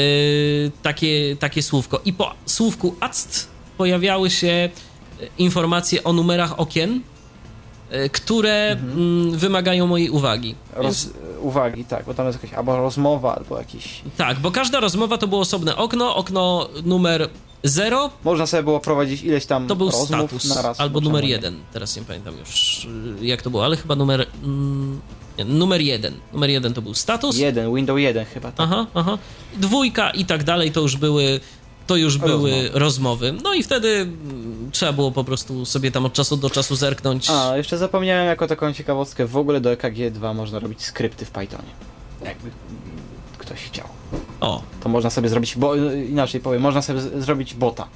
takie, 0.81 1.35
takie 1.39 1.63
słówko. 1.63 2.01
I 2.05 2.13
po 2.13 2.33
słówku 2.45 2.95
ACT 2.99 3.47
pojawiały 3.77 4.29
się 4.29 4.69
y, 5.21 5.29
informacje 5.37 6.03
o 6.03 6.13
numerach 6.13 6.59
okien, 6.59 7.01
które 8.11 8.71
mm, 8.71 9.37
wymagają 9.37 9.87
mojej 9.87 10.09
uwagi. 10.09 10.55
Roz, 10.73 11.09
uwagi, 11.41 11.85
tak, 11.85 12.05
bo 12.05 12.13
tam 12.13 12.27
jest 12.27 12.43
jakaś 12.43 12.57
albo 12.57 12.77
rozmowa, 12.77 13.35
albo 13.35 13.57
jakiś... 13.57 14.01
tak, 14.17 14.39
bo 14.39 14.51
każda 14.51 14.79
rozmowa 14.79 15.17
to 15.17 15.27
było 15.27 15.41
osobne 15.41 15.75
okno. 15.75 16.15
Okno 16.15 16.69
numer 16.83 17.29
0 17.63 18.09
Można 18.23 18.47
sobie 18.47 18.63
było 18.63 18.79
prowadzić 18.79 19.21
ileś 19.23 19.45
tam 19.45 19.67
to 19.67 19.75
był 19.75 19.91
rozmów 19.91 20.07
status, 20.07 20.55
na 20.55 20.61
raz. 20.61 20.79
albo 20.79 21.01
bo 21.01 21.05
numer? 21.09 21.23
1. 21.23 21.59
Teraz 21.73 21.95
nie 21.95 22.01
pamiętam 22.03 22.37
już 22.39 22.85
y, 23.21 23.25
jak 23.25 23.41
to 23.41 23.49
było, 23.49 23.65
ale 23.65 23.77
chyba 23.77 23.95
numer. 23.95 24.25
Mm, 24.43 25.01
nie, 25.37 25.45
numer 25.45 25.81
1. 25.81 26.13
Numer 26.33 26.49
1 26.49 26.73
to 26.73 26.81
był 26.81 26.93
status. 26.93 27.37
Jeden, 27.37 27.75
Windows 27.75 27.99
1 28.01 28.25
chyba, 28.25 28.51
tak. 28.51 28.67
Aha, 28.69 28.85
aha. 28.93 29.17
Dwójka 29.57 30.09
i 30.09 30.25
tak 30.25 30.43
dalej 30.43 30.71
to 30.71 30.81
już 30.81 30.97
były. 30.97 31.39
To 31.87 31.95
już 31.95 32.17
były 32.17 32.51
Rozmowy. 32.51 32.79
rozmowy. 32.79 33.33
No 33.43 33.53
i 33.53 33.63
wtedy 33.63 33.89
mm, 33.89 34.69
trzeba 34.71 34.93
było 34.93 35.11
po 35.11 35.23
prostu 35.23 35.65
sobie 35.65 35.91
tam 35.91 36.05
od 36.05 36.13
czasu 36.13 36.37
do 36.37 36.49
czasu 36.49 36.75
zerknąć. 36.75 37.29
A, 37.29 37.57
jeszcze 37.57 37.77
zapomniałem 37.77 38.27
jako 38.27 38.47
taką 38.47 38.73
ciekawostkę, 38.73 39.25
w 39.27 39.37
ogóle 39.37 39.61
do 39.61 39.69
EKG2 39.73 40.35
można 40.35 40.59
robić 40.59 40.81
skrypty 40.83 41.25
w 41.25 41.31
Pythonie. 41.31 41.69
Jakby 42.25 42.49
ktoś 43.37 43.59
chciał. 43.59 43.87
O. 44.43 44.61
To 44.79 44.89
można 44.89 45.09
sobie 45.09 45.29
zrobić, 45.29 45.55
bo 45.55 45.75
inaczej 46.09 46.41
powiem, 46.41 46.61
można 46.61 46.81
sobie 46.81 47.01
zrobić 47.01 47.53
bota. 47.53 47.87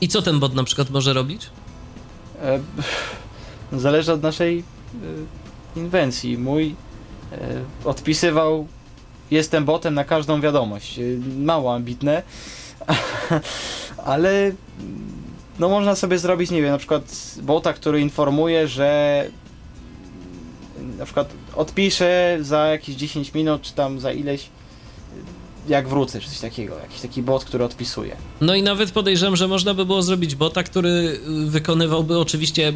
I 0.00 0.08
co 0.08 0.22
ten 0.22 0.40
bot 0.40 0.54
na 0.54 0.64
przykład 0.64 0.90
może 0.90 1.12
robić? 1.12 1.50
E, 2.42 2.60
zależy 3.72 4.12
od 4.12 4.22
naszej 4.22 4.58
e, 4.58 4.62
inwencji. 5.76 6.38
Mój 6.38 6.74
e, 7.32 7.36
odpisywał 7.84 8.66
jestem 9.30 9.64
botem 9.64 9.94
na 9.94 10.04
każdą 10.04 10.40
wiadomość. 10.40 10.98
E, 10.98 11.02
Mało 11.38 11.74
ambitne, 11.74 12.22
ale 14.04 14.52
no 15.58 15.68
można 15.68 15.94
sobie 15.94 16.18
zrobić, 16.18 16.50
nie 16.50 16.62
wiem, 16.62 16.70
na 16.70 16.78
przykład 16.78 17.34
bota, 17.42 17.72
który 17.72 18.00
informuje, 18.00 18.68
że 18.68 19.30
na 20.98 21.04
przykład 21.04 21.30
odpiszę 21.56 22.38
za 22.40 22.66
jakieś 22.66 22.96
10 22.96 23.34
minut, 23.34 23.62
czy 23.62 23.72
tam 23.72 24.00
za 24.00 24.12
ileś, 24.12 24.48
jak 25.68 25.88
wrócę, 25.88 26.20
czy 26.20 26.28
coś 26.30 26.38
takiego. 26.38 26.74
Jakiś 26.82 27.00
taki 27.00 27.22
bot, 27.22 27.44
który 27.44 27.64
odpisuje. 27.64 28.16
No 28.40 28.54
i 28.54 28.62
nawet 28.62 28.90
podejrzewam, 28.90 29.36
że 29.36 29.48
można 29.48 29.74
by 29.74 29.86
było 29.86 30.02
zrobić 30.02 30.34
bota, 30.34 30.62
który 30.62 30.88
y, 30.88 31.50
wykonywałby 31.50 32.18
oczywiście. 32.18 32.72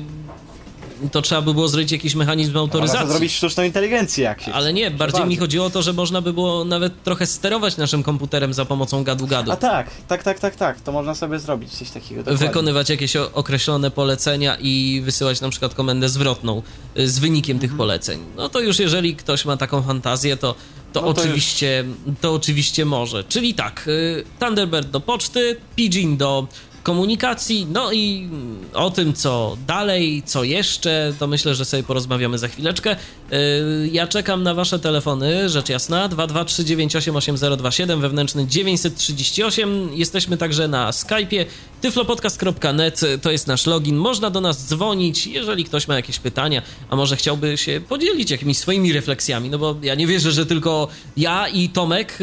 To 1.12 1.22
trzeba 1.22 1.42
by 1.42 1.54
było 1.54 1.68
zrobić 1.68 1.92
jakiś 1.92 2.14
mechanizm 2.14 2.50
Można 2.52 2.60
autoryzacji. 2.60 3.08
zrobić 3.08 3.32
sztuczną 3.32 3.62
inteligencję, 3.62 4.24
jak 4.24 4.40
się 4.42 4.52
Ale 4.52 4.72
nie, 4.72 4.90
bardziej 4.90 5.24
mi 5.26 5.36
chodziło 5.36 5.66
o 5.66 5.70
to, 5.70 5.82
że 5.82 5.92
można 5.92 6.20
by 6.20 6.32
było 6.32 6.64
nawet 6.64 7.02
trochę 7.02 7.26
sterować 7.26 7.76
naszym 7.76 8.02
komputerem 8.02 8.54
za 8.54 8.64
pomocą 8.64 9.04
gadu-gadu. 9.04 9.50
A 9.52 9.56
tak, 9.56 9.90
tak, 10.08 10.22
tak, 10.22 10.38
tak, 10.38 10.56
tak. 10.56 10.80
To 10.80 10.92
można 10.92 11.14
sobie 11.14 11.38
zrobić 11.38 11.70
coś 11.70 11.90
takiego. 11.90 12.22
dokładnie. 12.22 12.46
wykonywać 12.46 12.90
jakieś 12.90 13.16
określone 13.16 13.90
polecenia 13.90 14.56
i 14.60 15.02
wysyłać 15.04 15.40
na 15.40 15.48
przykład 15.50 15.74
komendę 15.74 16.08
zwrotną 16.08 16.62
y, 16.98 17.08
z 17.08 17.18
wynikiem 17.18 17.56
Mhm. 17.56 17.68
tych 17.70 17.76
poleceń. 17.78 18.20
No 18.36 18.48
to 18.48 18.60
już 18.60 18.78
jeżeli 18.78 19.16
ktoś 19.16 19.44
ma 19.44 19.56
taką 19.56 19.82
fantazję, 19.82 20.36
to, 20.36 20.54
to, 20.92 21.00
No 21.00 21.14
to 21.14 21.20
oczywiście, 21.20 21.84
to 22.20 22.34
oczywiście 22.34 22.84
może. 22.84 23.24
Czyli 23.24 23.54
tak, 23.54 23.84
y, 23.88 24.24
Thunderbird 24.40 24.90
do 24.90 25.00
poczty, 25.00 25.56
Pidgin 25.76 26.16
do 26.16 26.46
komunikacji. 26.82 27.66
No 27.72 27.92
i 27.92 28.28
o 28.74 28.90
tym, 28.90 29.12
co 29.12 29.56
dalej, 29.66 30.22
co 30.26 30.44
jeszcze, 30.44 31.12
to 31.18 31.26
myślę, 31.26 31.54
że 31.54 31.64
sobie 31.64 31.82
porozmawiamy 31.82 32.38
za 32.38 32.48
chwileczkę. 32.48 32.96
Y, 33.32 33.90
ja 33.92 34.06
czekam 34.06 34.42
na 34.42 34.54
Wasze 34.54 34.78
telefony, 34.78 35.48
rzecz 35.48 35.68
jasna. 35.68 36.08
223988027, 36.08 38.00
wewnętrzny 38.00 38.46
938. 38.46 39.88
Jesteśmy 39.94 40.36
także 40.36 40.68
na 40.68 40.90
Skype'ie. 40.90 41.44
tyflopodcast.net 41.80 43.00
to 43.22 43.30
jest 43.30 43.46
nasz 43.46 43.66
login. 43.66 43.96
Można 43.96 44.30
do 44.30 44.40
nas 44.40 44.66
dzwonić, 44.66 45.26
jeżeli 45.26 45.64
ktoś 45.64 45.88
ma 45.88 45.94
jakieś 45.94 46.18
pytania, 46.18 46.62
a 46.90 46.96
może 46.96 47.16
chciałby 47.16 47.58
się 47.58 47.80
podzielić 47.88 48.30
jakimiś 48.30 48.58
swoimi 48.58 48.92
refleksjami. 48.92 49.50
No 49.50 49.58
bo 49.58 49.76
ja 49.82 49.94
nie 49.94 50.06
wierzę, 50.06 50.32
że 50.32 50.46
tylko 50.46 50.88
ja 51.16 51.48
i 51.48 51.68
Tomek 51.68 52.18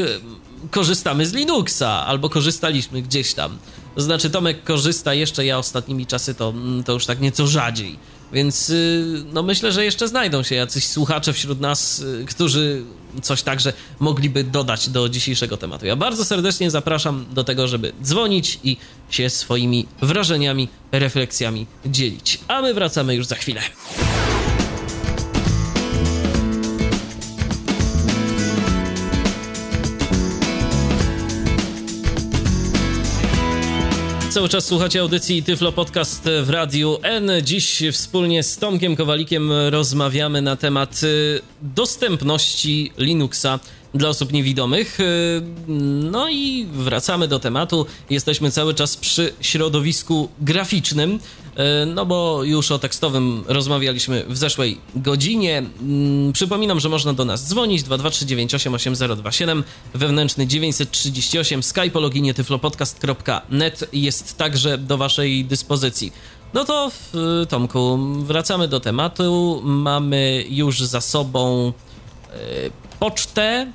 korzystamy 0.72 1.26
z 1.26 1.34
Linuxa, 1.34 2.06
albo 2.06 2.30
korzystaliśmy 2.30 3.02
gdzieś 3.02 3.34
tam. 3.34 3.58
To 3.96 4.02
znaczy, 4.02 4.30
Tomek 4.30 4.64
korzysta 4.64 5.14
jeszcze, 5.14 5.46
ja 5.46 5.58
ostatnimi 5.58 6.06
czasy 6.06 6.36
to, 6.36 6.50
mm, 6.50 6.84
to 6.84 6.94
już 6.94 7.06
tak 7.06 7.22
nieco 7.22 7.48
rzadziej. 7.48 8.00
Więc 8.34 8.70
y, 8.70 9.24
no 9.34 9.44
myślę, 9.44 9.72
że 9.72 9.86
jeszcze 9.86 10.08
znajdą 10.08 10.44
się 10.44 10.56
jacyś 10.56 10.88
słuchacze 10.88 11.34
wśród 11.34 11.60
nas, 11.60 12.00
y, 12.00 12.26
którzy 12.26 12.84
coś 13.22 13.42
także 13.42 13.74
mogliby 14.00 14.44
dodać 14.44 14.90
do 14.90 15.10
dzisiejszego 15.10 15.58
tematu. 15.58 15.86
Ja 15.86 15.96
bardzo 15.96 16.26
serdecznie 16.26 16.72
zapraszam 16.72 17.26
do 17.32 17.44
tego, 17.44 17.68
żeby 17.68 17.94
dzwonić 18.04 18.60
i 18.64 18.78
się 19.10 19.30
swoimi 19.30 19.88
wrażeniami, 20.02 20.68
refleksjami 20.92 21.66
dzielić. 21.86 22.40
A 22.48 22.62
my 22.62 22.74
wracamy 22.74 23.16
już 23.16 23.26
za 23.26 23.36
chwilę. 23.36 23.62
Cały 34.38 34.50
czas 34.50 34.66
słuchacie 34.66 35.02
audycji 35.02 35.44
Tyflo 35.44 35.72
Podcast 35.72 36.30
w 36.44 36.50
Radiu 36.50 36.98
N. 37.02 37.32
Dziś 37.44 37.84
wspólnie 37.92 38.44
z 38.44 38.58
Tomkiem 38.58 38.96
Kowalikiem 38.96 39.52
rozmawiamy 39.70 40.42
na 40.42 40.56
temat 40.56 41.04
y, 41.04 41.42
dostępności 41.62 42.92
Linuxa 42.98 43.60
dla 43.98 44.10
osób 44.10 44.34
niewidomych. 44.34 45.00
Y, 45.00 45.42
no 46.12 46.30
i 46.30 46.68
wracamy 46.72 47.28
do 47.28 47.40
tematu. 47.40 47.86
Jesteśmy 48.10 48.52
cały 48.52 48.74
czas 48.74 48.98
przy 48.98 49.34
środowisku 49.42 50.30
graficznym. 50.42 51.20
E, 51.58 51.86
no 51.86 52.06
bo 52.06 52.44
już 52.44 52.72
o 52.72 52.80
tekstowym 52.80 53.44
rozmawialiśmy 53.48 54.26
w 54.28 54.38
zeszłej 54.38 54.78
godzinie. 54.96 55.58
Mm, 55.58 56.34
przypominam, 56.34 56.80
że 56.80 56.90
można 56.90 57.14
do 57.14 57.26
nas 57.26 57.48
dzwonić 57.48 57.84
223988027 57.84 59.64
wewnętrzny 59.94 60.48
938 60.48 61.64
skype 61.64 62.00
loginie 62.00 62.34
tyflopodcast.net 62.34 63.90
jest 63.94 64.38
także 64.38 64.78
do 64.78 64.98
waszej 64.98 65.46
dyspozycji. 65.46 66.12
No 66.54 66.66
to 66.66 66.92
Tomku, 67.50 67.98
wracamy 68.24 68.68
do 68.68 68.80
tematu. 68.80 69.62
Mamy 69.64 70.46
już 70.50 70.82
za 70.82 71.02
sobą 71.02 71.74
e, 72.34 72.38
pocztę, 73.00 73.72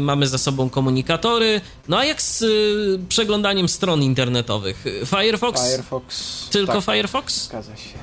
mamy 0.00 0.26
za 0.26 0.38
sobą 0.38 0.70
komunikatory. 0.70 1.60
No 1.88 1.98
a 1.98 2.04
jak 2.04 2.22
z 2.22 2.42
y, 2.42 2.98
przeglądaniem 3.08 3.68
stron 3.68 4.02
internetowych? 4.02 4.84
Firefox? 5.06 5.70
Firefox. 5.70 6.48
Tylko 6.48 6.72
tak, 6.72 6.84
Firefox? 6.84 7.44
Zgadza 7.44 7.76
się. 7.76 7.98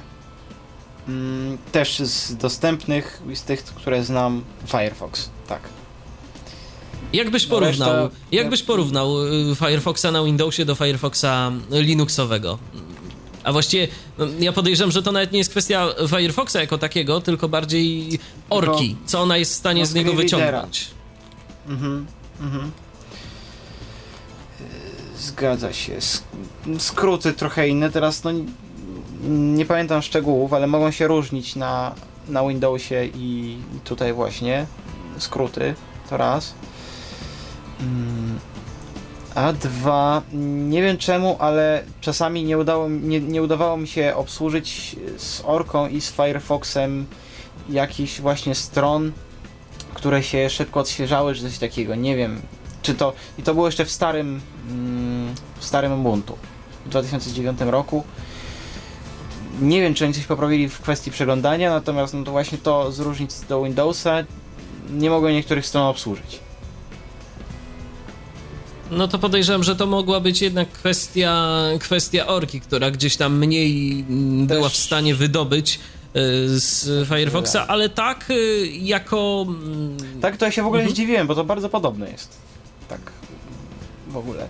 Mm, 1.08 1.58
też 1.72 2.00
z 2.00 2.36
dostępnych, 2.36 3.22
z 3.34 3.42
tych, 3.42 3.64
które 3.64 4.04
znam, 4.04 4.44
Firefox, 4.68 5.30
tak. 5.48 5.62
Jakbyś 7.14 7.44
no 7.44 7.50
porównał, 7.50 8.04
reszta... 8.04 8.18
jakbyś 8.32 8.64
porównał 8.64 9.28
y, 9.52 9.56
Firefoxa 9.56 10.06
na 10.12 10.24
Windowsie 10.24 10.66
do 10.66 10.76
Firefoxa 10.76 11.52
Linuxowego? 11.72 12.60
A 13.44 13.52
właściwie 13.52 13.88
no, 14.18 14.26
ja 14.40 14.54
podejrzewam, 14.54 14.92
że 14.92 15.04
to 15.04 15.12
nawet 15.12 15.32
nie 15.32 15.38
jest 15.38 15.50
kwestia 15.50 15.90
Firefoxa 16.10 16.56
jako 16.56 16.78
takiego, 16.78 17.22
tylko 17.22 17.50
bardziej 17.50 18.20
orki, 18.50 18.96
co 19.06 19.22
ona 19.22 19.38
jest 19.38 19.52
w 19.52 19.56
stanie 19.56 19.82
no, 19.82 19.86
z 19.86 19.94
niego 19.94 20.14
wyciągnąć. 20.14 20.88
Mhm, 21.68 22.06
mhm. 22.42 22.72
Zgadza 25.18 25.74
się. 25.74 25.98
Skróty 26.78 27.34
trochę 27.34 27.68
inne. 27.68 27.92
Teraz 27.92 28.24
no, 28.24 28.32
nie 29.30 29.66
pamiętam 29.66 30.02
szczegółów, 30.02 30.54
ale 30.54 30.68
mogą 30.68 30.92
się 30.92 31.08
różnić 31.08 31.56
na, 31.56 31.96
na 32.30 32.48
Windowsie 32.48 33.06
i 33.16 33.58
tutaj 33.84 34.14
właśnie. 34.14 34.66
Skróty 35.18 35.76
to 36.10 36.18
raz. 36.18 36.54
Mm, 37.80 38.40
a 39.36 39.54
dwa, 39.54 40.22
nie 40.68 40.82
wiem 40.82 40.98
czemu, 40.98 41.36
ale 41.40 41.84
czasami 42.02 42.44
nie, 42.44 42.58
udało, 42.58 42.90
nie, 42.90 43.20
nie 43.20 43.44
udawało 43.44 43.78
mi 43.78 43.88
się 43.88 44.16
obsłużyć 44.16 44.96
z 45.18 45.42
Orką 45.46 45.88
i 45.88 46.02
z 46.02 46.12
Firefoxem 46.12 47.06
jakichś 47.70 48.22
właśnie 48.22 48.56
stron, 48.56 49.12
które 49.94 50.24
się 50.24 50.50
szybko 50.50 50.80
odświeżały, 50.80 51.36
czy 51.36 51.42
coś 51.42 51.58
takiego, 51.58 51.96
nie 51.96 52.16
wiem. 52.16 52.42
Czy 52.82 52.94
to, 52.94 53.14
i 53.40 53.44
to 53.44 53.54
było 53.54 53.66
jeszcze 53.66 53.86
w 53.86 53.92
starym, 53.92 54.42
mm, 54.70 55.36
w 55.60 55.66
starym 55.66 56.00
Ubuntu, 56.00 56.38
w 56.86 56.90
2009 56.90 57.60
roku. 57.62 58.04
Nie 59.62 59.82
wiem, 59.82 59.94
czy 59.94 60.06
oni 60.06 60.14
coś 60.14 60.26
poprawili 60.26 60.70
w 60.70 60.80
kwestii 60.80 61.12
przeglądania, 61.12 61.70
natomiast 61.70 62.14
no 62.14 62.24
to 62.24 62.32
właśnie 62.32 62.58
to 62.58 62.92
z 62.92 63.00
różnic 63.00 63.42
do 63.50 63.64
Windowsa 63.64 64.24
nie 64.90 65.10
mogłem 65.10 65.34
niektórych 65.34 65.66
stron 65.66 65.84
obsłużyć. 65.84 66.40
No 68.92 69.08
to 69.08 69.20
podejrzewam, 69.20 69.64
że 69.64 69.76
to 69.76 69.88
mogła 69.88 70.20
być 70.20 70.42
jednak 70.42 70.72
kwestia, 70.72 71.62
kwestia 71.80 72.28
orki, 72.28 72.62
która 72.62 72.92
gdzieś 72.92 73.18
tam 73.18 73.38
mniej 73.38 74.04
Też... 74.48 74.58
była 74.58 74.70
w 74.70 74.76
stanie 74.76 75.16
wydobyć 75.16 75.80
z 76.46 77.08
Firefoxa, 77.08 77.56
ale 77.68 77.90
tak 77.90 78.30
y, 78.30 78.68
jako... 78.68 79.46
Mm, 79.48 79.98
tak, 80.22 80.38
to 80.38 80.46
ja 80.46 80.52
się 80.52 80.64
w 80.64 80.66
ogóle 80.66 80.82
mhm. 80.82 80.96
zdziwiłem, 80.96 81.28
bo 81.28 81.36
to 81.36 81.44
bardzo 81.44 81.70
podobne 81.70 82.12
jest. 82.12 82.38
Tak, 82.88 83.00
w 84.08 84.18
ogóle. 84.18 84.48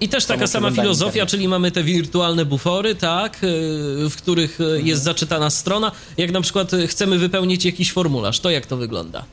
I 0.00 0.08
też 0.08 0.26
taka 0.26 0.46
sama 0.46 0.70
filozofia, 0.70 1.26
czyli 1.26 1.48
mamy 1.48 1.70
te 1.70 1.82
wirtualne 1.82 2.44
bufory, 2.44 2.94
tak, 2.94 3.44
y, 3.44 4.08
w 4.10 4.16
których 4.16 4.60
mhm. 4.60 4.86
jest 4.86 5.02
zaczytana 5.02 5.50
strona. 5.50 5.92
Jak 6.16 6.30
na 6.30 6.40
przykład 6.40 6.70
chcemy 6.86 7.18
wypełnić 7.18 7.64
jakiś 7.64 7.92
formularz, 7.92 8.40
to 8.40 8.50
jak 8.50 8.66
to 8.66 8.76
wygląda? 8.76 9.24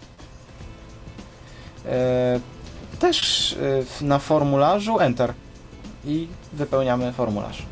E, 1.86 2.40
też 3.00 3.56
na 4.02 4.20
formularzu 4.20 5.00
Enter 5.00 5.34
i 6.06 6.28
wypełniamy 6.54 7.14
formularz 7.14 7.64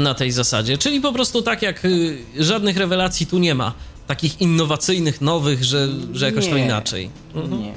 na 0.00 0.14
tej 0.14 0.32
zasadzie. 0.32 0.78
Czyli 0.78 1.00
po 1.00 1.12
prostu 1.12 1.42
tak 1.42 1.62
jak 1.62 1.84
y, 1.84 2.18
żadnych 2.38 2.76
rewelacji 2.76 3.26
tu 3.26 3.38
nie 3.38 3.54
ma. 3.54 3.72
Takich 4.06 4.40
innowacyjnych, 4.40 5.20
nowych, 5.20 5.64
że, 5.64 5.88
że 6.12 6.26
jakoś 6.26 6.44
nie, 6.44 6.50
to 6.50 6.56
inaczej. 6.56 7.10
Mhm. 7.34 7.62
Nie. 7.62 7.72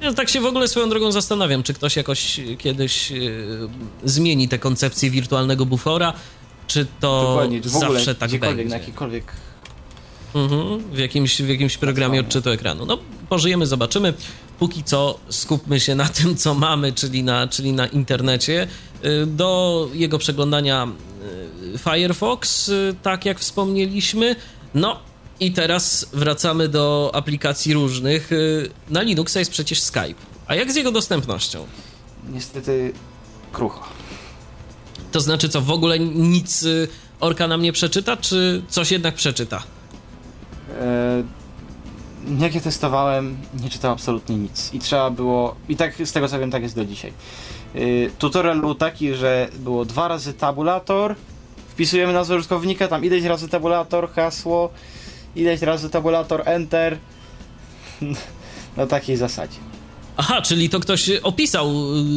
Ja 0.00 0.12
tak 0.14 0.28
się 0.28 0.40
w 0.40 0.46
ogóle 0.46 0.68
swoją 0.68 0.88
drogą 0.88 1.12
zastanawiam, 1.12 1.62
czy 1.62 1.74
ktoś 1.74 1.96
jakoś 1.96 2.40
kiedyś 2.58 3.12
y, 3.12 3.68
zmieni 4.04 4.48
tę 4.48 4.58
koncepcję 4.58 5.10
wirtualnego 5.10 5.66
bufora, 5.66 6.12
czy 6.66 6.86
to 7.00 7.22
Dokładnie, 7.28 7.60
w 7.60 7.76
ogóle, 7.76 7.92
zawsze 7.98 8.14
tak 8.14 8.38
będzie. 8.38 8.64
na 8.64 8.76
jakikolwiek 8.76 9.32
Mhm, 10.34 10.78
w 10.92 10.98
jakimś, 10.98 11.42
w 11.42 11.48
jakimś 11.48 11.76
programie 11.76 12.20
odczytu 12.20 12.50
ekranu. 12.50 12.86
No, 12.86 12.98
pożyjemy, 13.28 13.66
zobaczymy. 13.66 14.14
Póki 14.58 14.84
co 14.84 15.18
skupmy 15.28 15.80
się 15.80 15.94
na 15.94 16.08
tym, 16.08 16.36
co 16.36 16.54
mamy, 16.54 16.92
czyli 16.92 17.22
na, 17.22 17.48
czyli 17.48 17.72
na 17.72 17.86
internecie. 17.86 18.68
Y, 19.04 19.26
do 19.26 19.88
jego 19.92 20.18
przeglądania 20.18 20.88
y, 21.74 21.78
Firefox, 21.78 22.68
y, 22.68 22.94
tak 23.02 23.24
jak 23.24 23.38
wspomnieliśmy. 23.38 24.36
No 24.74 25.00
i 25.40 25.52
teraz 25.52 26.06
wracamy 26.12 26.68
do 26.68 27.10
aplikacji 27.14 27.74
różnych. 27.74 28.30
Na 28.90 29.02
Linuxa 29.02 29.36
jest 29.38 29.50
przecież 29.50 29.82
Skype. 29.82 30.14
A 30.46 30.54
jak 30.54 30.72
z 30.72 30.76
jego 30.76 30.92
dostępnością? 30.92 31.66
Niestety 32.30 32.92
krucho. 33.52 33.88
To 35.12 35.20
znaczy 35.20 35.48
co, 35.48 35.60
w 35.60 35.70
ogóle 35.70 35.98
nic 35.98 36.64
Orka 37.22 37.48
nam 37.48 37.62
nie 37.62 37.72
przeczyta, 37.72 38.16
czy 38.16 38.62
coś 38.68 38.90
jednak 38.90 39.14
przeczyta? 39.14 39.62
E, 40.80 41.22
jak 42.38 42.54
ja 42.54 42.60
testowałem, 42.60 43.36
nie 43.62 43.70
czytał 43.70 43.92
absolutnie 43.92 44.36
nic. 44.36 44.74
I 44.74 44.78
trzeba 44.78 45.10
było, 45.10 45.54
i 45.68 45.76
tak 45.76 45.94
z 46.04 46.12
tego 46.12 46.28
co 46.28 46.38
wiem, 46.38 46.50
tak 46.50 46.62
jest 46.62 46.74
do 46.74 46.84
dzisiaj. 46.84 47.12
E, 47.74 47.78
tutorial 48.18 48.60
był 48.60 48.74
taki, 48.74 49.14
że 49.14 49.48
było 49.58 49.84
dwa 49.84 50.08
razy 50.08 50.32
tabulator, 50.32 51.14
wpisujemy 51.68 52.12
nazwę 52.12 52.36
użytkownika, 52.36 52.88
tam 52.88 53.04
ileś 53.04 53.24
razy 53.24 53.48
tabulator, 53.48 54.10
hasło, 54.10 54.70
ileś 55.36 55.60
razy 55.60 55.90
tabulator, 55.90 56.42
enter. 56.44 56.98
Na 58.76 58.86
takiej 58.86 59.16
zasadzie. 59.16 59.58
Aha, 60.16 60.42
czyli 60.42 60.68
to 60.68 60.80
ktoś 60.80 61.10
opisał 61.22 61.72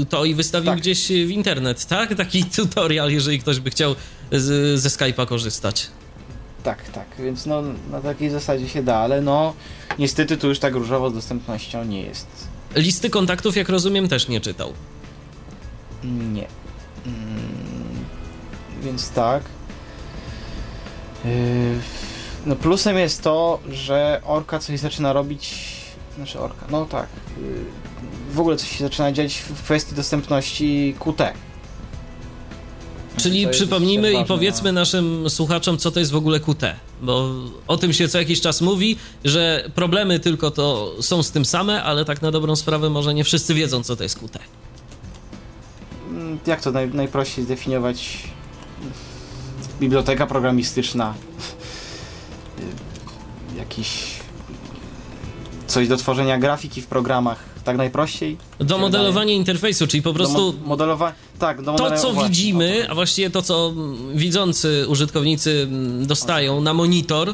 to 0.09 0.25
i 0.25 0.33
wystawił 0.35 0.71
tak. 0.71 0.79
gdzieś 0.79 1.07
w 1.07 1.29
internet, 1.29 1.85
tak? 1.85 2.15
Taki 2.15 2.43
tutorial, 2.55 3.11
jeżeli 3.11 3.39
ktoś 3.39 3.59
by 3.59 3.69
chciał 3.69 3.95
z, 4.31 4.79
ze 4.79 4.89
Skype'a 4.89 5.27
korzystać. 5.27 5.87
Tak, 6.63 6.89
tak, 6.89 7.07
więc 7.19 7.45
no 7.45 7.63
na 7.91 8.01
takiej 8.01 8.29
zasadzie 8.29 8.69
się 8.69 8.83
da, 8.83 8.95
ale 8.95 9.21
no 9.21 9.53
niestety 9.99 10.37
tu 10.37 10.47
już 10.47 10.59
tak 10.59 10.73
różowo 10.73 11.09
z 11.09 11.13
dostępnością 11.13 11.83
nie 11.83 12.01
jest. 12.01 12.27
Listy 12.75 13.09
kontaktów, 13.09 13.55
jak 13.55 13.69
rozumiem, 13.69 14.07
też 14.07 14.27
nie 14.27 14.41
czytał. 14.41 14.73
Nie. 16.03 16.47
więc 18.83 19.09
tak. 19.09 19.43
Yy, 21.25 21.31
no 22.45 22.55
plusem 22.55 22.97
jest 22.97 23.21
to, 23.21 23.59
że 23.71 24.21
Orka 24.25 24.59
coś 24.59 24.79
zaczyna 24.79 25.13
robić, 25.13 25.55
znaczy 26.15 26.39
Orka, 26.39 26.65
no 26.71 26.85
tak, 26.85 27.07
yy, 27.41 27.65
w 28.33 28.39
ogóle 28.39 28.57
coś 28.57 28.77
się 28.77 28.83
zaczyna 28.83 29.11
dziać 29.11 29.35
w 29.35 29.63
kwestii 29.63 29.95
dostępności 29.95 30.95
QT. 30.99 31.33
Czyli 33.17 33.47
przypomnijmy 33.47 34.13
i 34.13 34.25
powiedzmy 34.25 34.71
naszym 34.71 35.29
słuchaczom, 35.29 35.77
co 35.77 35.91
to 35.91 35.99
jest 35.99 36.11
w 36.11 36.15
ogóle 36.15 36.39
QT, 36.39 36.63
bo 37.01 37.31
o 37.67 37.77
tym 37.77 37.93
się 37.93 38.07
co 38.07 38.17
jakiś 38.17 38.41
czas 38.41 38.61
mówi, 38.61 38.97
że 39.23 39.69
problemy 39.75 40.19
tylko 40.19 40.51
to 40.51 40.95
są 41.01 41.23
z 41.23 41.31
tym 41.31 41.45
same, 41.45 41.83
ale 41.83 42.05
tak 42.05 42.21
na 42.21 42.31
dobrą 42.31 42.55
sprawę 42.55 42.89
może 42.89 43.13
nie 43.13 43.23
wszyscy 43.23 43.53
wiedzą, 43.53 43.83
co 43.83 43.95
to 43.95 44.03
jest 44.03 44.19
QT. 44.19 44.39
Mm, 46.25 46.39
jak 46.47 46.61
to 46.61 46.71
naj, 46.71 46.89
najprościej 46.93 47.45
zdefiniować? 47.45 48.23
Biblioteka 49.79 50.27
programistyczna, 50.27 51.13
jakiś 53.57 54.15
coś 55.67 55.87
do 55.87 55.97
tworzenia 55.97 56.37
grafiki 56.37 56.81
w 56.81 56.87
programach, 56.87 57.43
tak 57.63 57.77
najprościej? 57.77 58.37
Do 58.59 58.77
modelowania 58.77 59.33
interfejsu, 59.33 59.87
czyli 59.87 60.03
po 60.03 60.13
prostu. 60.13 60.51
Do 60.51 60.59
mo 60.59 60.67
modelowa 60.67 61.13
tak, 61.39 61.61
do 61.61 61.73
to, 61.73 61.97
co 61.97 62.13
właśnie, 62.13 62.29
widzimy, 62.29 62.89
a 62.89 62.95
właściwie 62.95 63.29
to, 63.29 63.41
co 63.41 63.73
widzący 64.13 64.85
użytkownicy 64.87 65.67
dostają 66.01 66.61
na 66.61 66.73
monitor, 66.73 67.33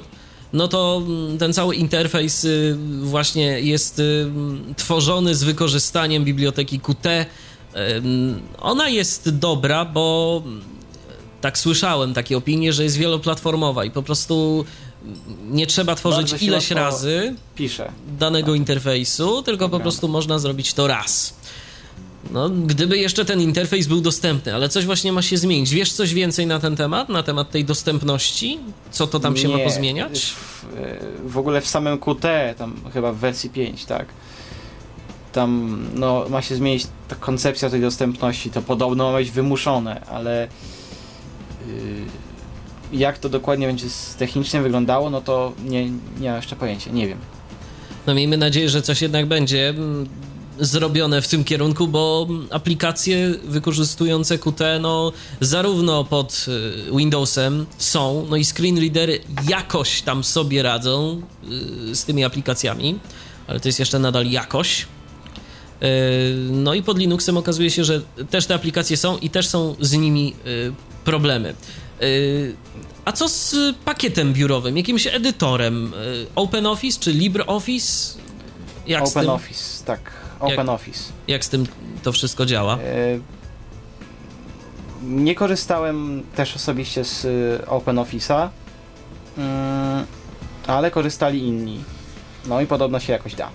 no 0.54 0.68
to 0.68 1.02
ten 1.40 1.54
cały 1.54 1.76
interfejs 1.76 2.44
y, 2.44 2.78
właśnie 3.02 3.62
jest 3.62 4.00
y, 4.00 4.28
tworzony 4.78 5.36
z 5.36 5.44
wykorzystaniem 5.44 6.24
biblioteki 6.24 6.80
Qt. 6.80 7.26
Ona 8.60 8.90
jest 8.90 9.38
dobra, 9.38 9.86
bo 9.86 10.44
tak 11.42 11.58
słyszałem 11.58 12.14
takie 12.14 12.38
opinie, 12.38 12.74
że 12.74 12.84
jest 12.84 12.98
wieloplatformowa 12.98 13.86
i 13.86 13.92
po 13.92 14.04
prostu 14.04 14.66
nie 15.50 15.68
trzeba 15.68 15.96
tworzyć 15.96 16.44
ileś 16.44 16.72
razy 16.72 17.36
pisze. 17.56 17.92
danego 18.20 18.56
interfejsu, 18.56 19.44
tylko 19.44 19.70
po 19.70 19.80
prostu 19.80 20.08
można 20.08 20.40
zrobić 20.40 20.74
to 20.74 20.88
raz. 20.88 21.34
No, 22.32 22.50
gdyby 22.50 22.98
jeszcze 22.98 23.26
ten 23.26 23.42
interfejs 23.42 23.88
był 23.88 24.02
dostępny, 24.02 24.56
ale 24.56 24.70
coś 24.70 24.86
właśnie 24.86 25.12
ma 25.12 25.22
się 25.22 25.38
zmienić. 25.38 25.74
Wiesz 25.74 25.94
coś 25.94 26.14
więcej 26.14 26.48
na 26.48 26.60
ten 26.60 26.76
temat, 26.76 27.10
na 27.10 27.24
temat 27.24 27.52
tej 27.52 27.66
dostępności? 27.66 28.60
Co 28.92 29.08
to 29.08 29.20
tam 29.20 29.38
się 29.38 29.48
nie, 29.48 29.58
ma 29.58 29.64
pozmieniać? 29.64 30.22
W, 30.22 30.66
w 31.26 31.38
ogóle 31.38 31.62
w 31.62 31.68
samym 31.68 32.00
Qt, 32.00 32.56
tam 32.58 32.76
chyba 32.94 33.12
w 33.12 33.18
wersji 33.18 33.50
5, 33.50 33.86
tak. 33.86 34.06
Tam 35.34 35.80
no, 35.96 36.26
ma 36.30 36.42
się 36.42 36.56
zmienić 36.56 36.88
ta 37.08 37.16
koncepcja 37.16 37.70
tej 37.70 37.82
dostępności. 37.82 38.50
To 38.50 38.62
podobno 38.62 39.12
ma 39.12 39.18
być 39.18 39.32
wymuszone, 39.32 40.06
ale 40.06 40.48
yy, 41.68 43.00
jak 43.00 43.18
to 43.18 43.30
dokładnie 43.30 43.68
będzie 43.68 43.88
technicznie 44.20 44.62
wyglądało, 44.62 45.10
no 45.10 45.22
to 45.22 45.54
nie, 45.66 45.90
nie 46.20 46.28
mam 46.30 46.36
jeszcze 46.36 46.56
pojęcia, 46.56 46.92
nie 46.92 47.08
wiem. 47.08 47.18
No 48.08 48.16
miejmy 48.16 48.38
nadzieję, 48.38 48.70
że 48.70 48.82
coś 48.82 49.02
jednak 49.02 49.26
będzie 49.26 49.74
zrobione 50.60 51.22
w 51.22 51.28
tym 51.28 51.44
kierunku, 51.44 51.88
bo 51.88 52.28
aplikacje 52.52 53.30
wykorzystujące 53.44 54.38
Qt 54.38 54.80
no, 54.80 55.12
zarówno 55.42 56.04
pod 56.04 56.46
y, 56.48 56.98
Windowsem 56.98 57.66
są, 57.78 58.28
no 58.30 58.36
i 58.36 58.46
screen 58.46 58.78
readery 58.78 59.20
jakoś 59.48 60.02
tam 60.02 60.24
sobie 60.24 60.64
radzą 60.64 61.22
y, 61.92 61.96
z 61.96 62.06
tymi 62.06 62.24
aplikacjami, 62.24 63.00
ale 63.48 63.60
to 63.60 63.68
jest 63.68 63.80
jeszcze 63.80 64.00
nadal 64.00 64.26
jakoś. 64.26 64.86
Y, 65.84 65.88
no 66.52 66.74
i 66.74 66.84
pod 66.84 66.98
Linuxem 66.98 67.38
okazuje 67.38 67.72
się, 67.72 67.84
że 67.84 68.02
też 68.30 68.46
te 68.46 68.56
aplikacje 68.56 68.98
są 68.98 69.18
i 69.18 69.30
też 69.30 69.48
są 69.48 69.76
z 69.80 69.94
nimi 69.94 70.36
problemy. 71.04 71.54
A 73.06 73.12
co 73.12 73.30
z 73.30 73.56
pakietem 73.86 74.34
biurowym, 74.34 74.78
jakimś 74.78 75.08
edytorem? 75.08 75.94
OpenOffice 76.36 77.00
czy 77.00 77.12
LibreOffice? 77.12 78.18
Jak 78.88 79.04
OpenOffice, 79.04 79.86
tak. 79.86 80.12
OpenOffice. 80.40 81.00
Jak, 81.00 81.30
jak 81.30 81.46
z 81.46 81.50
tym 81.50 81.66
to 82.04 82.12
wszystko 82.12 82.46
działa? 82.46 82.78
E, 82.78 83.20
nie 85.04 85.36
korzystałem 85.36 86.24
też 86.36 86.56
osobiście 86.56 87.06
z 87.06 87.26
e, 87.26 87.66
OpenOffice'a, 87.66 88.50
mm, 89.38 90.06
ale 90.68 90.92
korzystali 90.92 91.48
inni. 91.48 91.84
No 92.46 92.62
i 92.62 92.68
podobno 92.68 93.00
się 93.00 93.14
jakoś 93.14 93.36
da. 93.36 93.50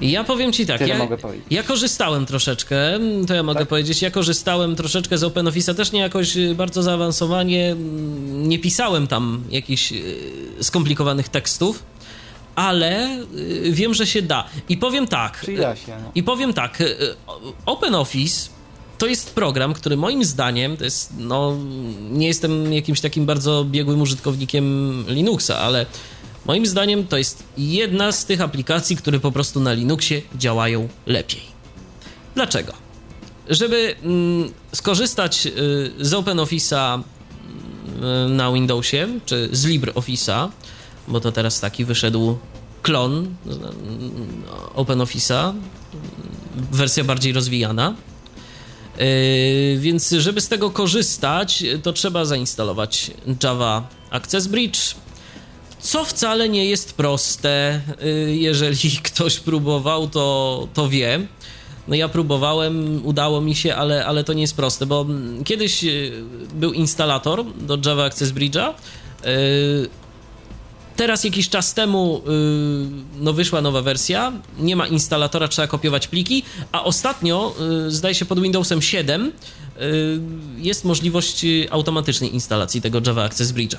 Ja 0.00 0.24
powiem 0.24 0.52
ci 0.52 0.66
tak, 0.66 0.80
ja, 0.80 1.08
ja, 1.50 1.62
korzystałem 1.62 2.26
troszeczkę, 2.26 2.76
to 3.26 3.34
ja 3.34 3.42
mogę 3.42 3.60
tak? 3.60 3.68
powiedzieć, 3.68 4.02
ja 4.02 4.10
korzystałem 4.10 4.76
troszeczkę 4.76 5.18
z 5.18 5.22
OpenOffice'a, 5.22 5.74
też 5.74 5.92
nie 5.92 6.00
jakoś 6.00 6.36
e, 6.36 6.54
bardzo 6.54 6.82
zaawansowanie, 6.82 7.76
nie 8.32 8.58
pisałem 8.58 9.06
tam 9.06 9.44
jakichś 9.50 9.92
skomplikowanych 10.60 11.28
tekstów, 11.28 11.82
ale 12.54 13.18
y, 13.38 13.72
wiem, 13.72 13.94
że 13.94 14.06
się 14.06 14.22
da. 14.22 14.44
I 14.68 14.76
powiem 14.76 15.06
tak. 15.06 15.40
Czyli 15.44 15.56
da 15.56 15.76
się. 15.76 15.92
No. 16.02 16.10
I 16.14 16.22
powiem 16.22 16.52
tak. 16.52 16.80
Y, 16.80 16.96
OpenOffice 17.66 18.50
to 18.98 19.06
jest 19.06 19.34
program, 19.34 19.74
który 19.74 19.96
moim 19.96 20.24
zdaniem 20.24 20.76
to 20.76 20.84
jest, 20.84 21.12
no, 21.18 21.56
nie 22.10 22.26
jestem 22.26 22.72
jakimś 22.72 23.00
takim 23.00 23.26
bardzo 23.26 23.64
biegłym 23.64 24.02
użytkownikiem 24.02 25.04
Linuxa, 25.08 25.58
ale 25.58 25.86
moim 26.46 26.66
zdaniem 26.66 27.06
to 27.06 27.16
jest 27.16 27.44
jedna 27.58 28.12
z 28.12 28.26
tych 28.26 28.40
aplikacji, 28.40 28.96
które 28.96 29.20
po 29.20 29.32
prostu 29.32 29.60
na 29.60 29.72
Linuxie 29.72 30.22
działają 30.34 30.88
lepiej. 31.06 31.40
Dlaczego? 32.34 32.72
Żeby 33.48 33.94
mm, 34.02 34.52
skorzystać 34.72 35.46
y, 35.46 35.50
z 36.00 36.12
OpenOffice'a 36.12 37.02
mm, 38.02 38.36
na 38.36 38.52
Windowsie, 38.52 39.08
czy 39.26 39.48
z 39.52 39.66
LibreOffice'a, 39.66 40.48
bo 41.08 41.20
to 41.20 41.32
teraz 41.32 41.60
taki 41.60 41.84
wyszedł 41.84 42.38
klon 42.82 43.34
OpenOffice'a, 44.74 45.52
wersja 46.72 47.04
bardziej 47.04 47.32
rozwijana. 47.32 47.94
Yy, 48.98 49.78
więc 49.78 50.10
żeby 50.10 50.40
z 50.40 50.48
tego 50.48 50.70
korzystać, 50.70 51.64
to 51.82 51.92
trzeba 51.92 52.24
zainstalować 52.24 53.10
Java 53.42 53.88
Access 54.10 54.46
Bridge, 54.46 54.94
co 55.84 56.04
wcale 56.04 56.48
nie 56.48 56.66
jest 56.66 56.92
proste. 56.92 57.80
Yy, 58.00 58.36
jeżeli 58.36 58.90
ktoś 59.08 59.40
próbował, 59.40 60.08
to, 60.08 60.68
to 60.74 60.88
wie. 60.88 61.26
No 61.88 61.94
ja 61.94 62.08
próbowałem, 62.08 63.06
udało 63.06 63.40
mi 63.40 63.54
się, 63.54 63.74
ale, 63.74 64.06
ale 64.06 64.24
to 64.24 64.32
nie 64.32 64.40
jest 64.40 64.56
proste, 64.56 64.86
bo 64.86 65.06
kiedyś 65.44 65.82
yy, 65.82 66.12
był 66.54 66.72
instalator 66.72 67.44
do 67.56 67.78
Java 67.86 68.04
Access 68.04 68.32
Bridge'a, 68.32 68.74
Teraz 70.96 71.24
jakiś 71.24 71.48
czas 71.48 71.74
temu 71.74 72.22
no 73.20 73.32
wyszła 73.32 73.60
nowa 73.60 73.82
wersja, 73.82 74.32
nie 74.58 74.76
ma 74.76 74.86
instalatora, 74.86 75.48
trzeba 75.48 75.68
kopiować 75.68 76.08
pliki, 76.08 76.42
a 76.72 76.84
ostatnio, 76.84 77.54
zdaje 77.88 78.14
się 78.14 78.24
pod 78.24 78.40
Windowsem 78.40 78.82
7, 78.82 79.32
yy, 79.78 79.82
jest 80.56 80.84
możliwość 80.84 81.46
automatycznej 81.70 82.34
instalacji 82.34 82.80
tego 82.82 83.00
Java 83.06 83.24
Access 83.24 83.52
Bridge'a. 83.52 83.78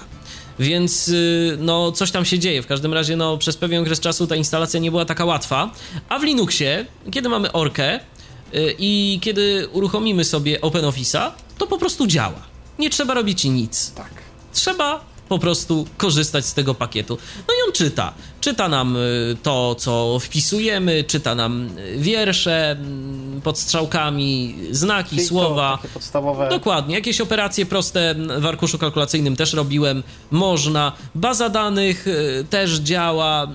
Więc 0.59 1.07
y, 1.07 1.57
no 1.59 1.91
coś 1.91 2.11
tam 2.11 2.25
się 2.25 2.39
dzieje. 2.39 2.61
W 2.61 2.67
każdym 2.67 2.93
razie 2.93 3.15
no 3.15 3.37
przez 3.37 3.57
pewien 3.57 3.81
okres 3.81 3.99
czasu 3.99 4.27
ta 4.27 4.35
instalacja 4.35 4.79
nie 4.79 4.91
była 4.91 5.05
taka 5.05 5.25
łatwa. 5.25 5.71
A 6.09 6.19
w 6.19 6.23
Linuxie, 6.23 6.85
kiedy 7.11 7.29
mamy 7.29 7.51
orkę 7.51 7.99
y, 7.99 8.75
i 8.79 9.19
kiedy 9.21 9.67
uruchomimy 9.71 10.23
sobie 10.23 10.59
OpenOffice'a, 10.59 11.31
to 11.57 11.67
po 11.67 11.77
prostu 11.77 12.07
działa. 12.07 12.41
Nie 12.79 12.89
trzeba 12.89 13.13
robić 13.13 13.43
nic. 13.43 13.91
Tak. 13.91 14.11
Trzeba 14.53 15.14
po 15.29 15.39
prostu 15.39 15.87
korzystać 15.97 16.45
z 16.45 16.53
tego 16.53 16.75
pakietu. 16.75 17.17
No 17.47 17.53
i 17.53 17.67
on 17.67 17.73
czyta. 17.73 18.13
Czyta 18.41 18.69
nam 18.69 18.95
y, 18.97 19.37
to, 19.43 19.75
co 19.75 20.17
wpisujemy, 20.21 21.03
czyta 21.03 21.35
nam 21.35 21.69
y, 21.77 21.97
wiersze 21.97 22.71
mm, 22.71 23.41
pod 23.41 23.59
strzałkami, 23.59 24.55
znaki, 24.71 25.15
Czyli 25.15 25.27
słowa. 25.27 25.77
takie 25.81 25.93
podstawowe. 25.93 26.49
Dokładnie. 26.49 26.95
Jakieś 26.95 27.21
operacje 27.21 27.65
proste 27.65 28.15
w 28.39 28.45
arkuszu 28.45 28.77
kalkulacyjnym 28.77 29.35
też 29.35 29.53
robiłem. 29.53 30.03
Można. 30.31 30.91
Baza 31.15 31.49
danych 31.49 32.07
y, 32.07 32.45
też 32.49 32.71
działa. 32.79 33.47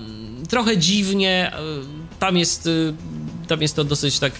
Trochę 0.49 0.77
dziwnie. 0.77 1.51
Tam 2.19 2.37
jest, 2.37 2.69
tam 3.47 3.61
jest 3.61 3.75
to 3.75 3.83
dosyć 3.83 4.19
tak 4.19 4.33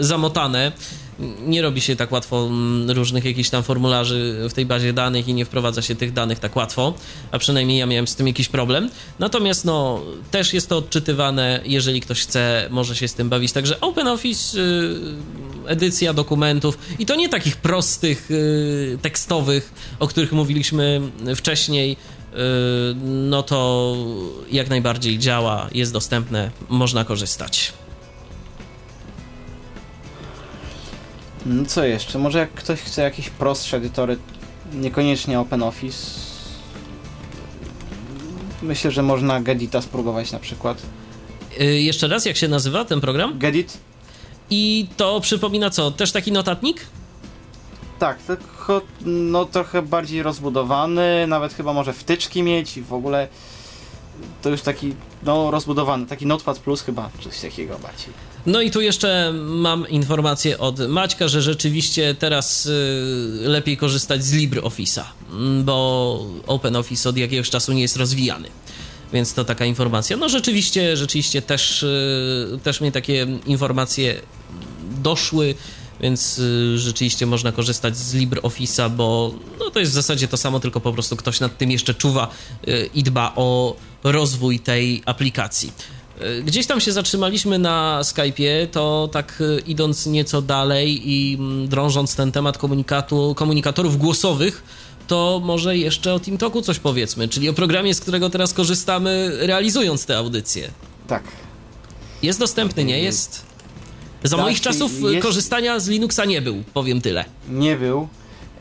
zamotane 0.00 0.72
nie 1.46 1.62
robi 1.62 1.80
się 1.80 1.96
tak 1.96 2.12
łatwo 2.12 2.46
mm, 2.46 2.90
różnych 2.90 3.24
jakichś 3.24 3.50
tam 3.50 3.62
formularzy 3.62 4.46
w 4.50 4.52
tej 4.52 4.66
bazie 4.66 4.92
danych 4.92 5.28
i 5.28 5.34
nie 5.34 5.44
wprowadza 5.44 5.82
się 5.82 5.94
tych 5.94 6.12
danych 6.12 6.38
tak 6.38 6.56
łatwo, 6.56 6.94
a 7.30 7.38
przynajmniej 7.38 7.78
ja 7.78 7.86
miałem 7.86 8.06
z 8.06 8.16
tym 8.16 8.26
jakiś 8.26 8.48
problem. 8.48 8.90
Natomiast 9.18 9.64
no, 9.64 10.02
też 10.30 10.54
jest 10.54 10.68
to 10.68 10.76
odczytywane, 10.76 11.60
jeżeli 11.64 12.00
ktoś 12.00 12.22
chce, 12.22 12.68
może 12.70 12.96
się 12.96 13.08
z 13.08 13.14
tym 13.14 13.28
bawić. 13.28 13.52
Także 13.52 13.80
OpenOffice, 13.80 14.58
yy, 14.58 15.14
edycja 15.66 16.12
dokumentów 16.12 16.78
i 16.98 17.06
to 17.06 17.14
nie 17.14 17.28
takich 17.28 17.56
prostych, 17.56 18.26
yy, 18.30 18.98
tekstowych, 19.02 19.72
o 19.98 20.08
których 20.08 20.32
mówiliśmy 20.32 21.00
wcześniej, 21.36 21.90
yy, 21.90 22.38
no 23.04 23.42
to 23.42 23.96
jak 24.52 24.68
najbardziej 24.68 25.18
działa, 25.18 25.68
jest 25.72 25.92
dostępne, 25.92 26.50
można 26.68 27.04
korzystać. 27.04 27.72
No 31.46 31.64
co 31.66 31.84
jeszcze? 31.84 32.18
Może 32.18 32.38
jak 32.38 32.50
ktoś 32.50 32.80
chce 32.80 33.02
jakieś 33.02 33.30
prostsze 33.30 33.76
edytory, 33.76 34.16
niekoniecznie 34.72 35.40
OpenOffice. 35.40 36.10
Myślę, 38.62 38.90
że 38.90 39.02
można 39.02 39.40
Gedita 39.40 39.82
spróbować 39.82 40.32
na 40.32 40.38
przykład. 40.38 40.82
Yy, 41.58 41.80
jeszcze 41.80 42.08
raz, 42.08 42.24
jak 42.26 42.36
się 42.36 42.48
nazywa 42.48 42.84
ten 42.84 43.00
program? 43.00 43.38
Gedit? 43.38 43.78
I 44.50 44.88
to 44.96 45.20
przypomina 45.20 45.70
co? 45.70 45.90
Też 45.90 46.12
taki 46.12 46.32
notatnik? 46.32 46.86
Tak, 47.98 48.18
tylko 48.22 48.82
no 49.04 49.44
trochę 49.44 49.82
bardziej 49.82 50.22
rozbudowany, 50.22 51.26
nawet 51.26 51.54
chyba 51.54 51.72
może 51.72 51.92
wtyczki 51.92 52.42
mieć 52.42 52.76
i 52.76 52.82
w 52.82 52.92
ogóle 52.92 53.28
to 54.42 54.50
już 54.50 54.62
taki 54.62 54.94
no 55.22 55.50
rozbudowany, 55.50 56.06
taki 56.06 56.26
Notepad 56.26 56.58
Plus 56.58 56.82
chyba, 56.82 57.10
coś 57.24 57.40
takiego 57.40 57.78
bardziej. 57.78 58.33
No 58.46 58.60
i 58.60 58.70
tu 58.70 58.80
jeszcze 58.80 59.32
mam 59.44 59.88
informację 59.88 60.58
od 60.58 60.88
Maćka, 60.88 61.28
że 61.28 61.42
rzeczywiście 61.42 62.14
teraz 62.14 62.66
y, 62.66 62.70
lepiej 63.40 63.76
korzystać 63.76 64.24
z 64.24 64.32
LibreOffice'a, 64.32 65.02
mm, 65.30 65.64
bo 65.64 66.26
OpenOffice 66.46 67.08
od 67.08 67.16
jakiegoś 67.16 67.50
czasu 67.50 67.72
nie 67.72 67.82
jest 67.82 67.96
rozwijany. 67.96 68.48
Więc 69.12 69.34
to 69.34 69.44
taka 69.44 69.64
informacja. 69.64 70.16
No 70.16 70.28
rzeczywiście, 70.28 70.96
rzeczywiście 70.96 71.42
też, 71.42 71.82
y, 71.82 72.58
też 72.62 72.80
mnie 72.80 72.92
takie 72.92 73.26
informacje 73.46 74.20
doszły, 75.02 75.54
więc 76.00 76.38
y, 76.38 76.78
rzeczywiście 76.78 77.26
można 77.26 77.52
korzystać 77.52 77.96
z 77.96 78.14
LibreOffice'a, 78.14 78.90
bo 78.90 79.34
no, 79.58 79.70
to 79.70 79.80
jest 79.80 79.92
w 79.92 79.94
zasadzie 79.94 80.28
to 80.28 80.36
samo, 80.36 80.60
tylko 80.60 80.80
po 80.80 80.92
prostu 80.92 81.16
ktoś 81.16 81.40
nad 81.40 81.58
tym 81.58 81.70
jeszcze 81.70 81.94
czuwa 81.94 82.28
i 82.94 83.02
dba 83.02 83.32
o 83.36 83.76
rozwój 84.02 84.60
tej 84.60 85.02
aplikacji. 85.06 85.72
Y, 86.22 86.42
Gdzieś 86.42 86.66
tam 86.66 86.80
się 86.80 86.92
zatrzymaliśmy 86.92 87.58
na 87.58 88.00
Skype'ie, 88.02 88.66
to 88.72 89.08
tak 89.12 89.40
y, 89.40 89.62
idąc 89.66 90.06
nieco 90.06 90.42
dalej 90.42 91.10
i 91.12 91.34
mm, 91.34 91.68
drążąc 91.68 92.16
ten 92.16 92.32
temat 92.32 92.58
komunikatu, 92.58 93.34
komunikatorów 93.36 93.96
głosowych, 93.98 94.62
to 95.06 95.40
może 95.44 95.76
jeszcze 95.76 96.14
o 96.14 96.20
TeamTalku 96.20 96.62
coś 96.62 96.78
powiedzmy, 96.78 97.28
czyli 97.28 97.48
o 97.48 97.52
programie, 97.52 97.94
z 97.94 98.00
którego 98.00 98.30
teraz 98.30 98.52
korzystamy, 98.52 99.30
realizując 99.40 100.06
te 100.06 100.16
audycje. 100.18 100.70
Tak. 101.06 101.22
Jest 102.22 102.38
dostępny, 102.38 102.84
nie 102.84 102.98
jest? 102.98 103.46
Za 104.22 104.36
Tak, 104.36 104.44
moich 104.46 104.60
czasów 104.60 104.92
y, 105.04 105.12
jest- 105.12 105.26
korzystania 105.26 105.80
z 105.80 105.88
Linuxa 105.88 106.24
nie 106.26 106.42
był, 106.42 106.62
powiem 106.74 107.00
tyle. 107.00 107.24
Nie 107.48 107.76
był. 107.76 108.08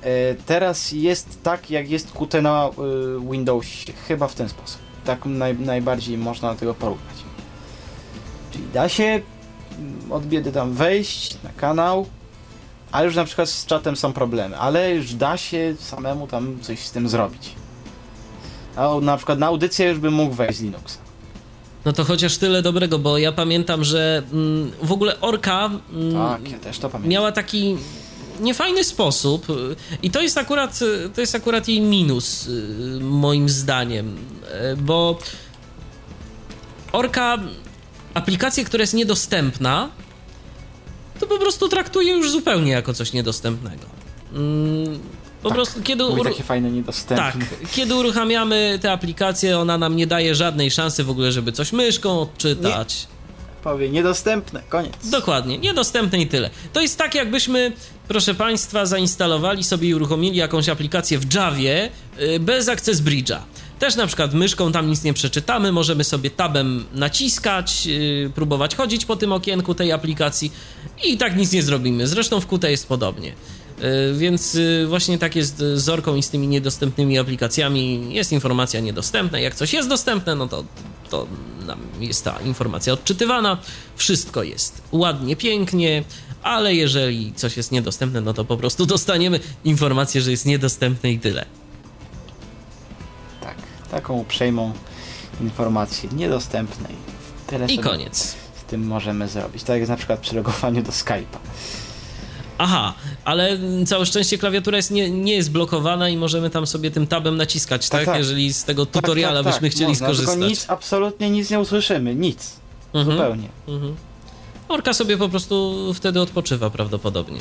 E, 0.02 0.36
teraz 0.46 0.92
jest 0.92 1.44
tak, 1.44 1.70
jak 1.72 1.90
jest 1.90 2.12
Qt 2.12 2.42
na 2.42 2.70
Windowsie. 3.32 3.94
Chyba 4.08 4.28
w 4.28 4.36
ten 4.36 4.50
sposób. 4.50 4.78
Tak 5.06 5.26
naj, 5.26 5.56
najbardziej 5.60 6.18
można 6.18 6.54
do 6.54 6.60
tego 6.60 6.74
porównać. 6.74 7.16
Czyli 8.54 8.64
da 8.74 8.90
się 8.90 9.04
mm, 9.04 10.12
od 10.12 10.26
biedy 10.26 10.52
tam 10.52 10.74
wejść 10.74 11.38
na 11.44 11.50
kanał, 11.58 12.06
ale 12.92 13.06
już 13.06 13.16
na 13.16 13.26
przykład 13.26 13.50
z 13.50 13.66
czatem 13.66 13.96
są 13.96 14.14
problemy, 14.14 14.58
ale 14.58 14.96
już 14.96 15.14
da 15.14 15.38
się 15.38 15.76
samemu 15.80 16.28
tam 16.28 16.60
coś 16.62 16.80
z 16.80 16.92
tym 16.92 17.10
zrobić. 17.10 17.50
A 18.76 18.90
na 19.02 19.18
przykład 19.18 19.40
na 19.40 19.48
audycję 19.48 19.90
już 19.90 20.00
bym 20.00 20.14
mógł 20.14 20.34
wejść 20.34 20.58
z 20.58 20.62
Linuxa. 20.62 20.98
No 21.86 21.94
to 21.94 22.04
chociaż 22.04 22.38
tyle 22.38 22.62
dobrego, 22.62 23.00
bo 23.00 23.18
ja 23.18 23.32
pamiętam, 23.32 23.84
że 23.84 24.24
mm, 24.34 24.72
w 24.84 24.92
ogóle 24.92 25.22
Orka 25.22 25.70
mm, 25.94 26.14
Tak, 26.14 26.52
ja 26.52 26.60
też 26.60 26.80
to 26.80 26.90
pamiętam. 26.90 27.12
miała 27.12 27.32
taki 27.32 27.78
niefajny 28.40 28.84
sposób 28.84 29.46
i 30.04 30.12
to 30.12 30.22
jest 30.22 30.38
akurat 30.38 30.80
to 31.16 31.22
jest 31.22 31.36
akurat 31.36 31.68
jej 31.68 31.82
minus 31.82 32.48
y, 32.48 33.00
moim 33.02 33.50
zdaniem, 33.50 34.18
y, 34.74 34.78
bo 34.78 35.20
Orka 36.92 37.38
aplikację, 38.14 38.66
która 38.66 38.82
jest 38.82 38.94
niedostępna 38.94 39.90
to 41.20 41.28
po 41.28 41.38
prostu 41.38 41.70
traktuje 41.70 42.14
już 42.14 42.32
zupełnie 42.32 42.72
jako 42.72 42.94
coś 42.94 43.14
niedostępnego. 43.14 43.86
Mm, 44.34 45.00
Po 45.42 45.50
Tak, 45.50 45.56
prostu 45.56 45.82
kiedy 45.82 46.04
ur- 46.06 46.24
takie 46.24 46.44
fajne, 46.44 46.72
niedostępne. 46.72 47.32
tak, 47.32 47.36
kiedy 47.72 47.96
uruchamiamy 47.96 48.80
tę 48.82 48.92
aplikację, 48.92 49.60
ona 49.60 49.78
nam 49.78 49.96
nie 49.96 50.08
daje 50.08 50.36
żadnej 50.36 50.72
szansy 50.72 51.04
w 51.04 51.10
ogóle, 51.10 51.32
żeby 51.32 51.52
coś 51.52 51.72
myszką 51.74 52.20
odczytać. 52.22 53.08
Powie 53.64 53.90
niedostępne, 53.90 54.62
koniec. 54.70 54.94
Dokładnie, 55.10 55.58
niedostępne 55.58 56.20
i 56.22 56.28
tyle. 56.28 56.50
To 56.74 56.82
jest 56.82 56.98
tak, 56.98 57.16
jakbyśmy, 57.16 57.72
proszę 58.08 58.34
Państwa, 58.34 58.86
zainstalowali 58.86 59.64
sobie 59.64 59.88
i 59.90 59.96
uruchomili 59.96 60.38
jakąś 60.38 60.70
aplikację 60.70 61.20
w 61.20 61.34
Javie 61.34 61.90
y, 62.22 62.40
bez 62.40 62.70
Access 62.70 63.02
Bridge'a. 63.02 63.38
Też 63.84 63.96
na 63.96 64.08
przykład 64.08 64.34
myszką 64.34 64.72
tam 64.72 64.90
nic 64.90 65.04
nie 65.04 65.14
przeczytamy, 65.14 65.72
możemy 65.72 66.04
sobie 66.04 66.30
tabem 66.30 66.86
naciskać, 66.94 67.86
yy, 67.86 68.32
próbować 68.36 68.76
chodzić 68.76 69.06
po 69.06 69.16
tym 69.16 69.32
okienku 69.32 69.76
tej 69.76 69.92
aplikacji 69.92 70.52
i 71.04 71.18
tak 71.18 71.38
nic 71.38 71.52
nie 71.52 71.64
zrobimy. 71.64 72.08
Zresztą 72.08 72.40
w 72.40 72.48
Qt 72.48 72.70
jest 72.70 72.88
podobnie. 72.88 73.28
Yy, 73.28 74.18
Więc 74.18 74.54
yy, 74.54 74.88
właśnie 74.88 75.18
tak 75.18 75.36
jest 75.36 75.58
z 75.76 75.90
Orką 75.90 76.16
i 76.16 76.24
z 76.24 76.30
tymi 76.30 76.48
niedostępnymi 76.48 77.20
aplikacjami. 77.20 78.14
Jest 78.14 78.32
informacja 78.32 78.80
niedostępna. 78.80 79.40
Jak 79.40 79.56
coś 79.56 79.74
jest 79.74 79.90
dostępne, 79.90 80.36
no 80.36 80.48
to, 80.48 80.64
to 81.10 81.28
jest 82.00 82.24
ta 82.24 82.40
informacja 82.40 82.94
odczytywana. 82.94 83.58
Wszystko 83.96 84.44
jest 84.44 84.82
ładnie, 84.92 85.36
pięknie, 85.36 86.04
ale 86.44 86.76
jeżeli 86.76 87.34
coś 87.34 87.58
jest 87.58 87.72
niedostępne, 87.72 88.22
no 88.22 88.34
to 88.34 88.46
po 88.46 88.58
prostu 88.58 88.86
dostaniemy 88.86 89.40
informację, 89.66 90.22
że 90.22 90.32
jest 90.32 90.46
niedostępne 90.46 91.12
i 91.12 91.20
tyle. 91.20 91.46
Tak, 93.94 94.02
taką 94.02 94.14
uprzejmą 94.14 94.74
informację 95.42 96.10
niedostępnej. 96.10 96.96
Tyle 97.48 97.66
I 97.66 97.80
koniec. 97.80 98.36
z 98.62 98.64
tym 98.68 98.88
możemy 98.88 99.28
zrobić. 99.28 99.64
Tak 99.64 99.80
jak 99.80 99.90
na 99.90 99.96
przykład 99.96 100.20
przy 100.20 100.36
logowaniu 100.36 100.84
do 100.84 100.92
Skype'a. 100.92 101.38
Aha, 102.58 102.94
ale 103.26 103.58
całe 103.86 104.06
szczęście 104.06 104.38
klawiatura 104.38 104.78
jest, 104.78 104.92
nie, 104.92 105.10
nie 105.10 105.34
jest 105.34 105.52
blokowana 105.52 106.10
i 106.10 106.18
możemy 106.18 106.50
tam 106.50 106.68
sobie 106.68 106.92
tym 106.92 107.08
tabem 107.08 107.38
naciskać, 107.38 107.90
tak? 107.90 108.00
Tak, 108.00 108.06
tak. 108.06 108.18
Jeżeli 108.18 108.54
z 108.54 108.64
tego 108.64 108.86
tutoriala 108.86 109.44
tak, 109.44 109.44
tak, 109.44 109.54
byśmy 109.54 109.70
tak, 109.70 109.76
chcieli 109.76 109.90
można, 109.90 110.08
skorzystać. 110.08 110.36
Tylko 110.36 110.50
nic, 110.50 110.66
absolutnie 110.68 111.30
nic 111.30 111.50
nie 111.50 111.60
usłyszymy. 111.60 112.16
Nic. 112.16 112.54
Mhm, 112.94 113.18
Zupełnie. 113.18 113.50
mhm. 113.68 113.96
Orka 114.68 114.94
sobie 114.94 115.18
po 115.18 115.30
prostu 115.30 115.76
wtedy 115.94 116.22
odpoczywa 116.22 116.70
prawdopodobnie. 116.70 117.40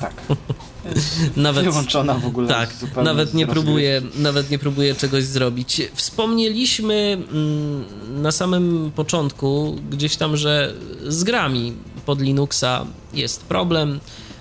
Tak. 0.00 0.14
Nawet, 1.36 1.64
Wyłączona 1.64 2.14
w 2.14 2.26
ogóle. 2.26 2.48
tak, 2.48 2.70
nawet 3.04 3.34
nie 3.34 3.46
z 3.46 3.48
próbuje, 3.50 4.02
nawet 4.16 4.50
nie 4.50 4.58
próbuje 4.58 4.94
czegoś 4.94 5.24
zrobić. 5.24 5.82
Wspomnieliśmy 5.94 6.94
mm, 7.32 7.84
na 8.22 8.32
samym 8.32 8.92
początku 8.94 9.76
gdzieś 9.90 10.16
tam, 10.16 10.36
że 10.36 10.74
z 11.06 11.24
grami 11.24 11.72
pod 12.06 12.20
Linuxa 12.20 12.86
jest 13.14 13.42
problem, 13.42 14.00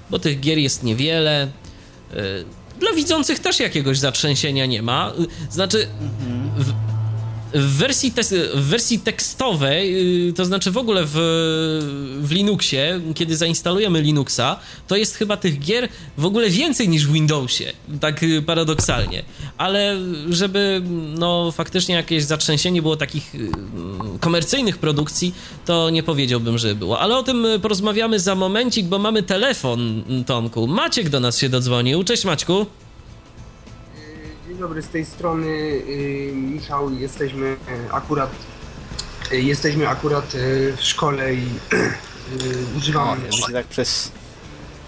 bo 0.09 0.19
tych 0.19 0.39
gier 0.39 0.57
jest 0.57 0.84
niewiele. 0.84 1.47
Y, 2.13 2.18
Dla 2.80 2.93
widzących 2.93 3.39
też 3.39 3.59
jakiegoś 3.59 3.99
zatrzęsienia 3.99 4.65
nie 4.65 4.81
ma. 4.81 5.11
Y, 5.19 5.51
Znaczy, 5.53 5.88
w, 6.57 6.73
w 7.53 7.78
wersji, 7.78 8.14
w 8.53 8.69
wersji 8.69 8.99
tekstowej, 8.99 9.94
yy, 10.26 10.34
to 10.34 10.45
znaczy 10.45 10.72
w 10.72 10.78
ogóle 10.78 11.03
w, 11.06 11.11
w 12.22 12.32
Linuxie, 12.32 13.02
kiedy 13.15 13.36
zainstalujemy 13.36 14.02
Linuxa, 14.02 14.60
to 14.88 14.95
jest 14.95 15.15
chyba 15.15 15.38
tych 15.38 15.60
gier 15.60 15.90
w 16.18 16.26
ogóle 16.26 16.49
więcej 16.49 16.90
niż 16.90 17.07
w 17.07 17.11
Windowsie, 17.11 17.73
tak 17.99 18.22
yy, 18.22 18.41
paradoksalnie. 18.41 19.23
Ale 19.57 19.98
żeby 20.30 20.82
no 21.18 21.52
faktycznie 21.52 21.95
jakieś 21.95 22.23
zatrzęsienie 22.23 22.82
było 22.82 22.95
takich 22.95 23.34
yy, 23.34 23.49
komercyjnych 24.19 24.78
produkcji, 24.78 25.34
to 25.65 25.90
nie 25.90 26.03
powiedziałbym, 26.03 26.57
że 26.57 26.76
było. 26.76 26.99
Ale 26.99 27.18
o 27.18 27.23
tym 27.23 27.48
porozmawiamy 27.61 28.19
za 28.19 28.36
momencik, 28.36 28.86
bo 28.86 28.99
mamy 28.99 29.23
telefon, 29.23 30.03
Tomku. 30.26 30.68
Maciek 30.68 31.10
do 31.10 31.19
nas 31.19 31.38
się 31.38 31.49
dodzwonił. 31.49 32.03
Cześć 32.03 32.26
Maćku. 32.26 32.65
Dobry, 34.61 34.81
z 34.81 34.88
tej 34.88 35.05
strony 35.05 35.47
y, 35.47 36.31
Michał. 36.35 36.93
Jesteśmy 36.93 37.45
y, 37.45 37.57
akurat 37.93 38.31
y, 39.31 39.41
jesteśmy 39.41 39.88
akurat 39.89 40.35
y, 40.35 40.73
w 40.77 40.81
szkole 40.83 41.33
i 41.33 41.45
y, 41.73 41.91
O, 42.73 42.77
używamy. 42.77 43.21
wiecie, 43.25 43.53
tak 43.53 43.65
przez, 43.67 44.11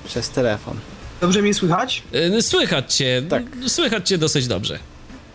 przez 0.05 0.29
telefon. 0.29 0.79
Dobrze 1.21 1.41
mnie 1.41 1.53
słychać? 1.53 2.03
Słychać 2.41 2.95
cię, 2.95 3.21
Tak. 3.29 3.43
słychać 3.67 4.09
cię 4.09 4.17
dosyć 4.17 4.47
dobrze. 4.47 4.79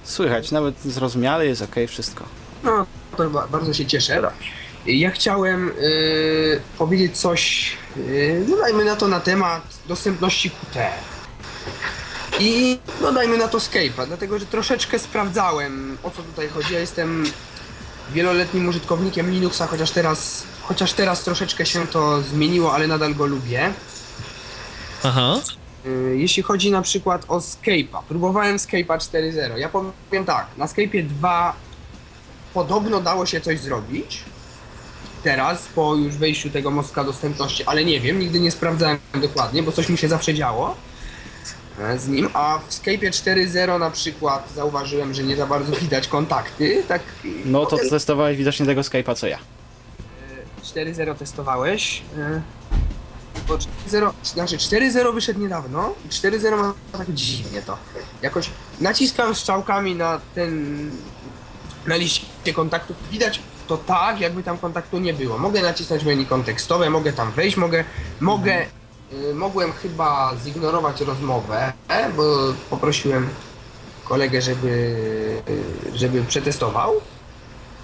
Słychać, 0.05 0.51
nawet 0.51 0.81
zrozumiale 0.83 1.47
jest 1.47 1.63
ok, 1.63 1.75
wszystko. 1.89 2.25
No, 2.65 2.87
to 3.17 3.31
ba- 3.31 3.47
bardzo 3.49 3.75
się 3.75 3.87
cieszę. 3.87 4.23
Ja 4.87 5.11
chciałem 5.11 5.69
y, 5.69 6.61
powiedzieć 6.79 7.19
coś, 7.19 7.73
y, 7.97 8.45
no 8.49 8.57
dajmy 8.57 8.85
na 8.85 8.97
to 8.97 9.09
na 9.09 9.21
temat 9.21 9.63
dostępności 9.89 10.51
QT. 10.51 10.77
I 12.41 12.79
no 13.01 13.13
dajmy 13.13 13.39
na 13.39 13.49
to 13.49 13.59
Skype'a, 13.59 14.07
dlatego 14.07 14.39
że 14.39 14.47
troszeczkę 14.47 14.99
sprawdzałem 14.99 15.99
o 16.03 16.11
co 16.11 16.23
tutaj 16.23 16.49
chodzi. 16.49 16.75
Ja 16.75 16.81
jestem 16.81 17.25
wieloletnim 18.13 18.69
użytkownikiem 18.69 19.31
Linuxa, 19.31 19.67
chociaż 19.67 19.91
teraz, 19.91 20.43
chociaż 20.63 20.93
teraz 20.93 21.25
troszeczkę 21.25 21.67
się 21.67 21.87
to 21.87 22.23
zmieniło, 22.23 22.75
ale 22.75 22.87
nadal 22.87 23.15
go 23.15 23.27
lubię. 23.27 23.73
Aha. 25.03 25.41
Y, 25.87 26.17
Jeśli 26.19 26.43
chodzi 26.43 26.71
na 26.71 26.83
przykład 26.83 27.25
o 27.29 27.39
Skype'a, 27.39 28.03
próbowałem 28.09 28.57
Skype'a 28.57 28.99
4.0. 28.99 29.57
Ja 29.57 29.69
powiem 29.69 30.25
tak, 30.25 30.47
na 30.57 30.67
Skype'ie 30.67 31.07
2 31.07 31.55
podobno 32.55 33.01
dało 33.01 33.27
się 33.27 33.41
coś 33.41 33.61
zrobić, 33.61 34.25
teraz, 35.23 35.67
po 35.75 35.95
już 35.95 36.17
wejściu 36.17 36.51
tego 36.51 36.71
mostka 36.71 37.05
dostępności, 37.05 37.65
ale 37.65 37.85
nie 37.85 38.01
wiem, 38.01 38.19
nigdy 38.19 38.41
nie 38.41 38.51
sprawdzałem 38.51 38.99
dokładnie, 39.15 39.63
bo 39.63 39.73
coś 39.73 39.89
mi 39.89 39.99
się 39.99 40.09
zawsze 40.09 40.35
działo 40.35 40.77
z 41.97 42.09
nim, 42.09 42.29
a 42.35 42.59
w 42.69 42.75
Skype 42.75 43.11
4.0 43.11 43.79
na 43.81 43.91
przykład 43.91 44.49
zauważyłem, 44.55 45.15
że 45.15 45.23
nie 45.23 45.37
za 45.37 45.47
bardzo 45.47 45.73
widać 45.77 46.09
kontakty, 46.09 46.83
tak... 46.89 47.03
No 47.45 47.67
to 47.67 47.77
testowałeś 47.91 48.37
widocznie 48.37 48.67
tego 48.67 48.81
Skype'a 48.81 49.15
co 49.17 49.27
ja. 49.27 49.39
4.0 50.65 51.15
testowałeś. 51.15 52.03
e, 52.19 52.41
Bo 53.49 53.55
4.0, 53.57 54.11
znaczy 54.25 54.57
4.0 54.57 55.15
wyszedł 55.15 55.41
niedawno 55.41 55.95
i 56.07 56.09
4.0 56.09 56.57
ma 56.57 56.75
tak 56.99 57.13
dziwnie 57.15 57.63
to. 57.63 57.77
Jakoś 58.23 58.51
naciskam 58.81 59.35
strzałkami 59.35 59.95
na 59.95 60.21
ten, 60.35 60.77
na 61.87 61.97
liście 61.97 62.55
kontaktów, 62.55 62.97
widać 63.11 63.41
to 63.67 63.77
tak, 63.77 64.21
jakby 64.21 64.43
tam 64.43 64.59
kontaktu 64.59 64.99
nie 64.99 65.15
było. 65.15 65.39
Mogę 65.39 65.63
nacisnąć 65.63 66.05
menu 66.05 66.27
kontekstowe, 66.27 66.91
mogę 66.91 67.13
tam 67.13 67.33
wejść, 67.33 67.57
mogę, 67.57 67.85
mogę, 68.21 68.67
mogłem 69.35 69.73
chyba 69.73 70.33
zignorować 70.45 71.01
rozmowę, 71.01 71.73
bo 72.17 72.55
poprosiłem 72.71 73.29
kolegę, 74.09 74.43
żeby, 74.43 74.69
y, 75.95 75.99
żeby 75.99 76.25
przetestował. 76.25 77.01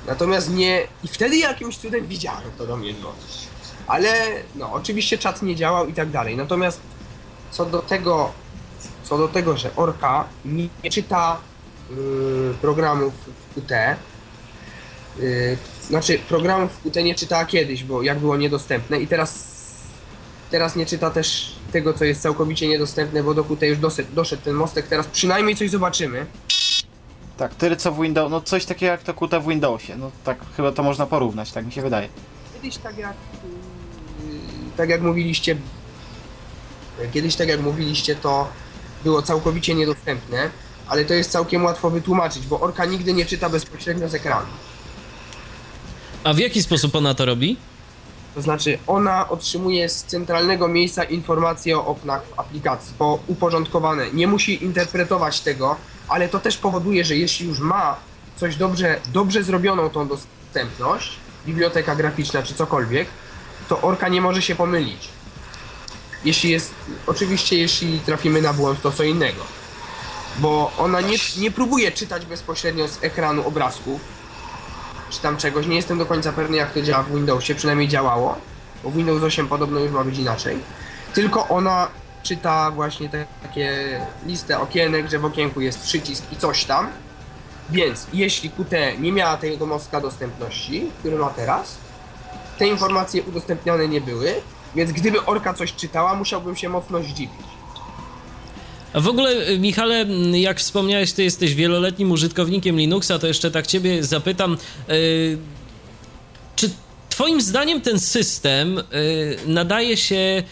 Natomiast 0.07 0.51
nie. 0.51 0.87
I 1.05 1.09
wtedy 1.09 1.37
jakimś 1.37 1.77
cudem 1.79 2.07
widziałem 2.07 2.51
to 2.59 2.67
do 2.67 2.77
mnie 2.77 2.95
dzwonić. 2.95 3.49
Ale 3.87 4.13
no, 4.55 4.73
oczywiście 4.73 5.19
czat 5.19 5.43
nie 5.43 5.57
działał 5.57 5.87
i 5.87 5.93
tak 5.93 6.11
dalej. 6.11 6.37
Natomiast 6.37 6.81
co 7.51 7.67
do 7.67 7.83
tego, 7.83 8.33
co 9.03 9.19
do 9.19 9.29
tego, 9.29 9.57
że 9.57 9.77
Orka 9.77 10.25
nie, 10.45 10.69
nie 10.85 10.91
czyta 10.91 11.37
y, 11.91 12.55
programów 12.61 13.15
w 13.51 13.55
QT, 13.55 13.73
y, 15.19 15.59
znaczy 15.89 16.19
programów 16.29 16.73
w 16.73 16.83
QT 16.83 16.97
nie 16.97 17.15
czytała 17.15 17.45
kiedyś, 17.45 17.85
bo 17.85 18.03
jak 18.03 18.19
było 18.19 18.37
niedostępne 18.37 19.01
i 19.01 19.07
teraz 19.07 19.54
teraz 20.55 20.77
nie 20.77 20.87
czyta 20.87 21.11
też 21.11 21.53
tego, 21.73 21.95
co 21.95 22.05
jest 22.05 22.23
całkowicie 22.23 22.69
niedostępne, 22.69 23.23
bo 23.23 23.35
do 23.35 23.45
QT 23.45 23.63
już 23.63 23.79
doszedł, 23.79 24.09
doszedł 24.15 24.43
ten 24.43 24.55
mostek, 24.55 24.87
teraz 24.87 25.07
przynajmniej 25.07 25.57
coś 25.57 25.71
zobaczymy. 25.71 26.27
Tak, 27.37 27.55
tyle 27.55 27.77
co 27.77 27.93
w 27.93 28.03
Windows, 28.03 28.31
no 28.31 28.41
coś 28.41 28.65
takiego 28.65 28.93
jak 28.93 29.03
to 29.03 29.15
QT 29.15 29.35
w 29.41 29.49
Windowsie. 29.49 29.97
No 29.97 30.11
tak 30.25 30.39
chyba 30.57 30.73
to 30.73 30.83
można 30.83 31.07
porównać, 31.07 31.53
tak 31.53 31.67
mi 31.67 31.73
się 31.73 31.83
wydaje. 31.83 32.09
Kiedyś 32.55 32.77
tak 32.77 32.99
jak 32.99 33.15
yy, 34.25 34.39
tak 34.77 34.89
jak 34.89 35.03
mówiliście 35.03 35.57
kiedyś 37.13 37.37
tak 37.37 37.49
jak 37.49 37.61
mówiliście 37.61 38.17
to 38.17 38.49
było 39.05 39.23
całkowicie 39.23 39.75
niedostępne, 39.75 40.51
ale 40.87 41.05
to 41.05 41.15
jest 41.15 41.31
całkiem 41.31 41.65
łatwo 41.65 41.91
wytłumaczyć, 41.91 42.47
bo 42.47 42.61
Orka 42.61 42.85
nigdy 42.85 43.13
nie 43.13 43.27
czyta 43.27 43.49
bezpośrednio 43.49 44.09
z 44.09 44.15
ekranu. 44.15 44.47
A 46.25 46.33
w 46.33 46.39
jaki 46.39 46.63
sposób 46.63 46.95
ona 46.95 47.15
to 47.15 47.25
robi? 47.25 47.57
To 48.35 48.43
znaczy 48.43 48.79
ona 48.87 49.29
otrzymuje 49.29 49.89
z 49.89 50.05
centralnego 50.05 50.69
miejsca 50.69 51.05
informacje 51.05 51.79
o 51.79 51.87
oknach 51.87 52.23
w 52.25 52.41
aplikacji, 52.41 52.95
bo 52.99 53.19
uporządkowane. 53.27 54.11
Nie 54.13 54.27
musi 54.27 54.65
interpretować 54.65 55.41
tego, 55.41 55.77
ale 56.09 56.29
to 56.29 56.41
też 56.41 56.57
powoduje, 56.57 57.05
że 57.05 57.17
jeśli 57.17 57.47
już 57.49 57.59
ma 57.59 57.97
coś 58.37 58.57
dobrze, 58.57 59.01
dobrze 59.13 59.43
zrobioną 59.43 59.91
tą 59.91 60.09
dostępność, 60.09 61.17
biblioteka 61.47 61.97
graficzna 61.97 62.43
czy 62.43 62.55
cokolwiek, 62.55 63.09
to 63.69 63.81
Orka 63.81 64.09
nie 64.09 64.21
może 64.21 64.43
się 64.43 64.55
pomylić. 64.55 65.09
Jeśli 66.25 66.51
jest, 66.51 66.75
oczywiście 67.07 67.59
jeśli 67.59 68.01
trafimy 68.01 68.43
na 68.43 68.53
błąd, 68.53 68.83
to 68.83 68.93
co 68.93 69.03
innego. 69.03 69.43
Bo 70.39 70.73
ona 70.79 71.01
nie, 71.01 71.17
nie 71.39 71.51
próbuje 71.51 71.93
czytać 71.93 72.27
bezpośrednio 72.27 72.89
z 72.89 73.05
ekranu 73.05 73.47
obrazków, 73.47 74.01
czy 75.11 75.21
tam 75.21 75.37
czegoś. 75.37 75.67
Nie 75.67 75.77
jestem 75.77 75.99
do 75.99 76.07
końca 76.07 76.33
pewny, 76.33 76.57
jak 76.57 76.73
to 76.73 76.83
działa 76.83 77.03
w 77.03 77.15
Windowsie, 77.15 77.55
przynajmniej 77.55 77.89
działało. 77.89 78.37
Bo 78.85 78.91
w 78.91 78.97
Windows 78.97 79.23
8 79.23 79.49
podobno 79.49 79.81
już 79.81 79.93
ma 79.93 80.05
być 80.05 80.19
inaczej. 80.19 80.59
Tylko 81.15 81.49
ona 81.49 81.89
czyta 82.23 82.71
właśnie 82.71 83.09
te, 83.09 83.27
takie 83.43 84.01
listę 84.27 84.61
okienek, 84.61 85.11
że 85.11 85.19
w 85.19 85.25
okienku 85.25 85.61
jest 85.61 85.83
przycisk 85.83 86.33
i 86.33 86.37
coś 86.37 86.65
tam. 86.65 86.89
Więc 87.71 88.07
jeśli 88.13 88.51
QT 88.51 88.73
nie 88.99 89.13
miała 89.13 89.37
tego 89.37 89.67
mostka 89.67 90.01
dostępności, 90.01 90.91
który 90.99 91.17
ma 91.17 91.31
teraz, 91.31 91.77
te 92.59 92.67
informacje 92.67 93.23
udostępnione 93.23 93.89
nie 93.89 94.01
były, 94.01 94.35
więc 94.75 94.93
gdyby 94.93 95.25
Orka 95.27 95.55
coś 95.55 95.75
czytała, 95.75 96.15
musiałbym 96.15 96.57
się 96.57 96.69
mocno 96.69 97.03
zdziwić. 97.03 97.47
W 98.95 99.09
ogóle, 99.09 99.49
y, 99.49 99.59
Michale, 99.59 100.07
jak 100.33 100.59
wspomniałeś, 100.59 101.13
ty 101.13 101.23
jesteś 101.25 101.55
wieloletnim 101.55 102.13
użytkownikiem 102.13 102.77
Linuxa, 102.77 103.19
to 103.21 103.27
jeszcze 103.27 103.51
tak 103.51 103.67
ciebie 103.67 104.05
zapytam, 104.05 104.57
y, 104.91 105.39
czy 106.57 106.71
twoim 107.09 107.41
zdaniem 107.41 107.81
ten 107.81 108.01
system 108.01 108.79
y, 108.79 108.83
nadaje 109.47 109.97
się 109.97 110.43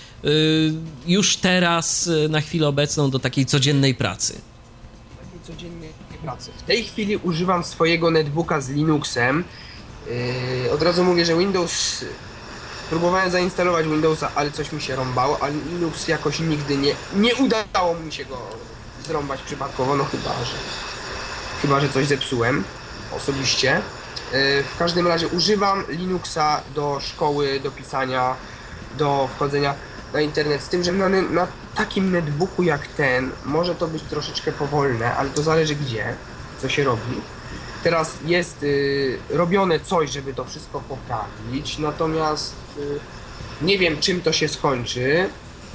już 1.06 1.36
teraz, 1.36 2.10
na 2.28 2.40
chwilę 2.40 2.68
obecną, 2.68 3.10
do 3.10 3.18
takiej 3.18 3.46
codziennej 3.46 3.94
pracy? 3.94 4.40
takiej 5.24 5.40
codziennej 5.56 5.90
pracy. 6.22 6.50
W 6.56 6.62
tej 6.62 6.84
chwili 6.84 7.16
używam 7.16 7.64
swojego 7.64 8.10
netbooka 8.10 8.60
z 8.60 8.70
Linuxem. 8.70 9.44
Od 10.72 10.82
razu 10.82 11.04
mówię, 11.04 11.24
że 11.24 11.38
Windows. 11.38 12.04
Próbowałem 12.92 13.30
zainstalować 13.30 13.86
Windowsa, 13.86 14.30
ale 14.34 14.50
coś 14.50 14.72
mi 14.72 14.80
się 14.80 14.96
rąbało, 14.96 15.38
a 15.42 15.48
Linux 15.48 16.08
jakoś 16.08 16.40
nigdy 16.40 16.76
nie. 16.76 16.94
Nie 17.16 17.34
udało 17.34 17.94
mi 17.94 18.12
się 18.12 18.24
go 18.24 18.38
zrąbać 19.06 19.42
przypadkowo, 19.42 19.96
no 19.96 20.04
chyba, 20.04 20.30
że. 20.44 20.54
Chyba, 21.62 21.80
że 21.80 21.88
coś 21.88 22.06
zepsułem 22.06 22.64
osobiście. 23.16 23.80
Yy, 24.32 24.64
w 24.74 24.78
każdym 24.78 25.06
razie 25.06 25.28
używam 25.28 25.84
Linuxa 25.88 26.60
do 26.74 27.00
szkoły, 27.00 27.60
do 27.60 27.70
pisania, 27.70 28.34
do 28.98 29.28
wchodzenia 29.36 29.74
na 30.12 30.20
internet. 30.20 30.62
Z 30.62 30.68
tym, 30.68 30.84
że 30.84 30.92
na, 30.92 31.08
na 31.08 31.46
takim 31.74 32.12
netbooku 32.12 32.62
jak 32.62 32.86
ten 32.86 33.30
może 33.44 33.74
to 33.74 33.88
być 33.88 34.02
troszeczkę 34.02 34.52
powolne, 34.52 35.16
ale 35.16 35.30
to 35.30 35.42
zależy 35.42 35.74
gdzie, 35.74 36.14
co 36.62 36.68
się 36.68 36.84
robi. 36.84 37.20
Teraz 37.82 38.18
jest 38.26 38.62
y, 38.62 39.18
robione 39.30 39.80
coś, 39.80 40.10
żeby 40.10 40.34
to 40.34 40.44
wszystko 40.44 40.80
poprawić, 40.80 41.78
natomiast 41.78 42.54
y, 42.78 43.00
nie 43.62 43.78
wiem 43.78 44.00
czym 44.00 44.20
to 44.20 44.32
się 44.32 44.48
skończy. 44.48 45.28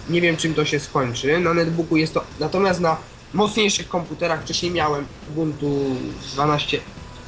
Nie 0.09 0.21
wiem 0.21 0.37
czym 0.37 0.53
to 0.53 0.65
się 0.65 0.79
skończy. 0.79 1.39
Na 1.39 1.53
netbooku 1.53 1.97
jest 1.97 2.13
to. 2.13 2.23
Natomiast 2.39 2.79
na 2.79 2.97
mocniejszych 3.33 3.89
komputerach 3.89 4.41
wcześniej 4.41 4.71
miałem 4.71 5.05
Ubuntu 5.29 5.95
12. 6.33 6.79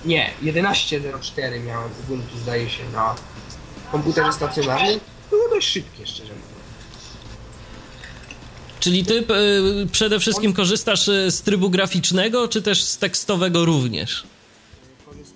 Nie, 0.06 0.30
11.04 0.44 1.64
miałem 1.66 1.90
Ubuntu, 2.04 2.38
zdaje 2.38 2.70
się, 2.70 2.84
na 2.94 3.16
komputerze 3.92 4.34
stacjonarnym. 4.34 5.00
Było 5.30 5.50
dość 5.50 5.68
szybkie, 5.68 6.08
szczerze 6.08 6.34
mówiąc. 6.34 6.50
Czyli 8.80 9.06
ty 9.06 9.14
y, 9.14 9.88
przede 9.92 10.20
wszystkim 10.20 10.54
korzystasz 10.54 11.08
y, 11.08 11.32
z 11.32 11.42
trybu 11.42 11.70
graficznego, 11.70 12.48
czy 12.48 12.62
też 12.62 12.84
z 12.84 12.98
tekstowego 12.98 13.66
również? 13.66 14.24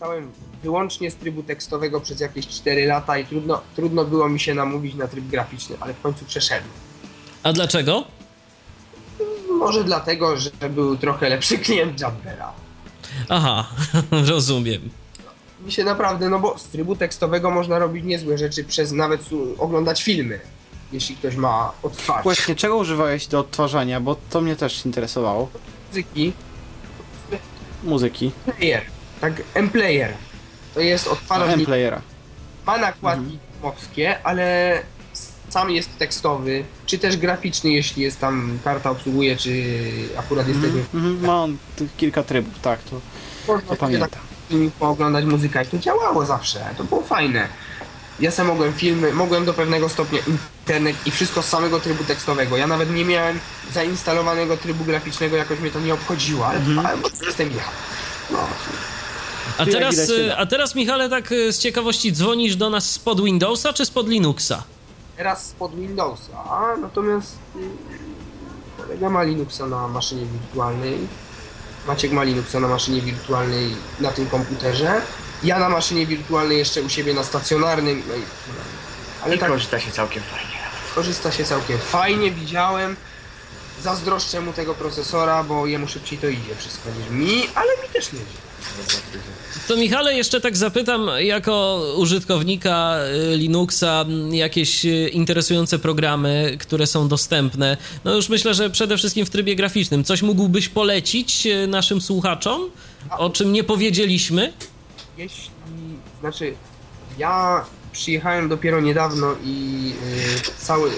Korzystałem 0.04 0.32
wyłącznie 0.64 1.12
z 1.12 1.16
trybu 1.16 1.44
tekstowego 1.44 2.02
przez 2.02 2.20
jakieś 2.20 2.48
4 2.48 2.86
lata 2.86 3.18
i 3.18 3.26
trudno, 3.26 3.62
trudno 3.76 4.06
było 4.06 4.30
mi 4.30 4.40
się 4.40 4.54
namówić 4.54 4.96
na 4.96 5.08
tryb 5.08 5.26
graficzny, 5.26 5.76
ale 5.80 5.94
w 5.94 6.02
końcu 6.02 6.26
przeszedłem. 6.26 6.72
A 7.44 7.54
dlaczego? 7.54 8.04
Może 9.60 9.84
dlatego, 9.84 10.38
że 10.38 10.50
był 10.70 10.98
trochę 10.98 11.30
lepszy 11.30 11.58
klient 11.58 12.00
Jabbera. 12.00 12.52
Aha, 13.30 13.68
rozumiem. 14.32 14.90
Mi 15.66 15.72
się 15.72 15.84
naprawdę, 15.84 16.30
no 16.30 16.40
bo 16.40 16.58
z 16.58 16.64
trybu 16.64 16.96
tekstowego 16.96 17.52
można 17.52 17.80
robić 17.80 18.06
niezłe 18.06 18.38
rzeczy 18.38 18.64
przez 18.64 18.92
nawet 18.92 19.22
oglądać 19.58 20.04
filmy, 20.04 20.40
jeśli 20.92 21.16
ktoś 21.16 21.36
ma 21.36 21.72
odtwarz. 21.84 22.24
Właśnie, 22.24 22.56
czego 22.56 22.78
używałeś 22.78 23.28
do 23.28 23.40
odtwarzania, 23.40 24.00
bo 24.00 24.16
to 24.30 24.42
mnie 24.42 24.56
też 24.56 24.86
interesowało. 24.86 25.50
Muzyki, 25.90 26.34
Muzyki. 27.84 28.32
player, 28.58 28.93
tak, 29.24 29.34
M-player. 29.54 30.14
To 30.74 30.80
jest 30.80 31.08
A, 31.08 31.12
odtwarzacz, 31.12 31.50
M-playera. 31.60 32.02
ma 32.66 32.78
nakładki 32.78 33.40
mowskie, 33.64 34.24
ale 34.24 34.80
sam 35.50 35.72
jest 35.72 35.98
tekstowy, 35.98 36.64
czy 36.86 36.98
też 37.00 37.18
graficzny, 37.18 37.70
jeśli 37.72 38.04
jest 38.04 38.20
tam 38.20 38.60
karta 38.64 38.90
obsługuje, 38.91 39.38
czy 39.38 39.64
akurat 40.18 40.48
jest 40.48 40.62
tego. 40.62 40.78
Mhm, 40.94 41.26
ma 41.26 41.44
on 41.44 41.58
kilka 41.98 42.24
trybów, 42.24 42.54
tak, 42.62 42.80
to, 42.84 43.00
Można 43.48 43.70
to 43.70 43.76
pamiętam. 43.76 44.10
tak 44.10 44.22
pooglądać 44.80 45.26
muzykę 45.26 45.64
i 45.64 45.68
to 45.68 45.78
działało 45.78 46.26
zawsze, 46.26 46.60
to 46.78 46.84
było 46.84 47.02
fajne. 47.04 47.48
Ja 48.20 48.32
sam 48.32 48.48
mogłem 48.48 48.74
filmy, 48.74 49.14
mogłem 49.14 49.45
do 49.45 49.54
pewnego 49.54 49.90
stopnia 49.90 50.20
internet 50.28 50.95
i 51.06 51.12
wszystko 51.12 51.41
z 51.41 51.45
samego 51.45 51.80
trybu 51.80 52.04
tekstowego. 52.04 52.58
Ja 52.58 52.68
nawet 52.68 52.91
nie 52.94 53.06
miałem 53.06 53.40
zainstalowanego 53.74 54.58
trybu 54.58 54.84
graficznego, 54.86 55.38
jakoś 55.38 55.60
mnie 55.60 55.72
to 55.72 55.80
nie 55.80 55.94
obchodziło, 55.94 56.48
ale, 56.48 56.60
Mhm. 56.60 56.86
ale 56.86 56.98
bo 56.98 57.10
jestem 57.26 57.50
ja. 57.52 57.64
No, 58.32 58.38
A 59.58 59.66
teraz, 59.66 59.96
a 60.38 60.46
teraz, 60.46 60.76
Michale, 60.76 61.10
tak 61.10 61.32
y, 61.32 61.54
z 61.54 61.60
ciekawości 61.60 62.12
dzwonisz 62.14 62.56
do 62.56 62.70
nas 62.70 62.92
spod 62.92 63.22
Windowsa 63.24 63.74
czy 63.74 63.86
spod 63.86 64.08
Linuxa? 64.10 64.64
teraz 65.18 65.46
spod 65.48 65.76
Windowsa, 65.76 66.32
natomiast 66.82 67.36
mm, 67.56 67.78
kolega 68.78 69.10
ma 69.10 69.24
Linuxa 69.24 69.66
na 69.68 69.88
maszynie 69.88 70.26
wirtualnej. 70.26 70.98
Maciek 71.88 72.12
ma 72.12 72.24
Linuxa 72.24 72.60
na 72.60 72.68
maszynie 72.68 73.02
wirtualnej 73.02 73.76
na 74.00 74.12
tym 74.12 74.26
komputerze. 74.30 75.02
Ja 75.44 75.60
na 75.60 75.70
maszynie 75.70 76.06
wirtualnej 76.08 76.58
jeszcze 76.58 76.82
u 76.82 76.90
siebie 76.90 77.14
na 77.14 77.24
stacjonarnym. 77.24 78.04
No 78.08 78.16
i, 78.16 78.22
ale 79.24 79.36
I 79.36 79.40
tak 79.40 79.50
korzysta 79.50 79.80
się 79.80 79.92
całkiem 79.92 80.24
fajnie. 80.24 80.58
korzysta 80.96 81.32
się 81.32 81.44
całkiem 81.44 81.78
fajnie, 81.78 82.32
widziałem. 82.32 82.96
Zazdroszczę 83.84 84.42
mu 84.42 84.54
tego 84.54 84.74
procesora, 84.74 85.44
bo 85.44 85.68
jemu 85.68 85.88
szybciej 85.88 86.18
to 86.20 86.28
idzie 86.28 86.56
wszystko 86.56 86.90
niż 87.00 87.10
mi, 87.10 87.48
ale 87.56 87.72
mi 87.84 87.90
też 87.94 88.14
nie 88.14 88.20
idzie. 88.20 88.53
To 89.68 89.77
Michale, 89.77 90.14
jeszcze 90.14 90.41
tak 90.41 90.57
zapytam, 90.57 91.10
jako 91.19 91.84
użytkownika 91.98 92.98
y, 93.34 93.38
Linuxa, 93.38 94.06
jakieś 94.31 94.85
y, 94.85 95.10
interesujące 95.14 95.80
programy, 95.80 96.57
które 96.60 96.88
są 96.88 97.07
dostępne. 97.07 97.77
No 98.03 98.15
już 98.15 98.30
myślę, 98.30 98.53
że 98.53 98.69
przede 98.69 98.98
wszystkim 98.98 99.26
w 99.26 99.30
trybie 99.30 99.56
graficznym. 99.56 100.03
Coś 100.03 100.22
mógłbyś 100.22 100.69
polecić 100.69 101.48
y, 101.48 101.68
naszym 101.68 102.02
słuchaczom, 102.02 102.61
o 103.18 103.30
czym 103.30 103.53
nie 103.53 103.64
powiedzieliśmy? 103.64 104.53
Jeśli, 105.18 105.49
znaczy, 106.19 106.53
ja 107.18 107.65
przyjechałem 107.94 108.49
dopiero 108.49 108.82
niedawno 108.82 109.36
i 109.44 109.91
y, 110.38 110.52
cały, 110.57 110.90
y, 110.90 110.94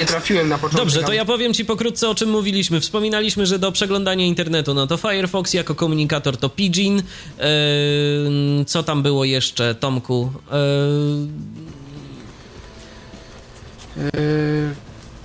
nie 0.00 0.06
trafiłem 0.06 0.48
na 0.48 0.58
początek. 0.58 0.78
Dobrze, 0.78 1.02
to 1.02 1.12
ja 1.12 1.24
powiem 1.24 1.54
ci 1.54 1.64
pokrótce 1.64 2.08
o 2.08 2.14
czym 2.14 2.30
mówiliśmy. 2.30 2.80
Wspominaliśmy, 2.80 3.46
że 3.46 3.58
do 3.58 3.72
przeglądania 3.72 4.24
internetu, 4.24 4.74
no 4.74 4.86
to 4.86 4.96
Firefox 4.96 5.54
jako 5.54 5.74
komunikator 5.74 6.36
to 6.36 6.48
Pidgin. 6.48 6.96
Yy, 6.96 8.64
co 8.64 8.82
tam 8.82 9.02
było 9.02 9.24
jeszcze, 9.24 9.74
Tomku? 9.74 10.32
Yy, 13.96 14.74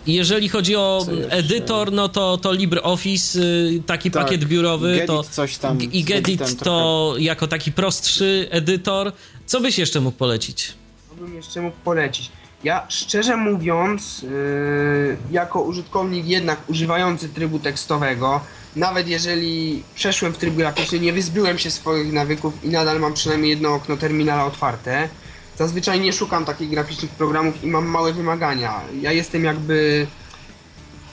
jeżeli 0.07 0.49
chodzi 0.49 0.75
o 0.75 1.05
edytor, 1.29 1.91
no 1.91 2.09
to, 2.09 2.37
to 2.37 2.53
LibreOffice, 2.53 3.39
yy, 3.39 3.83
taki 3.85 4.11
Tak, 4.11 4.23
pakiet 4.23 4.45
biurowy, 4.45 4.93
Gedit 4.93 5.07
to 5.07 5.23
coś 5.23 5.57
tam 5.57 5.81
i 5.81 6.03
Gedit 6.03 6.59
to 6.63 7.15
jako 7.17 7.47
taki 7.47 7.71
prostszy 7.71 8.47
edytor. 8.49 9.11
Co 9.45 9.61
byś 9.61 9.77
jeszcze 9.77 10.01
mógł 10.01 10.17
polecić? 10.17 10.78
Co 11.19 11.25
bym 11.25 11.35
jeszcze 11.35 11.61
mógł 11.61 11.77
polecić? 11.83 12.31
Ja 12.63 12.85
szczerze 12.89 13.37
mówiąc, 13.37 14.21
yy, 14.21 15.17
jako 15.31 15.61
użytkownik 15.61 16.25
jednak 16.25 16.59
używający 16.67 17.29
trybu 17.29 17.59
tekstowego, 17.59 18.41
nawet 18.75 19.07
jeżeli 19.07 19.83
przeszłem 19.95 20.33
w 20.33 20.37
tryb 20.37 20.55
graficzny, 20.55 20.99
nie 20.99 21.13
wyzbyłem 21.13 21.57
się 21.57 21.71
swoich 21.71 22.13
nawyków 22.13 22.63
i 22.63 22.69
nadal 22.69 22.99
mam 22.99 23.13
przynajmniej 23.13 23.49
jedno 23.49 23.73
okno 23.73 23.97
terminala 23.97 24.45
otwarte. 24.45 25.09
Zazwyczaj 25.57 25.99
nie 25.99 26.13
szukam 26.13 26.45
takich 26.45 26.69
graficznych 26.69 27.11
programów 27.11 27.63
i 27.63 27.67
mam 27.67 27.85
małe 27.85 28.13
wymagania. 28.13 28.81
Ja 29.01 29.11
jestem 29.11 29.43
jakby 29.43 30.07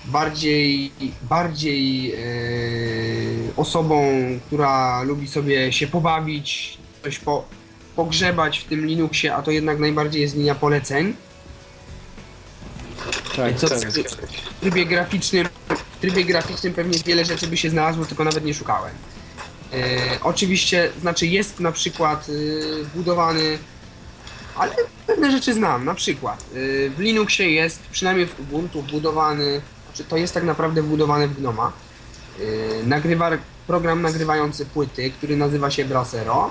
bardziej, 0.04 0.92
bardziej 1.22 2.02
yy, 2.02 3.52
osobą, 3.56 4.12
która 4.46 5.02
lubi 5.02 5.28
sobie 5.28 5.72
się 5.72 5.86
pobawić, 5.86 6.78
coś 7.02 7.18
po, 7.18 7.44
pogrzebać 7.96 8.58
w 8.58 8.64
tym 8.64 8.86
Linuxie, 8.86 9.34
a 9.34 9.42
to 9.42 9.50
jednak 9.50 9.78
najbardziej 9.78 10.22
jest 10.22 10.36
linia 10.36 10.54
poleceń. 10.54 11.14
Tak, 13.36 13.56
Co, 13.56 13.68
tak. 13.68 13.78
w 13.78 14.60
trybie 14.60 14.86
graficznym, 14.86 15.48
w 15.68 16.00
trybie 16.00 16.24
graficznym 16.24 16.74
pewnie 16.74 16.98
wiele 16.98 17.24
rzeczy 17.24 17.46
by 17.46 17.56
się 17.56 17.70
znalazło, 17.70 18.04
tylko 18.04 18.24
nawet 18.24 18.44
nie 18.44 18.54
szukałem. 18.54 18.94
E, 19.72 19.98
oczywiście, 20.22 20.90
znaczy 21.00 21.26
jest 21.26 21.60
na 21.60 21.72
przykład 21.72 22.26
e, 22.28 22.84
wbudowany, 22.84 23.58
ale 24.56 24.72
pewne 25.06 25.30
rzeczy 25.30 25.54
znam, 25.54 25.84
na 25.84 25.94
przykład 25.94 26.40
e, 26.40 26.90
w 26.90 26.98
Linuxie 26.98 27.50
jest, 27.50 27.82
przynajmniej 27.92 28.26
w 28.26 28.40
Ubuntu 28.40 28.82
wbudowany, 28.82 29.60
znaczy 29.86 30.04
to 30.04 30.16
jest 30.16 30.34
tak 30.34 30.44
naprawdę 30.44 30.82
wbudowane 30.82 31.28
w 31.28 31.38
Gnoma, 31.38 31.72
e, 32.40 32.42
nagrywa, 32.86 33.30
program 33.66 34.02
nagrywający 34.02 34.66
płyty, 34.66 35.10
który 35.10 35.36
nazywa 35.36 35.70
się 35.70 35.84
Brasero. 35.84 36.50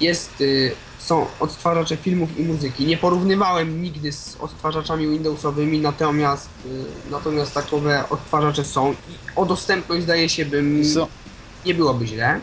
Jest, 0.00 0.40
y, 0.40 0.72
są 0.98 1.26
odtwarzacze 1.40 1.96
filmów 1.96 2.38
i 2.38 2.42
muzyki. 2.42 2.86
Nie 2.86 2.96
porównywałem 2.96 3.82
nigdy 3.82 4.12
z 4.12 4.36
odtwarzaczami 4.40 5.08
Windowsowymi, 5.08 5.80
natomiast, 5.80 6.48
y, 6.66 7.10
natomiast 7.10 7.54
takowe 7.54 8.04
odtwarzacze 8.10 8.64
są. 8.64 8.92
I 8.92 8.94
o 9.36 9.46
dostępność 9.46 10.02
zdaje 10.02 10.28
się 10.28 10.44
bym 10.44 10.84
Są, 10.84 11.06
nie 11.66 11.74
byłoby 11.74 12.06
źle. 12.06 12.40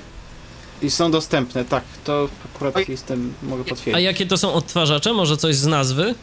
I 0.82 0.92
są 0.92 1.12
dostępne, 1.12 1.66
tak. 1.66 1.84
To 2.04 2.28
akurat 2.56 2.76
Oj. 2.78 2.86
jestem, 2.90 3.34
mogę 3.44 3.62
A 3.62 3.70
potwierdzić. 3.70 4.04
jakie 4.04 4.26
to 4.26 4.38
są 4.38 4.54
odtwarzacze? 4.54 5.14
Może 5.14 5.38
coś 5.38 5.56
z 5.56 5.66
nazwy? 5.68 6.16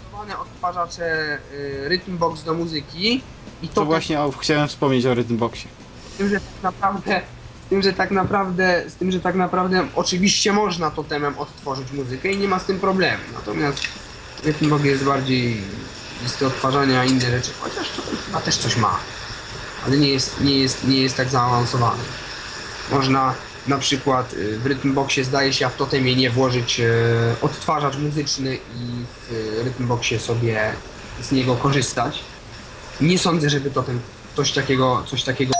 Zbudowane 0.00 0.38
odtwarzacze 0.38 1.38
y, 1.52 1.88
Rhythmbox 1.88 2.44
do 2.44 2.54
muzyki 2.54 3.22
i 3.62 3.68
to, 3.68 3.74
To 3.74 3.84
właśnie 3.84 4.20
o, 4.20 4.32
chciałem 4.32 4.68
wspomnieć 4.68 5.06
o 5.06 5.14
Rhythmboxie. 5.14 5.68
tym, 6.18 6.28
że 6.28 6.34
tak 6.40 6.62
naprawdę 6.62 7.20
tym, 7.72 7.82
że 7.82 7.92
tak 7.92 8.10
naprawdę 8.10 8.82
z 8.88 8.94
tym, 8.94 9.12
że 9.12 9.20
tak 9.20 9.34
naprawdę 9.34 9.86
oczywiście 9.94 10.52
można 10.52 10.90
totemem 10.90 11.38
odtworzyć 11.38 11.92
muzykę 11.92 12.32
i 12.32 12.38
nie 12.38 12.48
ma 12.48 12.58
z 12.58 12.64
tym 12.64 12.80
problemu. 12.80 13.22
Natomiast 13.34 13.82
Rhythmbox 14.44 14.84
jest 14.84 15.04
bardziej 15.04 15.60
listy 16.22 16.46
odtwarzania 16.46 17.04
inne 17.04 17.20
rzeczy, 17.20 17.50
chociaż 17.60 17.90
to 17.90 18.02
chyba 18.26 18.40
też 18.40 18.56
coś 18.56 18.76
ma. 18.76 18.98
Ale 19.86 19.96
nie 19.96 20.08
jest, 20.08 20.40
nie 20.40 20.58
jest, 20.58 20.84
nie 20.84 21.02
jest 21.02 21.16
tak 21.16 21.28
zaawansowany. 21.28 22.02
Można 22.90 23.34
na 23.66 23.78
przykład 23.78 24.32
y, 24.32 24.58
w 24.58 24.66
Rhythmboxie 24.66 25.24
zdaje 25.24 25.52
się, 25.52 25.66
a 25.66 25.68
w 25.68 25.76
totemie 25.76 26.16
nie 26.16 26.30
włożyć 26.30 26.80
y, 26.80 26.92
odtwarzacz 27.42 27.96
muzyczny 27.96 28.54
i 28.54 29.04
w 29.30 29.60
Rhythmboxie 29.64 30.20
sobie 30.20 30.72
z 31.22 31.32
niego 31.32 31.56
korzystać. 31.56 32.18
Nie 33.00 33.18
sądzę, 33.18 33.50
żeby 33.50 33.70
totem 33.70 34.00
coś 34.36 34.52
takiego, 34.52 35.02
coś 35.06 35.22
takiego 35.22 35.52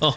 O, 0.00 0.14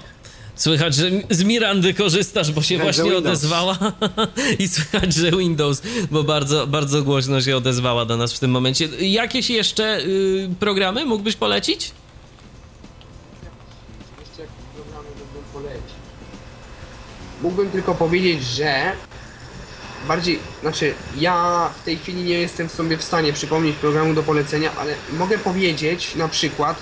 słychać, 0.58 0.96
że 0.96 1.10
z 1.30 1.44
Mirandy 1.44 1.94
korzystasz, 1.94 2.52
bo 2.52 2.62
się 2.62 2.78
właśnie 2.78 3.04
Windows. 3.04 3.26
odezwała 3.26 3.78
i 4.60 4.68
słychać, 4.68 5.14
że 5.14 5.32
Windows, 5.32 5.82
bo 6.12 6.24
bardzo, 6.24 6.68
bardzo 6.68 7.04
głośno 7.04 7.42
się 7.42 7.58
odezwała 7.58 8.06
do 8.06 8.18
nas 8.18 8.34
w 8.34 8.40
tym 8.40 8.52
momencie. 8.52 8.90
Jakieś 9.00 9.50
jeszcze 9.50 10.00
y, 10.00 10.50
programy 10.60 11.06
mógłbyś 11.06 11.36
polecić? 11.36 11.92
Jeszcze 14.20 14.42
jakieś 14.42 14.66
programy 14.76 15.08
mógłbym 15.10 15.44
polecić. 15.54 15.98
Mógłbym 17.42 17.72
tylko 17.72 17.96
powiedzieć, 17.96 18.44
że 18.44 18.92
bardziej, 20.08 20.40
znaczy 20.62 20.94
ja 21.20 21.70
w 21.82 21.86
tej 21.86 21.98
chwili 21.98 22.24
nie 22.24 22.40
jestem 22.40 22.70
sobie 22.70 22.98
w 22.98 23.04
stanie 23.04 23.34
przypomnieć 23.34 23.76
programu 23.76 24.14
do 24.14 24.24
polecenia, 24.24 24.72
ale 24.78 24.94
mogę 25.14 25.38
powiedzieć 25.38 26.16
na 26.16 26.28
przykład 26.28 26.78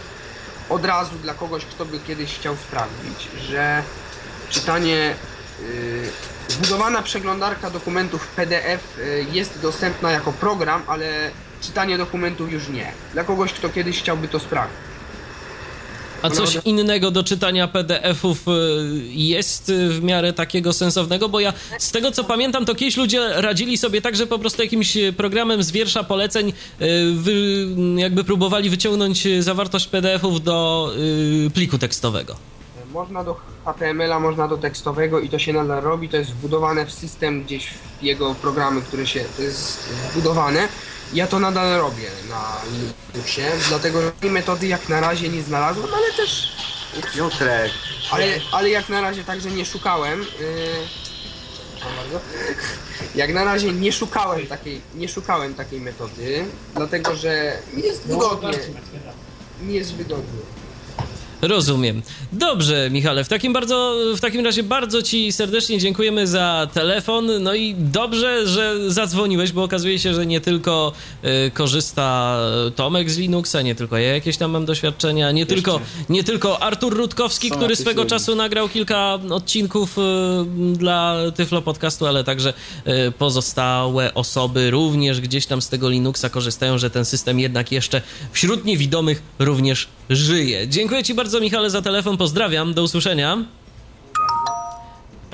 od 0.70 0.86
razu 0.86 1.16
dla 1.16 1.34
kogoś, 1.34 1.66
kto 1.66 1.86
by 1.86 2.00
kiedyś 2.00 2.36
chciał 2.36 2.56
sprawdzić, 2.56 3.30
że 3.50 3.84
czytanie 4.50 5.16
yy, 5.60 6.10
zbudowana 6.48 7.02
przeglądarka 7.02 7.70
dokumentów 7.70 8.28
PDF 8.28 8.98
y, 9.00 9.26
jest 9.32 9.62
dostępna 9.62 10.12
jako 10.12 10.32
program, 10.32 10.82
ale 10.88 11.32
czytanie 11.62 11.98
dokumentów 11.98 12.52
już 12.52 12.70
nie. 12.70 12.92
Dla 13.14 13.24
kogoś, 13.24 13.54
kto 13.54 13.70
kiedyś 13.70 14.00
chciałby 14.00 14.28
to 14.28 14.40
sprawdzić. 14.40 14.78
A 16.22 16.30
coś 16.30 16.58
innego 16.66 17.12
do 17.12 17.24
czytania 17.24 17.68
PDF-ów 17.68 18.48
y, 18.48 18.52
jest 19.10 19.70
y, 19.70 19.90
w 19.90 20.04
miarę 20.04 20.34
takiego 20.34 20.74
sensownego? 20.74 21.30
Bo 21.30 21.40
ja 21.40 21.54
z 21.80 21.92
tego 21.92 22.12
co 22.12 22.24
pamiętam, 22.24 22.66
to 22.66 22.76
kiedyś 22.76 22.98
ludzie 22.98 23.30
radzili 23.42 23.78
sobie 23.78 24.02
tak, 24.02 24.16
że 24.16 24.28
po 24.28 24.40
prostu 24.40 24.62
jakimś 24.62 24.98
y, 24.98 25.14
programem 25.14 25.64
z 25.64 25.72
wiersza 25.72 26.04
poleceń 26.04 26.54
wy, 27.16 27.68
jakby 27.96 28.24
próbowali 28.24 28.70
wyciągnąć 28.70 29.28
zawartość 29.40 29.88
PDF-ów 29.88 30.44
do 30.44 30.92
pliku 31.54 31.78
tekstowego. 31.78 32.36
Można 32.94 33.24
do 33.24 33.36
HTML-a, 33.66 34.20
można 34.20 34.48
do 34.48 34.58
tekstowego 34.58 35.20
i 35.20 35.30
to 35.30 35.40
się 35.40 35.54
nadal 35.54 35.82
robi. 35.82 36.10
To 36.10 36.18
jest 36.18 36.32
wbudowane 36.32 36.86
w 36.86 36.92
system 36.92 37.44
gdzieś 37.44 37.68
w 38.00 38.04
jego 38.04 38.36
programy, 38.36 38.82
które 38.82 39.08
się 39.08 39.26
to 39.38 39.42
jest 39.42 39.90
wbudowane. 40.12 40.68
Ja 41.14 41.27
to 41.27 41.40
nadal 41.40 41.80
robię 41.80 42.10
na 42.30 42.61
Linuxie, 43.14 43.52
dlatego 43.69 44.02
że 44.02 44.11
tej 44.11 44.30
metody 44.32 44.68
jak 44.68 44.90
na 44.90 44.99
razie 44.99 45.30
nie 45.30 45.41
znalazłem, 45.44 45.88
ale 45.94 46.14
też. 46.14 46.56
Piotrek, 47.15 47.72
Ale, 48.11 48.26
ale 48.52 48.69
jak 48.69 48.90
na 48.90 49.02
razie 49.02 49.23
także 49.23 49.52
nie 49.52 49.65
szukałem. 49.65 50.19
Yy, 50.19 50.27
proszę 51.80 51.95
bardzo. 51.95 52.19
Jak 53.15 53.34
na 53.34 53.44
razie 53.44 53.73
nie 53.73 53.91
szukałem 53.91 54.48
takiej, 54.48 54.82
nie 54.95 55.10
szukałem 55.10 55.56
takiej 55.56 55.82
metody, 55.82 56.45
dlatego 56.76 57.15
że 57.15 57.57
nie 57.73 57.84
jest 57.84 58.07
wygodnie. 58.07 58.52
Nie 59.61 59.76
jest 59.76 59.94
wygodnie. 59.95 60.40
Rozumiem. 61.48 62.02
Dobrze, 62.32 62.90
Michale, 62.92 63.24
w 63.24 63.28
takim, 63.30 63.54
bardzo, 63.54 63.96
w 64.16 64.20
takim 64.20 64.46
razie 64.46 64.64
bardzo 64.64 65.02
Ci 65.02 65.32
serdecznie 65.32 65.80
dziękujemy 65.80 66.28
za 66.28 66.68
telefon. 66.74 67.30
No 67.44 67.54
i 67.54 67.76
dobrze, 67.78 68.48
że 68.48 68.92
zadzwoniłeś, 68.92 69.52
bo 69.52 69.64
okazuje 69.64 70.00
się, 70.00 70.14
że 70.14 70.26
nie 70.26 70.42
tylko 70.42 70.92
y, 71.48 71.52
korzysta 71.52 72.38
Tomek 72.76 73.12
z 73.12 73.18
Linuxa, 73.18 73.62
nie 73.64 73.76
tylko 73.76 73.98
ja 73.98 74.14
jakieś 74.14 74.38
tam 74.38 74.52
mam 74.52 74.66
doświadczenia, 74.66 75.32
nie, 75.32 75.46
tylko, 75.46 75.80
nie 76.10 76.24
tylko 76.24 76.62
Artur 76.62 76.98
Rutkowski, 76.98 77.50
Są 77.50 77.56
który 77.56 77.76
swego 77.76 78.02
ludzie. 78.02 78.10
czasu 78.10 78.36
nagrał 78.36 78.70
kilka 78.70 79.20
odcinków 79.30 79.98
y, 79.98 80.02
dla 80.78 81.16
Tyflo 81.36 81.62
Podcastu, 81.62 82.06
ale 82.08 82.24
także 82.24 82.54
y, 82.88 83.12
pozostałe 83.12 84.14
osoby 84.14 84.72
również 84.72 85.22
gdzieś 85.22 85.46
tam 85.46 85.62
z 85.62 85.70
tego 85.70 85.90
Linuxa 85.90 86.30
korzystają, 86.32 86.78
że 86.78 86.90
ten 86.90 87.06
system 87.06 87.40
jednak 87.40 87.72
jeszcze 87.72 88.02
wśród 88.32 88.66
niewidomych 88.66 89.22
również 89.40 89.88
żyje. 90.10 90.68
Dziękuję 90.68 91.04
Ci 91.04 91.14
bardzo, 91.14 91.35
Michale, 91.41 91.70
za 91.70 91.82
telefon. 91.82 92.18
Pozdrawiam. 92.18 92.74
Do 92.74 92.84
usłyszenia. 92.84 93.45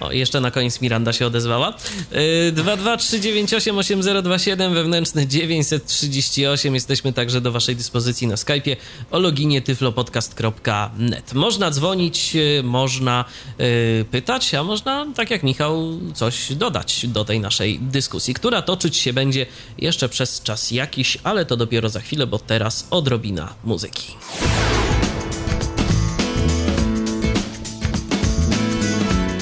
O, 0.02 0.12
jeszcze 0.12 0.42
na 0.42 0.52
koniec 0.52 0.82
Miranda 0.82 1.14
się 1.14 1.28
odezwała. 1.28 1.74
Yy, 2.12 2.54
223988027 2.64 4.74
wewnętrzny 4.74 5.28
938. 5.28 6.74
Jesteśmy 6.74 7.14
także 7.14 7.42
do 7.42 7.52
Waszej 7.52 7.76
dyspozycji 7.76 8.28
na 8.28 8.36
Skype'ie 8.36 8.76
o 9.12 9.20
loginie 9.20 9.62
tyflopodcast.net. 9.62 11.34
Można 11.34 11.72
dzwonić, 11.72 12.36
yy, 12.36 12.64
można 12.64 13.26
yy, 13.58 13.66
pytać, 14.12 14.54
a 14.54 14.64
można, 14.64 15.08
tak 15.16 15.32
jak 15.32 15.44
Michał, 15.44 16.00
coś 16.14 16.54
dodać 16.54 17.06
do 17.08 17.26
tej 17.26 17.40
naszej 17.40 17.80
dyskusji, 17.80 18.34
która 18.34 18.62
toczyć 18.62 18.98
się 18.98 19.14
będzie 19.14 19.46
jeszcze 19.78 20.10
przez 20.10 20.42
czas 20.42 20.72
jakiś, 20.72 21.18
ale 21.24 21.46
to 21.46 21.58
dopiero 21.58 21.90
za 21.90 22.00
chwilę, 22.00 22.28
bo 22.28 22.40
teraz 22.40 22.88
odrobina 22.92 23.54
muzyki. 23.64 24.04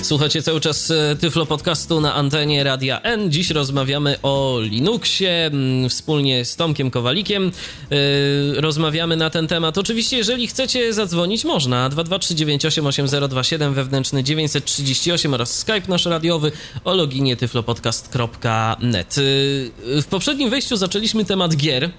Słuchacie 0.10 0.42
cały 0.42 0.62
czas 0.62 0.92
e, 0.92 1.16
Tyflo 1.16 1.46
Podcastu 1.46 2.02
na 2.02 2.14
antenie 2.16 2.64
Radia 2.64 3.02
N. 3.02 3.32
Dziś 3.32 3.50
rozmawiamy 3.50 4.16
o 4.24 4.60
Linuxie 4.62 5.46
mm, 5.46 5.90
wspólnie 5.90 6.46
z 6.46 6.56
Tomkiem 6.56 6.92
Kowalikiem. 6.92 7.52
Yy, 7.90 8.62
rozmawiamy 8.62 9.16
na 9.16 9.30
ten 9.30 9.48
temat. 9.48 9.78
Oczywiście, 9.78 10.18
jeżeli 10.18 10.48
chcecie 10.48 10.94
zadzwonić, 10.94 11.46
można. 11.46 11.90
223988027 11.90 13.74
wewnętrzny 13.74 14.24
938 14.24 15.34
oraz 15.34 15.60
Skype 15.60 15.88
nasz 15.88 16.06
radiowy 16.06 16.52
o 16.84 16.96
loginie 16.96 17.36
tyflopodcast.net. 17.38 19.18
Yy, 19.18 20.02
w 20.02 20.06
poprzednim 20.10 20.50
wejściu 20.50 20.78
zaczęliśmy 20.78 21.26
temat 21.26 21.56
gier. 21.56 21.90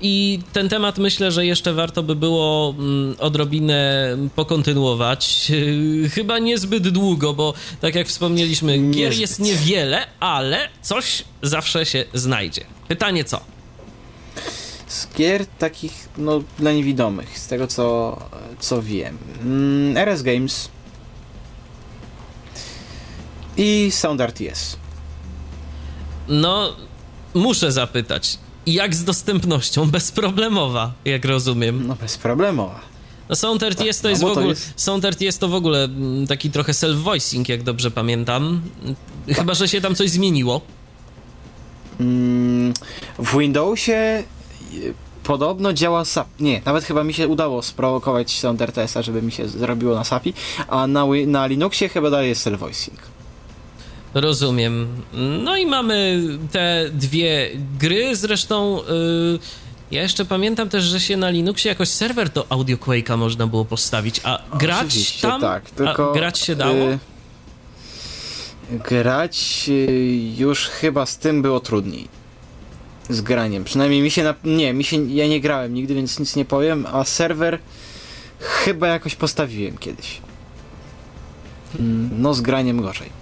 I 0.00 0.38
ten 0.52 0.68
temat 0.68 0.98
myślę, 0.98 1.32
że 1.32 1.46
jeszcze 1.46 1.72
warto 1.72 2.02
by 2.02 2.16
było 2.16 2.74
mm, 2.78 3.16
odrobinę 3.18 4.08
pokontynuować. 4.34 5.52
Chyba 6.14 6.38
niezbyt 6.38 6.88
długo, 6.88 7.34
bo 7.34 7.54
tak 7.80 7.94
jak 7.94 8.08
wspomnieliśmy, 8.08 8.78
gier 8.78 9.14
jest 9.14 9.40
niewiele, 9.40 10.06
ale 10.20 10.68
coś 10.82 11.24
zawsze 11.42 11.86
się 11.86 12.04
znajdzie. 12.14 12.64
Pytanie 12.88 13.24
co? 13.24 13.40
Z 14.86 15.08
gier 15.16 15.46
takich, 15.58 16.08
no, 16.18 16.42
dla 16.58 16.72
niewidomych, 16.72 17.38
z 17.38 17.46
tego 17.46 17.66
co, 17.66 18.18
co 18.60 18.82
wiem. 18.82 19.18
Mm, 19.42 19.96
RS 19.96 20.22
Games 20.22 20.68
i 23.56 23.90
Sound 23.90 24.20
RTS. 24.20 24.76
No, 26.28 26.76
muszę 27.34 27.72
zapytać. 27.72 28.38
Jak 28.72 28.94
z 28.94 29.04
dostępnością? 29.04 29.90
Bezproblemowa, 29.90 30.92
jak 31.04 31.24
rozumiem. 31.24 31.86
No 31.86 31.94
bezproblemowa. 31.94 32.80
No 33.28 33.36
Sound 33.36 33.62
RTS 33.62 34.00
to 34.00 34.04
no 34.04 34.10
jest 34.10 34.22
w 34.22 34.24
to 34.24 34.32
ogóle, 34.32 34.46
jest- 34.46 34.72
Sound 34.76 35.04
RTS 35.04 35.38
to 35.38 35.48
w 35.48 35.54
ogóle 35.54 35.84
mm, 35.84 36.26
taki 36.26 36.50
trochę 36.50 36.72
self-voicing, 36.72 37.48
jak 37.48 37.62
dobrze 37.62 37.90
pamiętam. 37.90 38.62
Chyba, 39.28 39.54
że 39.54 39.68
się 39.68 39.80
tam 39.80 39.94
coś 39.94 40.10
zmieniło. 40.10 40.60
Mm, 42.00 42.74
w 43.18 43.38
Windowsie 43.38 44.24
y, 44.74 44.94
podobno 45.24 45.72
działa 45.72 46.04
SAP. 46.04 46.28
Nie, 46.40 46.62
nawet 46.64 46.84
chyba 46.84 47.04
mi 47.04 47.14
się 47.14 47.28
udało 47.28 47.62
sprowokować 47.62 48.38
Sound 48.38 48.62
RTS-a, 48.62 49.02
żeby 49.02 49.22
mi 49.22 49.32
się 49.32 49.48
zrobiło 49.48 49.94
na 49.94 50.04
SAPI, 50.04 50.34
a 50.68 50.86
na, 50.86 51.06
na 51.26 51.46
Linuxie 51.46 51.88
chyba 51.88 52.10
dalej 52.10 52.28
jest 52.28 52.46
self-voicing. 52.46 52.98
Rozumiem. 54.14 54.88
No 55.44 55.56
i 55.56 55.66
mamy 55.66 56.22
te 56.52 56.90
dwie 56.92 57.50
gry. 57.78 58.16
Zresztą 58.16 58.76
yy, 58.76 59.38
ja 59.90 60.02
jeszcze 60.02 60.24
pamiętam 60.24 60.68
też, 60.68 60.84
że 60.84 61.00
się 61.00 61.16
na 61.16 61.30
Linuxie 61.30 61.68
jakoś 61.68 61.88
serwer 61.88 62.28
do 62.30 62.46
Audio 62.48 62.76
Quake'a 62.76 63.18
można 63.18 63.46
było 63.46 63.64
postawić, 63.64 64.20
a 64.24 64.38
grać 64.58 64.86
Oczywiście, 64.86 65.28
tam? 65.28 65.40
tak, 65.40 65.70
tylko 65.70 66.12
grać 66.12 66.38
się 66.38 66.56
dało? 66.56 66.74
y, 66.92 66.98
grać 68.88 69.64
y, 69.68 70.32
już 70.38 70.66
chyba 70.66 71.06
z 71.06 71.18
tym 71.18 71.42
było 71.42 71.60
trudniej. 71.60 72.08
Z 73.10 73.20
graniem. 73.20 73.64
Przynajmniej 73.64 74.02
mi 74.02 74.10
się 74.10 74.24
na, 74.24 74.34
nie, 74.44 74.72
mi 74.72 74.84
się 74.84 75.10
ja 75.10 75.26
nie 75.28 75.40
grałem 75.40 75.74
nigdy, 75.74 75.94
więc 75.94 76.18
nic 76.18 76.36
nie 76.36 76.44
powiem, 76.44 76.86
a 76.92 77.04
serwer 77.04 77.58
chyba 78.40 78.88
jakoś 78.88 79.14
postawiłem 79.14 79.78
kiedyś. 79.78 80.20
Mm, 81.80 82.10
No 82.22 82.34
z 82.34 82.40
graniem 82.40 82.82
gorzej. 82.82 83.17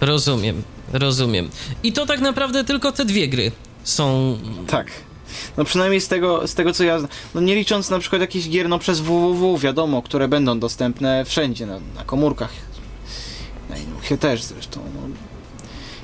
Rozumiem, 0.00 0.62
rozumiem. 0.92 1.50
I 1.82 1.92
to 1.92 2.06
tak 2.06 2.20
naprawdę 2.20 2.64
tylko 2.64 2.92
te 2.92 3.04
dwie 3.04 3.28
gry 3.28 3.52
są. 3.84 4.38
Tak. 4.66 4.90
No 5.56 5.64
przynajmniej 5.64 6.00
z 6.00 6.08
tego, 6.08 6.48
z 6.48 6.54
tego 6.54 6.72
co 6.72 6.84
ja. 6.84 6.98
No 7.34 7.40
nie 7.40 7.54
licząc 7.54 7.90
na 7.90 7.98
przykład 7.98 8.20
jakichś 8.20 8.48
gier 8.48 8.68
no 8.68 8.78
przez 8.78 9.00
www, 9.00 9.58
wiadomo, 9.58 10.02
które 10.02 10.28
będą 10.28 10.58
dostępne 10.58 11.24
wszędzie, 11.24 11.66
na, 11.66 11.80
na 11.94 12.04
komórkach. 12.04 12.52
Na 13.70 13.76
Linuxie 13.76 14.18
też 14.18 14.42
zresztą. 14.42 14.80
No. 14.94 15.00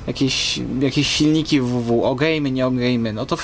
Jakieś, 0.06 0.60
jakieś 0.80 1.08
silniki 1.08 1.60
www, 1.60 2.04
ogame, 2.04 2.50
nie 2.50 2.66
ogame, 2.66 3.12
no 3.12 3.26
to, 3.26 3.38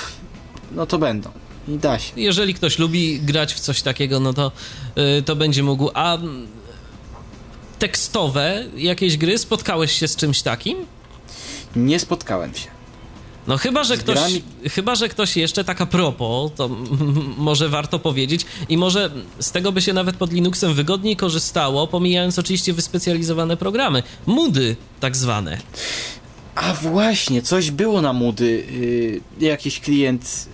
no 0.71 0.85
to 0.85 0.97
będą. 0.97 1.29
I 1.67 1.77
da 1.77 1.99
się. 1.99 2.13
Jeżeli 2.15 2.53
ktoś 2.53 2.79
lubi 2.79 3.19
grać 3.19 3.53
w 3.53 3.59
coś 3.59 3.81
takiego, 3.81 4.19
no 4.19 4.33
to, 4.33 4.51
yy, 4.95 5.21
to 5.21 5.35
będzie 5.35 5.63
mógł. 5.63 5.89
A 5.93 6.17
tekstowe 7.79 8.65
jakieś 8.77 9.17
gry 9.17 9.37
spotkałeś 9.37 9.91
się 9.91 10.07
z 10.07 10.15
czymś 10.15 10.41
takim? 10.41 10.77
Nie 11.75 11.99
spotkałem 11.99 12.55
się. 12.55 12.67
No 13.47 13.57
chyba, 13.57 13.83
że 13.83 13.97
ktoś, 13.97 14.17
grami- 14.17 14.41
chyba, 14.69 14.95
że 14.95 15.09
ktoś 15.09 15.37
jeszcze 15.37 15.63
tak 15.63 15.81
a 15.81 15.85
propos, 15.85 16.51
to 16.55 16.69
może 17.37 17.69
warto 17.69 17.99
powiedzieć 17.99 18.45
i 18.69 18.77
może 18.77 19.11
z 19.39 19.51
tego 19.51 19.71
by 19.71 19.81
się 19.81 19.93
nawet 19.93 20.15
pod 20.15 20.33
Linuxem 20.33 20.73
wygodniej 20.73 21.15
korzystało, 21.15 21.87
pomijając 21.87 22.39
oczywiście 22.39 22.73
wyspecjalizowane 22.73 23.57
programy. 23.57 24.03
Moody 24.25 24.75
tak 24.99 25.15
zwane. 25.15 25.57
A 26.55 26.73
właśnie, 26.73 27.41
coś 27.41 27.71
było 27.71 28.01
na 28.01 28.13
Moody, 28.13 28.65
yy, 29.39 29.47
jakiś 29.47 29.79
klient 29.79 30.49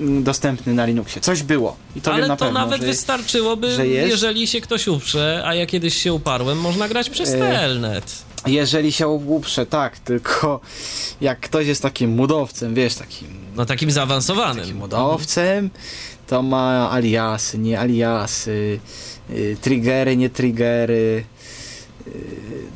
dostępny 0.00 0.74
na 0.74 0.86
Linuxie. 0.86 1.20
Coś 1.22 1.42
było. 1.42 1.76
I 1.96 2.00
to 2.00 2.12
Ale 2.12 2.28
na 2.28 2.36
to 2.36 2.44
pewno, 2.44 2.60
nawet 2.60 2.80
że... 2.80 2.86
wystarczyłoby, 2.86 3.74
że 3.74 3.86
jest. 3.86 4.10
jeżeli 4.10 4.46
się 4.46 4.60
ktoś 4.60 4.88
uprze, 4.88 5.42
a 5.46 5.54
ja 5.54 5.66
kiedyś 5.66 5.94
się 6.02 6.12
uparłem, 6.12 6.58
można 6.60 6.88
grać 6.88 7.10
przez 7.10 7.30
E, 7.30 7.38
telnet. 7.38 8.22
Jeżeli 8.46 8.92
się 8.92 9.08
uprze, 9.08 9.66
tak, 9.66 9.98
tylko 9.98 10.60
jak 11.20 11.40
ktoś 11.40 11.66
jest 11.66 11.82
takim 11.82 12.10
mudowcem, 12.10 12.74
wiesz, 12.74 12.94
takim, 12.94 13.28
No 13.56 13.66
takim 13.66 13.90
zaawansowanym. 13.90 14.62
takim 14.64 14.76
mudowcem, 14.76 15.70
to 16.26 16.42
ma 16.42 16.90
aliasy, 16.92 17.58
nie 17.58 17.80
aliasy, 17.80 18.80
y, 19.30 19.56
triggery, 19.60 20.16
nie 20.16 20.30
triggery. 20.30 21.24
y, 22.06 22.12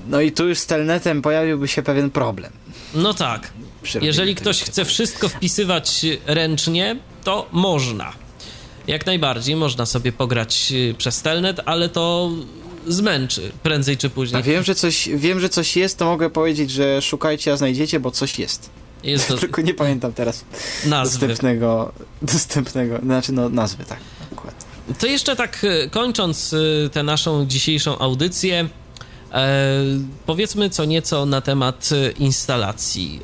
No 0.09 0.21
i 0.21 0.33
tu 0.33 0.49
już 0.49 0.59
z 0.59 0.67
telnetem 0.67 1.23
pojawiłby 1.23 1.69
się 1.69 1.83
pewien 1.83 2.11
problem. 2.11 2.53
No 2.95 3.15
tak. 3.15 3.53
Jeżeli 3.95 4.35
ktoś 4.35 4.63
chce 4.63 4.85
wszystko 4.85 5.29
wpisywać 5.29 6.07
ręcznie, 6.27 6.97
to 7.25 7.49
można. 7.53 8.13
Jak 8.87 9.07
najbardziej 9.07 9.57
można 9.57 9.87
sobie 9.87 10.13
pograć 10.13 10.73
y, 10.73 10.95
przez 10.99 11.23
telnet, 11.23 11.61
ale 11.67 11.89
to 11.89 12.31
zmęczy 12.87 13.53
prędzej 13.63 13.97
czy 13.97 14.07
A 14.07 14.11
później. 14.11 14.43
wiem, 14.43 14.65
że 14.65 14.75
coś, 14.75 15.09
wiem, 15.15 15.41
że 15.41 15.49
coś 15.49 15.77
jest, 15.77 15.99
to 15.99 16.05
mogę 16.05 16.31
powiedzieć, 16.31 16.71
że 16.71 17.03
szukajcie, 17.03 17.53
a 17.53 17.57
znajdziecie, 17.57 18.01
bo 18.01 18.11
coś 18.11 18.39
jest. 18.39 18.71
Jest 19.05 19.29
to 19.29 19.37
Tylko 19.39 19.63
nie 19.63 19.75
pamiętam 19.75 20.13
teraz 20.13 20.45
nazwy. 20.87 21.29
dostępnego, 21.29 21.93
dostępnego, 22.23 22.99
znaczy 22.99 23.33
no 23.33 23.49
nazwy, 23.49 23.85
tak. 23.85 23.99
To 24.99 25.07
jeszcze 25.07 25.37
tak 25.37 25.65
y, 25.65 25.91
kończąc 25.91 26.53
y, 26.53 26.91
tę 26.93 27.03
naszą 27.03 27.47
dzisiejszą 27.47 27.99
audycję, 27.99 28.69
powiedzmy 30.27 30.71
co 30.71 30.85
nieco 30.85 31.27
na 31.27 31.41
temat 31.41 31.89
y, 31.93 32.15
instalacji 32.19 33.21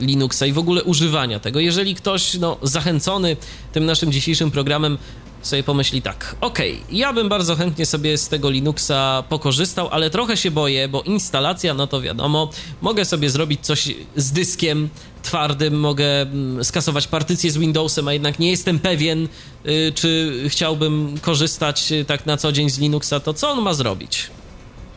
y, 0.00 0.04
Linuxa 0.04 0.42
i 0.46 0.52
w 0.52 0.58
ogóle 0.58 0.84
używania 0.84 1.40
tego. 1.40 1.60
Jeżeli 1.60 1.94
ktoś 1.94 2.34
no, 2.34 2.56
zachęcony 2.62 3.36
tym 3.72 3.86
naszym 3.86 4.12
dzisiejszym 4.12 4.50
programem 4.50 4.98
sobie 5.42 5.62
pomyśli 5.62 6.02
tak, 6.02 6.36
okej, 6.40 6.80
ja 6.92 7.12
bym 7.12 7.28
bardzo 7.28 7.56
chętnie 7.56 7.86
sobie 7.86 8.18
z 8.18 8.28
tego 8.28 8.50
Linuxa 8.50 9.24
pokorzystał, 9.28 9.88
ale 9.90 10.10
trochę 10.10 10.36
się 10.36 10.50
boję, 10.50 10.88
bo 10.88 11.02
instalacja, 11.02 11.74
no 11.74 11.86
to 11.86 12.00
wiadomo, 12.00 12.50
mogę 12.80 13.04
sobie 13.04 13.30
zrobić 13.30 13.60
coś 13.60 13.94
z 14.16 14.32
dyskiem 14.32 14.88
twardym, 15.22 15.80
mogę 15.80 16.20
mm, 16.22 16.64
skasować 16.64 17.06
partycję 17.06 17.50
z 17.50 17.58
Windowsem, 17.58 18.08
a 18.08 18.12
jednak 18.12 18.38
nie 18.38 18.50
jestem 18.50 18.78
pewien, 18.78 19.28
y, 19.66 19.92
czy 19.94 20.42
chciałbym 20.48 21.18
korzystać 21.22 21.92
y, 21.92 22.04
tak 22.04 22.26
na 22.26 22.36
co 22.36 22.52
dzień 22.52 22.70
z 22.70 22.78
Linuxa, 22.78 23.20
to 23.24 23.34
co 23.34 23.50
on 23.50 23.62
ma 23.62 23.74
zrobić? 23.74 24.30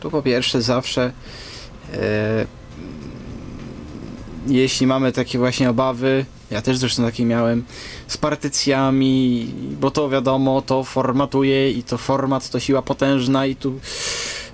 Tu 0.02 0.12
po 0.12 0.22
pierwsze 0.22 0.62
zawsze 0.62 1.12
e, 1.94 2.46
jeśli 4.48 4.88
mamy 4.88 5.12
takie 5.12 5.38
właśnie 5.38 5.70
obawy, 5.70 6.26
ja 6.52 6.62
też 6.62 6.78
zresztą 6.78 7.04
takie 7.04 7.26
miałem, 7.26 7.64
z 8.08 8.18
partycjami, 8.18 9.48
bo 9.82 9.92
to 9.92 10.10
wiadomo, 10.10 10.62
to 10.62 10.84
formatuje 10.84 11.72
i 11.72 11.84
to 11.84 11.98
format 11.98 12.50
to 12.50 12.60
siła 12.60 12.82
potężna 12.82 13.46
i 13.46 13.56
tu 13.56 13.80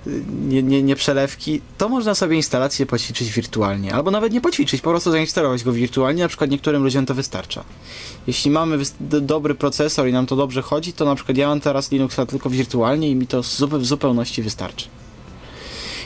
y, 0.06 0.22
nie, 0.48 0.62
nie, 0.62 0.82
nie 0.82 0.96
przelewki, 0.96 1.60
to 1.78 1.88
można 1.88 2.14
sobie 2.14 2.36
instalację 2.36 2.86
poćwiczyć 2.86 3.32
wirtualnie, 3.32 3.94
albo 3.94 4.10
nawet 4.10 4.32
nie 4.32 4.40
poćwiczyć, 4.40 4.80
po 4.80 4.90
prostu 4.90 5.10
zainstalować 5.10 5.64
go 5.64 5.72
wirtualnie, 5.72 6.22
na 6.22 6.28
przykład 6.28 6.50
niektórym 6.50 6.82
ludziom 6.82 7.06
to 7.06 7.14
wystarcza. 7.14 7.64
Jeśli 8.26 8.50
mamy 8.50 8.78
dobry 9.00 9.54
procesor 9.54 10.08
i 10.08 10.12
nam 10.12 10.26
to 10.26 10.36
dobrze 10.36 10.62
chodzi, 10.62 10.92
to 10.92 11.04
na 11.04 11.14
przykład 11.14 11.38
ja 11.38 11.48
mam 11.48 11.60
teraz 11.60 11.90
Linuxa 11.90 12.26
tylko 12.26 12.50
wirtualnie 12.50 13.10
i 13.10 13.14
mi 13.14 13.26
to 13.26 13.42
w 13.42 13.84
zupełności 13.84 14.42
wystarczy. 14.42 14.88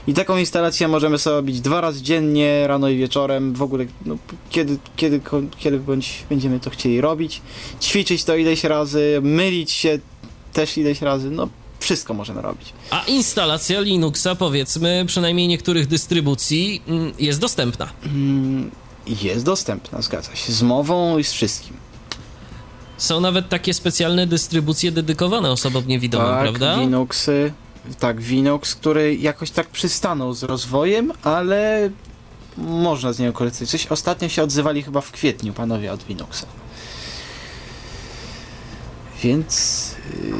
I 0.07 0.15
taką 0.15 0.37
instalację 0.37 0.89
możemy 0.89 1.19
sobie 1.19 1.37
robić 1.37 1.61
dwa 1.61 1.81
razy 1.81 2.03
dziennie, 2.03 2.67
rano 2.67 2.89
i 2.89 2.97
wieczorem, 2.97 3.55
w 3.55 3.63
ogóle 3.63 3.87
no, 4.07 4.17
kiedy, 4.51 4.79
kiedy, 4.97 5.21
kiedy 5.59 5.79
bądź 5.79 6.25
będziemy 6.31 6.61
to 6.61 6.71
chcieli 6.71 7.01
robić. 7.01 7.41
Ćwiczyć 7.83 8.25
to 8.25 8.37
ileś 8.37 8.65
razy, 8.65 9.21
mylić 9.23 9.71
się 9.71 9.99
też 10.53 10.79
ileś 10.79 11.03
razy, 11.03 11.31
no 11.31 11.49
wszystko 11.81 12.15
możemy 12.15 12.43
robić. 12.43 12.73
A 12.91 13.05
instalacja 13.07 13.81
Linuxa, 13.81 14.35
powiedzmy, 14.39 15.05
przynajmniej 15.07 15.49
niektórych 15.49 15.87
dystrybucji, 15.87 16.83
mm, 16.87 17.13
jest 17.19 17.41
dostępna. 17.41 17.89
Mm, 18.07 18.71
jest 19.07 19.45
dostępna, 19.45 20.03
zgadza 20.03 20.37
się, 20.37 20.53
z 20.53 20.63
mową 20.63 21.19
i 21.19 21.25
z 21.25 21.33
wszystkim. 21.33 21.77
Są 22.97 23.21
nawet 23.21 23.49
takie 23.49 23.75
specjalne 23.75 24.27
dystrybucje 24.27 24.93
dedykowane 24.93 25.51
osobom 25.51 25.85
niewidomym, 25.87 26.29
tak, 26.29 26.43
prawda? 26.43 26.77
Linuxy, 26.77 27.53
tak, 27.99 28.21
Linux, 28.21 28.75
który 28.75 29.17
jakoś 29.17 29.51
tak 29.51 29.69
przystanął 29.69 30.35
z 30.35 30.43
rozwojem, 30.43 31.13
ale 31.23 31.91
można 32.59 33.13
z 33.13 33.19
niego 33.19 33.33
korzystać. 33.33 33.71
Coś 33.71 33.87
ostatnio 33.87 34.29
się 34.29 34.43
odzywali 34.43 34.83
chyba 34.83 35.01
w 35.01 35.13
kwietniu 35.13 35.53
panowie 35.53 35.93
od 35.93 36.09
Linuxa. 36.09 36.47
Więc 39.23 39.95
yy, 40.23 40.33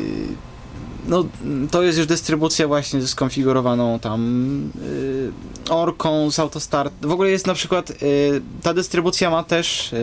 no, 1.07 1.25
to 1.71 1.83
jest 1.83 1.99
już 1.99 2.07
dystrybucja 2.07 2.67
właśnie 2.67 3.01
ze 3.01 3.09
skonfigurowaną 3.09 3.99
tam 3.99 4.71
yy, 4.75 5.33
orką 5.75 6.31
z 6.31 6.39
autostart. 6.39 6.95
W 7.03 7.13
ogóle 7.13 7.31
jest 7.31 7.47
na 7.47 7.55
przykład 7.55 8.03
yy, 8.03 8.43
ta 8.63 8.75
dystrybucja 8.75 9.31
ma 9.31 9.45
też 9.45 9.95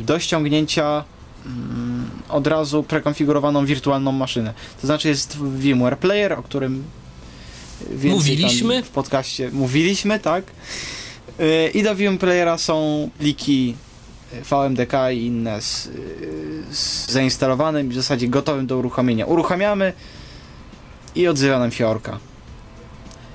do 0.00 0.18
ściągnięcia 0.18 1.04
od 2.28 2.46
razu 2.46 2.82
prekonfigurowaną 2.82 3.66
wirtualną 3.66 4.12
maszynę. 4.12 4.54
To 4.80 4.86
znaczy 4.86 5.08
jest 5.08 5.36
VMware 5.36 5.98
Player, 5.98 6.32
o 6.32 6.42
którym 6.42 6.84
Mówiliśmy? 8.04 8.82
w 8.82 8.88
podcaście 8.88 9.50
mówiliśmy, 9.52 10.18
tak? 10.18 10.44
Yy, 11.38 11.68
I 11.74 11.82
do 11.82 11.94
VMware 11.94 12.18
Playera 12.18 12.58
są 12.58 13.10
pliki 13.18 13.76
VMDK 14.50 15.12
i 15.12 15.26
inne 15.26 15.60
z, 15.60 15.88
z 16.70 17.10
zainstalowanym 17.10 17.88
w 17.88 17.94
zasadzie 17.94 18.28
gotowym 18.28 18.66
do 18.66 18.78
uruchomienia. 18.78 19.26
Uruchamiamy 19.26 19.92
i 21.14 21.28
odzywa 21.28 21.58
nam 21.58 21.72
się 21.72 21.88
orka. 21.88 22.18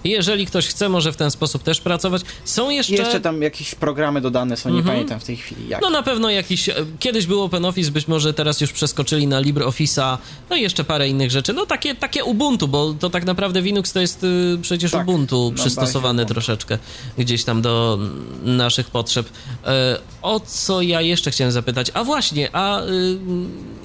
Jeżeli 0.06 0.46
ktoś 0.46 0.68
chce, 0.68 0.90
może 0.90 1.12
w 1.12 1.16
ten 1.18 1.32
sposób 1.32 1.64
też 1.64 1.82
pracować. 1.82 2.22
Są 2.46 2.70
jeszcze... 2.70 2.94
Jeszcze 2.94 3.20
tam 3.22 3.42
jakieś 3.42 3.76
programy 3.76 4.22
dodane 4.22 4.58
są, 4.58 4.70
nie 4.70 4.78
Mhm. 4.78 4.96
pamiętam 4.96 5.20
w 5.20 5.24
tej 5.24 5.38
chwili 5.38 5.68
jak. 5.70 5.82
No 5.82 5.90
na 5.90 6.04
pewno 6.04 6.30
jakiś. 6.30 6.70
e, 6.70 6.74
Kiedyś 7.00 7.26
był 7.26 7.42
OpenOffice, 7.44 7.92
być 7.92 8.08
może 8.08 8.34
teraz 8.34 8.62
już 8.62 8.72
przeskoczyli 8.72 9.28
na 9.28 9.42
LibreOffice'a, 9.42 10.18
no 10.50 10.56
i 10.56 10.62
jeszcze 10.62 10.84
parę 10.84 11.10
innych 11.10 11.32
rzeczy. 11.32 11.54
No 11.54 11.66
takie, 11.66 11.96
takie 11.96 12.24
Ubuntu, 12.24 12.68
bo 12.68 12.94
to 12.94 13.10
tak 13.10 13.26
naprawdę 13.26 13.62
Linux 13.62 13.94
to 13.94 14.00
jest 14.00 14.24
y, 14.24 14.58
przecież 14.62 14.92
Tak, 14.92 15.02
Ubuntu 15.08 15.50
na 15.52 15.56
przystosowany 15.62 16.02
bazie 16.14 16.24
Ubuntu. 16.24 16.34
troszeczkę 16.34 16.78
gdzieś 17.18 17.44
tam 17.44 17.62
do 17.62 18.00
naszych 18.44 18.88
potrzeb. 18.90 19.30
E, 19.66 19.98
o 20.22 20.40
co 20.40 20.82
ja 20.82 21.02
jeszcze 21.02 21.32
chciałem 21.32 21.52
zapytać? 21.52 21.92
A 21.94 22.04
właśnie, 22.04 22.50
a 22.56 22.82
y, 22.82 23.18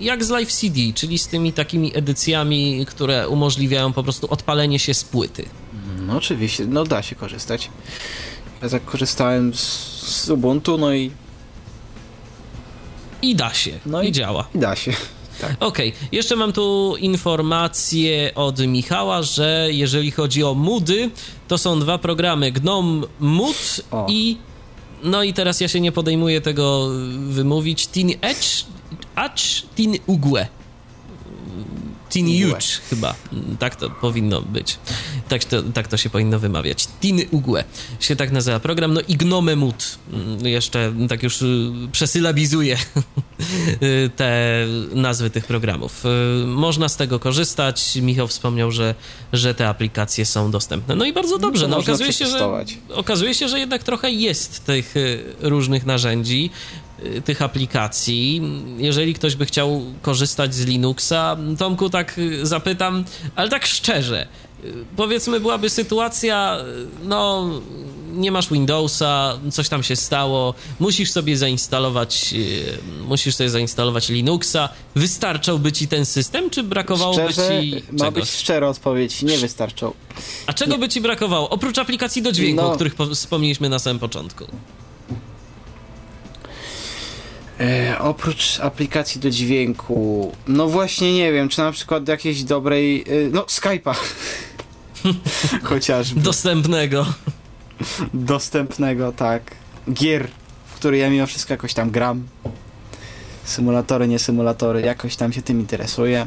jak 0.00 0.24
z 0.24 0.28
Live 0.30 0.52
CD, 0.52 0.80
czyli 0.94 1.18
z 1.18 1.28
tymi 1.28 1.52
takimi 1.52 1.96
edycjami, 1.96 2.86
które 2.86 3.28
umożliwiają 3.28 3.92
po 3.92 4.02
prostu 4.02 4.26
odpalenie 4.32 4.78
się 4.78 4.94
z 4.94 5.04
płyty? 5.04 5.44
No 6.10 6.16
oczywiście, 6.16 6.66
no 6.66 6.84
da 6.84 7.02
się 7.02 7.16
korzystać. 7.16 7.70
Ja 8.62 8.68
tak 8.68 8.84
korzystałem 8.84 9.54
z, 9.54 9.60
z 10.24 10.30
Ubuntu, 10.30 10.78
no 10.78 10.92
i, 10.94 11.10
I 13.22 13.34
da 13.36 13.54
się, 13.54 13.78
No 13.86 14.02
i 14.02 14.08
i- 14.08 14.12
działa. 14.12 14.48
i 14.54 14.58
da 14.58 14.76
się. 14.76 14.92
Okej, 15.60 15.92
jeszcze 16.12 16.36
mam 16.36 16.52
tu 16.52 16.96
informację 16.98 18.32
od 18.34 18.58
Michała, 18.66 19.22
że 19.22 19.68
jeżeli 19.70 20.10
chodzi 20.10 20.44
o 20.44 20.54
moody, 20.54 21.10
to 21.48 21.58
są 21.58 21.80
dwa 21.80 21.98
programy 21.98 22.52
Gnome 22.52 23.06
Mood 23.20 23.80
O. 23.90 24.06
i 24.08 24.36
no 25.02 25.22
i 25.22 25.32
teraz 25.34 25.60
ja 25.60 25.68
się 25.68 25.80
nie 25.80 25.92
podejmuję 25.92 26.40
tego 26.40 26.88
wymówić. 27.28 27.86
Tin 27.86 28.10
Edge, 28.20 28.64
Edge, 29.16 29.62
Tin 29.76 29.96
Ugue. 30.06 30.38
Tin 32.10 32.26
Ugue. 32.26 32.54
Huge 32.54 32.66
chyba, 32.90 33.14
tak 33.58 33.76
to 33.76 33.90
powinno 33.90 34.42
być. 34.42 34.78
Tak 35.28 35.44
to, 35.44 35.62
tak 35.62 35.88
to 35.88 35.96
się 35.96 36.10
powinno 36.10 36.38
wymawiać. 36.38 36.88
Tin 37.00 37.20
Ugue 37.30 37.64
się 38.00 38.16
tak 38.16 38.32
nazywa 38.32 38.60
program. 38.60 38.94
No 38.94 39.00
i 39.08 39.16
Gnome 39.16 39.56
Mood. 39.56 39.98
Mm, 40.12 40.46
Jeszcze 40.46 40.92
tak 41.08 41.22
już 41.22 41.42
y, 41.42 41.70
przesylabizuję 41.92 42.76
y, 43.82 44.10
te 44.16 44.66
nazwy 44.94 45.30
tych 45.30 45.46
programów. 45.46 46.04
Y, 46.42 46.46
Można 46.46 46.88
z 46.88 46.96
tego 46.96 47.18
korzystać. 47.18 47.96
Michał 48.02 48.28
wspomniał, 48.28 48.70
że, 48.70 48.94
że 49.32 49.54
te 49.54 49.68
aplikacje 49.68 50.26
są 50.26 50.50
dostępne. 50.50 50.96
No 50.96 51.04
i 51.04 51.12
bardzo 51.12 51.38
dobrze. 51.38 51.62
to 51.62 51.68
No, 51.68 51.78
okazuje, 51.78 52.12
się, 52.12 52.26
że, 52.26 52.64
okazuje 52.94 53.34
się, 53.34 53.48
że 53.48 53.58
jednak 53.58 53.82
trochę 53.82 54.10
jest 54.10 54.64
tych 54.64 54.94
różnych 55.40 55.86
narzędzi, 55.86 56.50
tych 57.24 57.42
aplikacji. 57.42 58.42
Jeżeli 58.78 59.14
ktoś 59.14 59.36
by 59.36 59.46
chciał 59.46 59.82
korzystać 60.02 60.54
z 60.54 60.66
Linuxa, 60.66 61.36
Tomku, 61.58 61.90
tak 61.90 62.18
y, 62.18 62.46
zapytam, 62.46 63.04
ale 63.36 63.48
tak 63.48 63.66
szczerze, 63.66 64.26
y, 64.64 64.72
powiedzmy 64.96 65.40
byłaby 65.40 65.70
sytuacja, 65.70 66.58
y, 66.60 66.86
no 67.08 67.50
nie 68.12 68.32
masz 68.32 68.48
Windowsa, 68.50 69.38
coś 69.52 69.68
tam 69.68 69.82
się 69.82 69.96
stało, 69.96 70.54
musisz 70.80 71.10
sobie 71.10 71.36
zainstalować, 71.36 72.34
y, 72.36 72.78
musisz 73.08 73.34
sobie 73.34 73.50
zainstalować 73.50 74.08
Linuxa, 74.08 74.68
wystarczałby 74.94 75.72
ci 75.72 75.88
ten 75.88 76.06
system, 76.06 76.50
czy 76.50 76.62
brakowałoby 76.62 77.32
Szczerze, 77.32 77.60
ci 77.62 77.74
ma 77.92 77.98
czegoś? 77.98 78.12
być 78.24 78.30
szczera 78.30 78.68
odpowiedź, 78.68 79.22
nie 79.22 79.38
wystarczą. 79.38 79.92
A 80.46 80.52
czego 80.52 80.78
by 80.78 80.88
ci 80.88 81.00
brakowało? 81.00 81.50
Oprócz 81.50 81.78
aplikacji 81.78 82.22
do 82.22 82.32
dźwięku, 82.32 82.62
No. 82.62 82.68
o 82.72 82.74
których 82.74 82.94
po- 82.94 83.06
wspomnieliśmy 83.14 83.68
na 83.68 83.78
samym 83.78 83.98
początku. 83.98 84.44
E, 87.60 87.98
oprócz 87.98 88.60
aplikacji 88.60 89.20
do 89.20 89.30
dźwięku, 89.30 90.32
no 90.48 90.68
właśnie 90.68 91.14
nie 91.14 91.32
wiem, 91.32 91.48
czy 91.48 91.58
na 91.58 91.72
przykład 91.72 92.08
jakiejś 92.08 92.42
dobrej, 92.42 93.02
e, 93.02 93.04
no 93.32 93.42
Skype'a 93.42 93.94
chociażby, 95.62 96.20
Dostępnego. 96.20 97.06
dostępnego, 98.14 99.12
tak, 99.12 99.42
gier, 99.92 100.28
w 100.66 100.74
które 100.74 100.98
ja 100.98 101.10
mimo 101.10 101.26
wszystko 101.26 101.54
jakoś 101.54 101.74
tam 101.74 101.90
gram, 101.90 102.26
symulatory, 103.44 104.08
nie 104.08 104.18
symulatory, 104.18 104.80
jakoś 104.80 105.16
tam 105.16 105.32
się 105.32 105.42
tym 105.42 105.60
interesuję. 105.60 106.26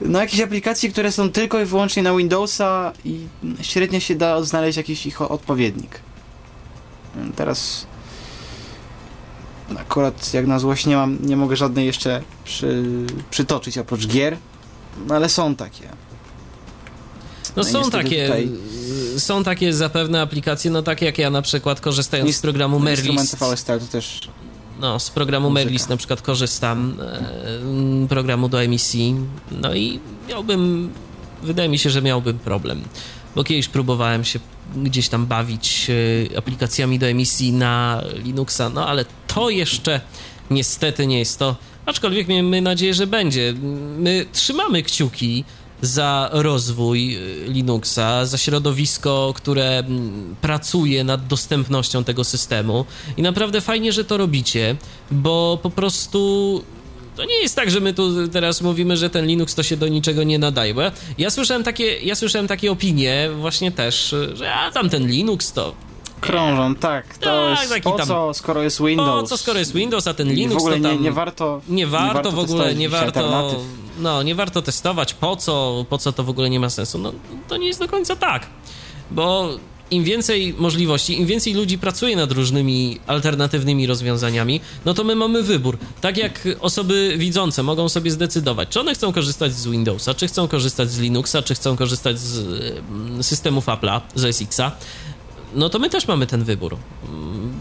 No 0.00 0.20
jakieś 0.20 0.40
aplikacje, 0.40 0.90
które 0.90 1.12
są 1.12 1.30
tylko 1.30 1.60
i 1.60 1.64
wyłącznie 1.64 2.02
na 2.02 2.16
Windowsa 2.16 2.92
i 3.04 3.18
średnio 3.62 4.00
się 4.00 4.14
da 4.14 4.42
znaleźć 4.42 4.76
jakiś 4.76 5.06
ich 5.06 5.22
odpowiednik. 5.22 6.00
Teraz 7.36 7.86
akurat 9.78 10.34
jak 10.34 10.46
na 10.46 10.58
złość 10.58 10.86
nie 10.86 10.96
mam, 10.96 11.18
nie 11.22 11.36
mogę 11.36 11.56
żadnej 11.56 11.86
jeszcze 11.86 12.22
przy, 12.44 12.82
przytoczyć 13.30 13.78
oprócz 13.78 14.06
gier, 14.06 14.36
no 15.06 15.14
ale 15.14 15.28
są 15.28 15.54
takie. 15.54 15.88
No 17.56 17.62
No 17.62 17.64
są 17.64 17.90
takie, 17.90 18.26
tutaj- 18.26 18.50
są 19.18 19.44
takie 19.44 19.72
zapewne 19.72 20.20
aplikacje, 20.20 20.70
no 20.70 20.82
takie 20.82 21.06
jak 21.06 21.18
ja 21.18 21.30
na 21.30 21.42
przykład 21.42 21.80
korzystając 21.80 22.36
z 22.36 22.40
programu 22.40 22.78
Merlist. 22.78 23.38
To 23.38 23.78
też 23.92 24.20
No, 24.80 25.00
z 25.00 25.10
programu. 25.10 25.50
Merlist 25.50 25.88
na 25.88 25.96
przykład 25.96 26.22
korzystam, 26.22 26.96
e, 28.04 28.06
programu 28.08 28.48
do 28.48 28.62
emisji, 28.62 29.14
no 29.50 29.74
i 29.74 30.00
miałbym, 30.28 30.90
wydaje 31.42 31.68
mi 31.68 31.78
się, 31.78 31.90
że 31.90 32.02
miałbym 32.02 32.38
problem, 32.38 32.82
bo 33.36 33.44
kiedyś 33.44 33.68
próbowałem 33.68 34.24
się 34.24 34.38
gdzieś 34.76 35.08
tam 35.08 35.26
bawić 35.26 35.90
e, 36.34 36.38
aplikacjami 36.38 36.98
do 36.98 37.06
emisji 37.06 37.52
na 37.52 38.02
Linuxa, 38.24 38.70
no 38.74 38.88
ale 38.88 39.04
to 39.26 39.50
jeszcze 39.50 40.00
niestety 40.50 41.06
nie 41.06 41.18
jest 41.18 41.38
to, 41.38 41.56
aczkolwiek 41.86 42.28
miejmy 42.28 42.62
nadzieję, 42.62 42.94
że 42.94 43.06
będzie. 43.06 43.54
My 43.98 44.26
trzymamy 44.32 44.82
kciuki 44.82 45.44
za 45.82 46.30
rozwój 46.32 47.16
y, 47.16 47.44
Linuxa, 47.48 48.26
za 48.26 48.38
środowisko, 48.38 49.32
które 49.36 49.78
mm, 49.78 50.36
pracuje 50.40 51.04
nad 51.04 51.26
dostępnością 51.26 52.04
tego 52.04 52.24
systemu. 52.24 52.84
I 53.16 53.22
naprawdę 53.22 53.60
fajnie, 53.60 53.92
że 53.92 54.04
to 54.04 54.16
robicie, 54.16 54.76
bo 55.10 55.58
po 55.62 55.70
prostu 55.70 56.62
to 57.16 57.24
nie 57.24 57.40
jest 57.42 57.56
tak, 57.56 57.70
że 57.70 57.80
my 57.80 57.94
tu 57.94 58.28
teraz 58.28 58.60
mówimy, 58.60 58.96
że 58.96 59.10
ten 59.10 59.26
Linux 59.26 59.54
to 59.54 59.62
się 59.62 59.76
do 59.76 59.88
niczego 59.88 60.22
nie 60.22 60.38
nadaje. 60.38 60.74
Bo 60.74 60.80
ja, 60.82 60.92
ja 61.18 61.30
słyszałem 61.30 61.64
takie, 61.64 61.98
ja 62.00 62.14
słyszałem 62.14 62.46
takie 62.48 62.72
opinie 62.72 63.30
właśnie 63.40 63.72
też, 63.72 64.14
że 64.34 64.54
a 64.54 64.70
tam 64.70 64.90
ten 64.90 65.08
Linux 65.08 65.52
to 65.52 65.74
krążą, 66.20 66.74
tak. 66.74 67.18
To 67.18 67.54
Tak, 67.54 67.70
jest 67.70 67.84
po 67.84 67.92
tam- 67.92 68.06
co, 68.08 68.34
skoro 68.34 68.62
jest 68.62 68.82
Windows. 68.82 69.22
po 69.22 69.28
co 69.28 69.36
skoro 69.38 69.58
jest 69.58 69.72
Windows, 69.74 70.06
a 70.06 70.14
ten 70.14 70.32
Linux 70.32 70.54
w 70.54 70.58
ogóle 70.58 70.76
to 70.76 70.82
tam... 70.82 70.92
nie, 70.92 70.98
nie 71.02 71.12
warto. 71.12 71.60
Nie 71.68 71.86
warto, 71.86 72.32
w 72.32 72.38
ogóle, 72.38 72.74
nie 72.74 72.88
warto, 72.88 73.50
no, 73.98 74.22
nie 74.22 74.34
warto 74.34 74.62
testować, 74.62 75.14
po 75.14 75.36
co, 75.36 75.84
po 75.88 75.98
co 75.98 76.12
to 76.12 76.24
w 76.24 76.28
ogóle 76.30 76.50
nie 76.50 76.60
ma 76.60 76.70
sensu. 76.70 76.98
No, 76.98 77.12
to 77.48 77.56
nie 77.56 77.66
jest 77.66 77.80
do 77.80 77.88
końca 77.88 78.16
tak, 78.16 78.46
bo 79.10 79.48
im 79.90 80.04
więcej 80.04 80.54
możliwości, 80.58 81.20
im 81.20 81.26
więcej 81.26 81.54
ludzi 81.54 81.78
pracuje 81.78 82.16
nad 82.16 82.32
różnymi 82.32 82.98
alternatywnymi 83.06 83.86
rozwiązaniami, 83.86 84.60
no 84.84 84.94
to 84.94 85.04
my 85.04 85.14
mamy 85.14 85.42
wybór. 85.42 85.78
Tak 86.00 86.16
jak 86.16 86.48
osoby 86.60 87.14
widzące 87.18 87.62
mogą 87.62 87.88
sobie 87.88 88.10
zdecydować, 88.10 88.68
czy 88.68 88.80
one 88.80 88.94
chcą 88.94 89.12
korzystać 89.12 89.54
z 89.54 89.66
Windowsa, 89.66 90.14
czy 90.14 90.28
chcą 90.28 90.48
korzystać 90.48 90.90
z 90.90 90.98
Linuxa, 90.98 91.42
czy 91.44 91.54
chcą 91.54 91.76
korzystać 91.76 92.18
z 92.18 93.26
systemów 93.26 93.66
Apple'a, 93.66 94.00
z 94.14 94.36
SX-a, 94.36 94.72
no 95.54 95.68
to 95.68 95.78
my 95.78 95.90
też 95.90 96.08
mamy 96.08 96.26
ten 96.26 96.44
wybór. 96.44 96.76
Mm, 97.08 97.52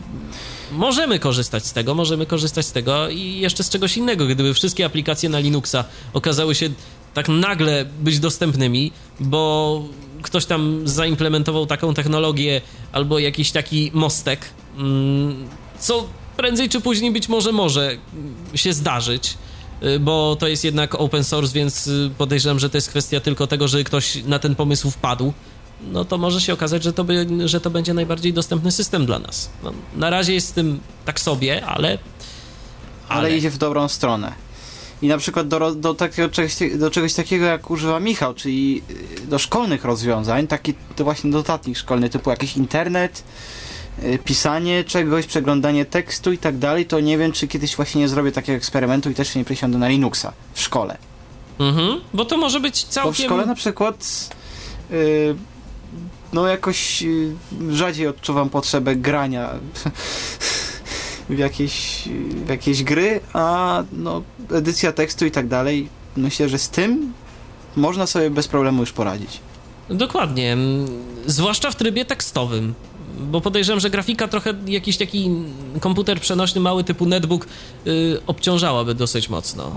możemy 0.72 1.19
korzystać 1.19 1.65
z 1.65 1.73
tego, 1.73 1.95
możemy 1.95 2.26
korzystać 2.26 2.65
z 2.65 2.72
tego 2.72 3.10
i 3.10 3.39
jeszcze 3.39 3.64
z 3.64 3.69
czegoś 3.69 3.97
innego. 3.97 4.26
Gdyby 4.26 4.53
wszystkie 4.53 4.85
aplikacje 4.85 5.30
na 5.30 5.39
Linuxa 5.39 5.84
okazały 6.14 6.56
się 6.56 6.69
tak 7.14 7.30
nagle 7.30 7.85
być 7.99 8.19
dostępnymi, 8.19 8.91
bo 9.19 9.84
ktoś 10.26 10.45
tam 10.45 10.88
zaimplementował 10.88 11.65
taką 11.65 11.93
technologię 11.93 12.61
albo 12.91 13.19
jakiś 13.19 13.52
taki 13.52 13.91
mostek, 13.93 14.45
mm, 14.77 15.47
co 15.80 16.07
prędzej 16.38 16.69
czy 16.69 16.81
później 16.81 17.11
być 17.11 17.30
może 17.30 17.52
może 17.52 17.97
się 18.56 18.73
zdarzyć, 18.73 19.38
y, 19.84 19.99
bo 19.99 20.35
to 20.39 20.47
jest 20.47 20.64
jednak 20.64 20.95
open 20.95 21.23
source, 21.23 21.53
więc 21.53 21.88
y, 21.88 22.11
podejrzewam, 22.18 22.60
że 22.60 22.69
to 22.69 22.77
jest 22.77 22.89
kwestia 22.89 23.19
tylko 23.19 23.47
tego, 23.47 23.68
że 23.68 23.84
ktoś 23.84 24.23
na 24.23 24.39
ten 24.39 24.56
pomysł 24.56 24.91
wpadł. 24.91 25.34
No 25.81 26.06
to 26.06 26.18
może 26.18 26.41
się 26.41 26.53
okazać, 26.53 26.84
że 26.84 26.93
to, 26.93 27.03
by, 27.03 27.27
że 27.45 27.61
to 27.61 27.69
będzie 27.69 27.93
najbardziej 27.93 28.34
dostępny 28.34 28.72
system 28.72 29.06
dla 29.06 29.19
nas. 29.19 29.49
No, 29.64 29.73
na 29.95 30.10
razie 30.10 30.34
jest 30.34 30.47
z 30.47 30.52
tym 30.52 30.80
tak 31.06 31.19
sobie, 31.19 31.65
ale, 31.65 31.97
ale. 33.07 33.19
Ale 33.27 33.38
idzie 33.38 33.49
w 33.49 33.57
dobrą 33.57 33.88
stronę. 33.88 34.44
I 35.01 35.07
na 35.07 35.17
przykład 35.17 35.47
do, 35.47 35.76
do, 35.76 35.93
takiego, 35.93 36.30
do 36.76 36.91
czegoś 36.91 37.13
takiego, 37.13 37.45
jak 37.45 37.72
używa 37.72 37.99
Michał, 37.99 38.34
czyli 38.34 38.84
y, 39.23 39.27
do 39.27 39.39
szkolnych 39.39 39.85
rozwiązań, 39.85 40.47
taki 40.47 40.73
to 40.95 41.03
właśnie 41.03 41.31
dodatnik 41.31 41.77
szkolny, 41.77 42.09
typu 42.09 42.30
jakiś 42.30 42.57
internet, 42.57 43.23
y, 44.03 44.19
pisanie 44.26 44.84
czegoś, 44.84 45.26
przeglądanie 45.26 45.85
tekstu 45.85 46.31
i 46.31 46.38
tak 46.38 46.57
dalej, 46.57 46.85
to 46.85 46.99
nie 46.99 47.17
wiem, 47.17 47.31
czy 47.31 47.47
kiedyś 47.47 47.76
właśnie 47.76 48.01
nie 48.01 48.07
zrobię 48.07 48.31
takiego 48.31 48.57
eksperymentu 48.57 49.09
i 49.09 49.13
też 49.13 49.34
się 49.34 49.39
nie 49.39 49.45
przesiądę 49.45 49.77
na 49.77 49.88
Linuxa 49.88 50.34
w 50.53 50.61
szkole. 50.61 50.97
Mhm, 51.59 52.01
bo 52.13 52.26
to 52.26 52.38
może 52.38 52.59
być 52.59 52.84
całkiem... 52.84 53.11
Bo 53.11 53.17
w 53.17 53.26
szkole 53.26 53.45
na 53.45 53.55
przykład 53.55 54.30
yy, 54.91 55.35
no 56.34 56.47
jakoś 56.47 57.01
yy, 57.01 57.35
rzadziej 57.69 58.07
odczuwam 58.07 58.49
potrzebę 58.49 58.95
grania 58.95 59.49
w 61.30 61.38
jakieś, 61.38 62.03
w 62.45 62.49
jakieś 62.49 62.84
gry, 62.84 63.19
a 63.34 63.84
no, 63.93 64.22
edycja 64.52 64.91
tekstu 64.91 65.26
i 65.26 65.31
tak 65.31 65.47
dalej, 65.47 65.88
myślę, 66.18 66.49
że 66.49 66.60
z 66.60 66.69
tym 66.69 67.14
można 67.76 68.07
sobie 68.07 68.30
bez 68.30 68.47
problemu 68.47 68.81
już 68.81 68.91
poradzić. 68.91 69.39
Dokładnie, 69.89 70.57
zwłaszcza 71.26 71.72
w 71.72 71.76
trybie 71.76 72.06
tekstowym. 72.06 72.73
Bo 73.19 73.41
podejrzewam, 73.41 73.80
że 73.80 73.89
grafika 73.89 74.27
trochę 74.27 74.53
jakiś 74.68 74.97
taki 74.97 75.31
komputer 75.80 76.19
przenośny 76.19 76.61
mały 76.61 76.84
typu 76.84 77.06
netbook 77.06 77.47
yy, 77.85 78.22
obciążałaby 78.27 78.95
dosyć 78.95 79.30
mocno 79.30 79.72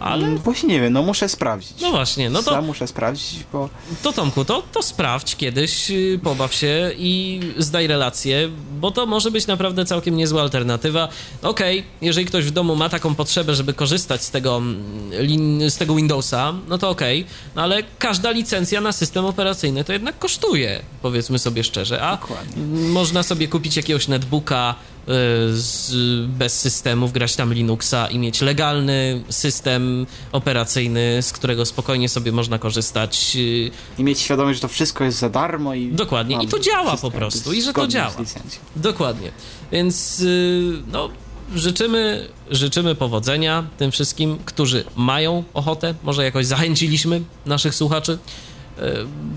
ale... 0.00 0.26
No, 0.26 0.38
właśnie 0.38 0.68
nie 0.68 0.80
wiem, 0.80 0.92
no 0.92 1.02
muszę 1.02 1.28
sprawdzić. 1.28 1.80
No 1.80 1.90
właśnie, 1.90 2.30
no 2.30 2.42
to... 2.42 2.50
Sam 2.50 2.66
muszę 2.66 2.86
sprawdzić, 2.86 3.44
bo... 3.52 3.68
To 4.02 4.12
Tomku, 4.12 4.44
to, 4.44 4.62
to 4.72 4.82
sprawdź 4.82 5.36
kiedyś, 5.36 5.90
y, 5.90 6.20
pobaw 6.22 6.54
się 6.54 6.90
i 6.98 7.40
zdaj 7.58 7.86
relację, 7.86 8.50
bo 8.80 8.90
to 8.90 9.06
może 9.06 9.30
być 9.30 9.46
naprawdę 9.46 9.84
całkiem 9.84 10.16
niezła 10.16 10.42
alternatywa. 10.42 11.08
Okej, 11.42 11.78
okay, 11.78 11.90
jeżeli 12.02 12.26
ktoś 12.26 12.44
w 12.44 12.50
domu 12.50 12.76
ma 12.76 12.88
taką 12.88 13.14
potrzebę, 13.14 13.54
żeby 13.54 13.74
korzystać 13.74 14.22
z 14.22 14.30
tego, 14.30 14.56
mm, 14.56 15.70
z 15.70 15.76
tego 15.76 15.94
Windowsa, 15.94 16.54
no 16.68 16.78
to 16.78 16.90
okej, 16.90 17.20
okay, 17.20 17.34
no 17.56 17.62
ale 17.62 17.82
każda 17.98 18.30
licencja 18.30 18.80
na 18.80 18.92
system 18.92 19.24
operacyjny 19.24 19.84
to 19.84 19.92
jednak 19.92 20.18
kosztuje, 20.18 20.82
powiedzmy 21.02 21.38
sobie 21.38 21.64
szczerze, 21.64 22.02
a 22.02 22.16
Dokładnie. 22.16 22.62
można 22.92 23.22
sobie 23.22 23.48
kupić 23.48 23.76
jakiegoś 23.76 24.08
netbooka, 24.08 24.74
z, 25.50 25.90
bez 26.26 26.60
systemów, 26.60 27.12
grać 27.12 27.36
tam 27.36 27.54
Linuxa 27.54 28.08
i 28.10 28.18
mieć 28.18 28.40
legalny 28.40 29.22
system 29.28 30.06
operacyjny, 30.32 31.22
z 31.22 31.32
którego 31.32 31.66
spokojnie 31.66 32.08
sobie 32.08 32.32
można 32.32 32.58
korzystać. 32.58 33.36
Y, 33.36 33.70
I 33.98 34.04
mieć 34.04 34.20
świadomość, 34.20 34.58
że 34.58 34.62
to 34.62 34.68
wszystko 34.68 35.04
jest 35.04 35.18
za 35.18 35.28
darmo 35.28 35.74
i... 35.74 35.92
Dokładnie, 35.92 36.38
i 36.42 36.48
to 36.48 36.58
działa 36.58 36.96
po 36.96 37.10
prostu, 37.10 37.52
i 37.52 37.62
że 37.62 37.72
to 37.72 37.86
działa. 37.86 38.14
Dokładnie. 38.76 39.30
Więc 39.72 40.20
y, 40.20 40.72
no, 40.92 41.08
życzymy, 41.54 42.28
życzymy 42.50 42.94
powodzenia 42.94 43.64
tym 43.78 43.90
wszystkim, 43.90 44.38
którzy 44.44 44.84
mają 44.96 45.44
ochotę. 45.54 45.94
Może 46.02 46.24
jakoś 46.24 46.46
zachęciliśmy 46.46 47.20
naszych 47.46 47.74
słuchaczy 47.74 48.18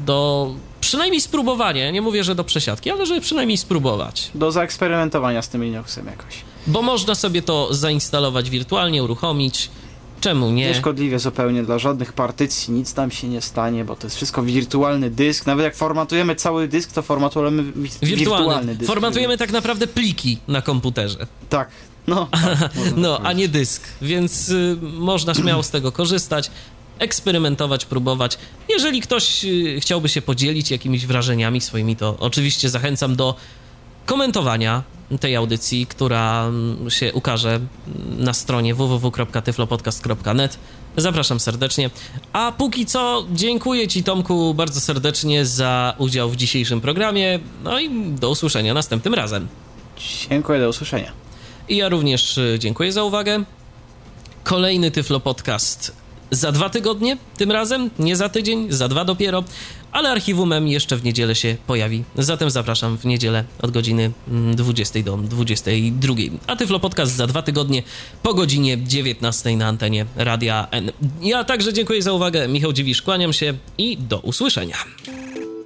do 0.06 0.52
przynajmniej 0.92 1.22
spróbowania. 1.22 1.92
Nie 1.92 2.02
mówię, 2.02 2.24
że 2.24 2.36
do 2.36 2.44
przesiadki, 2.44 2.92
ale 2.92 3.06
żeby 3.06 3.22
przynajmniej 3.22 3.58
spróbować. 3.58 4.32
Do 4.36 4.52
zaeksperymentowania 4.52 5.42
z 5.42 5.50
tym 5.50 5.64
Linuxem 5.64 6.06
jakoś. 6.06 6.36
Bo 6.68 6.82
można 6.82 7.16
sobie 7.16 7.42
to 7.42 7.74
zainstalować 7.74 8.50
wirtualnie, 8.50 9.04
uruchomić. 9.04 9.70
Czemu 10.22 10.52
nie? 10.52 10.68
Nieszkodliwie 10.68 11.20
zupełnie 11.20 11.64
dla 11.64 11.80
żadnych 11.80 12.14
partycji, 12.14 12.74
nic 12.74 12.94
tam 12.94 13.12
się 13.12 13.28
nie 13.28 13.42
stanie, 13.42 13.86
bo 13.86 13.96
to 13.96 14.08
jest 14.08 14.16
wszystko 14.16 14.44
wirtualny 14.44 15.10
dysk. 15.10 15.46
Nawet 15.46 15.64
jak 15.64 15.76
formatujemy 15.76 16.36
cały 16.36 16.68
dysk, 16.68 16.92
to 16.92 17.02
formatujemy 17.02 17.64
wi 17.64 17.72
wirtualny. 17.72 18.16
wirtualny 18.16 18.76
dysk. 18.76 18.88
Formatujemy 18.88 19.38
tak 19.38 19.52
naprawdę 19.52 19.88
pliki 19.88 20.38
na 20.48 20.62
komputerze. 20.62 21.28
Tak, 21.50 21.70
no, 22.08 22.28
tak, 22.32 22.72
no 22.96 23.20
a 23.24 23.34
nie 23.34 23.48
dysk, 23.48 23.84
więc 24.02 24.50
y, 24.50 24.78
można 24.82 25.34
śmiało 25.34 25.64
z 25.64 25.70
tego 25.70 25.92
korzystać 25.92 26.52
eksperymentować, 27.00 27.86
próbować. 27.86 28.38
Jeżeli 28.70 29.02
ktoś 29.02 29.46
y, 29.46 29.78
chciałby 29.80 30.10
się 30.10 30.22
podzielić 30.22 30.72
jakimiś 30.72 31.06
wrażeniami 31.06 31.62
swoimi, 31.62 31.96
to 31.96 32.18
oczywiście 32.20 32.70
zachęcam 32.70 33.16
do 33.16 33.36
komentowania 34.06 34.84
tej 35.20 35.36
audycji, 35.36 35.86
która 35.86 36.46
mm, 36.48 36.90
się 36.90 37.14
ukaże 37.14 37.60
na 38.18 38.34
stronie 38.34 38.76
www.tyflopodcast.net. 38.76 40.58
Zapraszam 40.98 41.40
serdecznie. 41.40 41.90
A 42.34 42.52
póki 42.52 42.86
co 42.86 43.26
dziękuję 43.32 43.88
Ci 43.88 44.04
Tomku 44.04 44.54
bardzo 44.54 44.82
serdecznie 44.82 45.46
za 45.46 45.96
udział 45.98 46.30
w 46.30 46.36
dzisiejszym 46.36 46.82
programie. 46.82 47.40
No 47.64 47.80
i 47.80 47.90
do 48.12 48.30
usłyszenia 48.30 48.74
następnym 48.74 49.14
razem. 49.14 49.48
Dziękuję, 50.30 50.60
do 50.60 50.70
usłyszenia. 50.70 51.12
I 51.70 51.78
ja 51.78 51.90
również 51.90 52.38
y, 52.38 52.58
dziękuję 52.60 52.92
za 52.92 53.04
uwagę. 53.04 53.44
Kolejny 54.44 54.92
Tyflo 54.92 55.20
Podcast 55.20 56.01
za 56.32 56.52
dwa 56.52 56.70
tygodnie, 56.70 57.18
tym 57.38 57.52
razem, 57.52 57.90
nie 58.00 58.16
za 58.16 58.30
tydzień, 58.30 58.72
za 58.72 58.88
dwa 58.88 59.06
dopiero, 59.06 59.44
ale 59.92 60.10
archiwum 60.10 60.54
M 60.54 60.68
jeszcze 60.68 60.98
w 60.98 61.04
niedzielę 61.04 61.36
się 61.36 61.58
pojawi. 61.68 62.04
Zatem 62.16 62.50
zapraszam 62.50 62.98
w 62.98 63.06
niedzielę 63.06 63.44
od 63.62 63.72
godziny 63.72 64.12
20 64.28 65.00
mm, 65.00 65.06
do 65.06 65.36
22. 65.36 66.14
A 66.48 66.56
Tyflo 66.56 66.80
Podcast 66.80 67.16
za 67.16 67.28
dwa 67.28 67.42
tygodnie 67.42 67.84
po 68.24 68.34
godzinie 68.34 68.78
19 68.78 69.58
na 69.58 69.68
antenie 69.68 70.06
Radia 70.16 70.68
N. 70.72 70.92
Ja 71.22 71.44
także 71.44 71.74
dziękuję 71.74 72.02
za 72.02 72.14
uwagę. 72.14 72.48
Michał 72.48 72.74
Dziwisz, 72.74 73.02
kłaniam 73.02 73.34
się 73.34 73.54
i 73.78 73.98
do 73.98 74.20
usłyszenia. 74.20 74.76